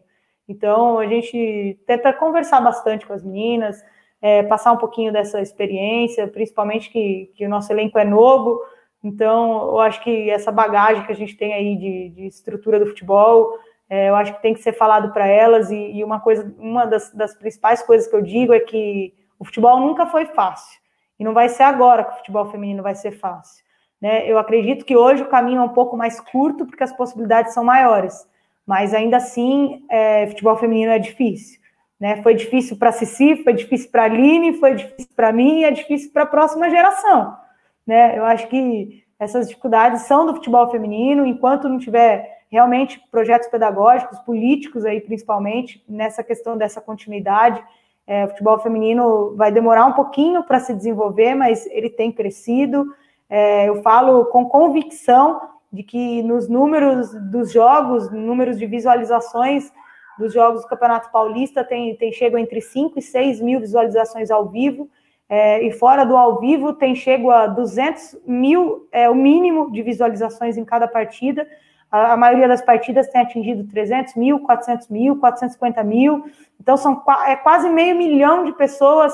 Então, 0.49 0.97
a 0.97 1.05
gente 1.05 1.77
tenta 1.85 2.11
conversar 2.13 2.61
bastante 2.61 3.05
com 3.05 3.13
as 3.13 3.23
meninas, 3.23 3.83
é, 4.19 4.41
passar 4.41 4.71
um 4.71 4.77
pouquinho 4.77 5.13
dessa 5.13 5.39
experiência, 5.39 6.27
principalmente 6.27 6.89
que, 6.89 7.31
que 7.35 7.45
o 7.45 7.49
nosso 7.49 7.71
elenco 7.71 7.99
é 7.99 8.05
novo, 8.05 8.59
então, 9.03 9.69
eu 9.69 9.79
acho 9.79 10.03
que 10.03 10.29
essa 10.29 10.51
bagagem 10.51 11.05
que 11.05 11.11
a 11.11 11.15
gente 11.15 11.35
tem 11.37 11.53
aí 11.53 11.75
de, 11.75 12.09
de 12.09 12.27
estrutura 12.27 12.79
do 12.79 12.87
futebol, 12.87 13.57
é, 13.89 14.09
eu 14.09 14.15
acho 14.15 14.33
que 14.33 14.41
tem 14.41 14.53
que 14.53 14.61
ser 14.61 14.73
falado 14.73 15.13
para 15.13 15.27
elas. 15.27 15.69
E, 15.69 15.97
e, 15.97 16.03
uma 16.03 16.19
coisa, 16.19 16.53
uma 16.57 16.85
das, 16.85 17.13
das, 17.13 17.35
principais 17.35 17.81
coisas 17.81 18.07
que 18.09 18.15
eu 18.15 18.21
digo 18.21 18.53
é 18.53 18.59
que 18.59 19.13
o 19.39 19.45
futebol 19.45 19.79
nunca 19.79 20.07
foi 20.07 20.25
fácil. 20.25 20.79
E 21.19 21.23
não 21.23 21.33
vai 21.33 21.49
ser 21.49 21.63
agora 21.63 22.03
que 22.03 22.11
o 22.11 22.17
futebol 22.17 22.45
feminino 22.47 22.83
vai 22.83 22.95
ser 22.95 23.11
fácil. 23.11 23.63
Né? 24.01 24.29
Eu 24.29 24.37
acredito 24.37 24.85
que 24.85 24.95
hoje 24.95 25.23
o 25.23 25.29
caminho 25.29 25.61
é 25.61 25.63
um 25.63 25.69
pouco 25.69 25.95
mais 25.95 26.19
curto, 26.19 26.65
porque 26.65 26.83
as 26.83 26.95
possibilidades 26.95 27.53
são 27.53 27.63
maiores. 27.63 28.27
Mas 28.65 28.93
ainda 28.93 29.17
assim, 29.17 29.85
é, 29.89 30.27
futebol 30.27 30.57
feminino 30.57 30.91
é 30.91 30.99
difícil. 30.99 31.59
Né? 31.99 32.21
Foi 32.21 32.35
difícil 32.35 32.77
para 32.77 32.89
a 32.89 32.91
Cici, 32.91 33.43
foi 33.43 33.53
difícil 33.53 33.89
para 33.89 34.03
a 34.03 34.05
Aline, 34.05 34.53
foi 34.53 34.75
difícil 34.75 35.11
para 35.15 35.31
mim 35.31 35.61
e 35.61 35.63
é 35.63 35.71
difícil 35.71 36.11
para 36.11 36.23
a 36.23 36.27
próxima 36.27 36.69
geração 36.69 37.46
né? 37.87 38.17
Eu 38.17 38.25
acho 38.25 38.47
que 38.49 39.03
essas 39.17 39.47
dificuldades 39.47 40.01
são 40.01 40.25
do 40.25 40.35
futebol 40.35 40.69
feminino, 40.69 41.25
enquanto 41.25 41.69
não 41.69 41.79
tiver 41.79 42.43
realmente 42.51 43.01
projetos 43.09 43.47
pedagógicos, 43.47 44.19
políticos 44.19 44.85
aí 44.85 45.01
principalmente, 45.01 45.83
nessa 45.87 46.23
questão 46.23 46.57
dessa 46.57 46.79
continuidade, 46.79 47.63
é, 48.05 48.25
o 48.25 48.29
futebol 48.29 48.57
feminino 48.59 49.35
vai 49.35 49.51
demorar 49.51 49.85
um 49.85 49.93
pouquinho 49.93 50.43
para 50.43 50.59
se 50.59 50.73
desenvolver, 50.73 51.35
mas 51.35 51.65
ele 51.67 51.89
tem 51.89 52.11
crescido. 52.11 52.85
É, 53.29 53.67
eu 53.67 53.81
falo 53.81 54.25
com 54.25 54.45
convicção 54.45 55.41
de 55.71 55.83
que 55.83 56.23
nos 56.23 56.47
números 56.47 57.13
dos 57.29 57.51
jogos, 57.51 58.09
números 58.09 58.57
de 58.57 58.65
visualizações 58.65 59.71
dos 60.17 60.33
jogos 60.33 60.61
do 60.61 60.67
Campeonato 60.67 61.11
Paulista, 61.11 61.63
tem, 61.65 61.95
tem 61.95 62.11
chegado 62.13 62.39
entre 62.39 62.61
5 62.61 62.97
e 62.97 63.01
6 63.01 63.41
mil 63.41 63.59
visualizações 63.59 64.31
ao 64.31 64.47
vivo, 64.47 64.89
é, 65.29 65.61
e 65.63 65.71
fora 65.71 66.05
do 66.05 66.15
ao 66.15 66.39
vivo 66.39 66.73
tem 66.73 66.95
chego 66.95 67.31
a 67.31 67.47
200 67.47 68.17
mil, 68.25 68.87
é 68.91 69.09
o 69.09 69.15
mínimo 69.15 69.71
de 69.71 69.81
visualizações 69.81 70.57
em 70.57 70.63
cada 70.63 70.87
partida. 70.87 71.45
A, 71.91 72.13
a, 72.13 72.17
maioria 72.17 72.47
das 72.47 72.61
partidas 72.61 73.09
tem 73.09 73.21
atingido 73.21 73.67
300 73.67 74.15
mil, 74.15 74.39
400 74.39 74.87
mil, 74.87 75.19
450 75.19 75.83
mil. 75.83 76.25
Então 76.59 76.77
são 76.77 77.03
é 77.27 77.35
quase 77.35 77.69
meio 77.69 77.95
milhão 77.97 78.45
de 78.45 78.53
pessoas 78.53 79.13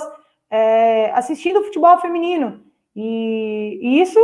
é, 0.51 1.11
assistindo 1.13 1.63
futebol 1.63 1.97
feminino. 1.97 2.61
E, 2.95 3.79
e 3.81 4.01
isso 4.01 4.19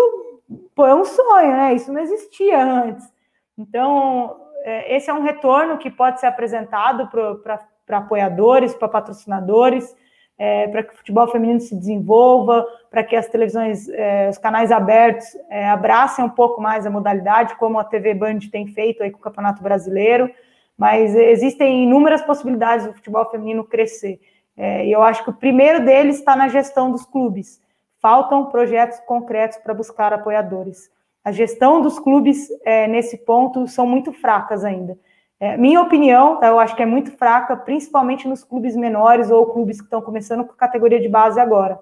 pô, 0.76 0.86
é 0.86 0.94
um 0.94 1.06
sonho, 1.06 1.52
né? 1.52 1.74
Isso 1.74 1.92
não 1.92 2.02
existia 2.02 2.64
antes. 2.64 3.12
Então 3.58 4.38
é, 4.64 4.96
esse 4.96 5.10
é 5.10 5.14
um 5.14 5.24
retorno 5.24 5.80
que 5.80 5.90
pode 5.90 6.20
ser 6.20 6.28
apresentado 6.28 7.08
para 7.08 7.98
apoiadores, 7.98 8.76
para 8.76 8.88
patrocinadores 8.88 9.96
é, 10.40 10.70
para 10.70 10.84
que 10.84 10.94
o 10.94 10.98
futebol 10.98 11.28
feminino 11.28 11.60
se 11.60 11.76
desenvolva, 11.76 12.66
para 12.90 13.04
que 13.04 13.14
as 13.14 13.28
televisões, 13.28 13.90
é, 13.90 14.30
os 14.30 14.38
canais 14.38 14.72
abertos 14.72 15.28
é, 15.50 15.68
abracem 15.68 16.24
um 16.24 16.30
pouco 16.30 16.62
mais 16.62 16.86
a 16.86 16.90
modalidade, 16.90 17.56
como 17.56 17.78
a 17.78 17.84
TV 17.84 18.14
Band 18.14 18.40
tem 18.50 18.66
feito 18.68 19.04
aí 19.04 19.12
com 19.12 19.18
o 19.18 19.22
Campeonato 19.22 19.62
Brasileiro, 19.62 20.32
mas 20.78 21.14
existem 21.14 21.84
inúmeras 21.84 22.22
possibilidades 22.22 22.88
do 22.88 22.94
futebol 22.94 23.30
feminino 23.30 23.66
crescer. 23.66 24.18
É, 24.56 24.86
e 24.86 24.92
eu 24.94 25.04
acho 25.04 25.26
que 25.26 25.30
o 25.30 25.34
primeiro 25.34 25.84
deles 25.84 26.20
está 26.20 26.38
na 26.38 26.48
gestão 26.48 26.90
dos 26.90 27.06
clubes. 27.06 27.62
Faltam 28.02 28.46
projetos 28.46 28.98
concretos 29.02 29.58
para 29.58 29.74
buscar 29.74 30.14
apoiadores. 30.14 30.90
A 31.22 31.34
gestão 31.34 31.82
dos 31.82 32.00
clubes 32.00 32.48
é, 32.64 32.88
nesse 32.88 33.18
ponto 33.18 33.68
são 33.68 33.86
muito 33.86 34.14
fracas 34.14 34.64
ainda. 34.64 34.98
É, 35.40 35.56
minha 35.56 35.82
opinião, 35.82 36.38
tá, 36.38 36.48
eu 36.48 36.60
acho 36.60 36.76
que 36.76 36.84
é 36.84 36.86
muito 36.86 37.12
fraca, 37.12 37.56
principalmente 37.56 38.28
nos 38.28 38.44
clubes 38.44 38.76
menores 38.76 39.32
ou 39.32 39.46
clubes 39.46 39.80
que 39.80 39.86
estão 39.86 40.02
começando 40.02 40.44
com 40.44 40.54
categoria 40.54 41.00
de 41.00 41.08
base 41.08 41.40
agora. 41.40 41.80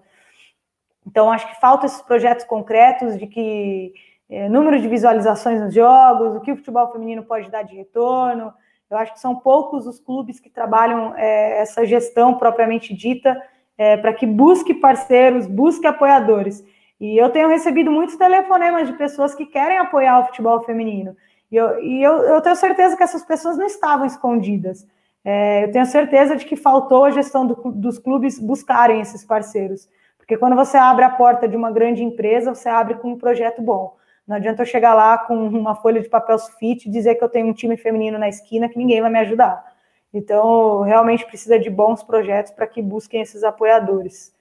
Então, 1.05 1.31
acho 1.31 1.47
que 1.47 1.59
faltam 1.59 1.85
esses 1.85 2.01
projetos 2.01 2.45
concretos 2.45 3.17
de 3.17 3.25
que 3.25 3.93
é, 4.29 4.47
número 4.49 4.79
de 4.79 4.87
visualizações 4.87 5.61
nos 5.61 5.73
jogos, 5.73 6.35
o 6.35 6.41
que 6.41 6.51
o 6.51 6.57
futebol 6.57 6.91
feminino 6.91 7.23
pode 7.23 7.49
dar 7.49 7.63
de 7.63 7.75
retorno. 7.75 8.53
Eu 8.89 8.97
acho 8.97 9.13
que 9.13 9.19
são 9.19 9.35
poucos 9.35 9.87
os 9.87 9.99
clubes 9.99 10.39
que 10.39 10.49
trabalham 10.49 11.13
é, 11.15 11.59
essa 11.59 11.85
gestão 11.85 12.37
propriamente 12.37 12.93
dita 12.93 13.41
é, 13.77 13.97
para 13.97 14.13
que 14.13 14.25
busque 14.25 14.73
parceiros, 14.73 15.47
busque 15.47 15.87
apoiadores. 15.87 16.63
E 16.99 17.17
eu 17.17 17.29
tenho 17.29 17.47
recebido 17.47 17.91
muitos 17.91 18.15
telefonemas 18.15 18.87
de 18.87 18.93
pessoas 18.93 19.33
que 19.35 19.45
querem 19.45 19.77
apoiar 19.77 20.19
o 20.19 20.25
futebol 20.25 20.61
feminino. 20.63 21.15
E, 21.51 21.55
eu, 21.55 21.81
e 21.81 22.03
eu, 22.03 22.17
eu, 22.23 22.41
tenho 22.41 22.55
certeza 22.55 22.97
que 22.97 23.03
essas 23.03 23.23
pessoas 23.23 23.57
não 23.57 23.65
estavam 23.65 24.05
escondidas. 24.05 24.85
É, 25.23 25.65
eu 25.65 25.71
tenho 25.71 25.85
certeza 25.85 26.35
de 26.35 26.45
que 26.45 26.55
faltou 26.55 27.05
a 27.05 27.11
gestão 27.11 27.45
do, 27.45 27.55
dos 27.71 27.99
clubes 27.99 28.39
buscarem 28.39 29.01
esses 29.01 29.25
parceiros. 29.25 29.89
Porque 30.17 30.37
quando 30.37 30.55
você 30.55 30.77
abre 30.77 31.05
a 31.05 31.09
porta 31.09 31.47
de 31.47 31.55
uma 31.55 31.71
grande 31.71 32.03
empresa, 32.03 32.53
você 32.53 32.67
abre 32.67 32.95
com 32.95 33.11
um 33.11 33.17
projeto 33.17 33.61
bom. 33.61 33.95
Não 34.27 34.35
adianta 34.35 34.61
eu 34.61 34.65
chegar 34.65 34.93
lá 34.93 35.17
com 35.17 35.47
uma 35.47 35.73
folha 35.75 36.01
de 36.01 36.09
papel 36.09 36.37
sulfite 36.37 36.89
e 36.89 36.91
dizer 36.91 37.15
que 37.15 37.23
eu 37.23 37.29
tenho 37.29 37.47
um 37.47 37.53
time 37.53 37.77
feminino 37.77 38.17
na 38.17 38.27
esquina 38.27 38.67
que 38.67 38.77
ninguém 38.77 38.99
vai 38.99 39.09
me 39.09 39.19
ajudar. 39.19 39.73
Então, 40.13 40.81
realmente 40.81 41.25
precisa 41.25 41.57
de 41.57 41.69
bons 41.69 42.03
projetos 42.03 42.51
para 42.51 42.67
que 42.67 42.81
busquem 42.81 43.21
esses 43.21 43.43
apoiadores. 43.43 44.35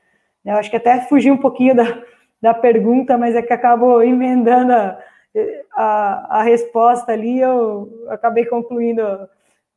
Eu 0.44 0.57
acho 0.57 0.70
que 0.70 0.76
até 0.76 1.00
fugi 1.02 1.30
um 1.30 1.36
pouquinho 1.36 1.74
da, 1.76 2.02
da 2.40 2.54
pergunta, 2.54 3.16
mas 3.16 3.36
é 3.36 3.42
que 3.42 3.52
acabou 3.52 4.02
emendando 4.02 4.72
a, 4.72 4.98
a, 5.72 6.41
a 6.41 6.43
resposta 6.43 7.12
ali, 7.12 7.41
eu 7.41 8.07
acabei 8.09 8.45
concluindo 8.47 9.03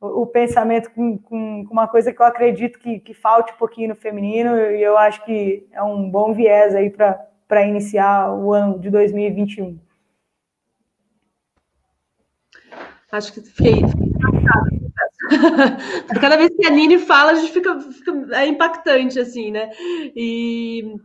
o, 0.00 0.22
o 0.22 0.26
pensamento 0.26 0.90
com, 0.90 1.18
com, 1.18 1.64
com, 1.66 1.72
uma 1.72 1.88
coisa 1.88 2.12
que 2.12 2.20
eu 2.20 2.26
acredito 2.26 2.78
que, 2.78 3.00
que 3.00 3.14
falte 3.14 3.52
um 3.52 3.56
pouquinho 3.56 3.90
no 3.90 3.96
feminino, 3.96 4.56
e 4.56 4.82
eu 4.82 4.96
acho 4.96 5.24
que 5.24 5.66
é 5.72 5.82
um 5.82 6.10
bom 6.10 6.32
viés 6.32 6.74
aí 6.74 6.90
para 6.90 7.66
iniciar 7.66 8.32
o 8.34 8.52
ano 8.52 8.78
de 8.78 8.90
2021. 8.90 9.78
Acho 13.12 13.32
que 13.32 13.40
fiquei, 13.40 13.82
Cada 16.20 16.36
vez 16.36 16.50
que 16.56 16.66
a 16.66 16.70
Nini 16.70 16.98
fala, 16.98 17.32
a 17.32 17.34
gente 17.34 17.52
fica, 17.52 17.78
fica 17.80 18.12
é 18.32 18.46
impactante, 18.46 19.18
assim, 19.18 19.50
né? 19.50 19.70
E 20.14 20.96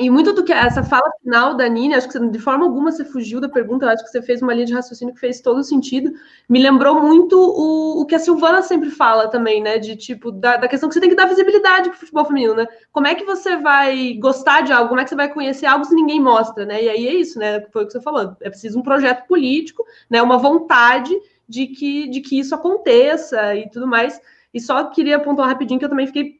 e 0.00 0.08
muito 0.08 0.32
do 0.32 0.44
que 0.44 0.52
essa 0.52 0.80
fala 0.82 1.10
final 1.20 1.56
da 1.56 1.68
Nini, 1.68 1.94
acho 1.94 2.08
que 2.08 2.18
de 2.30 2.38
forma 2.38 2.64
alguma 2.64 2.92
você 2.92 3.04
fugiu 3.04 3.40
da 3.40 3.48
pergunta, 3.48 3.90
acho 3.90 4.04
que 4.04 4.10
você 4.10 4.22
fez 4.22 4.40
uma 4.40 4.54
linha 4.54 4.66
de 4.66 4.72
raciocínio 4.72 5.12
que 5.12 5.18
fez 5.18 5.40
todo 5.40 5.64
sentido. 5.64 6.12
Me 6.48 6.62
lembrou 6.62 7.02
muito 7.02 7.36
o, 7.36 8.00
o 8.00 8.06
que 8.06 8.14
a 8.14 8.18
Silvana 8.20 8.62
sempre 8.62 8.90
fala 8.90 9.26
também, 9.26 9.60
né? 9.60 9.76
De 9.78 9.96
tipo, 9.96 10.30
da, 10.30 10.56
da 10.56 10.68
questão 10.68 10.88
que 10.88 10.94
você 10.94 11.00
tem 11.00 11.10
que 11.10 11.16
dar 11.16 11.26
visibilidade 11.26 11.88
para 11.88 11.96
o 11.96 11.98
futebol 11.98 12.24
feminino, 12.24 12.54
né? 12.54 12.68
Como 12.92 13.08
é 13.08 13.14
que 13.16 13.24
você 13.24 13.56
vai 13.56 14.14
gostar 14.14 14.60
de 14.60 14.72
algo, 14.72 14.88
como 14.88 15.00
é 15.00 15.04
que 15.04 15.10
você 15.10 15.16
vai 15.16 15.32
conhecer 15.32 15.66
algo 15.66 15.84
se 15.84 15.94
ninguém 15.96 16.20
mostra, 16.20 16.64
né? 16.64 16.80
E 16.84 16.88
aí 16.88 17.08
é 17.08 17.14
isso, 17.14 17.36
né? 17.36 17.66
Foi 17.72 17.82
o 17.82 17.86
que 17.86 17.92
você 17.92 18.00
falou. 18.00 18.36
É 18.40 18.50
preciso 18.50 18.78
um 18.78 18.82
projeto 18.82 19.26
político, 19.26 19.84
né? 20.08 20.22
Uma 20.22 20.38
vontade 20.38 21.12
de 21.48 21.66
que, 21.66 22.08
de 22.08 22.20
que 22.20 22.38
isso 22.38 22.54
aconteça 22.54 23.56
e 23.56 23.68
tudo 23.68 23.86
mais. 23.86 24.20
E 24.54 24.60
só 24.60 24.84
queria 24.84 25.18
pontuar 25.18 25.48
rapidinho 25.48 25.80
que 25.80 25.84
eu 25.84 25.90
também 25.90 26.06
fiquei 26.06 26.38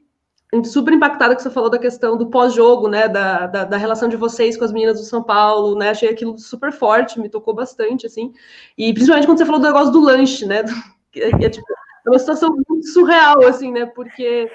super 0.65 0.95
impactada 0.95 1.37
que 1.37 1.43
você 1.43 1.51
falou 1.51 1.69
da 1.69 1.79
questão 1.79 2.17
do 2.17 2.31
pós-jogo, 2.31 2.89
né, 2.89 3.07
da, 3.07 3.47
da, 3.47 3.65
da, 3.65 3.77
relação 3.77 4.09
de 4.09 4.17
vocês 4.17 4.57
com 4.57 4.65
as 4.65 4.73
meninas 4.73 4.99
do 4.99 5.05
São 5.05 5.23
Paulo, 5.23 5.77
né, 5.77 5.91
achei 5.91 6.09
aquilo 6.09 6.39
super 6.39 6.73
forte, 6.73 7.21
me 7.21 7.29
tocou 7.29 7.55
bastante, 7.55 8.07
assim, 8.07 8.33
e 8.77 8.93
principalmente 8.93 9.27
quando 9.27 9.39
você 9.39 9.45
falou 9.45 9.61
do 9.61 9.67
negócio 9.67 9.93
do 9.93 10.01
lanche, 10.01 10.47
né, 10.47 10.65
é, 11.17 11.45
é 11.45 11.51
tipo, 11.51 11.67
é 12.07 12.11
uma 12.11 12.19
situação 12.19 12.57
muito 12.67 12.87
surreal, 12.89 13.47
assim, 13.47 13.71
né, 13.71 13.85
porque, 13.85 14.51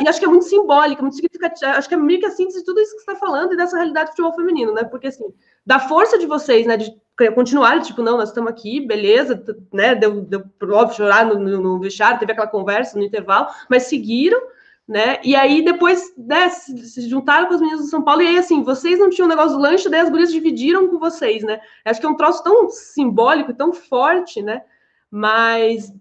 e, 0.00 0.08
acho 0.08 0.18
que 0.18 0.24
é 0.24 0.28
muito 0.28 0.46
simbólica, 0.46 1.02
muito 1.02 1.16
significativa, 1.16 1.72
acho 1.72 1.88
que 1.88 1.94
é 1.94 1.98
meio 1.98 2.18
que 2.18 2.26
a 2.26 2.30
síntese 2.30 2.60
de 2.60 2.64
tudo 2.64 2.80
isso 2.80 2.96
que 2.96 3.02
você 3.02 3.10
está 3.10 3.16
falando 3.26 3.52
e 3.52 3.56
dessa 3.56 3.76
realidade 3.76 4.06
do 4.06 4.10
futebol 4.12 4.34
feminino, 4.34 4.72
né, 4.72 4.84
porque, 4.84 5.08
assim, 5.08 5.26
da 5.66 5.78
força 5.78 6.18
de 6.18 6.24
vocês, 6.24 6.66
né, 6.66 6.78
de 6.78 6.90
continuar, 7.34 7.80
tipo, 7.82 8.02
não, 8.02 8.16
nós 8.16 8.30
estamos 8.30 8.50
aqui, 8.50 8.80
beleza, 8.80 9.42
né, 9.70 9.94
deu, 9.94 10.22
deu 10.22 10.44
óbvio 10.70 10.96
chorar 10.96 11.26
no, 11.26 11.38
no, 11.38 11.60
no 11.60 11.80
vestiário, 11.80 12.18
teve 12.18 12.32
aquela 12.32 12.46
conversa 12.46 12.98
no 12.98 13.04
intervalo, 13.04 13.48
mas 13.68 13.84
seguiram, 13.84 14.40
né? 14.88 15.18
E 15.24 15.34
aí 15.34 15.64
depois 15.64 16.14
né, 16.16 16.48
se, 16.48 17.08
juntaram 17.08 17.48
com 17.48 17.54
as 17.54 17.60
meninas 17.60 17.82
do 17.82 17.88
São 17.88 18.02
Paulo, 18.02 18.22
e 18.22 18.28
aí 18.28 18.38
assim, 18.38 18.62
vocês 18.62 18.98
não 18.98 19.10
tinham 19.10 19.26
negócio 19.26 19.56
do 19.56 19.62
lanche, 19.62 19.88
daí 19.88 20.00
as 20.00 20.10
gurias 20.10 20.30
dividiram 20.30 20.86
com 20.88 20.98
vocês, 20.98 21.42
né? 21.42 21.60
Acho 21.84 22.00
que 22.00 22.06
é 22.06 22.08
um 22.08 22.16
troço 22.16 22.42
tão 22.44 22.68
simbólico, 22.68 23.52
tão 23.52 23.72
forte, 23.72 24.40
né? 24.40 24.62
Mas, 25.10 25.92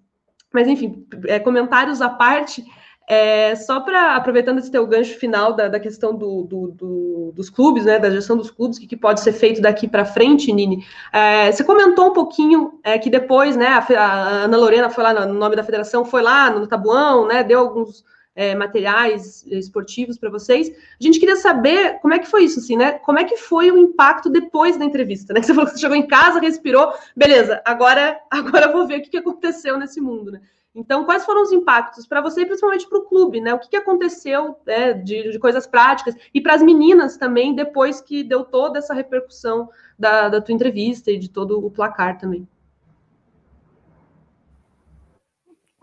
mas 0.53 0.67
enfim, 0.67 1.05
é, 1.27 1.39
comentários 1.39 2.01
à 2.01 2.09
parte. 2.09 2.63
É, 3.07 3.55
só 3.55 3.81
para 3.81 4.15
aproveitando 4.15 4.57
esse 4.57 4.71
teu 4.71 4.85
gancho 4.87 5.19
final 5.19 5.53
da, 5.53 5.67
da 5.67 5.79
questão 5.79 6.15
do, 6.15 6.41
do, 6.41 6.67
do, 6.71 7.31
dos 7.35 7.51
clubes, 7.51 7.85
né, 7.85 7.99
da 7.99 8.09
gestão 8.09 8.35
dos 8.35 8.49
clubes, 8.49 8.77
o 8.77 8.81
que, 8.81 8.87
que 8.87 8.97
pode 8.97 9.21
ser 9.21 9.31
feito 9.31 9.61
daqui 9.61 9.87
para 9.87 10.05
frente, 10.05 10.51
Nini. 10.51 10.83
É, 11.13 11.51
você 11.51 11.63
comentou 11.63 12.07
um 12.07 12.13
pouquinho 12.13 12.79
é, 12.83 12.97
que 12.97 13.11
depois, 13.11 13.55
né, 13.55 13.67
a, 13.67 14.01
a, 14.01 14.29
Ana 14.45 14.57
Lorena 14.57 14.89
foi 14.89 15.03
lá 15.03 15.25
no 15.27 15.35
nome 15.35 15.55
da 15.55 15.63
federação, 15.63 16.03
foi 16.03 16.23
lá 16.23 16.49
no 16.49 16.65
Tabuão, 16.65 17.27
né, 17.27 17.43
deu 17.43 17.59
alguns 17.59 18.03
é, 18.35 18.53
materiais 18.53 19.45
esportivos 19.47 20.17
para 20.17 20.29
vocês. 20.29 20.69
A 20.69 21.03
gente 21.03 21.19
queria 21.19 21.37
saber 21.37 21.99
como 22.01 22.13
é 22.13 22.19
que 22.19 22.27
foi 22.27 22.43
isso, 22.43 22.59
assim, 22.59 22.75
né? 22.75 22.93
Como 22.99 23.17
é 23.17 23.23
que 23.23 23.37
foi 23.37 23.71
o 23.71 23.77
impacto 23.77 24.29
depois 24.29 24.77
da 24.77 24.83
entrevista, 24.83 25.33
né? 25.33 25.41
Você 25.45 25.53
falou 25.53 25.65
que 25.65 25.75
você 25.75 25.81
chegou 25.81 25.95
em 25.95 26.05
casa, 26.05 26.39
respirou, 26.39 26.93
beleza, 27.15 27.61
agora, 27.63 28.19
agora 28.29 28.71
vou 28.71 28.85
ver 28.85 28.99
o 28.99 29.01
que, 29.01 29.09
que 29.09 29.17
aconteceu 29.17 29.79
nesse 29.79 30.01
mundo, 30.01 30.31
né? 30.31 30.41
Então, 30.77 31.05
quais 31.05 31.23
foram 31.23 31.41
os 31.41 31.53
impactos 31.53 32.05
para 32.05 32.19
você 32.19 32.41
e 32.41 32.45
principalmente 32.45 32.87
para 32.89 32.97
o 32.97 33.05
clube, 33.05 33.39
né? 33.39 33.53
O 33.53 33.59
que, 33.59 33.69
que 33.69 33.77
aconteceu 33.77 34.57
né, 34.67 34.91
de, 34.91 35.31
de, 35.31 35.39
coisas 35.39 35.65
práticas 35.65 36.13
e 36.33 36.41
para 36.41 36.53
as 36.53 36.61
meninas 36.61 37.15
também, 37.15 37.55
depois 37.55 38.01
que 38.01 38.25
deu 38.25 38.43
toda 38.43 38.79
essa 38.79 38.93
repercussão 38.93 39.69
da, 39.97 40.27
da 40.27 40.41
tua 40.41 40.53
entrevista 40.53 41.09
e 41.09 41.17
de 41.17 41.29
todo 41.29 41.65
o 41.65 41.71
placar 41.71 42.17
também. 42.17 42.45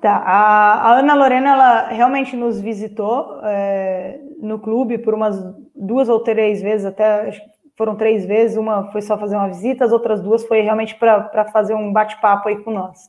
Tá, 0.02 0.16
a, 0.16 0.98
Ana 0.98 1.14
Lorena, 1.14 1.50
ela 1.50 1.86
realmente 1.86 2.34
nos 2.34 2.60
visitou 2.60 3.38
é, 3.44 4.18
no 4.40 4.58
clube 4.58 4.98
por 4.98 5.14
umas 5.14 5.40
duas 5.76 6.08
ou 6.08 6.18
três 6.18 6.60
vezes, 6.60 6.84
até 6.84 7.30
foram 7.78 7.94
três 7.94 8.26
vezes, 8.26 8.56
uma 8.56 8.90
foi 8.90 9.00
só 9.00 9.16
fazer 9.16 9.36
uma 9.36 9.46
visita, 9.46 9.84
as 9.84 9.92
outras 9.92 10.20
duas 10.20 10.44
foi 10.44 10.60
realmente 10.60 10.96
para 10.96 11.44
fazer 11.52 11.74
um 11.74 11.92
bate-papo 11.92 12.48
aí 12.48 12.56
com 12.64 12.72
nós. 12.72 13.08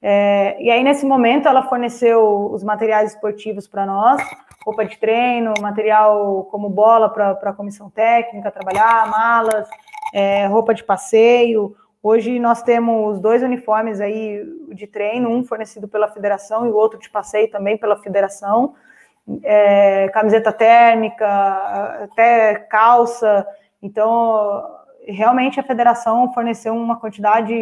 É, 0.00 0.56
e 0.62 0.70
aí, 0.70 0.84
nesse 0.84 1.04
momento, 1.04 1.48
ela 1.48 1.64
forneceu 1.64 2.52
os 2.52 2.62
materiais 2.62 3.14
esportivos 3.14 3.66
para 3.66 3.84
nós, 3.84 4.22
roupa 4.64 4.84
de 4.84 4.96
treino, 4.96 5.54
material 5.60 6.44
como 6.52 6.70
bola 6.70 7.08
para 7.08 7.32
a 7.32 7.52
comissão 7.52 7.90
técnica 7.90 8.52
trabalhar, 8.52 9.10
malas, 9.10 9.68
é, 10.14 10.46
roupa 10.46 10.72
de 10.72 10.84
passeio. 10.84 11.74
Hoje 12.02 12.38
nós 12.38 12.62
temos 12.62 13.18
dois 13.18 13.42
uniformes 13.42 14.00
aí 14.00 14.44
de 14.72 14.86
treino, 14.86 15.30
um 15.30 15.44
fornecido 15.44 15.88
pela 15.88 16.08
federação 16.08 16.66
e 16.66 16.70
o 16.70 16.76
outro 16.76 16.98
de 16.98 17.10
passeio 17.10 17.50
também 17.50 17.76
pela 17.76 17.96
federação. 17.96 18.74
É, 19.42 20.08
camiseta 20.08 20.52
térmica, 20.52 21.26
até 22.04 22.54
calça. 22.54 23.46
Então, 23.82 24.64
realmente 25.06 25.58
a 25.58 25.62
federação 25.62 26.32
forneceu 26.32 26.74
uma 26.74 26.98
quantidade 26.98 27.52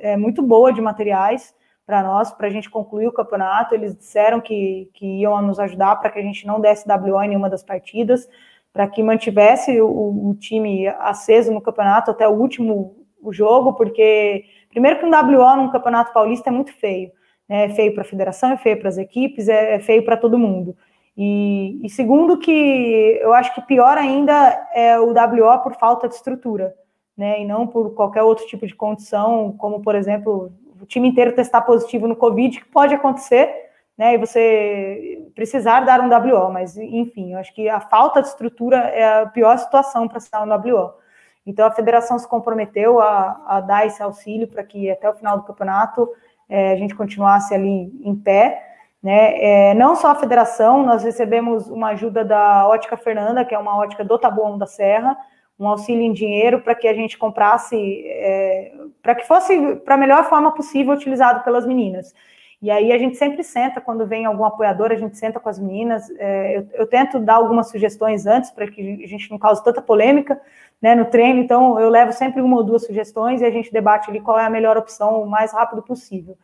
é, 0.00 0.16
muito 0.16 0.40
boa 0.40 0.72
de 0.72 0.80
materiais 0.80 1.54
para 1.84 2.02
nós, 2.02 2.32
para 2.32 2.46
a 2.46 2.50
gente 2.50 2.70
concluir 2.70 3.08
o 3.08 3.12
campeonato. 3.12 3.74
Eles 3.74 3.94
disseram 3.94 4.40
que, 4.40 4.88
que 4.94 5.20
iam 5.20 5.40
nos 5.42 5.60
ajudar 5.60 5.96
para 5.96 6.10
que 6.10 6.18
a 6.18 6.22
gente 6.22 6.46
não 6.46 6.60
desse 6.60 6.88
WO 6.88 7.22
em 7.22 7.28
nenhuma 7.28 7.50
das 7.50 7.62
partidas, 7.62 8.28
para 8.72 8.88
que 8.88 9.02
mantivesse 9.02 9.80
o, 9.80 10.30
o, 10.30 10.34
time 10.34 10.88
aceso 10.88 11.52
no 11.52 11.60
campeonato 11.60 12.10
até 12.10 12.26
o 12.26 12.32
último 12.32 13.01
jogo, 13.30 13.74
porque, 13.74 14.46
primeiro, 14.70 14.98
que 14.98 15.04
um 15.04 15.10
WO 15.10 15.56
num 15.56 15.70
campeonato 15.70 16.14
paulista 16.14 16.48
é 16.48 16.52
muito 16.52 16.72
feio. 16.72 17.12
Né? 17.46 17.66
É 17.66 17.68
feio 17.68 17.92
para 17.92 18.00
a 18.02 18.06
federação, 18.06 18.52
é 18.52 18.56
feio 18.56 18.78
para 18.78 18.88
as 18.88 18.96
equipes, 18.96 19.48
é, 19.48 19.74
é 19.74 19.80
feio 19.80 20.02
para 20.02 20.16
todo 20.16 20.38
mundo. 20.38 20.74
E, 21.16 21.78
e, 21.84 21.90
segundo, 21.90 22.38
que 22.38 23.18
eu 23.20 23.34
acho 23.34 23.54
que 23.54 23.60
pior 23.60 23.98
ainda 23.98 24.68
é 24.72 24.98
o 24.98 25.12
WO 25.12 25.62
por 25.62 25.74
falta 25.74 26.08
de 26.08 26.14
estrutura, 26.14 26.74
né? 27.16 27.42
E 27.42 27.44
não 27.44 27.66
por 27.66 27.94
qualquer 27.94 28.22
outro 28.22 28.46
tipo 28.46 28.66
de 28.66 28.74
condição, 28.74 29.54
como, 29.58 29.82
por 29.82 29.94
exemplo, 29.94 30.50
o 30.80 30.86
time 30.86 31.08
inteiro 31.08 31.34
testar 31.34 31.62
positivo 31.62 32.08
no 32.08 32.16
Covid, 32.16 32.58
que 32.58 32.68
pode 32.68 32.94
acontecer, 32.94 33.54
né? 33.96 34.14
E 34.14 34.18
você 34.18 35.22
precisar 35.34 35.80
dar 35.80 36.00
um 36.00 36.08
WO, 36.08 36.50
mas 36.50 36.78
enfim, 36.78 37.34
eu 37.34 37.38
acho 37.38 37.54
que 37.54 37.68
a 37.68 37.80
falta 37.80 38.22
de 38.22 38.28
estrutura 38.28 38.78
é 38.78 39.20
a 39.20 39.26
pior 39.26 39.58
situação 39.58 40.08
para 40.08 40.18
dar 40.32 40.42
um 40.42 40.72
WO. 40.72 41.01
Então 41.46 41.66
a 41.66 41.70
federação 41.70 42.18
se 42.18 42.28
comprometeu 42.28 43.00
a, 43.00 43.42
a 43.46 43.60
dar 43.60 43.86
esse 43.86 44.02
auxílio 44.02 44.46
para 44.46 44.62
que 44.62 44.90
até 44.90 45.08
o 45.08 45.14
final 45.14 45.38
do 45.38 45.44
campeonato 45.44 46.08
é, 46.48 46.72
a 46.72 46.76
gente 46.76 46.94
continuasse 46.94 47.54
ali 47.54 47.92
em 48.04 48.14
pé. 48.14 48.62
Né? 49.02 49.70
É, 49.70 49.74
não 49.74 49.96
só 49.96 50.08
a 50.08 50.14
federação, 50.14 50.84
nós 50.84 51.02
recebemos 51.02 51.68
uma 51.68 51.88
ajuda 51.88 52.24
da 52.24 52.68
Ótica 52.68 52.96
Fernanda, 52.96 53.44
que 53.44 53.54
é 53.54 53.58
uma 53.58 53.76
ótica 53.76 54.04
do 54.04 54.16
Taboão 54.16 54.56
da 54.56 54.66
Serra, 54.66 55.16
um 55.58 55.66
auxílio 55.66 56.02
em 56.02 56.12
dinheiro 56.12 56.60
para 56.60 56.74
que 56.74 56.86
a 56.86 56.94
gente 56.94 57.18
comprasse, 57.18 57.76
é, 58.06 58.72
para 59.02 59.14
que 59.14 59.26
fosse 59.26 59.76
para 59.84 59.94
a 59.96 59.98
melhor 59.98 60.24
forma 60.24 60.52
possível 60.52 60.94
utilizado 60.94 61.42
pelas 61.42 61.66
meninas. 61.66 62.14
E 62.62 62.70
aí 62.70 62.92
a 62.92 62.98
gente 62.98 63.16
sempre 63.16 63.42
senta, 63.42 63.80
quando 63.80 64.06
vem 64.06 64.24
algum 64.24 64.44
apoiador, 64.44 64.92
a 64.92 64.94
gente 64.94 65.18
senta 65.18 65.40
com 65.40 65.48
as 65.48 65.58
meninas. 65.58 66.08
É, 66.16 66.58
eu, 66.58 66.68
eu, 66.74 66.86
tento 66.86 67.18
dar 67.18 67.34
algumas 67.34 67.68
sugestões 67.68 68.24
antes, 68.24 68.52
para 68.52 68.68
que 68.68 69.02
a 69.02 69.08
gente 69.08 69.28
não 69.32 69.36
cause 69.36 69.62
tanta 69.64 69.82
polêmica 69.82 70.40
né, 70.80 70.94
no 70.94 71.06
treino, 71.06 71.40
então 71.40 71.80
eu 71.80 71.88
levo 71.88 72.12
sempre 72.12 72.40
uma 72.40 72.56
ou 72.56 72.62
duas 72.62 72.86
sugestões 72.86 73.40
e 73.40 73.44
a 73.44 73.50
gente 73.50 73.72
debate 73.72 74.08
ali 74.08 74.20
qual 74.20 74.38
é 74.38 74.44
a 74.44 74.50
melhor 74.50 74.76
opção 74.76 75.22
o 75.22 75.26
mais 75.26 75.52
rápido 75.52 75.82
possível. 75.82 76.38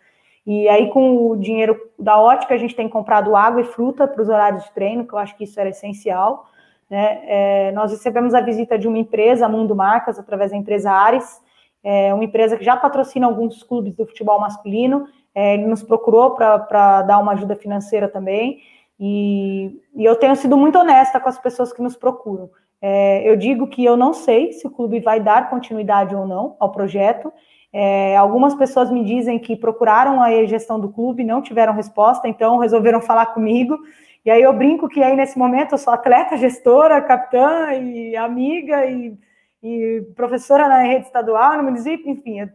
E 0.44 0.68
aí, 0.68 0.90
com 0.90 1.30
o 1.30 1.36
dinheiro 1.36 1.78
da 1.96 2.18
ótica, 2.20 2.54
a 2.54 2.58
gente 2.58 2.74
tem 2.74 2.88
comprado 2.88 3.36
água 3.36 3.60
e 3.60 3.64
fruta 3.64 4.08
para 4.08 4.20
os 4.20 4.28
horários 4.28 4.64
de 4.64 4.72
treino, 4.72 5.06
que 5.06 5.12
eu 5.12 5.18
acho 5.18 5.36
que 5.36 5.44
isso 5.44 5.60
era 5.60 5.68
essencial. 5.68 6.46
Né? 6.90 7.20
É, 7.26 7.72
nós 7.72 7.92
recebemos 7.92 8.34
a 8.34 8.40
visita 8.40 8.76
de 8.76 8.88
uma 8.88 8.98
empresa, 8.98 9.48
Mundo 9.48 9.76
Marcas, 9.76 10.18
através 10.18 10.50
da 10.50 10.56
empresa 10.56 10.90
Ares, 10.90 11.40
é, 11.84 12.12
uma 12.12 12.24
empresa 12.24 12.56
que 12.56 12.64
já 12.64 12.76
patrocina 12.76 13.26
alguns 13.26 13.62
clubes 13.62 13.94
do 13.94 14.06
futebol 14.06 14.40
masculino. 14.40 15.06
É, 15.38 15.54
ele 15.54 15.66
nos 15.68 15.84
procurou 15.84 16.32
para 16.32 17.02
dar 17.02 17.20
uma 17.20 17.30
ajuda 17.30 17.54
financeira 17.54 18.08
também. 18.08 18.58
E, 18.98 19.80
e, 19.94 20.04
eu 20.04 20.16
tenho 20.16 20.34
sido 20.34 20.56
muito 20.56 20.76
honesta 20.76 21.20
com 21.20 21.28
as 21.28 21.38
pessoas 21.38 21.72
que 21.72 21.80
nos 21.80 21.94
procuram. 21.96 22.50
É, 22.82 23.22
eu 23.22 23.36
digo 23.36 23.68
que 23.68 23.84
eu 23.84 23.96
não 23.96 24.12
sei 24.12 24.50
se 24.52 24.66
o 24.66 24.70
clube 24.70 24.98
vai 24.98 25.20
dar 25.20 25.48
continuidade 25.48 26.12
ou 26.12 26.26
não 26.26 26.56
ao 26.58 26.72
projeto. 26.72 27.32
É, 27.72 28.16
algumas 28.16 28.52
pessoas 28.56 28.90
me 28.90 29.04
dizem 29.04 29.38
que 29.38 29.54
procuraram 29.54 30.20
a 30.20 30.44
gestão 30.44 30.80
do 30.80 30.88
clube, 30.88 31.22
não 31.22 31.40
tiveram 31.40 31.72
resposta, 31.72 32.26
então 32.26 32.58
resolveram 32.58 33.00
falar 33.00 33.26
comigo. 33.26 33.78
E 34.24 34.32
aí 34.32 34.42
eu 34.42 34.52
brinco 34.52 34.88
que 34.88 35.00
aí 35.04 35.14
nesse 35.14 35.38
momento 35.38 35.70
eu 35.70 35.78
sou 35.78 35.92
atleta, 35.92 36.36
gestora, 36.36 37.00
capitã 37.00 37.74
e 37.74 38.16
amiga 38.16 38.86
e, 38.86 39.16
e 39.62 40.02
professora 40.16 40.66
na 40.66 40.80
rede 40.80 41.06
estadual, 41.06 41.56
no 41.58 41.62
município, 41.62 42.10
enfim, 42.10 42.40
eu, 42.40 42.48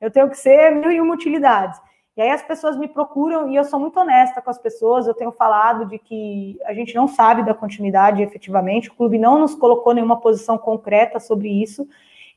eu 0.00 0.08
tenho 0.08 0.30
que 0.30 0.38
ser 0.38 0.70
mil 0.70 0.92
e 0.92 1.00
uma 1.00 1.14
utilidades. 1.14 1.87
E 2.18 2.20
aí 2.20 2.30
as 2.30 2.42
pessoas 2.42 2.76
me 2.76 2.88
procuram 2.88 3.48
e 3.48 3.54
eu 3.54 3.62
sou 3.62 3.78
muito 3.78 4.00
honesta 4.00 4.42
com 4.42 4.50
as 4.50 4.58
pessoas. 4.58 5.06
Eu 5.06 5.14
tenho 5.14 5.30
falado 5.30 5.86
de 5.86 6.00
que 6.00 6.58
a 6.64 6.74
gente 6.74 6.92
não 6.92 7.06
sabe 7.06 7.44
da 7.44 7.54
continuidade 7.54 8.20
efetivamente, 8.20 8.88
o 8.88 8.94
clube 8.94 9.16
não 9.20 9.38
nos 9.38 9.54
colocou 9.54 9.94
nenhuma 9.94 10.20
posição 10.20 10.58
concreta 10.58 11.20
sobre 11.20 11.48
isso. 11.48 11.86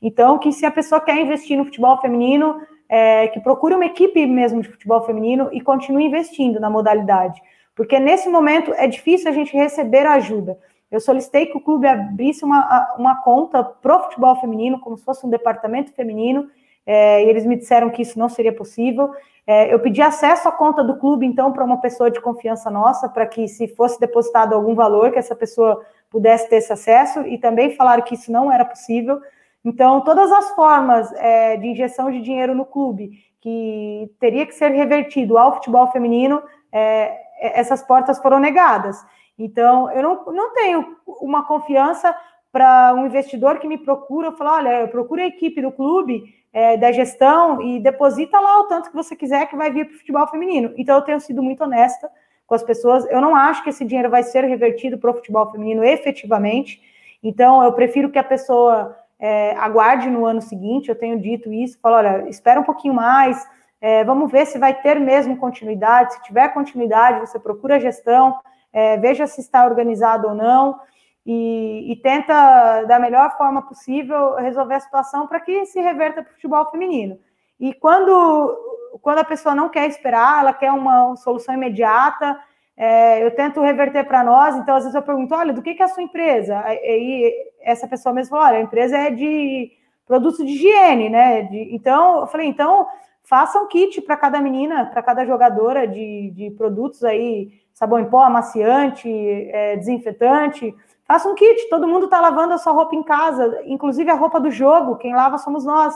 Então, 0.00 0.38
que 0.38 0.52
se 0.52 0.64
a 0.64 0.70
pessoa 0.70 1.00
quer 1.00 1.16
investir 1.18 1.58
no 1.58 1.64
futebol 1.64 2.00
feminino, 2.00 2.62
é, 2.88 3.26
que 3.26 3.40
procure 3.40 3.74
uma 3.74 3.84
equipe 3.84 4.24
mesmo 4.24 4.62
de 4.62 4.68
futebol 4.68 5.04
feminino 5.04 5.48
e 5.50 5.60
continue 5.60 6.04
investindo 6.04 6.60
na 6.60 6.70
modalidade. 6.70 7.42
Porque 7.74 7.98
nesse 7.98 8.28
momento 8.28 8.72
é 8.74 8.86
difícil 8.86 9.28
a 9.28 9.34
gente 9.34 9.52
receber 9.56 10.06
ajuda. 10.06 10.56
Eu 10.92 11.00
solicitei 11.00 11.46
que 11.46 11.56
o 11.56 11.60
clube 11.60 11.88
abrisse 11.88 12.44
uma, 12.44 12.94
uma 12.96 13.16
conta 13.16 13.64
pro 13.64 13.98
futebol 14.04 14.36
feminino, 14.36 14.78
como 14.78 14.96
se 14.96 15.04
fosse 15.04 15.26
um 15.26 15.30
departamento 15.30 15.92
feminino, 15.92 16.48
é, 16.86 17.24
e 17.24 17.28
eles 17.28 17.44
me 17.44 17.56
disseram 17.56 17.90
que 17.90 18.02
isso 18.02 18.16
não 18.16 18.28
seria 18.28 18.52
possível. 18.52 19.12
É, 19.46 19.72
eu 19.72 19.80
pedi 19.80 20.00
acesso 20.00 20.48
à 20.48 20.52
conta 20.52 20.84
do 20.84 20.96
clube, 20.96 21.26
então, 21.26 21.52
para 21.52 21.64
uma 21.64 21.80
pessoa 21.80 22.10
de 22.10 22.20
confiança 22.20 22.70
nossa, 22.70 23.08
para 23.08 23.26
que, 23.26 23.48
se 23.48 23.68
fosse 23.68 23.98
depositado 23.98 24.54
algum 24.54 24.74
valor, 24.74 25.10
que 25.10 25.18
essa 25.18 25.34
pessoa 25.34 25.84
pudesse 26.08 26.48
ter 26.48 26.56
esse 26.56 26.72
acesso, 26.72 27.26
e 27.26 27.38
também 27.38 27.74
falaram 27.74 28.02
que 28.02 28.14
isso 28.14 28.30
não 28.30 28.52
era 28.52 28.64
possível. 28.64 29.20
Então, 29.64 30.00
todas 30.02 30.30
as 30.30 30.50
formas 30.50 31.12
é, 31.14 31.56
de 31.56 31.66
injeção 31.68 32.10
de 32.10 32.20
dinheiro 32.20 32.54
no 32.54 32.64
clube, 32.64 33.10
que 33.40 34.10
teria 34.20 34.46
que 34.46 34.54
ser 34.54 34.70
revertido 34.70 35.36
ao 35.36 35.54
futebol 35.54 35.90
feminino, 35.90 36.42
é, 36.70 37.22
essas 37.40 37.82
portas 37.82 38.20
foram 38.20 38.38
negadas. 38.38 38.96
Então, 39.36 39.90
eu 39.90 40.02
não, 40.02 40.24
não 40.26 40.54
tenho 40.54 40.96
uma 41.20 41.44
confiança 41.44 42.14
para 42.52 42.94
um 42.94 43.06
investidor 43.06 43.58
que 43.58 43.66
me 43.66 43.78
procura, 43.78 44.30
falar, 44.32 44.58
olha, 44.58 44.80
eu 44.82 44.88
procuro 44.88 45.22
a 45.22 45.26
equipe 45.26 45.60
do 45.62 45.72
clube, 45.72 46.22
é, 46.52 46.76
da 46.76 46.92
gestão, 46.92 47.62
e 47.62 47.80
deposita 47.80 48.38
lá 48.38 48.60
o 48.60 48.64
tanto 48.64 48.90
que 48.90 48.96
você 48.96 49.16
quiser 49.16 49.46
que 49.46 49.56
vai 49.56 49.70
vir 49.70 49.86
para 49.86 49.94
o 49.94 49.98
futebol 49.98 50.26
feminino. 50.26 50.72
Então, 50.76 50.96
eu 50.96 51.02
tenho 51.02 51.20
sido 51.20 51.42
muito 51.42 51.64
honesta 51.64 52.10
com 52.46 52.54
as 52.54 52.62
pessoas. 52.62 53.06
Eu 53.10 53.20
não 53.20 53.34
acho 53.34 53.62
que 53.64 53.70
esse 53.70 53.84
dinheiro 53.84 54.10
vai 54.10 54.22
ser 54.22 54.44
revertido 54.44 54.98
para 54.98 55.10
o 55.10 55.14
futebol 55.14 55.50
feminino 55.50 55.82
efetivamente. 55.82 56.80
Então, 57.22 57.62
eu 57.62 57.72
prefiro 57.72 58.10
que 58.10 58.18
a 58.18 58.24
pessoa 58.24 58.96
é, 59.18 59.54
aguarde 59.56 60.10
no 60.10 60.26
ano 60.26 60.42
seguinte. 60.42 60.88
Eu 60.88 60.96
tenho 60.96 61.18
dito 61.18 61.52
isso, 61.52 61.78
falo, 61.80 61.96
olha, 61.96 62.28
espera 62.28 62.60
um 62.60 62.64
pouquinho 62.64 62.92
mais, 62.92 63.48
é, 63.80 64.04
vamos 64.04 64.30
ver 64.30 64.46
se 64.46 64.58
vai 64.58 64.74
ter 64.74 65.00
mesmo 65.00 65.36
continuidade. 65.36 66.14
Se 66.14 66.22
tiver 66.22 66.48
continuidade, 66.48 67.20
você 67.20 67.38
procura 67.38 67.76
a 67.76 67.78
gestão, 67.78 68.36
é, 68.72 68.96
veja 68.96 69.26
se 69.26 69.40
está 69.40 69.64
organizado 69.64 70.28
ou 70.28 70.34
não, 70.34 70.78
e, 71.24 71.92
e, 71.92 71.96
tenta, 71.96 72.82
da 72.84 72.98
melhor 72.98 73.36
forma 73.36 73.62
possível, 73.62 74.34
resolver 74.34 74.74
a 74.74 74.80
situação 74.80 75.26
para 75.26 75.40
que 75.40 75.64
se 75.66 75.80
reverta 75.80 76.22
para 76.22 76.30
o 76.30 76.34
futebol 76.34 76.70
feminino. 76.70 77.18
E 77.60 77.72
quando, 77.72 78.56
quando 79.00 79.18
a 79.18 79.24
pessoa 79.24 79.54
não 79.54 79.68
quer 79.68 79.86
esperar, 79.86 80.40
ela 80.40 80.52
quer 80.52 80.72
uma 80.72 81.14
solução 81.16 81.54
imediata, 81.54 82.36
é, 82.76 83.24
eu 83.24 83.30
tento 83.30 83.60
reverter 83.60 84.04
para 84.04 84.24
nós, 84.24 84.56
então 84.56 84.74
às 84.74 84.82
vezes 84.82 84.96
eu 84.96 85.02
pergunto, 85.02 85.34
olha, 85.34 85.52
do 85.52 85.62
que, 85.62 85.74
que 85.74 85.82
é 85.82 85.84
a 85.84 85.88
sua 85.88 86.02
empresa? 86.02 86.58
Aí 86.60 87.32
essa 87.60 87.86
pessoa 87.86 88.12
mesmo 88.12 88.30
falou, 88.30 88.46
olha, 88.46 88.58
a 88.58 88.62
empresa 88.62 88.96
é 88.98 89.10
de 89.10 89.70
produtos 90.06 90.44
de 90.44 90.52
higiene, 90.52 91.08
né? 91.08 91.42
De, 91.42 91.74
então, 91.74 92.22
eu 92.22 92.26
falei, 92.26 92.48
então 92.48 92.86
faça 93.22 93.60
um 93.60 93.68
kit 93.68 94.00
para 94.02 94.16
cada 94.16 94.40
menina, 94.40 94.86
para 94.86 95.02
cada 95.02 95.24
jogadora 95.24 95.86
de, 95.86 96.30
de 96.34 96.50
produtos 96.50 97.04
aí, 97.04 97.52
sabão 97.72 98.00
em 98.00 98.04
pó, 98.06 98.22
amaciante, 98.22 99.08
é, 99.08 99.76
desinfetante, 99.76 100.74
faça 101.12 101.28
um 101.28 101.34
kit, 101.34 101.68
todo 101.68 101.86
mundo 101.86 102.06
está 102.06 102.18
lavando 102.18 102.54
a 102.54 102.58
sua 102.58 102.72
roupa 102.72 102.96
em 102.96 103.02
casa, 103.02 103.62
inclusive 103.66 104.10
a 104.10 104.14
roupa 104.14 104.40
do 104.40 104.50
jogo, 104.50 104.96
quem 104.96 105.14
lava 105.14 105.36
somos 105.36 105.62
nós. 105.62 105.94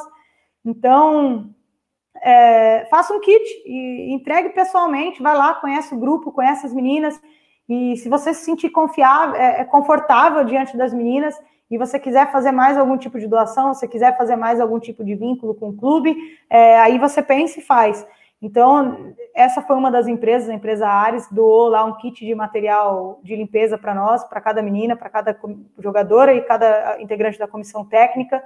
Então, 0.63 1.49
é, 2.21 2.87
faça 2.91 3.15
um 3.15 3.21
kit 3.21 3.43
e 3.65 4.13
entregue 4.13 4.51
pessoalmente, 4.51 5.23
vai 5.23 5.35
lá, 5.35 5.55
conhece 5.55 5.95
o 5.95 5.99
grupo, 5.99 6.31
conhece 6.31 6.67
as 6.67 6.75
meninas, 6.75 7.19
e 7.67 7.97
se 7.97 8.11
você 8.11 8.35
se 8.35 8.45
sentir 8.45 8.69
confiável, 8.69 9.37
é, 9.37 9.63
é, 9.63 9.65
confortável 9.65 10.45
diante 10.45 10.77
das 10.77 10.93
meninas, 10.93 11.35
e 11.71 11.79
você 11.79 11.99
quiser 11.99 12.31
fazer 12.31 12.53
mais 12.53 12.77
algum 12.77 12.99
tipo 12.99 13.19
de 13.19 13.27
doação, 13.27 13.73
se 13.73 13.89
quiser 13.89 14.19
fazer 14.19 14.37
mais 14.37 14.61
algum 14.61 14.79
tipo 14.79 15.03
de 15.03 15.15
vínculo 15.15 15.55
com 15.55 15.71
o 15.71 15.77
clube, 15.77 16.15
é, 16.51 16.79
aí 16.79 16.99
você 16.99 17.23
pensa 17.23 17.59
e 17.59 17.63
faz. 17.63 18.07
Então, 18.47 19.13
essa 19.35 19.61
foi 19.61 19.75
uma 19.75 19.91
das 19.91 20.07
empresas, 20.07 20.49
a 20.49 20.55
empresa 20.55 20.87
Ares, 20.87 21.27
doou 21.33 21.69
lá 21.69 21.85
um 21.85 21.97
kit 21.97 22.25
de 22.25 22.33
material 22.33 23.19
de 23.25 23.35
limpeza 23.35 23.77
para 23.77 23.93
nós, 23.93 24.23
para 24.23 24.41
cada 24.41 24.63
menina, 24.63 24.95
para 24.95 25.11
cada 25.11 25.37
jogadora 25.81 26.33
e 26.33 26.41
cada 26.43 26.97
integrante 27.01 27.41
da 27.41 27.49
comissão 27.49 27.85
técnica. 27.85 28.41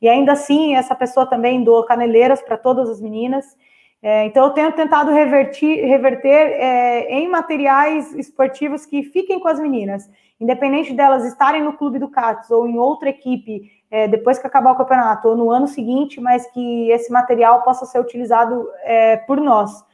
E 0.00 0.10
ainda 0.10 0.32
assim, 0.32 0.76
essa 0.76 0.94
pessoa 0.94 1.24
também 1.24 1.64
doou 1.64 1.86
caneleiras 1.86 2.42
para 2.42 2.58
todas 2.58 2.90
as 2.90 3.00
meninas. 3.00 3.56
É, 4.02 4.26
então, 4.26 4.44
eu 4.44 4.50
tenho 4.50 4.72
tentado 4.72 5.10
revertir, 5.10 5.82
reverter 5.86 6.28
é, 6.28 7.10
em 7.14 7.26
materiais 7.26 8.12
esportivos 8.12 8.84
que 8.84 9.04
fiquem 9.04 9.40
com 9.40 9.48
as 9.48 9.58
meninas, 9.58 10.06
independente 10.38 10.92
delas 10.92 11.24
estarem 11.24 11.62
no 11.62 11.72
clube 11.72 11.98
do 11.98 12.10
CATS 12.10 12.50
ou 12.50 12.68
em 12.68 12.76
outra 12.76 13.08
equipe 13.08 13.72
é, 13.90 14.08
depois 14.08 14.38
que 14.38 14.46
acabar 14.46 14.72
o 14.72 14.76
campeonato 14.76 15.28
ou 15.28 15.36
no 15.36 15.50
ano 15.50 15.66
seguinte, 15.66 16.20
mas 16.20 16.46
que 16.50 16.90
esse 16.90 17.12
material 17.12 17.62
possa 17.62 17.86
ser 17.86 18.00
utilizado 18.00 18.68
é, 18.82 19.16
por 19.16 19.40
nós. 19.40 19.84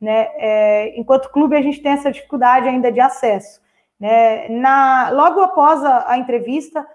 Né? 0.00 0.28
É, 0.36 0.98
enquanto 0.98 1.30
clube, 1.30 1.56
a 1.56 1.62
gente 1.62 1.82
tem 1.82 1.92
essa 1.92 2.10
dificuldade 2.10 2.68
ainda 2.68 2.90
de 2.90 3.00
acesso. 3.00 3.60
Né? 3.98 4.48
Na, 4.48 5.10
logo 5.10 5.40
após 5.40 5.84
a, 5.84 6.12
a 6.12 6.18
entrevista, 6.18 6.86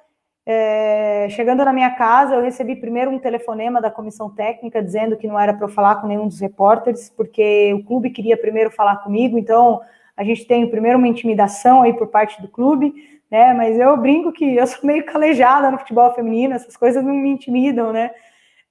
é, 0.45 1.27
chegando 1.29 1.65
na 1.65 1.73
minha 1.73 1.91
casa, 1.91 2.35
eu 2.35 2.41
recebi 2.41 2.75
primeiro 2.75 3.11
um 3.11 3.19
telefonema 3.19 3.81
da 3.81 3.91
comissão 3.91 4.29
técnica 4.29 4.81
dizendo 4.81 5.17
que 5.17 5.27
não 5.27 5.39
era 5.39 5.53
para 5.53 5.65
eu 5.65 5.69
falar 5.69 5.95
com 5.95 6.07
nenhum 6.07 6.27
dos 6.27 6.39
repórteres, 6.39 7.09
porque 7.09 7.73
o 7.73 7.83
clube 7.83 8.11
queria 8.11 8.37
primeiro 8.37 8.71
falar 8.71 8.97
comigo, 8.97 9.37
então 9.37 9.81
a 10.15 10.23
gente 10.23 10.45
tem 10.45 10.69
primeiro 10.69 10.97
uma 10.97 11.07
intimidação 11.07 11.81
aí 11.81 11.93
por 11.93 12.07
parte 12.07 12.41
do 12.41 12.47
clube, 12.47 12.93
né? 13.35 13.53
Mas 13.53 13.77
eu 13.79 13.95
brinco 13.97 14.31
que 14.31 14.55
eu 14.55 14.65
sou 14.67 14.79
meio 14.83 15.05
calejada 15.05 15.69
no 15.69 15.77
futebol 15.77 16.13
feminino, 16.13 16.53
essas 16.53 16.77
coisas 16.77 17.03
não 17.03 17.13
me 17.13 17.29
intimidam, 17.29 17.91
né? 17.91 18.11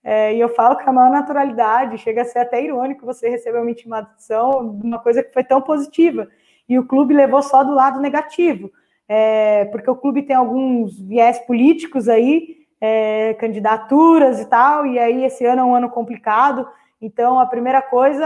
É, 0.02 0.34
e 0.34 0.40
eu 0.40 0.48
falo 0.50 0.76
com 0.76 0.90
a 0.90 0.92
maior 0.92 1.10
naturalidade, 1.10 1.98
chega 1.98 2.22
a 2.22 2.24
ser 2.24 2.40
até 2.40 2.62
irônico 2.62 3.06
você 3.06 3.28
receber 3.28 3.58
uma 3.58 3.70
intimação 3.70 4.76
de 4.78 4.86
uma 4.86 4.98
coisa 4.98 5.22
que 5.22 5.32
foi 5.32 5.44
tão 5.44 5.60
positiva, 5.62 6.28
e 6.68 6.78
o 6.78 6.86
clube 6.86 7.14
levou 7.14 7.42
só 7.42 7.62
do 7.64 7.74
lado 7.74 8.00
negativo 8.00 8.70
é, 9.08 9.66
porque 9.66 9.90
o 9.90 9.96
clube 9.96 10.22
tem 10.22 10.34
alguns 10.36 10.98
viés 10.98 11.38
políticos 11.40 12.08
aí, 12.08 12.66
é, 12.80 13.34
candidaturas 13.34 14.40
e 14.40 14.46
tal, 14.46 14.86
e 14.86 14.98
aí 14.98 15.24
esse 15.24 15.44
ano 15.44 15.60
é 15.60 15.64
um 15.64 15.74
ano 15.74 15.90
complicado. 15.90 16.68
Então, 17.00 17.38
a 17.38 17.46
primeira 17.46 17.82
coisa 17.82 18.24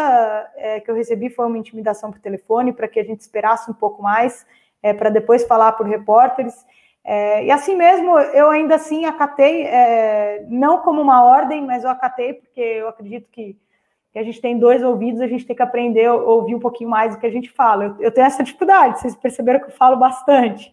é, 0.57 0.81
que 0.81 0.91
eu 0.91 0.95
recebi 0.95 1.31
foi 1.31 1.47
uma 1.47 1.59
intimidação 1.59 2.11
por 2.13 2.21
telefone 2.21 2.73
para 2.73 2.87
que 2.87 3.01
a 3.01 3.05
gente 3.05 3.21
esperasse 3.21 3.71
um 3.71 3.75
pouco 3.75 4.03
mais, 4.03 4.47
é, 4.83 4.93
para 4.93 5.11
depois 5.11 5.45
falar 5.45 5.73
por 5.73 5.87
repórteres. 5.87 6.55
É, 7.05 7.45
e 7.45 7.51
assim 7.51 7.75
mesmo, 7.77 8.19
eu 8.19 8.51
ainda 8.51 8.75
assim 8.75 9.07
acatei, 9.07 9.65
é, 9.65 10.47
não 10.49 10.79
como 10.79 11.01
uma 11.01 11.25
ordem, 11.25 11.65
mas 11.65 11.85
eu 11.85 11.91
acatei 11.91 12.35
porque 12.35 12.61
eu 12.61 12.89
acredito 12.89 13.29
que 13.31 13.57
que 14.13 14.19
a 14.19 14.23
gente 14.23 14.41
tem 14.41 14.59
dois 14.59 14.83
ouvidos, 14.83 15.21
a 15.21 15.27
gente 15.27 15.47
tem 15.47 15.55
que 15.55 15.63
aprender 15.63 16.07
a 16.07 16.15
ouvir 16.15 16.55
um 16.55 16.61
pouquinho 16.61 16.91
mais 16.91 17.15
do 17.15 17.21
que 17.21 17.27
a 17.27 17.31
gente 17.31 17.51
fala. 17.51 17.85
Eu, 17.85 17.97
eu 18.01 18.11
tenho 18.11 18.27
essa 18.27 18.43
dificuldade, 18.43 19.01
vocês 19.01 19.15
perceberam 19.15 19.61
que 19.61 19.67
eu 19.67 19.77
falo 19.77 19.97
bastante, 19.97 20.73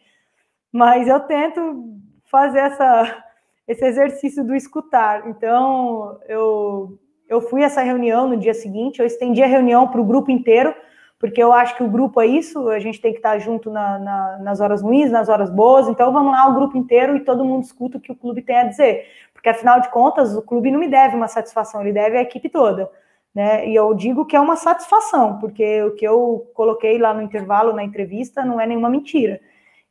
mas 0.71 1.07
eu 1.07 1.19
tento 1.19 1.99
fazer 2.25 2.59
essa, 2.59 3.23
esse 3.67 3.85
exercício 3.85 4.43
do 4.43 4.55
escutar. 4.55 5.27
Então, 5.27 6.19
eu, 6.27 6.97
eu 7.27 7.41
fui 7.41 7.61
a 7.61 7.65
essa 7.65 7.81
reunião 7.81 8.27
no 8.27 8.37
dia 8.37 8.53
seguinte, 8.53 8.99
eu 8.99 9.05
estendi 9.05 9.43
a 9.43 9.47
reunião 9.47 9.87
para 9.87 10.01
o 10.01 10.05
grupo 10.05 10.31
inteiro, 10.31 10.73
porque 11.19 11.41
eu 11.41 11.53
acho 11.53 11.75
que 11.75 11.83
o 11.83 11.89
grupo 11.89 12.19
é 12.19 12.25
isso, 12.27 12.69
a 12.69 12.79
gente 12.79 12.99
tem 12.99 13.11
que 13.11 13.19
estar 13.19 13.37
junto 13.39 13.71
na, 13.71 13.97
na, 13.99 14.37
nas 14.39 14.59
horas 14.59 14.81
ruins, 14.81 15.11
nas 15.11 15.29
horas 15.29 15.49
boas, 15.49 15.87
então 15.87 16.11
vamos 16.11 16.31
lá, 16.31 16.47
o 16.47 16.55
grupo 16.55 16.77
inteiro, 16.77 17.15
e 17.15 17.21
todo 17.21 17.45
mundo 17.45 17.63
escuta 17.63 17.97
o 17.97 18.01
que 18.01 18.11
o 18.11 18.15
clube 18.15 18.41
tem 18.41 18.57
a 18.57 18.63
dizer, 18.63 19.07
porque 19.33 19.49
afinal 19.49 19.79
de 19.79 19.89
contas, 19.89 20.35
o 20.35 20.41
clube 20.41 20.71
não 20.71 20.79
me 20.79 20.87
deve 20.87 21.15
uma 21.15 21.27
satisfação, 21.27 21.81
ele 21.81 21.93
deve 21.93 22.17
a 22.17 22.21
equipe 22.21 22.49
toda. 22.49 22.89
Né? 23.33 23.67
E 23.67 23.75
eu 23.75 23.93
digo 23.93 24.25
que 24.25 24.35
é 24.35 24.39
uma 24.39 24.55
satisfação, 24.55 25.39
porque 25.39 25.83
o 25.83 25.91
que 25.95 26.05
eu 26.05 26.49
coloquei 26.53 26.97
lá 26.97 27.13
no 27.13 27.21
intervalo, 27.21 27.73
na 27.73 27.83
entrevista, 27.83 28.45
não 28.45 28.61
é 28.61 28.65
nenhuma 28.65 28.89
mentira. 28.89 29.41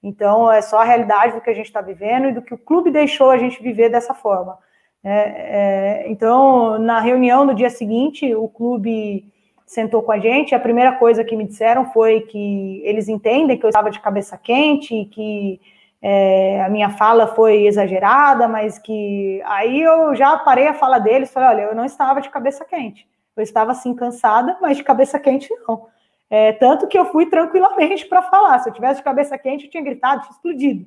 Então, 0.02 0.51
é 0.51 0.62
só 0.62 0.78
a 0.78 0.84
realidade 0.84 1.34
do 1.34 1.40
que 1.42 1.51
a 1.51 1.55
gente 1.55 1.66
está 1.66 1.80
vivendo 1.82 2.28
e 2.28 2.32
do 2.32 2.42
que 2.42 2.55
o 2.55 2.59
clube 2.59 2.90
deixou 2.90 3.30
a 3.30 3.38
gente 3.38 3.62
viver 3.62 3.90
dessa 3.90 4.14
forma. 4.14 4.59
É, 5.02 6.05
é, 6.05 6.10
então, 6.10 6.78
na 6.78 7.01
reunião 7.01 7.44
no 7.44 7.55
dia 7.55 7.68
seguinte, 7.68 8.34
o 8.34 8.48
clube 8.48 9.30
sentou 9.74 10.02
com 10.02 10.12
a 10.12 10.18
gente. 10.18 10.55
A 10.55 10.60
primeira 10.60 10.92
coisa 10.92 11.24
que 11.24 11.36
me 11.36 11.46
disseram 11.46 11.86
foi 11.92 12.22
que 12.22 12.80
eles 12.84 13.09
entendem 13.09 13.59
que 13.59 13.64
eu 13.64 13.70
estava 13.70 13.90
de 13.90 14.01
cabeça 14.01 14.38
quente, 14.38 15.06
que 15.06 15.60
é, 16.01 16.62
a 16.62 16.68
minha 16.68 16.90
fala 16.90 17.28
foi 17.28 17.66
exagerada, 17.66 18.46
mas 18.46 18.78
que 18.78 19.42
aí 19.44 19.80
eu 19.80 20.14
já 20.14 20.36
parei 20.38 20.68
a 20.68 20.74
fala 20.74 20.98
deles, 20.98 21.32
falei, 21.32 21.48
olha, 21.48 21.62
eu 21.62 21.74
não 21.74 21.84
estava 21.84 22.20
de 22.20 22.28
cabeça 22.28 22.64
quente. 22.64 23.09
Eu 23.36 23.42
estava 23.42 23.72
assim 23.72 23.94
cansada, 23.94 24.56
mas 24.60 24.76
de 24.76 24.84
cabeça 24.84 25.18
quente 25.18 25.48
não. 25.66 25.88
É, 26.30 26.52
tanto 26.52 26.86
que 26.86 26.98
eu 26.98 27.06
fui 27.06 27.26
tranquilamente 27.26 28.06
para 28.06 28.22
falar. 28.22 28.59
Se 28.60 28.68
eu 28.68 28.72
tivesse 28.72 28.96
de 28.96 29.05
cabeça 29.05 29.36
quente, 29.36 29.64
eu 29.64 29.70
tinha 29.70 29.82
gritado, 29.82 30.22
tinha 30.22 30.32
explodido. 30.32 30.86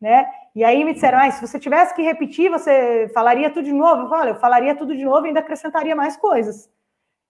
Né? 0.00 0.26
E 0.54 0.62
aí 0.64 0.84
me 0.84 0.92
disseram, 0.92 1.18
ah, 1.18 1.30
se 1.30 1.46
você 1.46 1.58
tivesse 1.58 1.94
que 1.94 2.02
repetir, 2.02 2.50
você 2.50 3.10
falaria 3.14 3.50
tudo 3.50 3.64
de 3.64 3.72
novo? 3.72 4.02
Eu 4.02 4.08
falei, 4.08 4.32
eu 4.32 4.36
falaria 4.36 4.74
tudo 4.74 4.96
de 4.96 5.04
novo 5.04 5.24
e 5.24 5.28
ainda 5.28 5.40
acrescentaria 5.40 5.94
mais 5.94 6.16
coisas. 6.16 6.70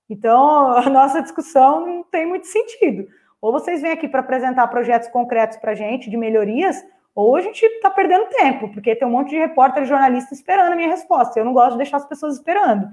Então, 0.09 0.73
a 0.77 0.89
nossa 0.89 1.23
discussão 1.23 1.87
não 1.87 2.03
tem 2.05 2.27
muito 2.27 2.47
sentido. 2.47 3.07
Ou 3.41 3.53
vocês 3.53 3.83
vêm 3.83 3.93
aqui 3.93 4.09
para 4.09 4.21
apresentar 4.21 4.67
projetos 4.69 5.09
concretos 5.09 5.59
para 5.59 5.73
a 5.73 5.75
gente, 5.75 6.09
de 6.09 6.17
melhorias, 6.17 6.83
ou 7.15 7.37
a 7.37 7.41
gente 7.41 7.65
está 7.65 7.91
perdendo 7.91 8.27
tempo, 8.31 8.69
porque 8.73 8.97
tem 8.97 9.07
um 9.07 9.11
monte 9.11 9.31
de 9.31 9.39
repórter 9.39 9.83
e 9.83 9.87
jornalista 9.87 10.35
esperando 10.35 10.73
a 10.73 10.77
minha 10.77 10.89
resposta. 10.89 11.39
Eu 11.39 11.45
não 11.45 11.53
gosto 11.53 11.73
de 11.73 11.79
deixar 11.79 11.99
as 11.99 12.07
pessoas 12.07 12.37
esperando. 12.37 12.89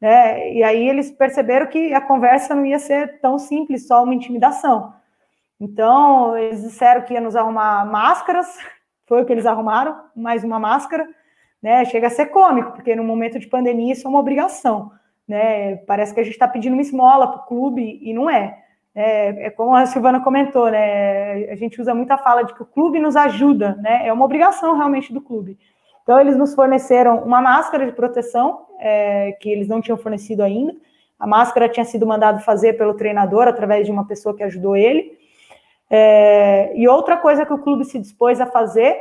Né? 0.00 0.54
E 0.54 0.62
aí 0.62 0.88
eles 0.88 1.10
perceberam 1.10 1.66
que 1.66 1.92
a 1.92 2.00
conversa 2.00 2.54
não 2.54 2.64
ia 2.64 2.78
ser 2.78 3.20
tão 3.20 3.38
simples, 3.38 3.86
só 3.86 4.02
uma 4.02 4.14
intimidação. 4.14 4.94
Então, 5.60 6.36
eles 6.38 6.62
disseram 6.62 7.02
que 7.02 7.12
ia 7.12 7.20
nos 7.20 7.36
arrumar 7.36 7.84
máscaras, 7.84 8.58
foi 9.06 9.22
o 9.22 9.26
que 9.26 9.32
eles 9.32 9.44
arrumaram, 9.44 10.04
mais 10.16 10.42
uma 10.42 10.58
máscara, 10.58 11.06
né? 11.62 11.84
Chega 11.84 12.06
a 12.06 12.10
ser 12.10 12.26
cômico, 12.26 12.72
porque 12.72 12.96
no 12.96 13.04
momento 13.04 13.38
de 13.38 13.46
pandemia 13.46 13.92
isso 13.92 14.06
é 14.06 14.10
uma 14.10 14.20
obrigação, 14.20 14.90
né? 15.30 15.76
Parece 15.86 16.12
que 16.12 16.18
a 16.18 16.24
gente 16.24 16.32
está 16.32 16.48
pedindo 16.48 16.72
uma 16.72 16.82
esmola 16.82 17.28
para 17.28 17.42
o 17.42 17.46
clube 17.46 18.00
e 18.02 18.12
não 18.12 18.28
é. 18.28 18.58
é. 18.92 19.46
É 19.46 19.50
como 19.50 19.76
a 19.76 19.86
Silvana 19.86 20.20
comentou, 20.20 20.68
né? 20.68 21.44
A 21.44 21.54
gente 21.54 21.80
usa 21.80 21.94
muita 21.94 22.18
fala 22.18 22.42
de 22.42 22.52
que 22.52 22.62
o 22.62 22.66
clube 22.66 22.98
nos 22.98 23.14
ajuda, 23.14 23.76
né? 23.76 24.08
É 24.08 24.12
uma 24.12 24.24
obrigação 24.24 24.76
realmente 24.76 25.12
do 25.12 25.20
clube. 25.20 25.56
Então, 26.02 26.18
eles 26.20 26.36
nos 26.36 26.52
forneceram 26.52 27.18
uma 27.22 27.40
máscara 27.40 27.86
de 27.86 27.92
proteção, 27.92 28.66
é, 28.80 29.32
que 29.40 29.48
eles 29.48 29.68
não 29.68 29.80
tinham 29.80 29.96
fornecido 29.96 30.42
ainda. 30.42 30.74
A 31.16 31.26
máscara 31.28 31.68
tinha 31.68 31.84
sido 31.84 32.04
mandado 32.04 32.40
fazer 32.40 32.72
pelo 32.72 32.94
treinador, 32.94 33.46
através 33.46 33.86
de 33.86 33.92
uma 33.92 34.04
pessoa 34.04 34.36
que 34.36 34.42
ajudou 34.42 34.74
ele. 34.74 35.16
É, 35.88 36.72
e 36.74 36.88
outra 36.88 37.16
coisa 37.16 37.46
que 37.46 37.52
o 37.52 37.58
clube 37.58 37.84
se 37.84 38.00
dispôs 38.00 38.40
a 38.40 38.46
fazer 38.46 38.96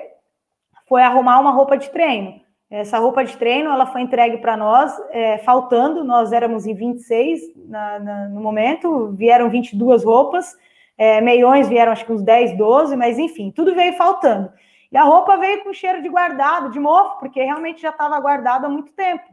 foi 0.87 1.01
arrumar 1.01 1.39
uma 1.39 1.51
roupa 1.51 1.75
de 1.75 1.89
treino. 1.89 2.39
Essa 2.69 2.99
roupa 2.99 3.23
de 3.23 3.35
treino 3.35 3.71
ela 3.71 3.87
foi 3.87 4.01
entregue 4.01 4.37
para 4.37 4.55
nós, 4.55 4.93
é, 5.09 5.39
faltando, 5.39 6.03
nós 6.03 6.31
éramos 6.31 6.67
em 6.67 6.75
26 6.75 7.41
na, 7.67 7.99
na, 7.99 8.29
no 8.29 8.41
momento, 8.41 9.11
vieram 9.13 9.49
22 9.49 10.03
roupas, 10.03 10.55
é, 10.95 11.19
meiões 11.19 11.67
vieram 11.67 11.91
acho 11.91 12.05
que 12.05 12.11
uns 12.11 12.21
10, 12.21 12.55
12, 12.57 12.95
mas 12.95 13.17
enfim, 13.17 13.51
tudo 13.51 13.73
veio 13.73 13.93
faltando. 13.93 14.51
E 14.91 14.97
a 14.97 15.03
roupa 15.03 15.37
veio 15.37 15.63
com 15.63 15.73
cheiro 15.73 16.01
de 16.01 16.09
guardado, 16.09 16.69
de 16.69 16.79
mofo, 16.79 17.19
porque 17.19 17.41
realmente 17.41 17.81
já 17.81 17.89
estava 17.89 18.19
guardado 18.19 18.65
há 18.65 18.69
muito 18.69 18.91
tempo. 18.93 19.23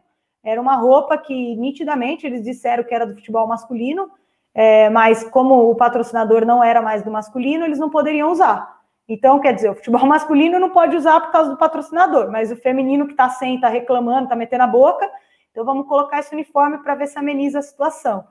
Era 0.43 0.61
uma 0.61 0.77
roupa 0.77 1.19
que 1.19 1.57
nitidamente 1.57 2.27
eles 2.27 2.43
disseram 2.43 2.85
que 2.85 2.95
era 2.95 3.07
do 3.07 3.17
futebol 3.17 3.47
masculino, 3.47 4.11
é, 4.55 4.89
mas 4.89 5.25
como 5.25 5.71
o 5.71 5.75
patrocinador 5.75 6.47
não 6.47 6.65
era 6.65 6.81
mais 6.81 7.03
do 7.03 7.11
masculino, 7.11 7.65
eles 7.65 7.79
não 7.79 7.91
poderiam 7.91 8.31
usar. 8.31 8.76
Então, 9.09 9.39
quer 9.39 9.53
dizer, 9.55 9.71
o 9.71 9.75
futebol 9.75 10.05
masculino 10.07 10.59
não 10.59 10.71
pode 10.71 10.97
usar 10.97 11.21
por 11.21 11.33
causa 11.33 11.51
do 11.51 11.57
patrocinador, 11.57 12.31
mas 12.31 12.51
o 12.51 12.57
feminino 12.57 13.07
que 13.07 13.13
está 13.13 13.29
sem, 13.29 13.57
está 13.57 13.69
reclamando, 13.69 14.25
está 14.25 14.37
metendo 14.37 14.65
a 14.65 14.67
boca, 14.67 15.09
então 15.51 15.65
vamos 15.65 15.87
colocar 15.87 16.19
esse 16.19 16.35
uniforme 16.35 16.79
para 16.79 16.95
ver 16.95 17.07
se 17.07 17.19
ameniza 17.19 17.61
a 17.61 17.63
situação. 17.63 18.25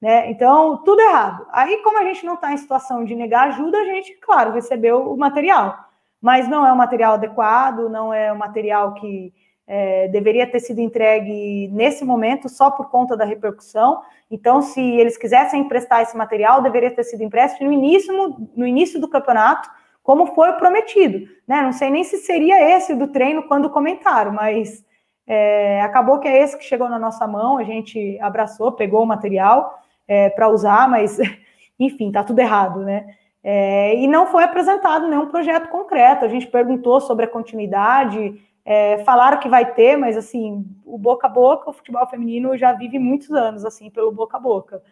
Né? 0.00 0.30
Então, 0.30 0.78
tudo 0.78 1.00
errado. 1.00 1.46
Aí, 1.52 1.76
como 1.84 1.98
a 1.98 2.04
gente 2.04 2.26
não 2.26 2.34
está 2.34 2.52
em 2.52 2.56
situação 2.56 3.04
de 3.04 3.14
negar 3.14 3.48
ajuda, 3.48 3.78
a 3.78 3.84
gente, 3.84 4.14
claro, 4.20 4.52
recebeu 4.52 5.12
o 5.12 5.16
material, 5.16 5.78
mas 6.20 6.48
não 6.48 6.66
é 6.66 6.72
um 6.72 6.76
material 6.76 7.14
adequado, 7.14 7.88
não 7.88 8.12
é 8.12 8.32
um 8.32 8.36
material 8.36 8.94
que 8.94 9.32
é, 9.64 10.08
deveria 10.08 10.50
ter 10.50 10.58
sido 10.58 10.80
entregue 10.80 11.68
nesse 11.68 12.04
momento 12.04 12.48
só 12.48 12.70
por 12.70 12.90
conta 12.90 13.16
da 13.16 13.24
repercussão. 13.24 14.02
Então, 14.28 14.60
se 14.60 14.80
eles 14.80 15.16
quisessem 15.16 15.60
emprestar 15.60 16.02
esse 16.02 16.16
material, 16.16 16.62
deveria 16.62 16.90
ter 16.90 17.04
sido 17.04 17.22
emprestado 17.22 17.64
no 17.64 17.72
início, 17.72 18.12
no 18.56 18.66
início 18.66 19.00
do 19.00 19.08
campeonato, 19.08 19.70
como 20.02 20.26
foi 20.34 20.52
prometido. 20.54 21.28
Né? 21.46 21.62
Não 21.62 21.72
sei 21.72 21.90
nem 21.90 22.04
se 22.04 22.18
seria 22.18 22.76
esse 22.76 22.94
do 22.94 23.08
treino 23.08 23.44
quando 23.44 23.70
comentaram, 23.70 24.32
mas 24.32 24.84
é, 25.26 25.80
acabou 25.82 26.18
que 26.18 26.28
é 26.28 26.42
esse 26.42 26.58
que 26.58 26.64
chegou 26.64 26.88
na 26.88 26.98
nossa 26.98 27.26
mão, 27.26 27.58
a 27.58 27.64
gente 27.64 28.18
abraçou, 28.20 28.72
pegou 28.72 29.02
o 29.02 29.06
material 29.06 29.78
é, 30.06 30.28
para 30.30 30.48
usar, 30.48 30.88
mas 30.88 31.18
enfim, 31.78 32.10
tá 32.10 32.24
tudo 32.24 32.38
errado, 32.40 32.80
né? 32.80 33.06
É, 33.44 33.96
e 33.96 34.06
não 34.06 34.26
foi 34.26 34.44
apresentado 34.44 35.08
nenhum 35.08 35.26
projeto 35.26 35.68
concreto. 35.68 36.24
A 36.24 36.28
gente 36.28 36.46
perguntou 36.46 37.00
sobre 37.00 37.24
a 37.24 37.28
continuidade, 37.28 38.40
é, 38.64 38.98
falaram 38.98 39.40
que 39.40 39.48
vai 39.48 39.72
ter, 39.72 39.96
mas 39.96 40.16
assim, 40.16 40.64
o 40.84 40.96
boca 40.96 41.26
a 41.26 41.30
boca, 41.30 41.70
o 41.70 41.72
futebol 41.72 42.06
feminino 42.06 42.56
já 42.56 42.72
vive 42.72 42.98
muitos 42.98 43.30
anos 43.32 43.64
assim 43.64 43.90
pelo 43.90 44.12
boca 44.12 44.36
a 44.36 44.40
boca. 44.40 44.82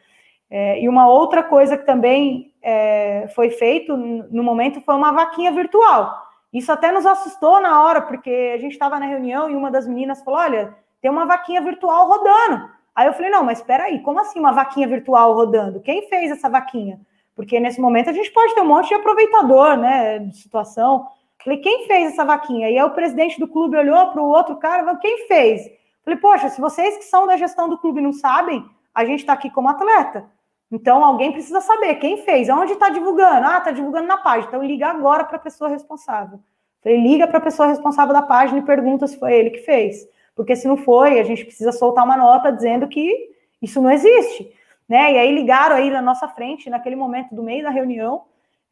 É, 0.51 0.83
e 0.83 0.89
uma 0.89 1.09
outra 1.09 1.43
coisa 1.43 1.79
que 1.79 1.87
também 1.87 2.53
é, 2.61 3.29
foi 3.35 3.51
feito 3.51 3.97
no 3.97 4.43
momento 4.43 4.81
foi 4.81 4.95
uma 4.95 5.13
vaquinha 5.13 5.53
virtual. 5.53 6.27
Isso 6.53 6.73
até 6.73 6.91
nos 6.91 7.07
assustou 7.07 7.61
na 7.61 7.83
hora, 7.83 8.03
porque 8.03 8.53
a 8.55 8.59
gente 8.59 8.73
estava 8.73 8.99
na 8.99 9.07
reunião 9.07 9.49
e 9.49 9.55
uma 9.55 9.71
das 9.71 9.87
meninas 9.87 10.23
falou: 10.23 10.41
olha, 10.41 10.75
tem 11.01 11.11
uma 11.11 11.25
vaquinha 11.25 11.63
virtual 11.63 12.09
rodando. 12.09 12.69
Aí 12.95 13.07
eu 13.07 13.13
falei: 13.13 13.31
não, 13.31 13.45
mas 13.45 13.59
espera 13.59 13.85
aí, 13.85 14.01
como 14.01 14.21
assim 14.21 14.41
uma 14.41 14.53
vaquinha 14.53 14.89
virtual 14.89 15.33
rodando? 15.35 15.81
Quem 15.81 16.09
fez 16.09 16.33
essa 16.33 16.49
vaquinha? 16.49 17.01
Porque 17.37 17.59
nesse 17.61 17.81
momento 17.81 18.11
a 18.11 18.13
gente 18.13 18.31
pode 18.33 18.55
ter 18.55 18.61
um 18.61 18.67
monte 18.67 18.89
de 18.89 18.95
aproveitador, 18.95 19.77
né, 19.77 20.19
de 20.19 20.37
situação. 20.37 21.07
Falei, 21.43 21.59
quem 21.59 21.87
fez 21.87 22.13
essa 22.13 22.25
vaquinha? 22.25 22.69
E 22.69 22.79
aí 22.79 22.85
o 22.85 22.91
presidente 22.91 23.41
do 23.41 23.49
clube 23.49 23.79
olhou 23.79 24.11
para 24.11 24.21
o 24.21 24.29
outro 24.29 24.57
cara 24.57 24.83
e 24.83 24.85
falou, 24.85 25.01
quem 25.01 25.27
fez? 25.27 25.63
Falei, 26.05 26.19
poxa, 26.19 26.51
se 26.51 26.61
vocês 26.61 26.99
que 26.99 27.05
são 27.05 27.27
da 27.27 27.39
gestão 27.39 27.67
do 27.67 27.79
clube 27.79 28.01
não 28.01 28.13
sabem, 28.13 28.63
a 28.95 29.07
gente 29.07 29.21
está 29.21 29.33
aqui 29.33 29.49
como 29.49 29.71
atleta. 29.71 30.29
Então 30.71 31.05
alguém 31.05 31.33
precisa 31.33 31.61
saber 31.61 31.97
quem 31.97 32.19
fez, 32.19 32.49
onde 32.49 32.73
está 32.73 32.89
divulgando. 32.89 33.47
Ah, 33.47 33.59
está 33.59 33.71
divulgando 33.71 34.07
na 34.07 34.19
página. 34.19 34.47
Então 34.49 34.63
liga 34.63 34.87
agora 34.87 35.25
para 35.25 35.37
a 35.37 35.41
pessoa 35.41 35.69
responsável. 35.69 36.41
Falei, 36.83 37.01
liga 37.01 37.27
para 37.27 37.39
a 37.39 37.43
pessoa 37.43 37.69
responsável 37.69 38.15
da 38.15 38.23
página 38.23 38.59
e 38.59 38.63
pergunta 38.63 39.07
se 39.07 39.19
foi 39.19 39.35
ele 39.35 39.51
que 39.51 39.61
fez. 39.61 40.09
Porque 40.35 40.57
se 40.57 40.67
não 40.67 40.77
foi, 40.77 41.19
a 41.19 41.25
gente 41.25 41.45
precisa 41.45 41.73
soltar 41.73 42.05
uma 42.05 42.17
nota 42.17 42.53
dizendo 42.53 42.89
que 42.89 43.31
isso 43.61 43.83
não 43.83 43.91
existe. 43.91 44.51
Né? 44.89 45.13
E 45.13 45.19
aí 45.19 45.35
ligaram 45.35 45.77
aí 45.77 45.91
na 45.91 46.01
nossa 46.01 46.27
frente, 46.29 46.71
naquele 46.71 46.97
momento 46.97 47.35
do 47.35 47.43
meio 47.43 47.63
da 47.63 47.71
reunião, 47.71 48.23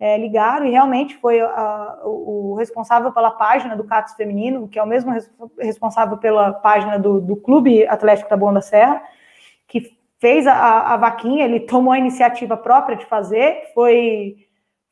é, 0.01 0.17
ligaram 0.17 0.65
e 0.65 0.71
realmente 0.71 1.17
foi 1.17 1.41
a, 1.41 1.99
o, 2.05 2.53
o, 2.53 2.55
responsável 2.55 3.13
pela 3.13 3.33
página 3.33 3.77
do 3.77 3.85
CATS 3.85 4.15
Feminino, 4.15 4.69
que 4.69 4.79
é 4.79 4.83
o 4.83 4.87
mesmo 4.87 5.11
res, 5.11 5.31
responsável 5.59 6.17
pela 6.19 6.53
página 6.53 6.99
do, 6.99 7.21
do 7.21 7.37
Clube 7.37 7.87
Atlético 7.87 8.31
da 8.31 8.37
Boa 8.37 8.53
da 8.53 8.61
Serra, 8.61 9.03
fez 10.19 10.47
a, 10.47 10.95
a, 10.95 10.97
vaquinha, 10.97 11.45
ele 11.45 11.61
tomou 11.61 11.93
a 11.93 11.99
iniciativa 11.99 12.57
própria 12.57 12.97
de 12.97 13.07
fazer, 13.07 13.71
foi, 13.75 14.37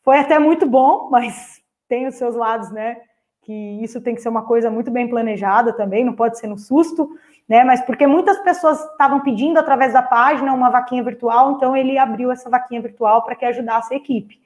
foi 0.03 0.19
até 0.19 0.39
muito 0.39 0.66
bom, 0.66 1.09
mas 1.11 1.61
tem 1.89 2.07
os 2.07 2.15
seus 2.15 2.35
lados, 2.35 2.70
né? 2.70 2.97
Que 3.43 3.53
isso 3.82 4.01
tem 4.01 4.15
que 4.15 4.20
ser 4.20 4.28
uma 4.28 4.44
coisa 4.44 4.70
muito 4.70 4.90
bem 4.90 5.09
planejada 5.09 5.73
também, 5.73 6.05
não 6.05 6.15
pode 6.15 6.39
ser 6.39 6.48
no 6.48 6.59
susto, 6.59 7.09
né? 7.48 7.62
Mas 7.65 7.81
porque 7.82 8.07
muitas 8.07 8.39
pessoas 8.40 8.81
estavam 8.81 9.20
pedindo 9.20 9.59
através 9.59 9.93
da 9.93 10.03
página 10.03 10.53
uma 10.53 10.70
vaquinha 10.70 11.03
virtual, 11.03 11.53
então 11.53 11.77
ele 11.77 11.97
abriu 11.97 12.32
essa 12.32 12.51
vaquinha 12.51 12.81
virtual 12.81 13.23
para 13.23 13.36
que 13.36 13.44
ajudasse 13.44 13.94
a 13.94 13.97
equipe. 13.97 14.40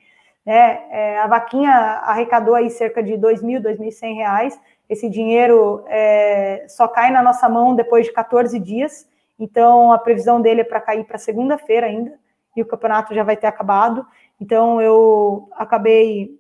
Né? 0.45 0.81
É, 0.91 1.19
a 1.19 1.27
vaquinha 1.27 1.71
arrecadou 1.71 2.55
aí 2.55 2.71
cerca 2.71 3.03
de 3.03 3.13
R$ 3.13 3.19
2.000, 3.19 3.63
R$ 3.63 3.77
2.100. 3.77 4.59
Esse 4.89 5.09
dinheiro 5.09 5.85
é, 5.87 6.65
só 6.69 6.89
cai 6.89 7.11
na 7.11 7.23
nossa 7.23 7.49
mão 7.49 7.75
depois 7.75 8.07
de 8.07 8.13
14 8.13 8.59
dias. 8.59 9.09
Então, 9.41 9.91
a 9.91 9.99
previsão 9.99 10.41
dele 10.41 10.61
é 10.61 10.65
para 10.65 10.81
cair 10.81 11.05
para 11.05 11.17
segunda-feira 11.17 11.87
ainda, 11.87 12.13
e 12.55 12.61
o 12.61 12.67
campeonato 12.67 13.15
já 13.15 13.25
vai 13.25 13.37
ter 13.37 13.47
acabado. 13.47 14.07
Então, 14.39 14.81
eu 14.83 15.49
acabei 15.53 16.39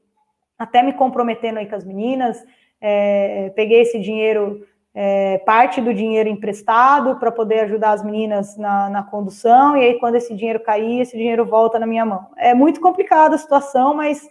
até 0.58 0.82
me 0.82 0.92
comprometendo 0.92 1.58
aí 1.58 1.66
com 1.66 1.74
as 1.74 1.84
meninas, 1.84 2.44
é, 2.78 3.50
peguei 3.56 3.80
esse 3.80 3.98
dinheiro 3.98 4.66
é, 4.94 5.38
parte 5.38 5.80
do 5.80 5.94
dinheiro 5.94 6.28
emprestado 6.28 7.16
para 7.18 7.30
poder 7.30 7.60
ajudar 7.60 7.92
as 7.92 8.04
meninas 8.04 8.56
na, 8.56 8.90
na, 8.90 9.02
condução, 9.02 9.76
e 9.76 9.84
aí 9.84 9.98
quando 9.98 10.16
esse 10.16 10.34
dinheiro 10.34 10.60
cair, 10.60 11.00
esse 11.00 11.16
dinheiro 11.16 11.46
volta 11.46 11.78
na 11.78 11.86
minha 11.86 12.04
mão. 12.04 12.26
É 12.36 12.54
muito 12.54 12.80
complicada 12.80 13.34
a 13.34 13.38
situação, 13.38 13.94
mas 13.94 14.28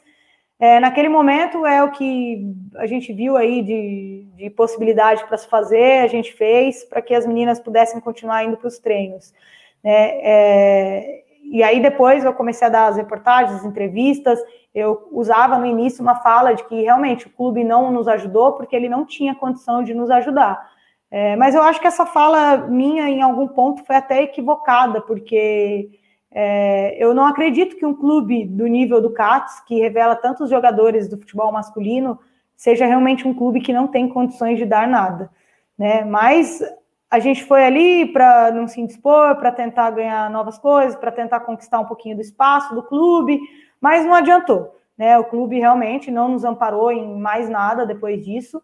é, 0.60 0.78
naquele 0.80 1.08
momento 1.08 1.66
é 1.66 1.82
o 1.82 1.90
que 1.90 2.54
a 2.76 2.86
gente 2.86 3.14
viu 3.14 3.38
aí 3.38 3.62
de, 3.62 4.28
de 4.36 4.50
possibilidade 4.50 5.24
para 5.26 5.38
se 5.38 5.48
fazer, 5.48 6.02
a 6.02 6.08
gente 6.08 6.34
fez 6.34 6.84
para 6.84 7.02
que 7.02 7.16
as 7.16 7.26
meninas 7.26 7.62
pudessem 7.62 8.02
continuar 8.02 8.44
indo 8.44 8.58
para 8.58 8.68
os 8.68 8.78
treinos. 8.78 9.34
Né? 9.82 10.10
É, 10.22 11.24
e 11.44 11.64
aí 11.64 11.82
depois 11.82 12.26
eu 12.26 12.34
comecei 12.34 12.68
a 12.68 12.70
dar 12.70 12.88
as 12.88 12.98
reportagens, 12.98 13.60
as 13.60 13.66
entrevistas, 13.66 14.38
eu 14.76 15.08
usava 15.12 15.58
no 15.58 15.66
início 15.66 16.02
uma 16.02 16.16
fala 16.16 16.54
de 16.54 16.64
que 16.66 16.82
realmente 16.82 17.28
o 17.28 17.32
clube 17.32 17.64
não 17.64 17.90
nos 17.90 18.08
ajudou 18.10 18.52
porque 18.52 18.76
ele 18.76 18.90
não 18.90 19.06
tinha 19.06 19.34
condição 19.34 19.82
de 19.82 19.94
nos 19.94 20.12
ajudar. 20.12 20.70
É, 21.10 21.36
mas 21.38 21.56
eu 21.56 21.62
acho 21.64 21.80
que 21.80 21.88
essa 21.88 22.06
fala 22.06 22.58
minha, 22.58 23.10
em 23.10 23.22
algum 23.22 23.48
ponto, 23.48 23.84
foi 23.84 23.96
até 23.96 24.22
equivocada, 24.22 25.02
porque 25.02 25.90
é, 26.32 26.96
eu 27.04 27.14
não 27.14 27.26
acredito 27.26 27.76
que 27.76 27.86
um 27.86 27.94
clube 27.94 28.46
do 28.46 28.68
nível 28.68 29.02
do 29.02 29.12
CATS, 29.12 29.62
que 29.62 29.80
revela 29.80 30.16
tantos 30.16 30.50
jogadores 30.50 31.08
do 31.08 31.18
futebol 31.18 31.52
masculino, 31.52 32.20
seja 32.56 32.86
realmente 32.86 33.28
um 33.28 33.34
clube 33.34 33.62
que 33.62 33.74
não 33.74 33.88
tem 33.88 34.08
condições 34.08 34.58
de 34.58 34.66
dar 34.66 34.88
nada. 34.88 35.32
Né? 35.78 36.04
Mas 36.04 36.62
a 37.10 37.20
gente 37.20 37.44
foi 37.44 37.64
ali 37.64 38.06
para 38.12 38.52
não 38.52 38.68
se 38.68 38.80
indispor, 38.80 39.38
para 39.38 39.52
tentar 39.52 39.90
ganhar 39.92 40.30
novas 40.30 40.60
coisas, 40.60 40.96
para 40.96 41.12
tentar 41.12 41.40
conquistar 41.40 41.80
um 41.80 41.86
pouquinho 41.86 42.16
do 42.16 42.22
espaço 42.22 42.76
do 42.76 42.84
clube, 42.84 43.40
mas 43.82 44.06
não 44.06 44.14
adiantou. 44.14 44.76
Né? 44.98 45.18
O 45.18 45.24
clube 45.24 45.58
realmente 45.58 46.12
não 46.12 46.28
nos 46.28 46.44
amparou 46.44 46.92
em 46.92 47.18
mais 47.18 47.50
nada 47.50 47.86
depois 47.86 48.24
disso. 48.24 48.62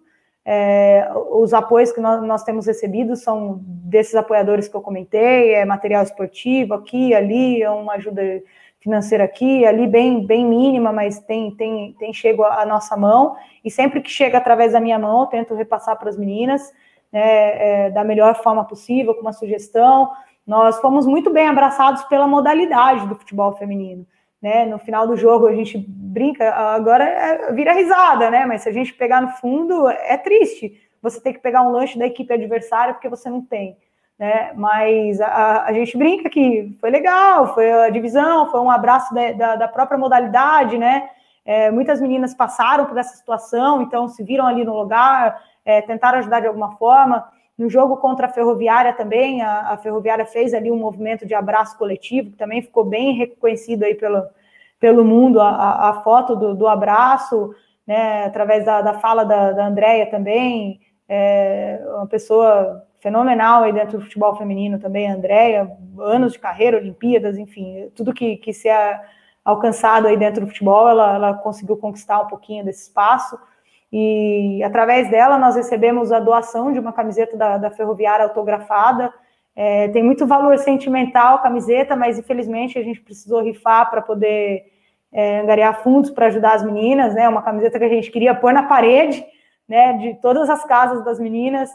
É, 0.47 1.09
os 1.31 1.55
apoios 1.55 1.91
que 1.91 1.99
nós, 1.99 2.21
nós, 2.21 2.43
temos 2.43 2.67
recebido 2.67 3.15
são 3.15 3.59
desses 3.63 4.13
apoiadores 4.13 4.67
que 4.67 4.75
eu 4.75 4.81
comentei, 4.81 5.55
é 5.55 5.65
material 5.65 6.03
esportivo 6.03 6.75
aqui, 6.75 7.15
ali, 7.15 7.63
é 7.63 7.69
uma 7.71 7.93
ajuda 7.93 8.21
financeira 8.79 9.23
aqui, 9.23 9.65
ali 9.65 9.87
bem, 9.87 10.23
bem 10.23 10.45
mínima, 10.45 10.93
mas 10.93 11.19
tem, 11.19 11.49
tem, 11.55 11.95
tem 11.97 12.13
chego 12.13 12.43
à 12.43 12.63
nossa 12.63 12.95
mão, 12.95 13.35
e 13.63 13.71
sempre 13.71 13.99
que 14.01 14.09
chega 14.09 14.37
através 14.37 14.73
da 14.73 14.79
minha 14.79 14.99
mão, 14.99 15.21
eu 15.21 15.27
tento 15.27 15.55
repassar 15.55 15.97
para 15.97 16.09
as 16.09 16.17
meninas, 16.17 16.71
né, 17.11 17.85
é, 17.85 17.89
da 17.89 18.03
melhor 18.03 18.35
forma 18.35 18.63
possível, 18.63 19.15
com 19.15 19.21
uma 19.21 19.33
sugestão. 19.33 20.11
Nós 20.45 20.79
fomos 20.79 21.07
muito 21.07 21.31
bem 21.31 21.47
abraçados 21.47 22.03
pela 22.03 22.27
modalidade 22.27 23.07
do 23.07 23.15
futebol 23.15 23.53
feminino 23.53 24.05
né? 24.45 24.63
No 24.63 24.77
final 24.77 25.07
do 25.07 25.17
jogo 25.17 25.47
a 25.47 25.55
gente 25.55 25.75
brinca, 25.75 26.53
agora 26.53 27.03
é, 27.03 27.51
vira 27.51 27.73
risada, 27.73 28.29
né? 28.29 28.45
Mas 28.45 28.61
se 28.61 28.69
a 28.69 28.71
gente 28.71 28.93
pegar 28.93 29.19
no 29.19 29.29
fundo, 29.29 29.89
é 29.89 30.15
triste 30.17 30.79
você 31.01 31.19
ter 31.19 31.33
que 31.33 31.39
pegar 31.39 31.63
um 31.63 31.71
lanche 31.71 31.97
da 31.97 32.05
equipe 32.05 32.31
adversária 32.31 32.93
porque 32.93 33.09
você 33.09 33.27
não 33.27 33.41
tem. 33.41 33.75
Né? 34.19 34.51
Mas 34.53 35.19
a, 35.19 35.63
a 35.63 35.73
gente 35.73 35.97
brinca 35.97 36.29
que 36.29 36.77
foi 36.79 36.91
legal, 36.91 37.55
foi 37.55 37.71
a 37.71 37.89
divisão, 37.89 38.51
foi 38.51 38.59
um 38.59 38.69
abraço 38.69 39.15
da, 39.15 39.31
da, 39.31 39.55
da 39.55 39.67
própria 39.67 39.97
modalidade, 39.97 40.77
né? 40.77 41.09
É, 41.43 41.71
muitas 41.71 41.99
meninas 41.99 42.35
passaram 42.35 42.85
por 42.85 42.97
essa 42.99 43.15
situação, 43.15 43.81
então 43.81 44.07
se 44.07 44.23
viram 44.23 44.45
ali 44.45 44.63
no 44.63 44.77
lugar, 44.77 45.41
é, 45.65 45.81
tentaram 45.81 46.19
ajudar 46.19 46.41
de 46.41 46.47
alguma 46.47 46.75
forma. 46.77 47.27
No 47.57 47.69
jogo 47.69 47.97
contra 47.97 48.27
a 48.27 48.29
Ferroviária 48.29 48.93
também, 48.93 49.41
a, 49.41 49.71
a, 49.71 49.77
Ferroviária 49.77 50.25
fez 50.25 50.53
ali 50.53 50.69
um 50.69 50.77
movimento 50.77 51.25
de 51.25 51.33
abraço 51.33 51.77
coletivo, 51.77 52.31
que 52.31 52.37
também 52.37 52.61
ficou 52.61 52.83
bem 52.83 53.13
reconhecido 53.13 53.83
aí 53.83 53.95
pelo, 53.95 54.23
pelo 54.79 55.05
mundo, 55.05 55.39
a, 55.39 55.89
a 55.89 56.01
foto 56.01 56.35
do, 56.35 56.53
do, 56.53 56.67
abraço, 56.67 57.55
né, 57.87 58.25
através 58.25 58.65
da, 58.65 58.81
da 58.81 58.95
fala 58.95 59.23
da, 59.23 59.53
da 59.53 59.67
Andrea 59.67 60.05
também, 60.09 60.81
é, 61.07 61.81
uma 61.95 62.07
pessoa 62.07 62.85
fenomenal 62.99 63.63
aí 63.63 63.71
dentro 63.71 63.99
do 63.99 64.03
futebol 64.03 64.35
feminino 64.35 64.77
também, 64.77 65.09
a 65.09 65.13
Andrea, 65.13 65.71
anos 65.99 66.33
de 66.33 66.39
carreira, 66.39 66.77
Olimpíadas, 66.77 67.37
enfim, 67.37 67.89
tudo 67.95 68.13
que, 68.13 68.35
que 68.37 68.51
se 68.51 68.67
é 68.67 68.99
alcançado 69.45 70.07
aí 70.07 70.17
dentro 70.17 70.41
do 70.41 70.47
futebol, 70.47 70.89
ela, 70.89 71.13
ela 71.13 71.33
conseguiu 71.35 71.77
conquistar 71.77 72.19
um 72.19 72.27
pouquinho 72.27 72.65
desse 72.65 72.83
espaço, 72.87 73.39
e 73.99 74.63
através 74.63 75.09
dela 75.09 75.37
nós 75.37 75.55
recebemos 75.55 76.11
a 76.11 76.19
doação 76.19 76.65
de 76.73 76.79
uma 76.79 76.93
camiseta 76.99 77.33
da, 77.41 77.57
da 77.63 77.69
Ferroviária 77.77 78.25
autografada, 78.25 79.05
É, 79.57 79.87
tem 79.93 80.03
muito 80.03 80.27
valor 80.27 80.57
sentimental 80.57 81.35
a 81.35 81.43
camiseta, 81.47 81.95
mas 81.95 82.19
infelizmente 82.19 82.77
a 82.77 82.83
gente 82.83 82.99
precisou 82.99 83.41
rifar 83.41 83.89
para 83.89 84.01
poder 84.01 84.65
é, 85.13 85.39
angariar 85.43 85.81
fundos 85.81 86.11
para 86.11 86.25
ajudar 86.27 86.55
as 86.55 86.63
meninas, 86.69 87.15
né? 87.15 87.23
Uma 87.29 87.41
camiseta 87.41 87.79
que 87.79 87.85
a 87.85 87.93
gente 87.95 88.11
queria 88.11 88.35
pôr 88.35 88.51
na 88.53 88.63
parede, 88.63 89.23
né? 89.65 89.93
De 90.01 90.09
todas 90.19 90.49
as 90.49 90.65
casas 90.65 91.05
das 91.05 91.19
meninas, 91.19 91.69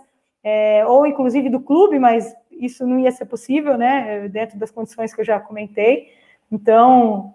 é, 0.44 0.84
ou 0.86 1.06
inclusive 1.06 1.48
do 1.48 1.60
clube, 1.68 1.98
mas 1.98 2.36
isso 2.50 2.86
não 2.86 2.98
ia 2.98 3.10
ser 3.10 3.26
possível, 3.26 3.78
né? 3.78 4.28
Dentro 4.28 4.58
das 4.58 4.70
condições 4.70 5.14
que 5.14 5.22
eu 5.22 5.28
já 5.32 5.40
comentei. 5.40 5.94
Então, 6.52 7.32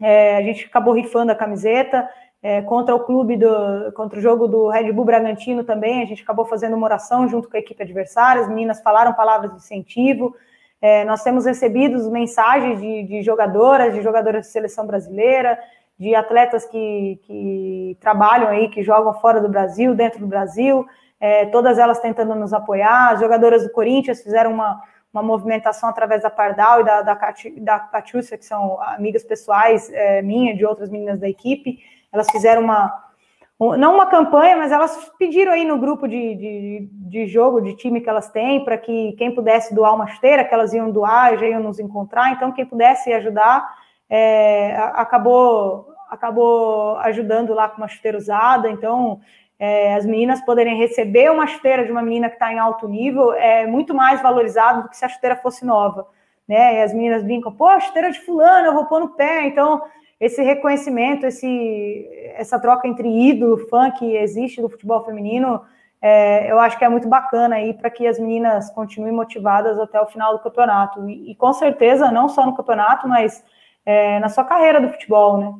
é, 0.00 0.36
a 0.36 0.42
gente 0.42 0.66
acabou 0.66 0.94
rifando 0.94 1.32
a 1.32 1.40
camiseta. 1.42 2.08
É, 2.42 2.62
contra 2.62 2.94
o 2.94 3.00
clube 3.00 3.36
do, 3.36 3.92
contra 3.94 4.18
o 4.18 4.22
jogo 4.22 4.48
do 4.48 4.68
Red 4.68 4.90
Bull 4.92 5.04
Bragantino 5.04 5.62
também, 5.62 6.02
a 6.02 6.06
gente 6.06 6.22
acabou 6.22 6.46
fazendo 6.46 6.74
uma 6.74 6.86
oração 6.86 7.28
junto 7.28 7.50
com 7.50 7.56
a 7.56 7.60
equipe 7.60 7.82
adversária, 7.82 8.40
as 8.40 8.48
meninas 8.48 8.80
falaram 8.80 9.12
palavras 9.12 9.50
de 9.50 9.58
incentivo, 9.58 10.34
é, 10.80 11.04
nós 11.04 11.22
temos 11.22 11.44
recebido 11.44 12.10
mensagens 12.10 12.80
de, 12.80 13.02
de, 13.02 13.22
jogadoras, 13.22 13.92
de 13.92 14.00
jogadoras 14.00 14.46
de 14.46 14.52
seleção 14.52 14.86
brasileira, 14.86 15.58
de 15.98 16.14
atletas 16.14 16.64
que, 16.64 17.20
que, 17.24 17.98
trabalham 18.00 18.48
aí, 18.48 18.70
que 18.70 18.82
jogam 18.82 19.12
fora 19.20 19.38
do 19.38 19.48
Brasil, 19.48 19.94
dentro 19.94 20.20
do 20.20 20.26
Brasil, 20.26 20.86
é, 21.20 21.44
todas 21.46 21.78
elas 21.78 22.00
tentando 22.00 22.34
nos 22.34 22.54
apoiar. 22.54 23.10
As 23.10 23.20
jogadoras 23.20 23.62
do 23.62 23.70
Corinthians 23.70 24.22
fizeram 24.22 24.50
uma, 24.54 24.80
uma 25.12 25.22
movimentação 25.22 25.90
através 25.90 26.22
da 26.22 26.30
Pardal 26.30 26.80
e 26.80 26.84
da, 26.84 27.02
da, 27.02 27.14
da 27.58 28.02
que 28.02 28.42
são 28.42 28.80
amigas 28.80 29.22
pessoais 29.22 29.90
é, 29.92 30.22
minha, 30.22 30.56
de 30.56 30.64
outras 30.64 30.88
meninas 30.88 31.20
da 31.20 31.28
equipe. 31.28 31.78
Elas 32.12 32.28
fizeram 32.30 32.62
uma, 32.62 32.92
não 33.76 33.94
uma 33.94 34.06
campanha, 34.06 34.56
mas 34.56 34.72
elas 34.72 35.12
pediram 35.18 35.52
aí 35.52 35.66
no 35.66 35.78
grupo 35.78 36.08
de, 36.08 36.34
de, 36.34 36.88
de 36.92 37.26
jogo, 37.26 37.60
de 37.60 37.76
time 37.76 38.00
que 38.00 38.08
elas 38.08 38.30
têm, 38.30 38.64
para 38.64 38.78
que 38.78 39.12
quem 39.12 39.34
pudesse 39.34 39.74
doar 39.74 39.94
uma 39.94 40.06
esteira, 40.06 40.44
que 40.44 40.54
elas 40.54 40.72
iam 40.72 40.90
doar, 40.90 41.36
já 41.36 41.46
iam 41.46 41.62
nos 41.62 41.78
encontrar, 41.78 42.32
então 42.32 42.52
quem 42.52 42.64
pudesse 42.64 43.12
ajudar, 43.12 43.76
é, 44.08 44.74
acabou, 44.94 45.88
acabou 46.08 46.96
ajudando 46.98 47.52
lá 47.52 47.68
com 47.68 47.76
uma 47.76 47.88
chuteira 47.88 48.16
usada, 48.16 48.70
então 48.70 49.20
é, 49.58 49.94
as 49.94 50.06
meninas 50.06 50.40
poderem 50.40 50.78
receber 50.78 51.30
uma 51.30 51.46
chuteira 51.46 51.84
de 51.84 51.92
uma 51.92 52.00
menina 52.00 52.30
que 52.30 52.36
está 52.36 52.50
em 52.50 52.58
alto 52.58 52.88
nível 52.88 53.34
é 53.34 53.66
muito 53.66 53.94
mais 53.94 54.22
valorizado 54.22 54.84
do 54.84 54.88
que 54.88 54.96
se 54.96 55.04
a 55.04 55.08
chuteira 55.08 55.36
fosse 55.36 55.66
nova, 55.66 56.06
né, 56.48 56.76
e 56.78 56.82
as 56.82 56.94
meninas 56.94 57.22
brincam, 57.22 57.52
pô, 57.52 57.78
chuteira 57.78 58.10
de 58.10 58.20
fulano, 58.20 58.68
eu 58.68 58.72
vou 58.72 58.86
pôr 58.86 59.00
no 59.00 59.10
pé, 59.10 59.44
então 59.46 59.82
esse 60.20 60.42
reconhecimento, 60.42 61.24
esse, 61.24 62.08
essa 62.34 62.60
troca 62.60 62.86
entre 62.86 63.08
ídolo, 63.08 63.66
fã 63.68 63.90
que 63.90 64.16
existe 64.16 64.60
do 64.60 64.68
futebol 64.68 65.02
feminino, 65.02 65.62
é, 66.02 66.50
eu 66.50 66.58
acho 66.58 66.78
que 66.78 66.84
é 66.84 66.88
muito 66.88 67.08
bacana 67.08 67.56
aí 67.56 67.72
para 67.72 67.90
que 67.90 68.06
as 68.06 68.18
meninas 68.18 68.70
continuem 68.70 69.12
motivadas 69.12 69.78
até 69.78 69.98
o 70.00 70.06
final 70.06 70.32
do 70.34 70.42
campeonato. 70.42 71.08
E, 71.08 71.30
e 71.30 71.34
com 71.34 71.52
certeza, 71.54 72.12
não 72.12 72.28
só 72.28 72.44
no 72.44 72.54
campeonato, 72.54 73.08
mas 73.08 73.42
é, 73.84 74.18
na 74.18 74.28
sua 74.28 74.44
carreira 74.44 74.80
do 74.80 74.90
futebol, 74.90 75.38
né? 75.38 75.54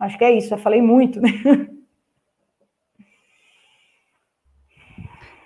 Acho 0.00 0.18
que 0.18 0.24
é 0.24 0.32
isso, 0.32 0.52
eu 0.52 0.58
falei 0.58 0.82
muito, 0.82 1.20
né? 1.20 1.28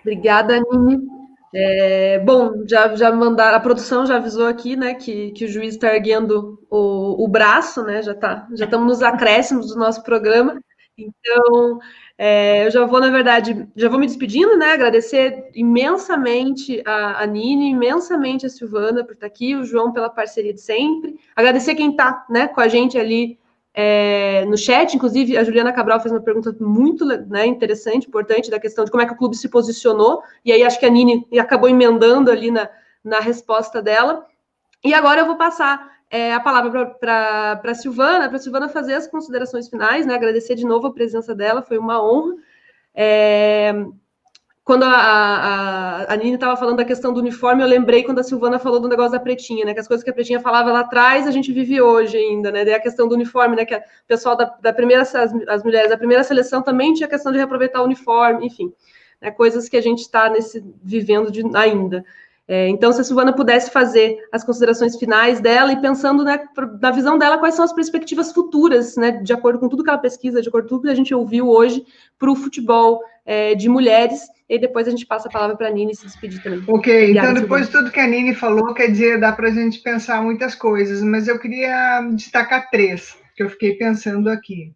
Obrigada, 0.01 0.59
Nini. 0.59 1.18
É, 1.55 2.19
bom, 2.19 2.63
já, 2.69 2.95
já 2.95 3.11
mandaram, 3.11 3.57
a 3.57 3.61
produção 3.61 4.05
já 4.05 4.17
avisou 4.17 4.47
aqui, 4.47 4.77
né, 4.77 4.95
que, 4.95 5.31
que 5.31 5.47
o 5.47 5.49
juiz 5.49 5.75
está 5.75 5.95
erguendo 5.95 6.63
o, 6.71 7.25
o 7.25 7.29
braço, 7.29 7.83
né, 7.83 8.03
já 8.03 8.15
tá, 8.15 8.47
já 8.55 8.67
estamos 8.67 8.87
nos 8.87 9.03
acréscimos 9.03 9.69
do 9.69 9.79
nosso 9.79 10.03
programa, 10.03 10.61
então 10.99 11.79
é, 12.19 12.67
eu 12.67 12.71
já 12.71 12.85
vou, 12.85 13.01
na 13.01 13.09
verdade, 13.09 13.67
já 13.75 13.89
vou 13.89 13.99
me 13.99 14.07
despedindo, 14.07 14.59
né, 14.59 14.73
agradecer 14.73 15.51
imensamente 15.55 16.83
a, 16.85 17.23
a 17.23 17.27
Nini, 17.27 17.71
imensamente 17.71 18.45
a 18.45 18.51
Silvana 18.51 19.03
por 19.03 19.13
estar 19.15 19.27
aqui, 19.27 19.57
o 19.57 19.65
João 19.65 19.91
pela 19.91 20.11
parceria 20.11 20.53
de 20.53 20.61
sempre, 20.61 21.19
agradecer 21.35 21.75
quem 21.75 21.93
está, 21.93 22.27
né, 22.29 22.49
com 22.49 22.61
a 22.61 22.69
gente 22.69 22.99
ali 22.99 23.39
é, 23.75 24.45
no 24.47 24.57
chat, 24.57 24.95
inclusive, 24.95 25.37
a 25.37 25.45
Juliana 25.45 25.73
Cabral 25.73 26.01
fez 26.01 26.13
uma 26.13 26.21
pergunta 26.21 26.55
muito 26.61 27.05
né, 27.05 27.47
interessante, 27.47 28.09
importante, 28.09 28.51
da 28.51 28.59
questão 28.59 28.85
de 28.85 28.91
como 28.91 29.03
é 29.03 29.07
que 29.07 29.13
o 29.13 29.17
clube 29.17 29.37
se 29.37 29.49
posicionou, 29.49 30.23
e 30.45 30.53
aí 30.53 30.63
acho 30.65 30.81
que 30.81 30.87
a 30.87 30.91
Nini 30.91 31.27
acabou 31.39 31.69
emendando 31.69 32.31
ali 32.31 32.51
na, 32.51 32.69
na 33.05 33.21
resposta 33.21 33.81
dela. 33.81 34.27
E 34.83 34.95
agora 34.95 35.21
eu 35.21 35.27
vou 35.27 35.37
passar 35.37 35.99
é, 36.11 36.33
a 36.33 36.41
palavra 36.41 36.87
para 36.87 37.61
a 37.63 37.75
Silvana, 37.75 38.29
para 38.29 38.37
a 38.37 38.41
Silvana 38.41 38.69
fazer 38.69 38.95
as 38.95 39.07
considerações 39.07 39.69
finais, 39.69 40.07
né, 40.07 40.15
agradecer 40.15 40.55
de 40.55 40.65
novo 40.65 40.87
a 40.87 40.93
presença 40.93 41.35
dela, 41.35 41.63
foi 41.63 41.79
uma 41.79 42.03
honra. 42.03 42.35
É, 42.95 43.73
quando 44.69 44.83
a, 44.83 44.91
a, 44.91 46.13
a 46.13 46.17
Nini 46.17 46.35
estava 46.35 46.55
falando 46.55 46.77
da 46.77 46.85
questão 46.85 47.11
do 47.11 47.21
uniforme, 47.21 47.63
eu 47.63 47.67
lembrei 47.67 48.03
quando 48.03 48.19
a 48.19 48.23
Silvana 48.23 48.59
falou 48.59 48.79
do 48.79 48.87
negócio 48.87 49.13
da 49.13 49.19
Pretinha, 49.19 49.65
né? 49.65 49.73
Que 49.73 49.81
as 49.81 49.89
coisas 49.89 50.05
que 50.05 50.11
a 50.11 50.13
Pretinha 50.13 50.41
falava 50.41 50.71
lá 50.71 50.81
atrás, 50.81 51.27
a 51.27 51.31
gente 51.31 51.51
vive 51.51 51.81
hoje 51.81 52.19
ainda, 52.19 52.53
né? 52.53 52.67
Daí 52.67 52.75
a 52.75 52.79
questão 52.79 53.09
do 53.09 53.15
uniforme, 53.15 53.57
né? 53.57 53.65
Que 53.65 53.75
o 53.75 53.81
pessoal 54.07 54.37
da, 54.37 54.45
da 54.61 54.71
primeira, 54.71 55.05
as, 55.05 55.15
as, 55.15 55.65
mulheres 55.65 55.89
da 55.89 55.97
primeira 55.97 56.23
seleção 56.23 56.61
também 56.61 56.93
tinha 56.93 57.07
a 57.07 57.09
questão 57.09 57.33
de 57.33 57.39
reaproveitar 57.39 57.81
o 57.81 57.87
uniforme, 57.87 58.45
enfim. 58.45 58.71
Né? 59.23 59.31
Coisas 59.31 59.71
que 59.71 59.77
a 59.79 59.81
gente 59.81 60.01
está 60.01 60.31
vivendo 60.83 61.33
de, 61.33 61.43
ainda. 61.57 62.05
É, 62.47 62.69
então, 62.69 62.93
se 62.93 63.01
a 63.01 63.05
Silvana 63.05 63.33
pudesse 63.33 63.71
fazer 63.71 64.19
as 64.31 64.45
considerações 64.45 64.97
finais 64.99 65.41
dela 65.41 65.73
e 65.73 65.81
pensando 65.81 66.23
né, 66.23 66.39
na 66.79 66.91
visão 66.91 67.17
dela, 67.17 67.39
quais 67.39 67.55
são 67.55 67.65
as 67.65 67.73
perspectivas 67.73 68.33
futuras, 68.33 68.97
né, 68.99 69.13
de 69.13 69.33
acordo 69.33 69.59
com 69.59 69.69
tudo 69.69 69.83
que 69.83 69.89
ela 69.89 69.99
pesquisa, 69.99 70.43
de 70.43 70.49
acordo 70.51 70.65
com 70.69 70.77
tudo 70.77 70.85
que 70.85 70.93
a 70.93 70.95
gente 70.95 71.15
ouviu 71.15 71.49
hoje, 71.49 71.87
para 72.19 72.31
o 72.31 72.37
futebol 72.37 73.01
é, 73.25 73.55
de 73.55 73.67
mulheres, 73.71 74.29
e 74.49 74.59
depois 74.59 74.89
a 74.89 74.91
gente 74.91 75.05
passa 75.05 75.29
a 75.29 75.31
palavra 75.31 75.57
para 75.57 75.69
a 75.69 75.71
Nini 75.71 75.95
se 75.95 76.07
despedir 76.07 76.43
também. 76.43 76.63
Ok, 76.67 77.03
Obrigada, 77.03 77.31
então 77.31 77.43
depois 77.43 77.67
de 77.67 77.73
tudo 77.73 77.91
que 77.91 78.01
a 78.01 78.07
Nini 78.07 78.35
falou, 78.35 78.73
quer 78.73 78.91
dizer, 78.91 79.21
dá 79.21 79.31
para 79.33 79.49
a 79.49 79.53
gente 79.53 79.81
pensar 79.81 80.23
muitas 80.23 80.55
coisas, 80.55 81.03
mas 81.03 81.29
eu 81.29 81.39
queria 81.39 82.01
destacar 82.15 82.71
três 82.71 83.17
que 83.37 83.43
eu 83.43 83.51
fiquei 83.51 83.75
pensando 83.75 84.31
aqui. 84.31 84.73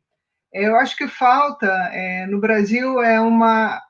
Eu 0.53 0.77
acho 0.77 0.95
que 0.97 1.09
falta 1.09 1.67
é, 1.93 2.27
no 2.27 2.39
Brasil 2.39 3.03
é 3.03 3.19
uma 3.19 3.81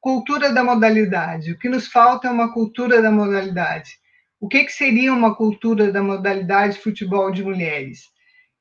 cultura 0.00 0.52
da 0.52 0.62
modalidade. 0.62 1.50
O 1.50 1.58
que 1.58 1.68
nos 1.68 1.88
falta 1.88 2.28
é 2.28 2.30
uma 2.30 2.52
cultura 2.52 3.02
da 3.02 3.10
modalidade. 3.10 3.98
O 4.40 4.46
que, 4.46 4.64
que 4.64 4.72
seria 4.72 5.12
uma 5.12 5.34
cultura 5.34 5.90
da 5.90 6.00
modalidade 6.00 6.78
futebol 6.78 7.32
de 7.32 7.42
mulheres? 7.42 8.04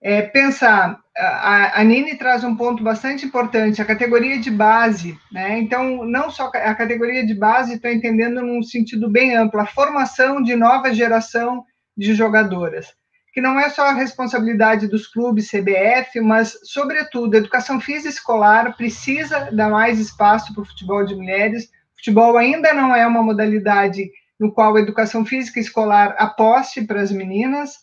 É 0.02 0.24
pensar, 0.24 1.00
a, 1.18 1.82
a 1.82 1.84
Nini 1.84 2.16
traz 2.16 2.44
um 2.44 2.56
ponto 2.56 2.84
bastante 2.84 3.26
importante, 3.26 3.82
a 3.82 3.86
categoria 3.86 4.40
de 4.40 4.52
base, 4.52 5.18
né? 5.32 5.60
Então, 5.60 6.06
não 6.06 6.30
só 6.30 6.48
a 6.54 6.76
categoria 6.76 7.26
de 7.26 7.34
base, 7.34 7.76
estou 7.76 7.92
entendendo 7.92 8.42
num 8.42 8.62
sentido 8.62 9.10
bem 9.10 9.36
amplo, 9.36 9.60
a 9.60 9.66
formação 9.66 10.42
de 10.42 10.56
nova 10.56 10.94
geração 10.94 11.64
de 11.98 12.14
jogadoras 12.14 12.94
que 13.36 13.42
não 13.42 13.60
é 13.60 13.68
só 13.68 13.88
a 13.88 13.94
responsabilidade 13.94 14.88
dos 14.88 15.08
clubes 15.08 15.52
CBF, 15.52 16.22
mas, 16.22 16.58
sobretudo, 16.64 17.36
a 17.36 17.40
educação 17.40 17.82
física 17.82 18.08
escolar 18.08 18.78
precisa 18.78 19.52
dar 19.52 19.70
mais 19.70 20.00
espaço 20.00 20.54
para 20.54 20.64
o 20.64 20.66
futebol 20.66 21.06
de 21.06 21.16
mulheres. 21.16 21.66
O 21.66 21.98
futebol 21.98 22.38
ainda 22.38 22.74
não 22.74 22.96
é 22.96 23.06
uma 23.06 23.22
modalidade 23.22 24.10
no 24.40 24.54
qual 24.54 24.74
a 24.74 24.80
educação 24.80 25.26
física 25.26 25.60
escolar 25.60 26.16
aposte 26.18 26.86
para 26.86 27.02
as 27.02 27.12
meninas. 27.12 27.74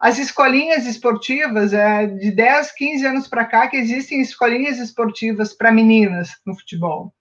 As 0.00 0.18
escolinhas 0.18 0.86
esportivas, 0.86 1.72
é 1.72 2.06
de 2.06 2.30
10, 2.30 2.72
15 2.72 3.06
anos 3.06 3.28
para 3.28 3.44
cá 3.44 3.66
que 3.66 3.76
existem 3.76 4.20
escolinhas 4.20 4.78
esportivas 4.78 5.52
para 5.52 5.72
meninas 5.72 6.30
no 6.46 6.54
futebol. 6.54 7.12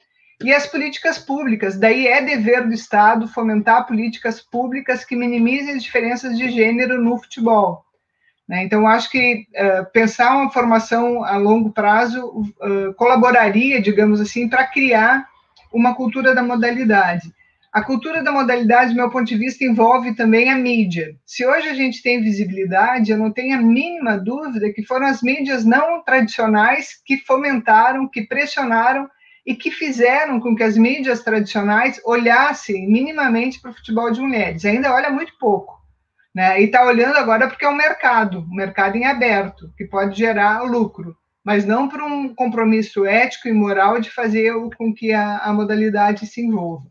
E 0.44 0.54
as 0.54 0.68
políticas 0.68 1.18
públicas, 1.18 1.80
daí 1.80 2.06
é 2.06 2.22
dever 2.22 2.68
do 2.68 2.74
Estado 2.74 3.28
fomentar 3.28 3.88
políticas 3.88 4.40
públicas 4.40 5.04
que 5.04 5.16
minimizem 5.16 5.74
as 5.74 5.84
diferenças 5.84 6.38
de 6.38 6.52
gênero 6.52 7.02
no 7.02 7.18
futebol. 7.18 7.84
Né? 8.48 8.64
Então, 8.64 8.88
acho 8.88 9.10
que 9.10 9.48
uh, 9.56 9.92
pensar 9.92 10.38
uma 10.38 10.52
formação 10.52 11.24
a 11.24 11.36
longo 11.36 11.72
prazo 11.72 12.24
uh, 12.28 12.94
colaboraria, 12.94 13.82
digamos 13.82 14.22
assim, 14.22 14.48
para 14.48 14.68
criar 14.68 15.28
uma 15.74 15.96
cultura 15.96 16.36
da 16.36 16.44
modalidade. 16.44 17.34
A 17.72 17.84
cultura 17.84 18.24
da 18.24 18.32
modalidade, 18.32 18.92
do 18.92 18.96
meu 18.96 19.10
ponto 19.10 19.26
de 19.26 19.38
vista, 19.38 19.64
envolve 19.64 20.16
também 20.16 20.50
a 20.50 20.56
mídia. 20.56 21.16
Se 21.26 21.46
hoje 21.46 21.68
a 21.68 21.74
gente 21.74 22.02
tem 22.02 22.22
visibilidade, 22.22 23.12
eu 23.12 23.18
não 23.18 23.32
tenho 23.32 23.58
a 23.58 23.62
mínima 23.62 24.18
dúvida 24.18 24.72
que 24.72 24.86
foram 24.86 25.08
as 25.08 25.22
mídias 25.22 25.66
não 25.66 26.04
tradicionais 26.04 27.02
que 27.06 27.18
fomentaram, 27.18 28.08
que 28.08 28.24
pressionaram 28.26 29.10
e 29.46 29.56
que 29.56 29.72
fizeram 29.72 30.40
com 30.40 30.56
que 30.56 30.64
as 30.64 30.76
mídias 30.76 31.24
tradicionais 31.24 32.02
olhassem 32.04 32.86
minimamente 32.86 33.62
para 33.62 33.72
o 33.72 33.74
futebol 33.74 34.12
de 34.12 34.20
mulheres. 34.20 34.66
Ainda 34.66 34.94
olha 34.94 35.10
muito 35.10 35.34
pouco. 35.40 35.78
Né? 36.36 36.62
E 36.62 36.66
está 36.66 36.86
olhando 36.86 37.18
agora 37.18 37.48
porque 37.48 37.66
é 37.66 37.70
um 37.70 37.76
mercado, 37.76 38.42
um 38.42 38.56
mercado 38.56 38.96
em 38.96 39.06
aberto, 39.06 39.74
que 39.78 39.86
pode 39.86 40.18
gerar 40.18 40.64
lucro, 40.64 41.16
mas 41.44 41.66
não 41.66 41.88
por 41.88 42.02
um 42.02 42.36
compromisso 42.36 43.06
ético 43.06 43.48
e 43.48 43.54
moral 43.54 44.02
de 44.02 44.12
fazer 44.12 44.54
com 44.78 44.94
que 44.94 45.14
a, 45.14 45.38
a 45.38 45.54
modalidade 45.54 46.28
se 46.28 46.42
envolva, 46.42 46.86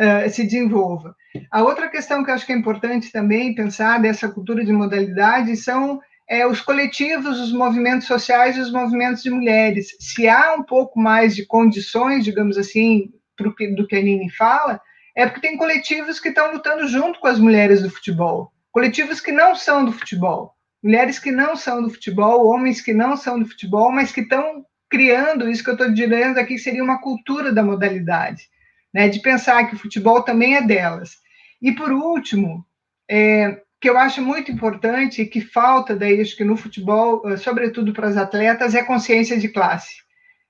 uh, 0.00 0.30
se 0.30 0.44
desenvolva. 0.44 1.14
A 1.50 1.62
outra 1.62 1.88
questão 1.88 2.24
que 2.24 2.30
eu 2.30 2.34
acho 2.34 2.46
que 2.46 2.52
é 2.52 2.56
importante 2.56 3.12
também 3.12 3.54
pensar 3.54 4.00
dessa 4.00 4.28
cultura 4.28 4.64
de 4.64 4.72
modalidade 4.72 5.56
são 5.56 6.00
é, 6.28 6.46
os 6.46 6.60
coletivos, 6.60 7.38
os 7.40 7.52
movimentos 7.52 8.06
sociais 8.06 8.56
e 8.56 8.60
os 8.60 8.72
movimentos 8.72 9.22
de 9.22 9.30
mulheres. 9.30 9.88
Se 9.98 10.28
há 10.28 10.54
um 10.54 10.62
pouco 10.62 10.98
mais 10.98 11.34
de 11.34 11.44
condições, 11.44 12.24
digamos 12.24 12.56
assim, 12.56 13.10
pro, 13.36 13.54
do 13.74 13.86
que 13.86 13.96
a 13.96 14.02
Nini 14.02 14.30
fala, 14.30 14.80
é 15.16 15.26
porque 15.26 15.46
tem 15.46 15.56
coletivos 15.56 16.20
que 16.20 16.28
estão 16.28 16.52
lutando 16.52 16.86
junto 16.86 17.18
com 17.18 17.26
as 17.26 17.38
mulheres 17.38 17.82
do 17.82 17.90
futebol, 17.90 18.52
coletivos 18.70 19.20
que 19.20 19.32
não 19.32 19.56
são 19.56 19.84
do 19.84 19.92
futebol, 19.92 20.54
mulheres 20.82 21.18
que 21.18 21.32
não 21.32 21.56
são 21.56 21.82
do 21.82 21.90
futebol, 21.90 22.46
homens 22.46 22.80
que 22.80 22.94
não 22.94 23.16
são 23.16 23.38
do 23.38 23.46
futebol, 23.46 23.90
mas 23.90 24.12
que 24.12 24.20
estão 24.20 24.64
criando 24.88 25.48
isso 25.48 25.62
que 25.62 25.70
eu 25.70 25.74
estou 25.74 25.92
dizendo 25.92 26.38
aqui, 26.38 26.58
seria 26.58 26.82
uma 26.82 27.00
cultura 27.00 27.52
da 27.52 27.62
modalidade, 27.62 28.48
né, 28.92 29.08
de 29.08 29.20
pensar 29.20 29.68
que 29.68 29.74
o 29.74 29.78
futebol 29.78 30.22
também 30.22 30.56
é 30.56 30.62
delas. 30.62 31.16
E 31.60 31.72
por 31.72 31.92
último, 31.92 32.64
é, 33.08 33.60
que 33.80 33.88
eu 33.88 33.96
acho 33.96 34.20
muito 34.20 34.52
importante 34.52 35.22
e 35.22 35.26
que 35.26 35.40
falta 35.40 35.96
daí, 35.96 36.20
acho 36.20 36.36
que 36.36 36.44
no 36.44 36.56
futebol, 36.56 37.22
eh, 37.30 37.36
sobretudo 37.38 37.94
para 37.94 38.08
as 38.08 38.16
atletas, 38.16 38.74
é 38.74 38.82
consciência 38.82 39.38
de 39.38 39.48
classe. 39.48 39.94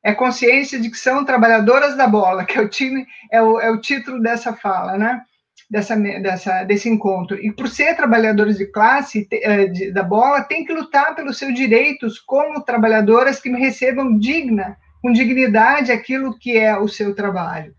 É 0.02 0.12
consciência 0.12 0.80
de 0.80 0.90
que 0.90 0.96
são 0.96 1.24
trabalhadoras 1.24 1.96
da 1.96 2.08
bola, 2.08 2.44
que 2.46 2.58
é 2.58 2.60
o 2.60 2.68
time, 2.68 3.06
é 3.30 3.40
o, 3.40 3.60
é 3.60 3.70
o 3.70 3.80
título 3.80 4.20
dessa 4.20 4.52
fala, 4.52 4.98
né? 4.98 5.22
Dessa, 5.70 5.94
dessa, 5.94 6.64
desse 6.64 6.88
encontro. 6.88 7.38
E 7.40 7.52
por 7.52 7.68
ser 7.68 7.94
trabalhadoras 7.94 8.58
de 8.58 8.66
classe 8.66 9.28
eh, 9.30 9.66
de, 9.66 9.92
da 9.92 10.02
bola, 10.02 10.42
tem 10.42 10.64
que 10.64 10.72
lutar 10.72 11.14
pelos 11.14 11.38
seus 11.38 11.54
direitos 11.54 12.18
como 12.18 12.64
trabalhadoras 12.64 13.40
que 13.40 13.48
recebam 13.50 14.18
digna, 14.18 14.76
com 15.00 15.12
dignidade, 15.12 15.92
aquilo 15.92 16.36
que 16.36 16.58
é 16.58 16.76
o 16.76 16.88
seu 16.88 17.14
trabalho. 17.14 17.72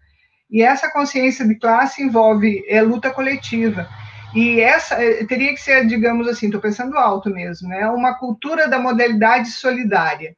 E 0.52 0.62
essa 0.62 0.92
consciência 0.92 1.48
de 1.48 1.56
classe 1.56 2.04
envolve 2.04 2.64
é, 2.68 2.82
luta 2.82 3.10
coletiva. 3.10 3.88
E 4.36 4.60
essa 4.60 5.02
eh, 5.02 5.26
teria 5.26 5.54
que 5.54 5.62
ser, 5.62 5.86
digamos 5.88 6.28
assim, 6.28 6.48
estou 6.48 6.62
pensando 6.62 6.98
alto 6.98 7.30
mesmo, 7.30 7.70
né? 7.70 7.88
Uma 7.90 8.18
cultura 8.18 8.68
da 8.68 8.80
modalidade 8.80 9.52
solidária, 9.52 10.36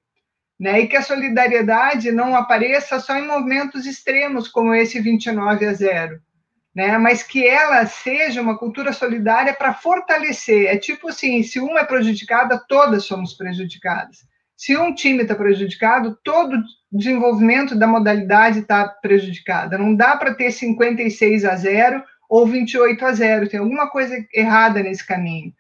né? 0.59 0.81
E 0.81 0.87
que 0.87 0.97
a 0.97 1.01
solidariedade 1.01 2.11
não 2.11 2.35
apareça 2.35 2.99
só 2.99 3.15
em 3.17 3.27
momentos 3.27 3.85
extremos 3.85 4.47
como 4.47 4.73
esse 4.73 4.99
29 4.99 5.65
a 5.65 5.73
0, 5.73 6.19
né? 6.75 6.97
Mas 6.97 7.21
que 7.21 7.47
ela 7.47 7.85
seja 7.85 8.41
uma 8.41 8.57
cultura 8.57 8.93
solidária 8.93 9.53
para 9.53 9.73
fortalecer. 9.73 10.67
É 10.67 10.77
tipo 10.77 11.09
assim, 11.09 11.43
se 11.43 11.59
uma 11.59 11.81
é 11.81 11.85
prejudicada, 11.85 12.63
todas 12.67 13.05
somos 13.05 13.33
prejudicadas. 13.33 14.17
Se 14.63 14.77
um 14.77 14.95
time 14.95 15.23
está 15.23 15.35
prejudicado, 15.35 16.17
todo 16.23 16.57
desenvolvimento 16.89 17.77
da 17.77 17.85
modalidade 17.85 18.59
está 18.59 18.87
prejudicado. 18.87 19.77
Não 19.77 19.93
dá 19.93 20.15
para 20.15 20.33
ter 20.33 20.51
56 20.51 21.43
a 21.43 21.53
0 21.53 22.01
ou 22.29 22.47
28 22.47 23.05
a 23.05 23.11
0. 23.11 23.49
Tem 23.49 23.59
alguma 23.59 23.89
coisa 23.89 24.15
errada 24.33 24.81
nesse 24.81 25.05
caminho. 25.05 25.53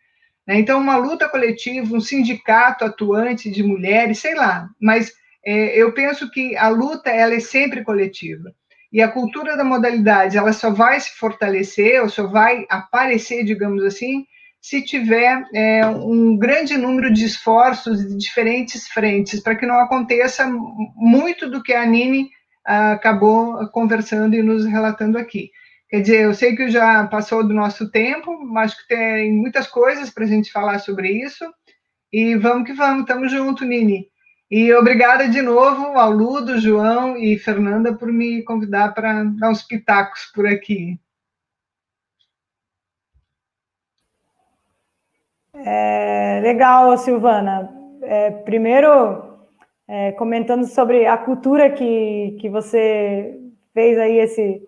Né? 0.47 0.57
Então, 0.57 0.79
uma 0.79 0.95
luta 0.95 1.27
coletiva, 1.27 1.93
um 1.93 1.99
sindicato 1.99 2.85
atuante 2.85 3.51
de 3.51 3.61
mulheres, 3.61 4.19
sei 4.19 4.35
lá, 4.35 4.69
mas 4.79 5.11
é, 5.45 5.77
eu 5.77 5.91
penso 5.91 6.31
que 6.31 6.55
a 6.55 6.69
luta 6.69 7.09
ela 7.09 7.33
é 7.33 7.41
sempre 7.41 7.83
coletiva. 7.83 8.55
E 8.89 9.01
a 9.01 9.11
cultura 9.11 9.57
da 9.57 9.65
modalidade 9.65 10.37
ela 10.37 10.53
só 10.53 10.69
vai 10.69 10.97
se 11.01 11.13
fortalecer, 11.17 12.01
ou 12.01 12.07
só 12.07 12.25
vai 12.25 12.65
aparecer, 12.69 13.43
digamos 13.43 13.83
assim, 13.83 14.25
se 14.63 14.81
tiver 14.81 15.45
é, 15.53 15.85
um 15.85 16.37
grande 16.37 16.77
número 16.77 17.11
de 17.11 17.25
esforços 17.25 17.99
de 17.99 18.15
diferentes 18.15 18.87
frentes, 18.87 19.41
para 19.41 19.57
que 19.57 19.65
não 19.65 19.75
aconteça 19.75 20.49
muito 20.95 21.49
do 21.49 21.61
que 21.61 21.73
a 21.73 21.85
Nini 21.85 22.29
ah, 22.65 22.93
acabou 22.93 23.67
conversando 23.71 24.35
e 24.35 24.41
nos 24.41 24.65
relatando 24.65 25.17
aqui. 25.17 25.51
Quer 25.89 25.99
dizer, 25.99 26.21
eu 26.21 26.33
sei 26.33 26.55
que 26.55 26.69
já 26.69 27.05
passou 27.07 27.45
do 27.45 27.53
nosso 27.53 27.91
tempo, 27.91 28.41
mas 28.41 28.73
que 28.73 28.87
tem 28.87 29.33
muitas 29.33 29.67
coisas 29.67 30.09
para 30.09 30.23
a 30.23 30.27
gente 30.27 30.49
falar 30.49 30.79
sobre 30.79 31.11
isso. 31.11 31.43
E 32.11 32.37
vamos 32.37 32.65
que 32.65 32.73
vamos, 32.73 33.01
estamos 33.01 33.29
juntos, 33.29 33.67
Nini. 33.67 34.07
E 34.49 34.73
obrigada 34.73 35.27
de 35.27 35.41
novo 35.41 35.99
ao 35.99 36.09
Ludo, 36.09 36.57
João 36.57 37.17
e 37.17 37.37
Fernanda 37.37 37.93
por 37.93 38.13
me 38.13 38.41
convidar 38.43 38.93
para 38.93 39.25
dar 39.25 39.49
uns 39.49 39.61
pitacos 39.61 40.31
por 40.33 40.47
aqui. 40.47 40.97
É, 45.65 46.41
legal, 46.43 46.97
Silvana. 46.97 47.69
É, 48.01 48.31
primeiro, 48.31 49.37
é, 49.87 50.11
comentando 50.13 50.65
sobre 50.65 51.05
a 51.05 51.17
cultura 51.17 51.69
que, 51.69 52.37
que 52.39 52.49
você 52.49 53.39
fez 53.73 53.97
aí 53.97 54.17
esse, 54.17 54.61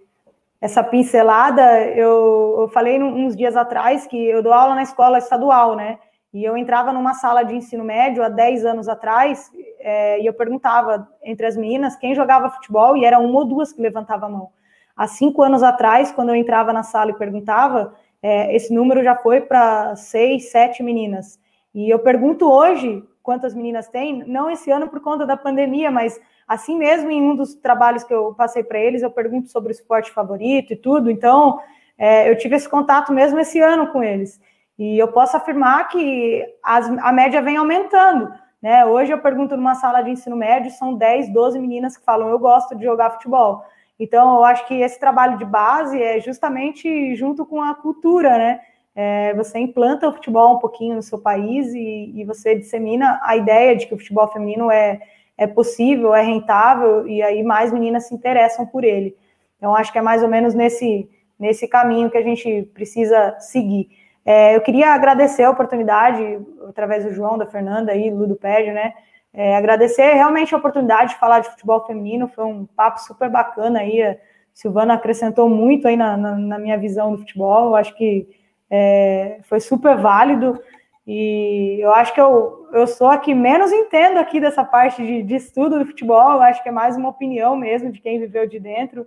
essa 0.62 0.84
pincelada, 0.84 1.82
eu, 1.88 2.56
eu 2.62 2.68
falei 2.70 3.02
uns 3.02 3.36
dias 3.36 3.56
atrás 3.56 4.08
que 4.08 4.18
eu 4.18 4.42
dou 4.42 4.54
aula 4.54 4.76
na 4.76 4.84
escola 4.84 5.18
estadual, 5.18 5.76
né? 5.76 6.00
E 6.34 6.44
eu 6.44 6.58
entrava 6.58 6.92
numa 6.92 7.14
sala 7.14 7.44
de 7.44 7.56
ensino 7.56 7.84
médio 7.84 8.24
há 8.24 8.30
10 8.30 8.66
anos 8.66 8.88
atrás 8.90 9.52
é, 9.80 10.22
e 10.22 10.26
eu 10.26 10.34
perguntava 10.34 11.08
entre 11.24 11.46
as 11.46 11.56
meninas 11.56 11.96
quem 11.96 12.16
jogava 12.16 12.50
futebol 12.50 12.98
e 12.98 13.06
era 13.06 13.20
uma 13.20 13.40
ou 13.40 13.46
duas 13.46 13.72
que 13.72 13.82
levantava 13.82 14.26
a 14.26 14.30
mão. 14.30 14.50
Há 14.96 15.08
cinco 15.08 15.42
anos 15.44 15.62
atrás, 15.62 16.12
quando 16.12 16.30
eu 16.30 16.36
entrava 16.36 16.72
na 16.72 16.84
sala 16.84 17.12
e 17.12 17.18
perguntava, 17.18 17.94
é, 18.26 18.56
esse 18.56 18.74
número 18.74 19.04
já 19.04 19.16
foi 19.16 19.42
para 19.42 19.96
seis, 19.96 20.50
sete 20.50 20.82
meninas. 20.82 21.40
E 21.74 21.90
eu 21.90 22.00
pergunto 22.00 22.50
hoje 22.50 23.04
quantas 23.22 23.54
meninas 23.54 23.88
tem, 23.88 24.24
não 24.26 24.50
esse 24.50 24.72
ano 24.72 24.88
por 24.88 25.00
conta 25.02 25.26
da 25.26 25.36
pandemia, 25.36 25.92
mas 25.92 26.20
Assim 26.48 26.78
mesmo, 26.78 27.10
em 27.10 27.22
um 27.22 27.36
dos 27.36 27.56
trabalhos 27.56 28.04
que 28.04 28.14
eu 28.14 28.34
passei 28.36 28.64
para 28.64 28.78
eles, 28.78 29.02
eu 29.02 29.10
pergunto 29.10 29.50
sobre 29.50 29.72
o 29.72 29.74
esporte 29.74 30.12
favorito 30.12 30.74
e 30.74 30.76
tudo. 30.76 31.10
Então, 31.10 31.60
é, 31.98 32.30
eu 32.30 32.38
tive 32.38 32.56
esse 32.56 32.70
contato 32.70 33.12
mesmo 33.12 33.40
esse 33.40 33.60
ano 33.60 33.88
com 33.88 34.04
eles. 34.04 34.40
E 34.78 34.98
eu 34.98 35.08
posso 35.08 35.36
afirmar 35.36 35.88
que 35.88 36.46
as, 36.64 36.88
a 37.00 37.12
média 37.12 37.42
vem 37.42 37.58
aumentando. 37.58 38.32
Né? 38.62 38.86
Hoje 38.86 39.12
eu 39.12 39.18
pergunto 39.18 39.58
numa 39.58 39.74
sala 39.74 40.04
de 40.04 40.12
ensino 40.12 40.36
médio, 40.36 40.70
são 40.72 40.94
10, 40.94 41.34
12 41.34 41.58
meninas 41.58 41.98
que 41.98 42.06
falam, 42.06 42.30
eu 42.30 42.38
gosto 42.38 42.76
de 42.76 42.84
jogar 42.84 43.12
futebol. 43.12 43.64
Então, 44.00 44.36
eu 44.38 44.44
acho 44.44 44.68
que 44.68 44.74
esse 44.82 45.00
trabalho 45.00 45.38
de 45.38 45.46
base 45.46 46.02
é 46.02 46.20
justamente 46.20 47.16
junto 47.16 47.46
com 47.46 47.62
a 47.62 47.74
cultura, 47.74 48.38
né? 48.38 48.60
É, 48.94 49.34
você 49.34 49.60
implanta 49.60 50.08
o 50.08 50.14
futebol 50.14 50.56
um 50.56 50.60
pouquinho 50.60 50.96
no 50.96 51.04
seu 51.04 51.20
país 51.20 51.74
e, 51.74 52.14
e, 52.16 52.24
você 52.24 52.56
dissemina 52.56 53.20
a 53.24 53.36
ideia 53.36 53.76
de 53.76 53.88
que 53.88 53.94
o 53.94 53.98
futebol 53.98 54.26
feminino 54.30 54.72
é, 54.72 55.02
é 55.38 55.46
possível, 55.46 56.16
é 56.16 56.22
rentável, 56.22 57.06
e 57.06 57.22
aí 57.22 57.44
mais 57.44 57.74
meninas 57.74 58.08
se 58.08 58.16
interessam 58.16 58.66
por 58.66 58.86
ele. 58.86 59.16
Então, 59.58 59.76
acho 59.76 59.92
que 59.92 59.98
é 59.98 60.02
mais 60.02 60.24
ou 60.24 60.30
menos 60.30 60.54
nesse, 60.54 61.10
nesse 61.38 61.68
caminho 61.68 62.10
que 62.10 62.18
a 62.18 62.22
gente 62.22 62.70
precisa 62.74 63.36
seguir. 63.40 63.90
É, 64.24 64.56
eu 64.56 64.62
queria 64.62 64.94
agradecer 64.94 65.44
a 65.44 65.52
oportunidade, 65.52 66.40
através 66.68 67.04
do 67.04 67.14
João, 67.14 67.38
da 67.38 67.46
Fernanda 67.46 67.94
e 67.96 68.10
do 68.10 68.18
Ludopédio, 68.18 68.74
né? 68.74 68.94
É, 69.38 69.58
agradecer 69.58 70.14
realmente 70.14 70.56
a 70.56 70.58
oportunidade 70.58 71.12
de 71.12 71.20
falar 71.20 71.42
de 71.42 71.50
futebol 71.50 71.86
feminino, 71.86 72.30
foi 72.30 72.46
um 72.46 72.66
papo 72.66 73.02
super 73.02 73.30
bacana 73.30 73.80
aí. 73.80 74.02
A 74.02 74.16
Silvana 74.54 74.94
acrescentou 74.94 75.50
muito 75.50 75.88
aí 75.90 75.98
na, 75.98 76.16
na, 76.16 76.38
na 76.38 76.58
minha 76.58 76.78
visão 76.78 77.12
do 77.12 77.18
futebol, 77.18 77.66
eu 77.66 77.76
acho 77.76 77.94
que 77.96 78.30
é, 78.72 79.40
foi 79.44 79.60
super 79.60 79.98
válido. 79.98 80.58
E 81.06 81.78
eu 81.82 81.92
acho 81.92 82.14
que 82.14 82.22
eu, 82.22 82.68
eu 82.74 82.88
sou 82.88 83.08
a 83.08 83.18
que 83.18 83.36
menos 83.36 83.72
entendo 83.72 84.18
aqui 84.18 84.40
dessa 84.40 84.64
parte 84.64 85.06
de, 85.06 85.22
de 85.22 85.36
estudo 85.36 85.80
do 85.80 85.86
futebol, 85.86 86.32
eu 86.32 86.42
acho 86.42 86.64
que 86.64 86.70
é 86.70 86.72
mais 86.72 86.96
uma 86.96 87.10
opinião 87.10 87.58
mesmo 87.58 87.92
de 87.92 88.00
quem 88.00 88.20
viveu 88.20 88.48
de 88.48 88.60
dentro, 88.60 89.06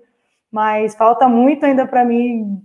mas 0.53 0.95
falta 0.95 1.27
muito 1.27 1.65
ainda 1.65 1.87
para 1.87 2.05
mim 2.05 2.63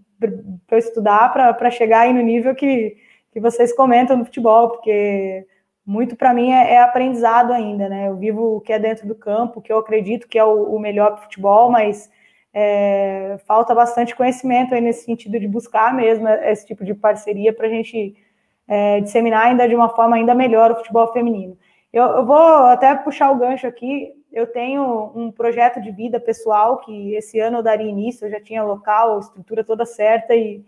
para 0.67 0.77
estudar 0.77 1.33
para 1.33 1.71
chegar 1.71 2.01
aí 2.01 2.13
no 2.13 2.21
nível 2.21 2.53
que, 2.53 2.95
que 3.31 3.39
vocês 3.39 3.75
comentam 3.75 4.17
no 4.17 4.25
futebol, 4.25 4.69
porque 4.69 5.45
muito 5.85 6.15
para 6.15 6.33
mim 6.33 6.51
é, 6.51 6.73
é, 6.73 6.81
aprendizado 6.81 7.51
ainda, 7.51 7.89
né? 7.89 8.07
Eu 8.07 8.15
vivo 8.15 8.57
o 8.57 8.61
que 8.61 8.71
é 8.71 8.79
dentro 8.79 9.07
do 9.07 9.15
campo, 9.15 9.61
que 9.61 9.71
eu 9.71 9.77
acredito 9.77 10.27
que 10.27 10.39
é 10.39 10.43
o, 10.43 10.75
o 10.75 10.79
melhor 10.79 11.11
para 11.11 11.23
futebol, 11.23 11.69
mas 11.69 12.09
é, 12.53 13.37
falta 13.45 13.73
bastante 13.75 14.15
conhecimento 14.15 14.73
aí 14.73 14.81
nesse 14.81 15.05
sentido 15.05 15.39
de 15.39 15.47
buscar 15.47 15.93
mesmo 15.93 16.27
esse 16.27 16.65
tipo 16.65 16.85
de 16.85 16.93
parceria 16.93 17.51
para 17.53 17.67
a 17.67 17.69
gente 17.69 18.15
é, 18.67 19.01
disseminar 19.01 19.47
ainda 19.47 19.67
de 19.67 19.75
uma 19.75 19.89
forma 19.89 20.15
ainda 20.15 20.33
melhor 20.33 20.71
o 20.71 20.75
futebol 20.75 21.11
feminino. 21.11 21.57
Eu, 21.91 22.03
eu, 22.05 22.25
vou 22.25 22.37
até 22.37 22.95
puxar 22.95 23.31
o 23.31 23.37
gancho 23.37 23.67
aqui. 23.67 24.11
Eu 24.31 24.47
tenho 24.47 25.11
um 25.15 25.31
projeto 25.31 25.79
de 25.81 25.91
vida 25.91 26.19
pessoal 26.19 26.77
que 26.77 27.13
esse 27.13 27.39
ano 27.39 27.57
eu 27.57 27.63
daria 27.63 27.87
início, 27.87 28.25
eu 28.25 28.31
já 28.31 28.41
tinha 28.41 28.63
local, 28.63 29.19
estrutura 29.19 29.63
toda 29.63 29.85
certa 29.85 30.35
e, 30.35 30.63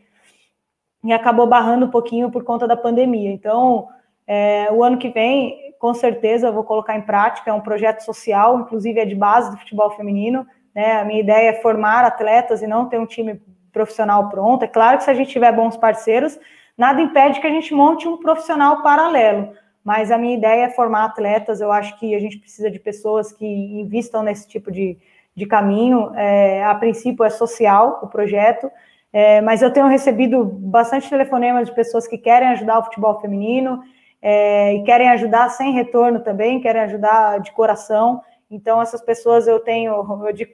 e 1.03 1.11
acabou 1.13 1.47
barrando 1.47 1.87
um 1.87 1.89
pouquinho 1.89 2.29
por 2.29 2.43
conta 2.43 2.67
da 2.67 2.77
pandemia. 2.77 3.31
Então, 3.31 3.87
é, 4.27 4.69
o 4.71 4.83
ano 4.83 4.97
que 4.97 5.09
vem, 5.09 5.73
com 5.79 5.93
certeza, 5.93 6.47
eu 6.47 6.53
vou 6.53 6.63
colocar 6.63 6.95
em 6.95 7.01
prática. 7.01 7.49
É 7.49 7.53
um 7.53 7.61
projeto 7.61 8.01
social, 8.01 8.59
inclusive 8.59 8.99
é 8.99 9.05
de 9.05 9.15
base 9.15 9.51
do 9.51 9.57
futebol 9.57 9.91
feminino. 9.91 10.45
Né? 10.73 10.99
A 10.99 11.05
minha 11.05 11.19
ideia 11.19 11.49
é 11.49 11.61
formar 11.61 12.03
atletas 12.03 12.61
e 12.61 12.67
não 12.67 12.89
ter 12.89 12.99
um 12.99 13.05
time 13.05 13.41
profissional 13.71 14.29
pronto. 14.29 14.63
É 14.63 14.67
claro 14.67 14.97
que 14.97 15.03
se 15.03 15.11
a 15.11 15.13
gente 15.13 15.29
tiver 15.29 15.51
bons 15.51 15.77
parceiros, 15.77 16.39
Nada 16.77 17.01
impede 17.01 17.39
que 17.39 17.47
a 17.47 17.51
gente 17.51 17.73
monte 17.73 18.07
um 18.07 18.17
profissional 18.17 18.81
paralelo, 18.81 19.53
mas 19.83 20.11
a 20.11 20.17
minha 20.17 20.35
ideia 20.35 20.65
é 20.65 20.69
formar 20.71 21.05
atletas. 21.05 21.61
Eu 21.61 21.71
acho 21.71 21.97
que 21.97 22.13
a 22.13 22.19
gente 22.19 22.37
precisa 22.37 22.69
de 22.69 22.79
pessoas 22.79 23.31
que 23.31 23.45
investam 23.45 24.21
nesse 24.21 24.47
tipo 24.47 24.71
de, 24.71 24.97
de 25.33 25.45
caminho. 25.45 26.11
É, 26.15 26.63
a 26.65 26.75
princípio 26.75 27.23
é 27.23 27.29
social 27.29 27.99
o 28.03 28.07
projeto, 28.07 28.69
é, 29.13 29.39
mas 29.41 29.61
eu 29.61 29.71
tenho 29.71 29.87
recebido 29.87 30.43
bastante 30.43 31.09
telefonemas 31.09 31.69
de 31.69 31.75
pessoas 31.75 32.05
que 32.07 32.17
querem 32.17 32.49
ajudar 32.49 32.79
o 32.79 32.83
futebol 32.83 33.21
feminino 33.21 33.81
é, 34.27 34.73
e 34.73 34.83
querem 34.83 35.07
ajudar 35.09 35.49
sem 35.49 35.71
retorno 35.71 36.19
também, 36.19 36.59
querem 36.59 36.81
ajudar 36.81 37.39
de 37.41 37.51
coração. 37.51 38.23
Então, 38.49 38.81
essas 38.81 38.99
pessoas 38.99 39.45
eu 39.45 39.59
tenho, 39.59 39.93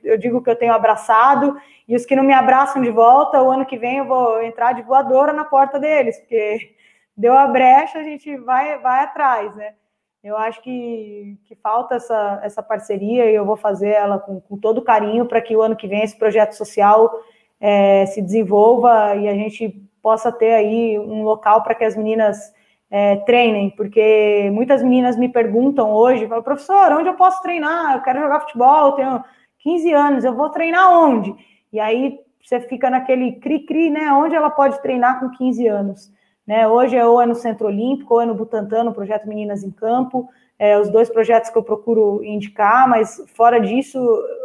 eu 0.03 0.17
digo 0.17 0.43
que 0.43 0.49
eu 0.49 0.57
tenho 0.57 0.73
abraçado, 0.73 1.55
e 1.87 1.95
os 1.95 2.05
que 2.05 2.13
não 2.13 2.23
me 2.23 2.33
abraçam 2.33 2.81
de 2.81 2.91
volta, 2.91 3.41
o 3.41 3.49
ano 3.49 3.65
que 3.65 3.77
vem 3.77 3.99
eu 3.99 4.05
vou 4.05 4.43
entrar 4.43 4.73
de 4.73 4.81
voadora 4.81 5.31
na 5.31 5.45
porta 5.45 5.79
deles, 5.79 6.19
porque 6.19 6.75
deu 7.15 7.31
a 7.31 7.47
brecha, 7.47 7.99
a 7.99 8.03
gente 8.03 8.35
vai, 8.39 8.77
vai 8.79 9.05
atrás, 9.05 9.55
né? 9.55 9.73
Eu 10.21 10.35
acho 10.35 10.61
que, 10.61 11.37
que 11.45 11.55
falta 11.55 11.95
essa, 11.95 12.41
essa 12.43 12.61
parceria 12.61 13.31
e 13.31 13.35
eu 13.35 13.45
vou 13.45 13.55
fazer 13.55 13.91
ela 13.91 14.19
com, 14.19 14.41
com 14.41 14.57
todo 14.57 14.81
carinho 14.81 15.25
para 15.25 15.41
que 15.41 15.55
o 15.55 15.61
ano 15.61 15.77
que 15.77 15.87
vem 15.87 16.03
esse 16.03 16.17
projeto 16.17 16.57
social 16.57 17.09
é, 17.57 18.05
se 18.05 18.21
desenvolva 18.21 19.15
e 19.15 19.29
a 19.29 19.33
gente 19.33 19.81
possa 20.01 20.29
ter 20.29 20.53
aí 20.55 20.99
um 20.99 21.23
local 21.23 21.63
para 21.63 21.73
que 21.73 21.85
as 21.85 21.95
meninas 21.95 22.53
é, 22.91 23.15
treinem, 23.17 23.69
porque 23.69 24.51
muitas 24.51 24.83
meninas 24.83 25.15
me 25.17 25.29
perguntam 25.29 25.89
hoje, 25.91 26.27
falam, 26.27 26.43
professor, 26.43 26.91
onde 26.91 27.07
eu 27.07 27.13
posso 27.13 27.41
treinar? 27.41 27.95
Eu 27.95 28.01
quero 28.01 28.19
jogar 28.19 28.41
futebol, 28.41 28.87
eu 28.87 28.91
tenho 28.91 29.23
15 29.59 29.93
anos, 29.93 30.25
eu 30.25 30.35
vou 30.35 30.49
treinar 30.49 30.91
onde? 30.91 31.33
E 31.71 31.79
aí 31.79 32.19
você 32.43 32.59
fica 32.59 32.89
naquele 32.89 33.33
cri-cri, 33.33 33.89
né? 33.89 34.11
Onde 34.11 34.35
ela 34.35 34.49
pode 34.49 34.81
treinar 34.81 35.21
com 35.21 35.29
15 35.29 35.67
anos? 35.67 36.11
Né? 36.45 36.67
Hoje 36.67 36.97
é 36.97 37.05
ou 37.05 37.21
é 37.21 37.25
no 37.25 37.35
Centro 37.35 37.67
Olímpico, 37.67 38.15
ou 38.15 38.21
é 38.21 38.25
no 38.25 38.35
Butantã, 38.35 38.83
no 38.83 38.93
projeto 38.93 39.27
Meninas 39.27 39.63
em 39.63 39.71
Campo, 39.71 40.27
é, 40.59 40.77
os 40.77 40.89
dois 40.89 41.09
projetos 41.09 41.49
que 41.49 41.57
eu 41.57 41.63
procuro 41.63 42.21
indicar, 42.23 42.89
mas 42.89 43.23
fora 43.35 43.59
disso, 43.59 43.99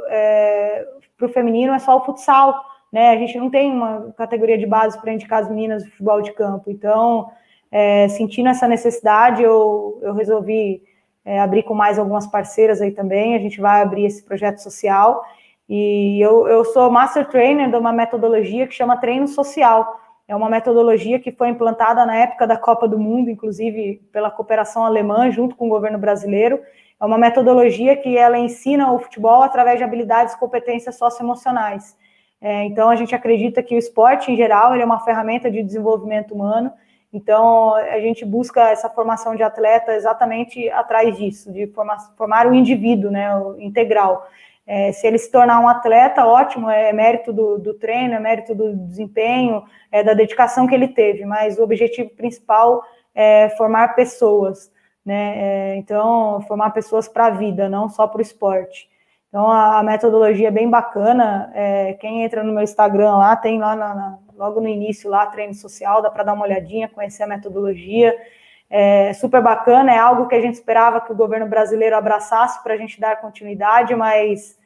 é, 0.08 0.86
para 1.16 1.26
o 1.26 1.30
feminino 1.30 1.72
é 1.72 1.78
só 1.78 1.96
o 1.96 2.04
futsal, 2.04 2.54
né? 2.92 3.10
A 3.10 3.16
gente 3.16 3.36
não 3.38 3.50
tem 3.50 3.72
uma 3.72 4.12
categoria 4.16 4.56
de 4.56 4.66
base 4.66 5.00
para 5.00 5.12
indicar 5.12 5.42
as 5.42 5.48
meninas 5.50 5.82
do 5.82 5.90
futebol 5.90 6.22
de 6.22 6.32
campo, 6.32 6.70
então 6.70 7.28
é, 7.70 8.08
sentindo 8.08 8.48
essa 8.48 8.68
necessidade, 8.68 9.42
eu, 9.42 9.98
eu 10.02 10.14
resolvi 10.14 10.82
é, 11.24 11.40
abrir 11.40 11.64
com 11.64 11.74
mais 11.74 11.98
algumas 11.98 12.26
parceiras 12.26 12.80
aí 12.80 12.92
também. 12.92 13.34
A 13.34 13.38
gente 13.38 13.60
vai 13.60 13.82
abrir 13.82 14.04
esse 14.06 14.22
projeto 14.22 14.58
social. 14.58 15.24
E 15.68 16.20
eu, 16.20 16.46
eu 16.46 16.64
sou 16.64 16.90
master 16.90 17.28
trainer 17.28 17.68
de 17.68 17.76
uma 17.76 17.92
metodologia 17.92 18.66
que 18.66 18.74
chama 18.74 18.96
treino 18.96 19.26
social. 19.26 20.00
É 20.28 20.34
uma 20.34 20.48
metodologia 20.48 21.18
que 21.18 21.32
foi 21.32 21.48
implantada 21.48 22.06
na 22.06 22.16
época 22.16 22.46
da 22.46 22.56
Copa 22.56 22.86
do 22.86 22.98
Mundo, 22.98 23.30
inclusive 23.30 24.00
pela 24.12 24.30
cooperação 24.30 24.84
alemã, 24.84 25.30
junto 25.30 25.56
com 25.56 25.66
o 25.66 25.70
governo 25.70 25.98
brasileiro. 25.98 26.60
É 27.00 27.04
uma 27.04 27.18
metodologia 27.18 27.96
que 27.96 28.16
ela 28.16 28.38
ensina 28.38 28.92
o 28.92 28.98
futebol 28.98 29.42
através 29.42 29.78
de 29.78 29.84
habilidades 29.84 30.34
e 30.34 30.38
competências 30.38 30.96
socioemocionais. 30.96 31.96
É, 32.40 32.64
então, 32.64 32.88
a 32.88 32.96
gente 32.96 33.14
acredita 33.14 33.62
que 33.62 33.74
o 33.74 33.78
esporte, 33.78 34.30
em 34.30 34.36
geral, 34.36 34.74
é 34.74 34.84
uma 34.84 35.00
ferramenta 35.00 35.50
de 35.50 35.62
desenvolvimento 35.62 36.34
humano 36.34 36.72
então, 37.12 37.74
a 37.74 37.98
gente 38.00 38.24
busca 38.24 38.70
essa 38.70 38.90
formação 38.90 39.34
de 39.34 39.42
atleta 39.42 39.94
exatamente 39.94 40.68
atrás 40.70 41.16
disso, 41.16 41.52
de 41.52 41.66
formar, 41.68 41.98
formar 42.16 42.46
o 42.46 42.54
indivíduo, 42.54 43.10
né, 43.10 43.28
integral. 43.58 44.28
É, 44.66 44.90
se 44.90 45.06
ele 45.06 45.16
se 45.16 45.30
tornar 45.30 45.60
um 45.60 45.68
atleta, 45.68 46.26
ótimo, 46.26 46.68
é 46.68 46.92
mérito 46.92 47.32
do, 47.32 47.58
do 47.58 47.74
treino, 47.74 48.14
é 48.14 48.20
mérito 48.20 48.54
do 48.54 48.76
desempenho, 48.76 49.62
é 49.92 50.02
da 50.02 50.12
dedicação 50.12 50.66
que 50.66 50.74
ele 50.74 50.88
teve, 50.88 51.24
mas 51.24 51.58
o 51.58 51.62
objetivo 51.62 52.10
principal 52.10 52.82
é 53.14 53.48
formar 53.50 53.94
pessoas, 53.94 54.70
né? 55.04 55.72
É, 55.72 55.76
então, 55.76 56.40
formar 56.48 56.70
pessoas 56.70 57.08
para 57.08 57.26
a 57.26 57.30
vida, 57.30 57.68
não 57.68 57.88
só 57.88 58.08
para 58.08 58.18
o 58.18 58.22
esporte. 58.22 58.90
Então, 59.28 59.48
a, 59.48 59.78
a, 59.78 59.82
metodologia 59.82 60.48
é 60.48 60.50
bem 60.50 60.68
bacana. 60.68 61.50
É, 61.54 61.92
quem 61.94 62.24
entra 62.24 62.42
no 62.42 62.52
meu 62.52 62.62
Instagram 62.62 63.16
lá, 63.16 63.36
tem 63.36 63.58
lá 63.58 63.76
na, 63.76 63.94
na, 63.94 64.18
logo 64.36 64.60
no 64.60 64.68
início 64.68 65.10
lá 65.10 65.26
treino 65.26 65.54
social, 65.54 66.02
dá 66.02 66.10
para 66.10 66.24
dar 66.24 66.32
uma 66.34 66.44
olhadinha, 66.44 66.88
conhecer 66.88 67.22
a 67.22 67.26
metodologia. 67.26 68.14
É 68.68 69.12
super 69.12 69.40
bacana, 69.40 69.92
é 69.92 69.98
algo 69.98 70.26
que 70.26 70.34
a 70.34 70.40
gente 70.40 70.54
esperava 70.54 71.00
que 71.00 71.12
o 71.12 71.16
governo 71.16 71.46
brasileiro 71.46 71.96
abraçasse 71.96 72.62
para 72.62 72.74
a 72.74 72.76
gente 72.76 73.00
dar 73.00 73.20
continuidade, 73.20 73.94
mas 73.94 74.58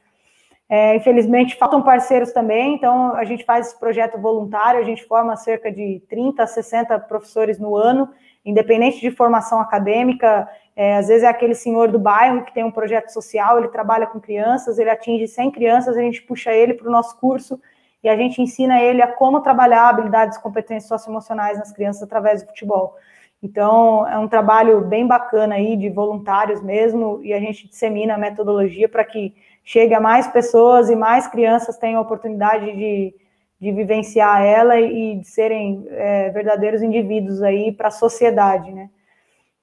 é, 0.71 0.97
infelizmente 0.97 1.57
faltam 1.57 1.83
parceiros 1.83 2.33
também, 2.33 2.75
então 2.75 3.15
a 3.15 3.25
gente 3.25 3.45
faz 3.45 3.67
esse 3.67 3.79
projeto 3.79 4.17
voluntário, 4.17 4.81
a 4.81 4.85
gente 4.85 5.05
forma 5.05 5.37
cerca 5.37 5.71
de 5.71 6.01
30 6.09 6.43
a 6.43 6.47
60 6.47 6.99
professores 7.01 7.59
no 7.59 7.77
ano, 7.77 8.09
independente 8.43 9.01
de 9.01 9.11
formação 9.11 9.61
acadêmica, 9.61 10.49
é, 10.77 10.97
às 10.97 11.09
vezes 11.09 11.25
é 11.25 11.29
aquele 11.29 11.55
senhor 11.55 11.89
do 11.89 11.99
bairro 11.99 12.45
que 12.45 12.55
tem 12.55 12.65
um 12.65 12.71
projeto 12.71 13.09
social, 13.11 13.59
ele 13.59 13.69
trabalha 13.69 14.07
com 14.07 14.19
crianças, 14.19 14.79
ele 14.79 14.89
atinge 14.89 15.27
100 15.27 15.51
crianças, 15.51 15.97
a 15.97 16.01
gente 16.01 16.23
puxa 16.23 16.53
ele 16.53 16.73
para 16.73 16.89
o 16.89 16.91
nosso 16.91 17.19
curso 17.19 17.61
e 18.03 18.09
a 18.09 18.17
gente 18.17 18.41
ensina 18.41 18.81
ele 18.81 19.03
a 19.03 19.07
como 19.07 19.41
trabalhar 19.41 19.89
habilidades 19.89 20.39
e 20.39 20.43
competências 20.43 20.89
socioemocionais 20.89 21.59
nas 21.59 21.73
crianças 21.73 22.03
através 22.03 22.43
do 22.43 22.49
futebol. 22.49 22.97
Então, 23.43 24.07
é 24.07 24.19
um 24.19 24.29
trabalho 24.29 24.83
bem 24.83 25.07
bacana 25.07 25.55
aí 25.55 25.77
de 25.77 25.89
voluntários 25.89 26.63
mesmo, 26.63 27.21
e 27.23 27.33
a 27.33 27.41
gente 27.41 27.69
dissemina 27.69 28.15
a 28.15 28.19
metodologia 28.19 28.89
para 28.89 29.05
que 29.05 29.35
chegue 29.65 29.95
a 29.95 30.01
mais 30.01 30.27
pessoas 30.29 30.91
e 30.91 30.97
mais 30.97 31.27
crianças 31.27 31.79
tenham 31.79 31.99
a 31.99 32.03
oportunidade 32.03 32.67
de, 32.67 33.15
de 33.59 33.73
vivenciar 33.73 34.43
ela 34.43 34.79
e 34.79 35.17
de 35.17 35.27
serem 35.27 35.87
é, 35.91 36.31
verdadeiros 36.31 36.83
indivíduos 36.83 37.43
aí 37.43 37.73
para 37.73 37.89
a 37.89 37.93
sociedade, 37.93 38.73
né? 38.73 38.91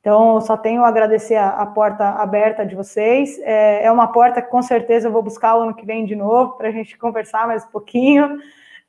Então, 0.07 0.39
só 0.39 0.55
tenho 0.55 0.85
a 0.85 0.87
agradecer 0.87 1.35
a, 1.35 1.49
a 1.49 1.65
porta 1.65 2.05
aberta 2.11 2.65
de 2.65 2.73
vocês. 2.77 3.37
É, 3.39 3.83
é, 3.83 3.91
uma 3.91 4.07
porta 4.07 4.41
que 4.41 4.49
com 4.49 4.61
certeza 4.61 5.09
eu 5.09 5.11
vou 5.11 5.21
buscar 5.21 5.57
o 5.57 5.63
ano 5.63 5.75
que 5.75 5.85
vem 5.85 6.05
de 6.05 6.15
novo 6.15 6.53
para 6.53 6.69
a 6.69 6.71
gente 6.71 6.95
conversar 6.97 7.45
mais 7.45 7.65
um 7.65 7.67
pouquinho. 7.67 8.37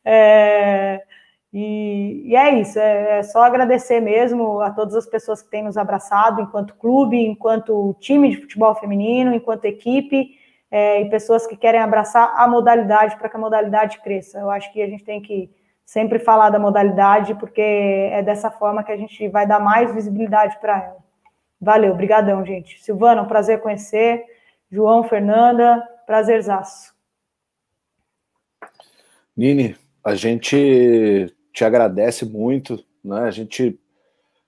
É, 0.04 1.02
e, 1.52 2.22
e, 2.24 2.36
é 2.36 2.60
isso, 2.60 2.78
é, 2.78 3.18
é, 3.18 3.22
só 3.24 3.42
agradecer 3.42 3.98
mesmo 3.98 4.60
a 4.60 4.70
todas 4.70 4.94
as 4.94 5.06
pessoas 5.06 5.42
que 5.42 5.50
têm 5.50 5.64
nos 5.64 5.76
abraçado 5.76 6.40
enquanto 6.40 6.76
clube, 6.76 7.16
enquanto 7.16 7.96
time 7.98 8.30
de 8.30 8.36
futebol 8.36 8.76
feminino, 8.76 9.34
enquanto 9.34 9.64
equipe, 9.64 10.36
é, 10.70 11.00
e 11.00 11.10
pessoas 11.10 11.48
que 11.48 11.56
querem 11.56 11.80
abraçar 11.80 12.32
a 12.36 12.46
modalidade 12.46 13.16
para 13.16 13.28
que 13.28 13.36
a 13.36 13.40
modalidade 13.40 14.00
cresça. 14.02 14.38
Eu 14.38 14.50
acho 14.50 14.72
que 14.72 14.80
a 14.80 14.86
gente 14.86 15.02
tem 15.02 15.20
que 15.20 15.50
sempre 15.84 16.20
falar 16.20 16.50
da 16.50 16.60
modalidade, 16.60 17.34
porque 17.34 17.60
é 17.60 18.22
dessa 18.22 18.52
forma 18.52 18.84
que 18.84 18.92
a 18.92 18.96
gente 18.96 19.28
vai 19.28 19.48
dar 19.48 19.58
mais 19.58 19.92
visibilidade 19.92 20.56
para 20.60 20.78
ela. 20.78 21.07
Valeu, 21.60 21.94
brigadão, 21.94 22.44
gente. 22.44 22.80
Silvana, 22.80 23.22
um 23.22 23.26
prazer 23.26 23.60
conhecer. 23.60 24.24
João, 24.70 25.02
Fernanda, 25.02 25.82
prazerzaço. 26.06 26.94
Nini, 29.36 29.76
a 30.04 30.14
gente 30.14 31.34
te 31.52 31.64
agradece 31.64 32.24
muito, 32.24 32.84
né? 33.04 33.20
A 33.20 33.30
gente, 33.30 33.78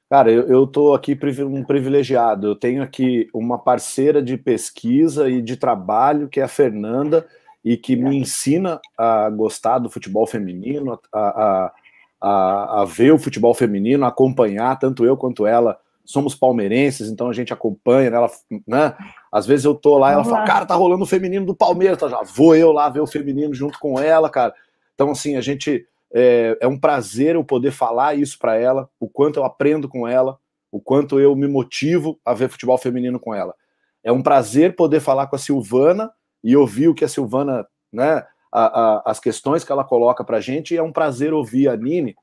cara, 0.08 0.30
eu, 0.30 0.46
eu 0.46 0.66
tô 0.66 0.94
aqui 0.94 1.18
um 1.44 1.64
privilegiado. 1.64 2.48
Eu 2.48 2.54
tenho 2.54 2.82
aqui 2.82 3.28
uma 3.34 3.58
parceira 3.58 4.22
de 4.22 4.36
pesquisa 4.36 5.28
e 5.28 5.42
de 5.42 5.56
trabalho, 5.56 6.28
que 6.28 6.40
é 6.40 6.44
a 6.44 6.48
Fernanda, 6.48 7.26
e 7.64 7.76
que 7.76 7.96
me 7.96 8.16
ensina 8.16 8.80
a 8.96 9.28
gostar 9.30 9.78
do 9.78 9.90
futebol 9.90 10.26
feminino, 10.26 10.98
a, 11.12 11.20
a, 11.20 11.72
a, 12.20 12.82
a 12.82 12.84
ver 12.84 13.12
o 13.12 13.18
futebol 13.18 13.54
feminino, 13.54 14.06
acompanhar, 14.06 14.78
tanto 14.78 15.04
eu 15.04 15.16
quanto 15.16 15.46
ela 15.46 15.78
somos 16.04 16.34
palmeirenses, 16.34 17.08
então 17.08 17.28
a 17.28 17.32
gente 17.32 17.52
acompanha, 17.52 18.10
né? 18.10 18.16
ela, 18.16 18.30
né? 18.66 18.96
Às 19.30 19.46
vezes 19.46 19.64
eu 19.64 19.74
tô 19.74 19.96
lá, 19.98 20.12
ela 20.12 20.24
fala, 20.24 20.44
cara, 20.44 20.66
tá 20.66 20.74
rolando 20.74 21.04
o 21.04 21.06
feminino 21.06 21.46
do 21.46 21.54
Palmeiras, 21.54 21.98
tá, 21.98 22.08
já 22.08 22.22
vou 22.22 22.56
eu 22.56 22.72
lá 22.72 22.88
ver 22.88 23.00
o 23.00 23.06
feminino 23.06 23.54
junto 23.54 23.78
com 23.78 23.98
ela, 23.98 24.28
cara. 24.28 24.54
Então, 24.94 25.10
assim, 25.10 25.36
a 25.36 25.40
gente 25.40 25.86
é, 26.12 26.58
é 26.60 26.66
um 26.66 26.78
prazer 26.78 27.36
eu 27.36 27.44
poder 27.44 27.70
falar 27.70 28.18
isso 28.18 28.38
para 28.38 28.56
ela, 28.56 28.88
o 28.98 29.08
quanto 29.08 29.38
eu 29.38 29.44
aprendo 29.44 29.88
com 29.88 30.06
ela, 30.06 30.38
o 30.70 30.80
quanto 30.80 31.18
eu 31.20 31.34
me 31.36 31.48
motivo 31.48 32.18
a 32.24 32.34
ver 32.34 32.48
futebol 32.48 32.78
feminino 32.78 33.18
com 33.18 33.34
ela. 33.34 33.54
É 34.02 34.10
um 34.10 34.22
prazer 34.22 34.74
poder 34.74 35.00
falar 35.00 35.26
com 35.26 35.36
a 35.36 35.38
Silvana 35.38 36.10
e 36.42 36.56
ouvir 36.56 36.88
o 36.88 36.94
que 36.94 37.04
a 37.04 37.08
Silvana, 37.08 37.66
né, 37.92 38.24
a, 38.52 38.62
a, 38.62 39.02
as 39.06 39.20
questões 39.20 39.62
que 39.62 39.70
ela 39.70 39.84
coloca 39.84 40.24
pra 40.24 40.40
gente, 40.40 40.74
e 40.74 40.76
é 40.76 40.82
um 40.82 40.92
prazer 40.92 41.32
ouvir 41.32 41.68
a 41.68 41.76
Nini 41.76 42.16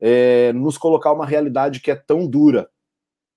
é, 0.00 0.52
nos 0.52 0.76
colocar 0.76 1.12
uma 1.12 1.26
realidade 1.26 1.80
que 1.80 1.90
é 1.90 1.94
tão 1.94 2.26
dura, 2.26 2.68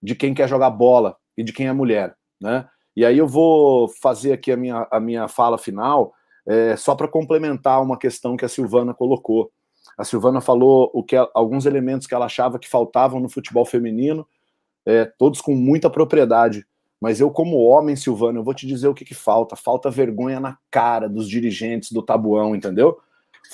de 0.01 0.15
quem 0.15 0.33
quer 0.33 0.47
jogar 0.47 0.69
bola 0.69 1.15
e 1.37 1.43
de 1.43 1.53
quem 1.53 1.67
é 1.67 1.73
mulher, 1.73 2.15
né? 2.41 2.67
E 2.95 3.05
aí 3.05 3.17
eu 3.17 3.27
vou 3.27 3.87
fazer 3.87 4.33
aqui 4.33 4.51
a 4.51 4.57
minha, 4.57 4.87
a 4.91 4.99
minha 4.99 5.27
fala 5.27 5.57
final, 5.57 6.13
é, 6.45 6.75
só 6.75 6.95
para 6.95 7.07
complementar 7.07 7.81
uma 7.81 7.97
questão 7.97 8.35
que 8.35 8.43
a 8.43 8.49
Silvana 8.49 8.93
colocou. 8.93 9.51
A 9.97 10.03
Silvana 10.03 10.41
falou 10.41 10.89
o 10.93 11.03
que 11.03 11.15
alguns 11.33 11.65
elementos 11.65 12.07
que 12.07 12.13
ela 12.13 12.25
achava 12.25 12.59
que 12.59 12.67
faltavam 12.67 13.19
no 13.19 13.29
futebol 13.29 13.65
feminino, 13.65 14.27
é, 14.85 15.05
todos 15.05 15.41
com 15.41 15.55
muita 15.55 15.89
propriedade. 15.89 16.65
Mas 16.99 17.21
eu, 17.21 17.31
como 17.31 17.63
homem, 17.63 17.95
Silvana, 17.95 18.39
eu 18.39 18.43
vou 18.43 18.53
te 18.53 18.67
dizer 18.67 18.87
o 18.87 18.93
que, 18.93 19.05
que 19.05 19.15
falta. 19.15 19.55
Falta 19.55 19.89
vergonha 19.89 20.39
na 20.39 20.57
cara 20.69 21.07
dos 21.07 21.29
dirigentes 21.29 21.91
do 21.91 22.01
tabuão, 22.01 22.55
entendeu? 22.55 22.97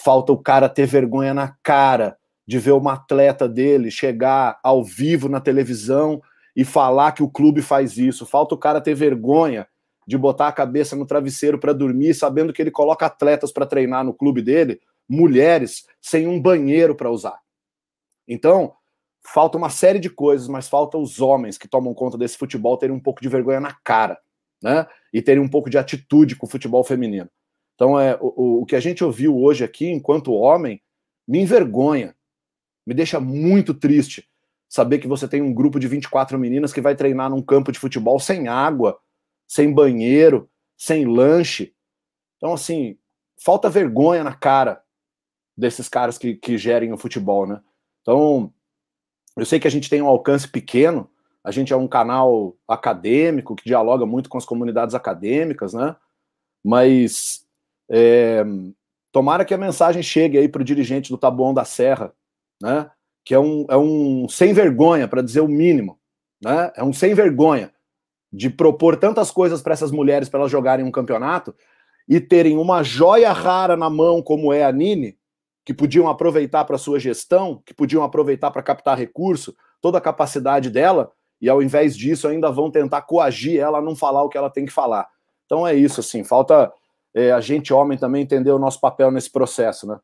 Falta 0.04 0.32
o 0.32 0.38
cara 0.38 0.68
ter 0.68 0.88
vergonha 0.88 1.34
na 1.34 1.56
cara 1.62 2.18
de 2.48 2.58
ver 2.58 2.72
uma 2.72 2.94
atleta 2.94 3.48
dele 3.48 3.92
chegar 3.92 4.60
ao 4.64 4.84
vivo 4.84 5.30
na 5.30 5.40
televisão 5.40 6.22
e 6.56 6.64
falar 6.64 7.12
que 7.12 7.24
o 7.24 7.30
clube 7.30 7.62
faz 7.62 7.98
isso. 7.98 8.26
Falta 8.26 8.56
o 8.56 8.58
cara 8.58 8.82
ter 8.82 8.96
vergonha 8.96 9.68
de 10.08 10.18
botar 10.18 10.48
a 10.48 10.54
cabeça 10.54 10.96
no 10.96 11.06
travesseiro 11.06 11.60
para 11.60 11.74
dormir, 11.74 12.14
sabendo 12.14 12.54
que 12.54 12.62
ele 12.62 12.72
coloca 12.72 13.06
atletas 13.06 13.52
para 13.52 13.66
treinar 13.66 14.04
no 14.04 14.14
clube 14.14 14.42
dele, 14.42 14.80
mulheres, 15.10 15.86
sem 16.02 16.28
um 16.28 16.40
banheiro 16.40 16.96
para 16.96 17.10
usar. 17.10 17.40
Então, 18.28 18.74
falta 19.24 19.58
uma 19.58 19.70
série 19.70 20.00
de 20.00 20.10
coisas, 20.10 20.48
mas 20.48 20.68
falta 20.68 20.98
os 20.98 21.20
homens 21.20 21.58
que 21.58 21.68
tomam 21.68 21.94
conta 21.94 22.18
desse 22.18 22.38
futebol 22.38 22.78
terem 22.78 22.96
um 22.96 23.00
pouco 23.00 23.22
de 23.22 23.30
vergonha 23.30 23.60
na 23.60 23.74
cara 23.84 24.20
né? 24.66 24.88
E 25.14 25.22
terem 25.22 25.42
um 25.42 25.48
pouco 25.48 25.70
de 25.70 25.78
atitude 25.78 26.36
com 26.36 26.48
o 26.48 26.50
futebol 26.50 26.84
feminino. 26.84 27.30
Então, 27.76 28.00
é, 28.00 28.18
o, 28.20 28.62
o 28.62 28.66
que 28.66 28.76
a 28.76 28.80
gente 28.80 29.04
ouviu 29.04 29.38
hoje 29.38 29.64
aqui, 29.64 29.88
enquanto 29.88 30.34
homem, 30.34 30.82
me 31.28 31.40
envergonha, 31.40 32.16
me 32.86 32.94
deixa 32.94 33.20
muito 33.20 33.74
triste 33.74 34.28
saber 34.76 35.00
que 35.00 35.08
você 35.08 35.26
tem 35.26 35.42
um 35.42 35.54
grupo 35.54 35.80
de 35.80 35.88
24 35.88 36.38
meninas 36.38 36.74
que 36.74 36.82
vai 36.82 36.94
treinar 36.98 37.30
num 37.30 37.42
campo 37.42 37.72
de 37.72 37.80
futebol 37.80 38.20
sem 38.20 38.50
água, 38.50 39.00
sem 39.48 39.74
banheiro, 39.74 40.50
sem 40.78 41.06
lanche. 41.06 41.74
Então, 42.36 42.52
assim, 42.52 42.98
falta 43.42 43.70
vergonha 43.70 44.22
na 44.22 44.36
cara 44.36 44.84
desses 45.56 45.88
caras 45.88 46.18
que, 46.18 46.36
que 46.36 46.58
gerem 46.58 46.92
o 46.92 46.98
futebol, 46.98 47.48
né? 47.48 47.62
Então, 48.02 48.54
eu 49.38 49.46
sei 49.46 49.62
que 49.62 49.68
a 49.68 49.72
gente 49.72 49.90
tem 49.90 50.02
um 50.02 50.10
alcance 50.10 50.46
pequeno, 50.46 51.10
a 51.42 51.52
gente 51.52 51.72
é 51.72 51.78
um 51.78 51.88
canal 51.88 52.54
acadêmico 52.68 53.56
que 53.56 53.64
dialoga 53.64 54.06
muito 54.06 54.30
com 54.30 54.38
as 54.38 54.46
comunidades 54.46 54.94
acadêmicas, 54.94 55.74
né? 55.74 55.96
Mas 56.62 57.46
é, 57.90 58.44
tomara 59.10 59.46
que 59.46 59.54
a 59.54 59.58
mensagem 59.58 60.04
chegue 60.04 60.38
aí 60.38 60.50
para 60.50 60.62
o 60.62 60.66
dirigente 60.66 61.10
do 61.10 61.18
Taboão 61.18 61.54
da 61.54 61.64
Serra, 61.64 62.14
né? 62.62 62.92
Que 63.26 63.34
é 63.34 63.40
um, 63.40 63.66
é 63.70 63.76
um 63.76 64.30
sem 64.30 64.54
vergonha, 64.54 65.08
para 65.08 65.22
dizer 65.22 65.42
o 65.42 65.48
mínimo, 65.48 66.00
né? 66.42 66.72
É 66.76 66.84
um 66.84 66.94
sem 66.94 67.14
vergonha 67.14 67.74
de 68.32 68.50
propor 68.50 68.98
tantas 68.98 69.32
coisas 69.32 69.62
para 69.62 69.74
essas 69.74 69.92
mulheres 69.92 70.30
para 70.30 70.42
elas 70.42 70.52
jogarem 70.52 70.86
um 70.86 70.92
campeonato 70.92 71.56
e 72.08 72.20
terem 72.20 72.58
uma 72.58 72.84
joia 72.84 73.32
rara 73.32 73.76
na 73.76 73.90
mão 73.90 74.22
como 74.22 74.54
é 74.54 74.64
a 74.64 74.72
Nini, 74.72 75.18
que 75.64 75.74
podiam 75.74 76.08
aproveitar 76.08 76.66
para 76.66 76.78
sua 76.78 77.00
gestão, 77.00 77.62
que 77.66 77.74
podiam 77.74 78.04
aproveitar 78.04 78.52
para 78.52 78.62
captar 78.62 78.98
recurso, 78.98 79.56
toda 79.82 79.98
a 79.98 80.02
capacidade 80.02 80.70
dela, 80.70 81.12
e 81.42 81.50
ao 81.50 81.64
invés 81.64 81.98
disso 81.98 82.28
ainda 82.28 82.52
vão 82.52 82.70
tentar 82.70 83.02
coagir 83.02 83.60
ela 83.60 83.80
a 83.80 83.82
não 83.82 83.96
falar 83.96 84.24
o 84.24 84.30
que 84.30 84.38
ela 84.38 84.50
tem 84.50 84.66
que 84.66 84.72
falar. 84.72 85.08
Então 85.46 85.66
é 85.66 85.74
isso, 85.74 86.00
assim, 86.00 86.24
falta 86.24 86.72
é, 87.14 87.32
a 87.32 87.40
gente, 87.40 87.74
homem, 87.74 87.98
também 87.98 88.22
entender 88.22 88.52
o 88.52 88.60
nosso 88.60 88.80
papel 88.80 89.10
nesse 89.10 89.32
processo, 89.32 89.88
né? 89.88 89.98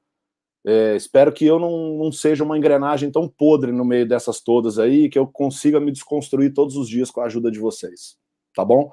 É, 0.66 0.96
espero 0.96 1.32
que 1.32 1.46
eu 1.46 1.60
não, 1.60 1.98
não 1.98 2.12
seja 2.12 2.44
uma 2.44 2.58
engrenagem 2.58 3.12
tão 3.12 3.28
podre 3.28 3.72
no 3.72 3.84
meio 3.84 4.08
dessas 4.08 4.40
todas 4.42 4.78
aí, 4.78 5.10
que 5.10 5.18
eu 5.18 5.26
consiga 5.26 5.80
me 5.80 5.92
desconstruir 5.92 6.54
todos 6.54 6.76
os 6.76 6.88
dias 6.88 7.10
com 7.10 7.22
a 7.22 7.26
ajuda 7.26 7.50
de 7.50 7.60
vocês, 7.60 8.16
tá 8.54 8.64
bom? 8.64 8.92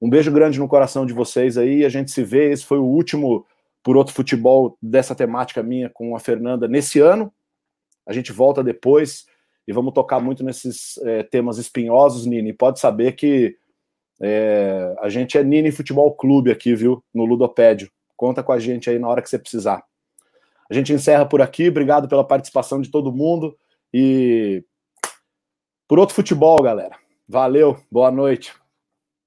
Um 0.00 0.10
beijo 0.10 0.32
grande 0.32 0.58
no 0.58 0.68
coração 0.68 1.06
de 1.06 1.12
vocês 1.12 1.56
aí, 1.56 1.84
a 1.84 1.88
gente 1.88 2.10
se 2.10 2.22
vê, 2.22 2.50
esse 2.50 2.64
foi 2.64 2.78
o 2.78 2.84
último 2.84 3.46
por 3.82 3.96
outro 3.96 4.14
futebol 4.14 4.76
dessa 4.82 5.14
temática 5.14 5.62
minha 5.62 5.88
com 5.88 6.14
a 6.14 6.20
Fernanda 6.20 6.68
nesse 6.68 7.00
ano. 7.00 7.32
A 8.06 8.12
gente 8.12 8.32
volta 8.32 8.62
depois 8.62 9.26
e 9.66 9.72
vamos 9.72 9.92
tocar 9.92 10.20
muito 10.20 10.44
nesses 10.44 10.98
é, 10.98 11.22
temas 11.22 11.58
espinhosos, 11.58 12.26
Nini. 12.26 12.52
Pode 12.52 12.80
saber 12.80 13.12
que 13.12 13.56
é, 14.20 14.94
a 15.00 15.08
gente 15.08 15.38
é 15.38 15.44
Nini 15.44 15.70
Futebol 15.70 16.14
Clube 16.14 16.50
aqui, 16.50 16.74
viu? 16.74 17.02
No 17.14 17.24
Ludopédio. 17.24 17.90
Conta 18.16 18.42
com 18.42 18.52
a 18.52 18.58
gente 18.58 18.90
aí 18.90 18.98
na 18.98 19.08
hora 19.08 19.22
que 19.22 19.28
você 19.28 19.38
precisar. 19.38 19.82
A 20.70 20.74
gente 20.74 20.92
encerra 20.92 21.26
por 21.26 21.40
aqui. 21.40 21.68
Obrigado 21.68 22.08
pela 22.08 22.26
participação 22.26 22.80
de 22.80 22.90
todo 22.90 23.12
mundo. 23.12 23.56
E 23.92 24.64
por 25.86 25.98
outro 25.98 26.14
futebol, 26.14 26.62
galera. 26.62 26.96
Valeu, 27.26 27.78
boa 27.90 28.10
noite. 28.10 28.54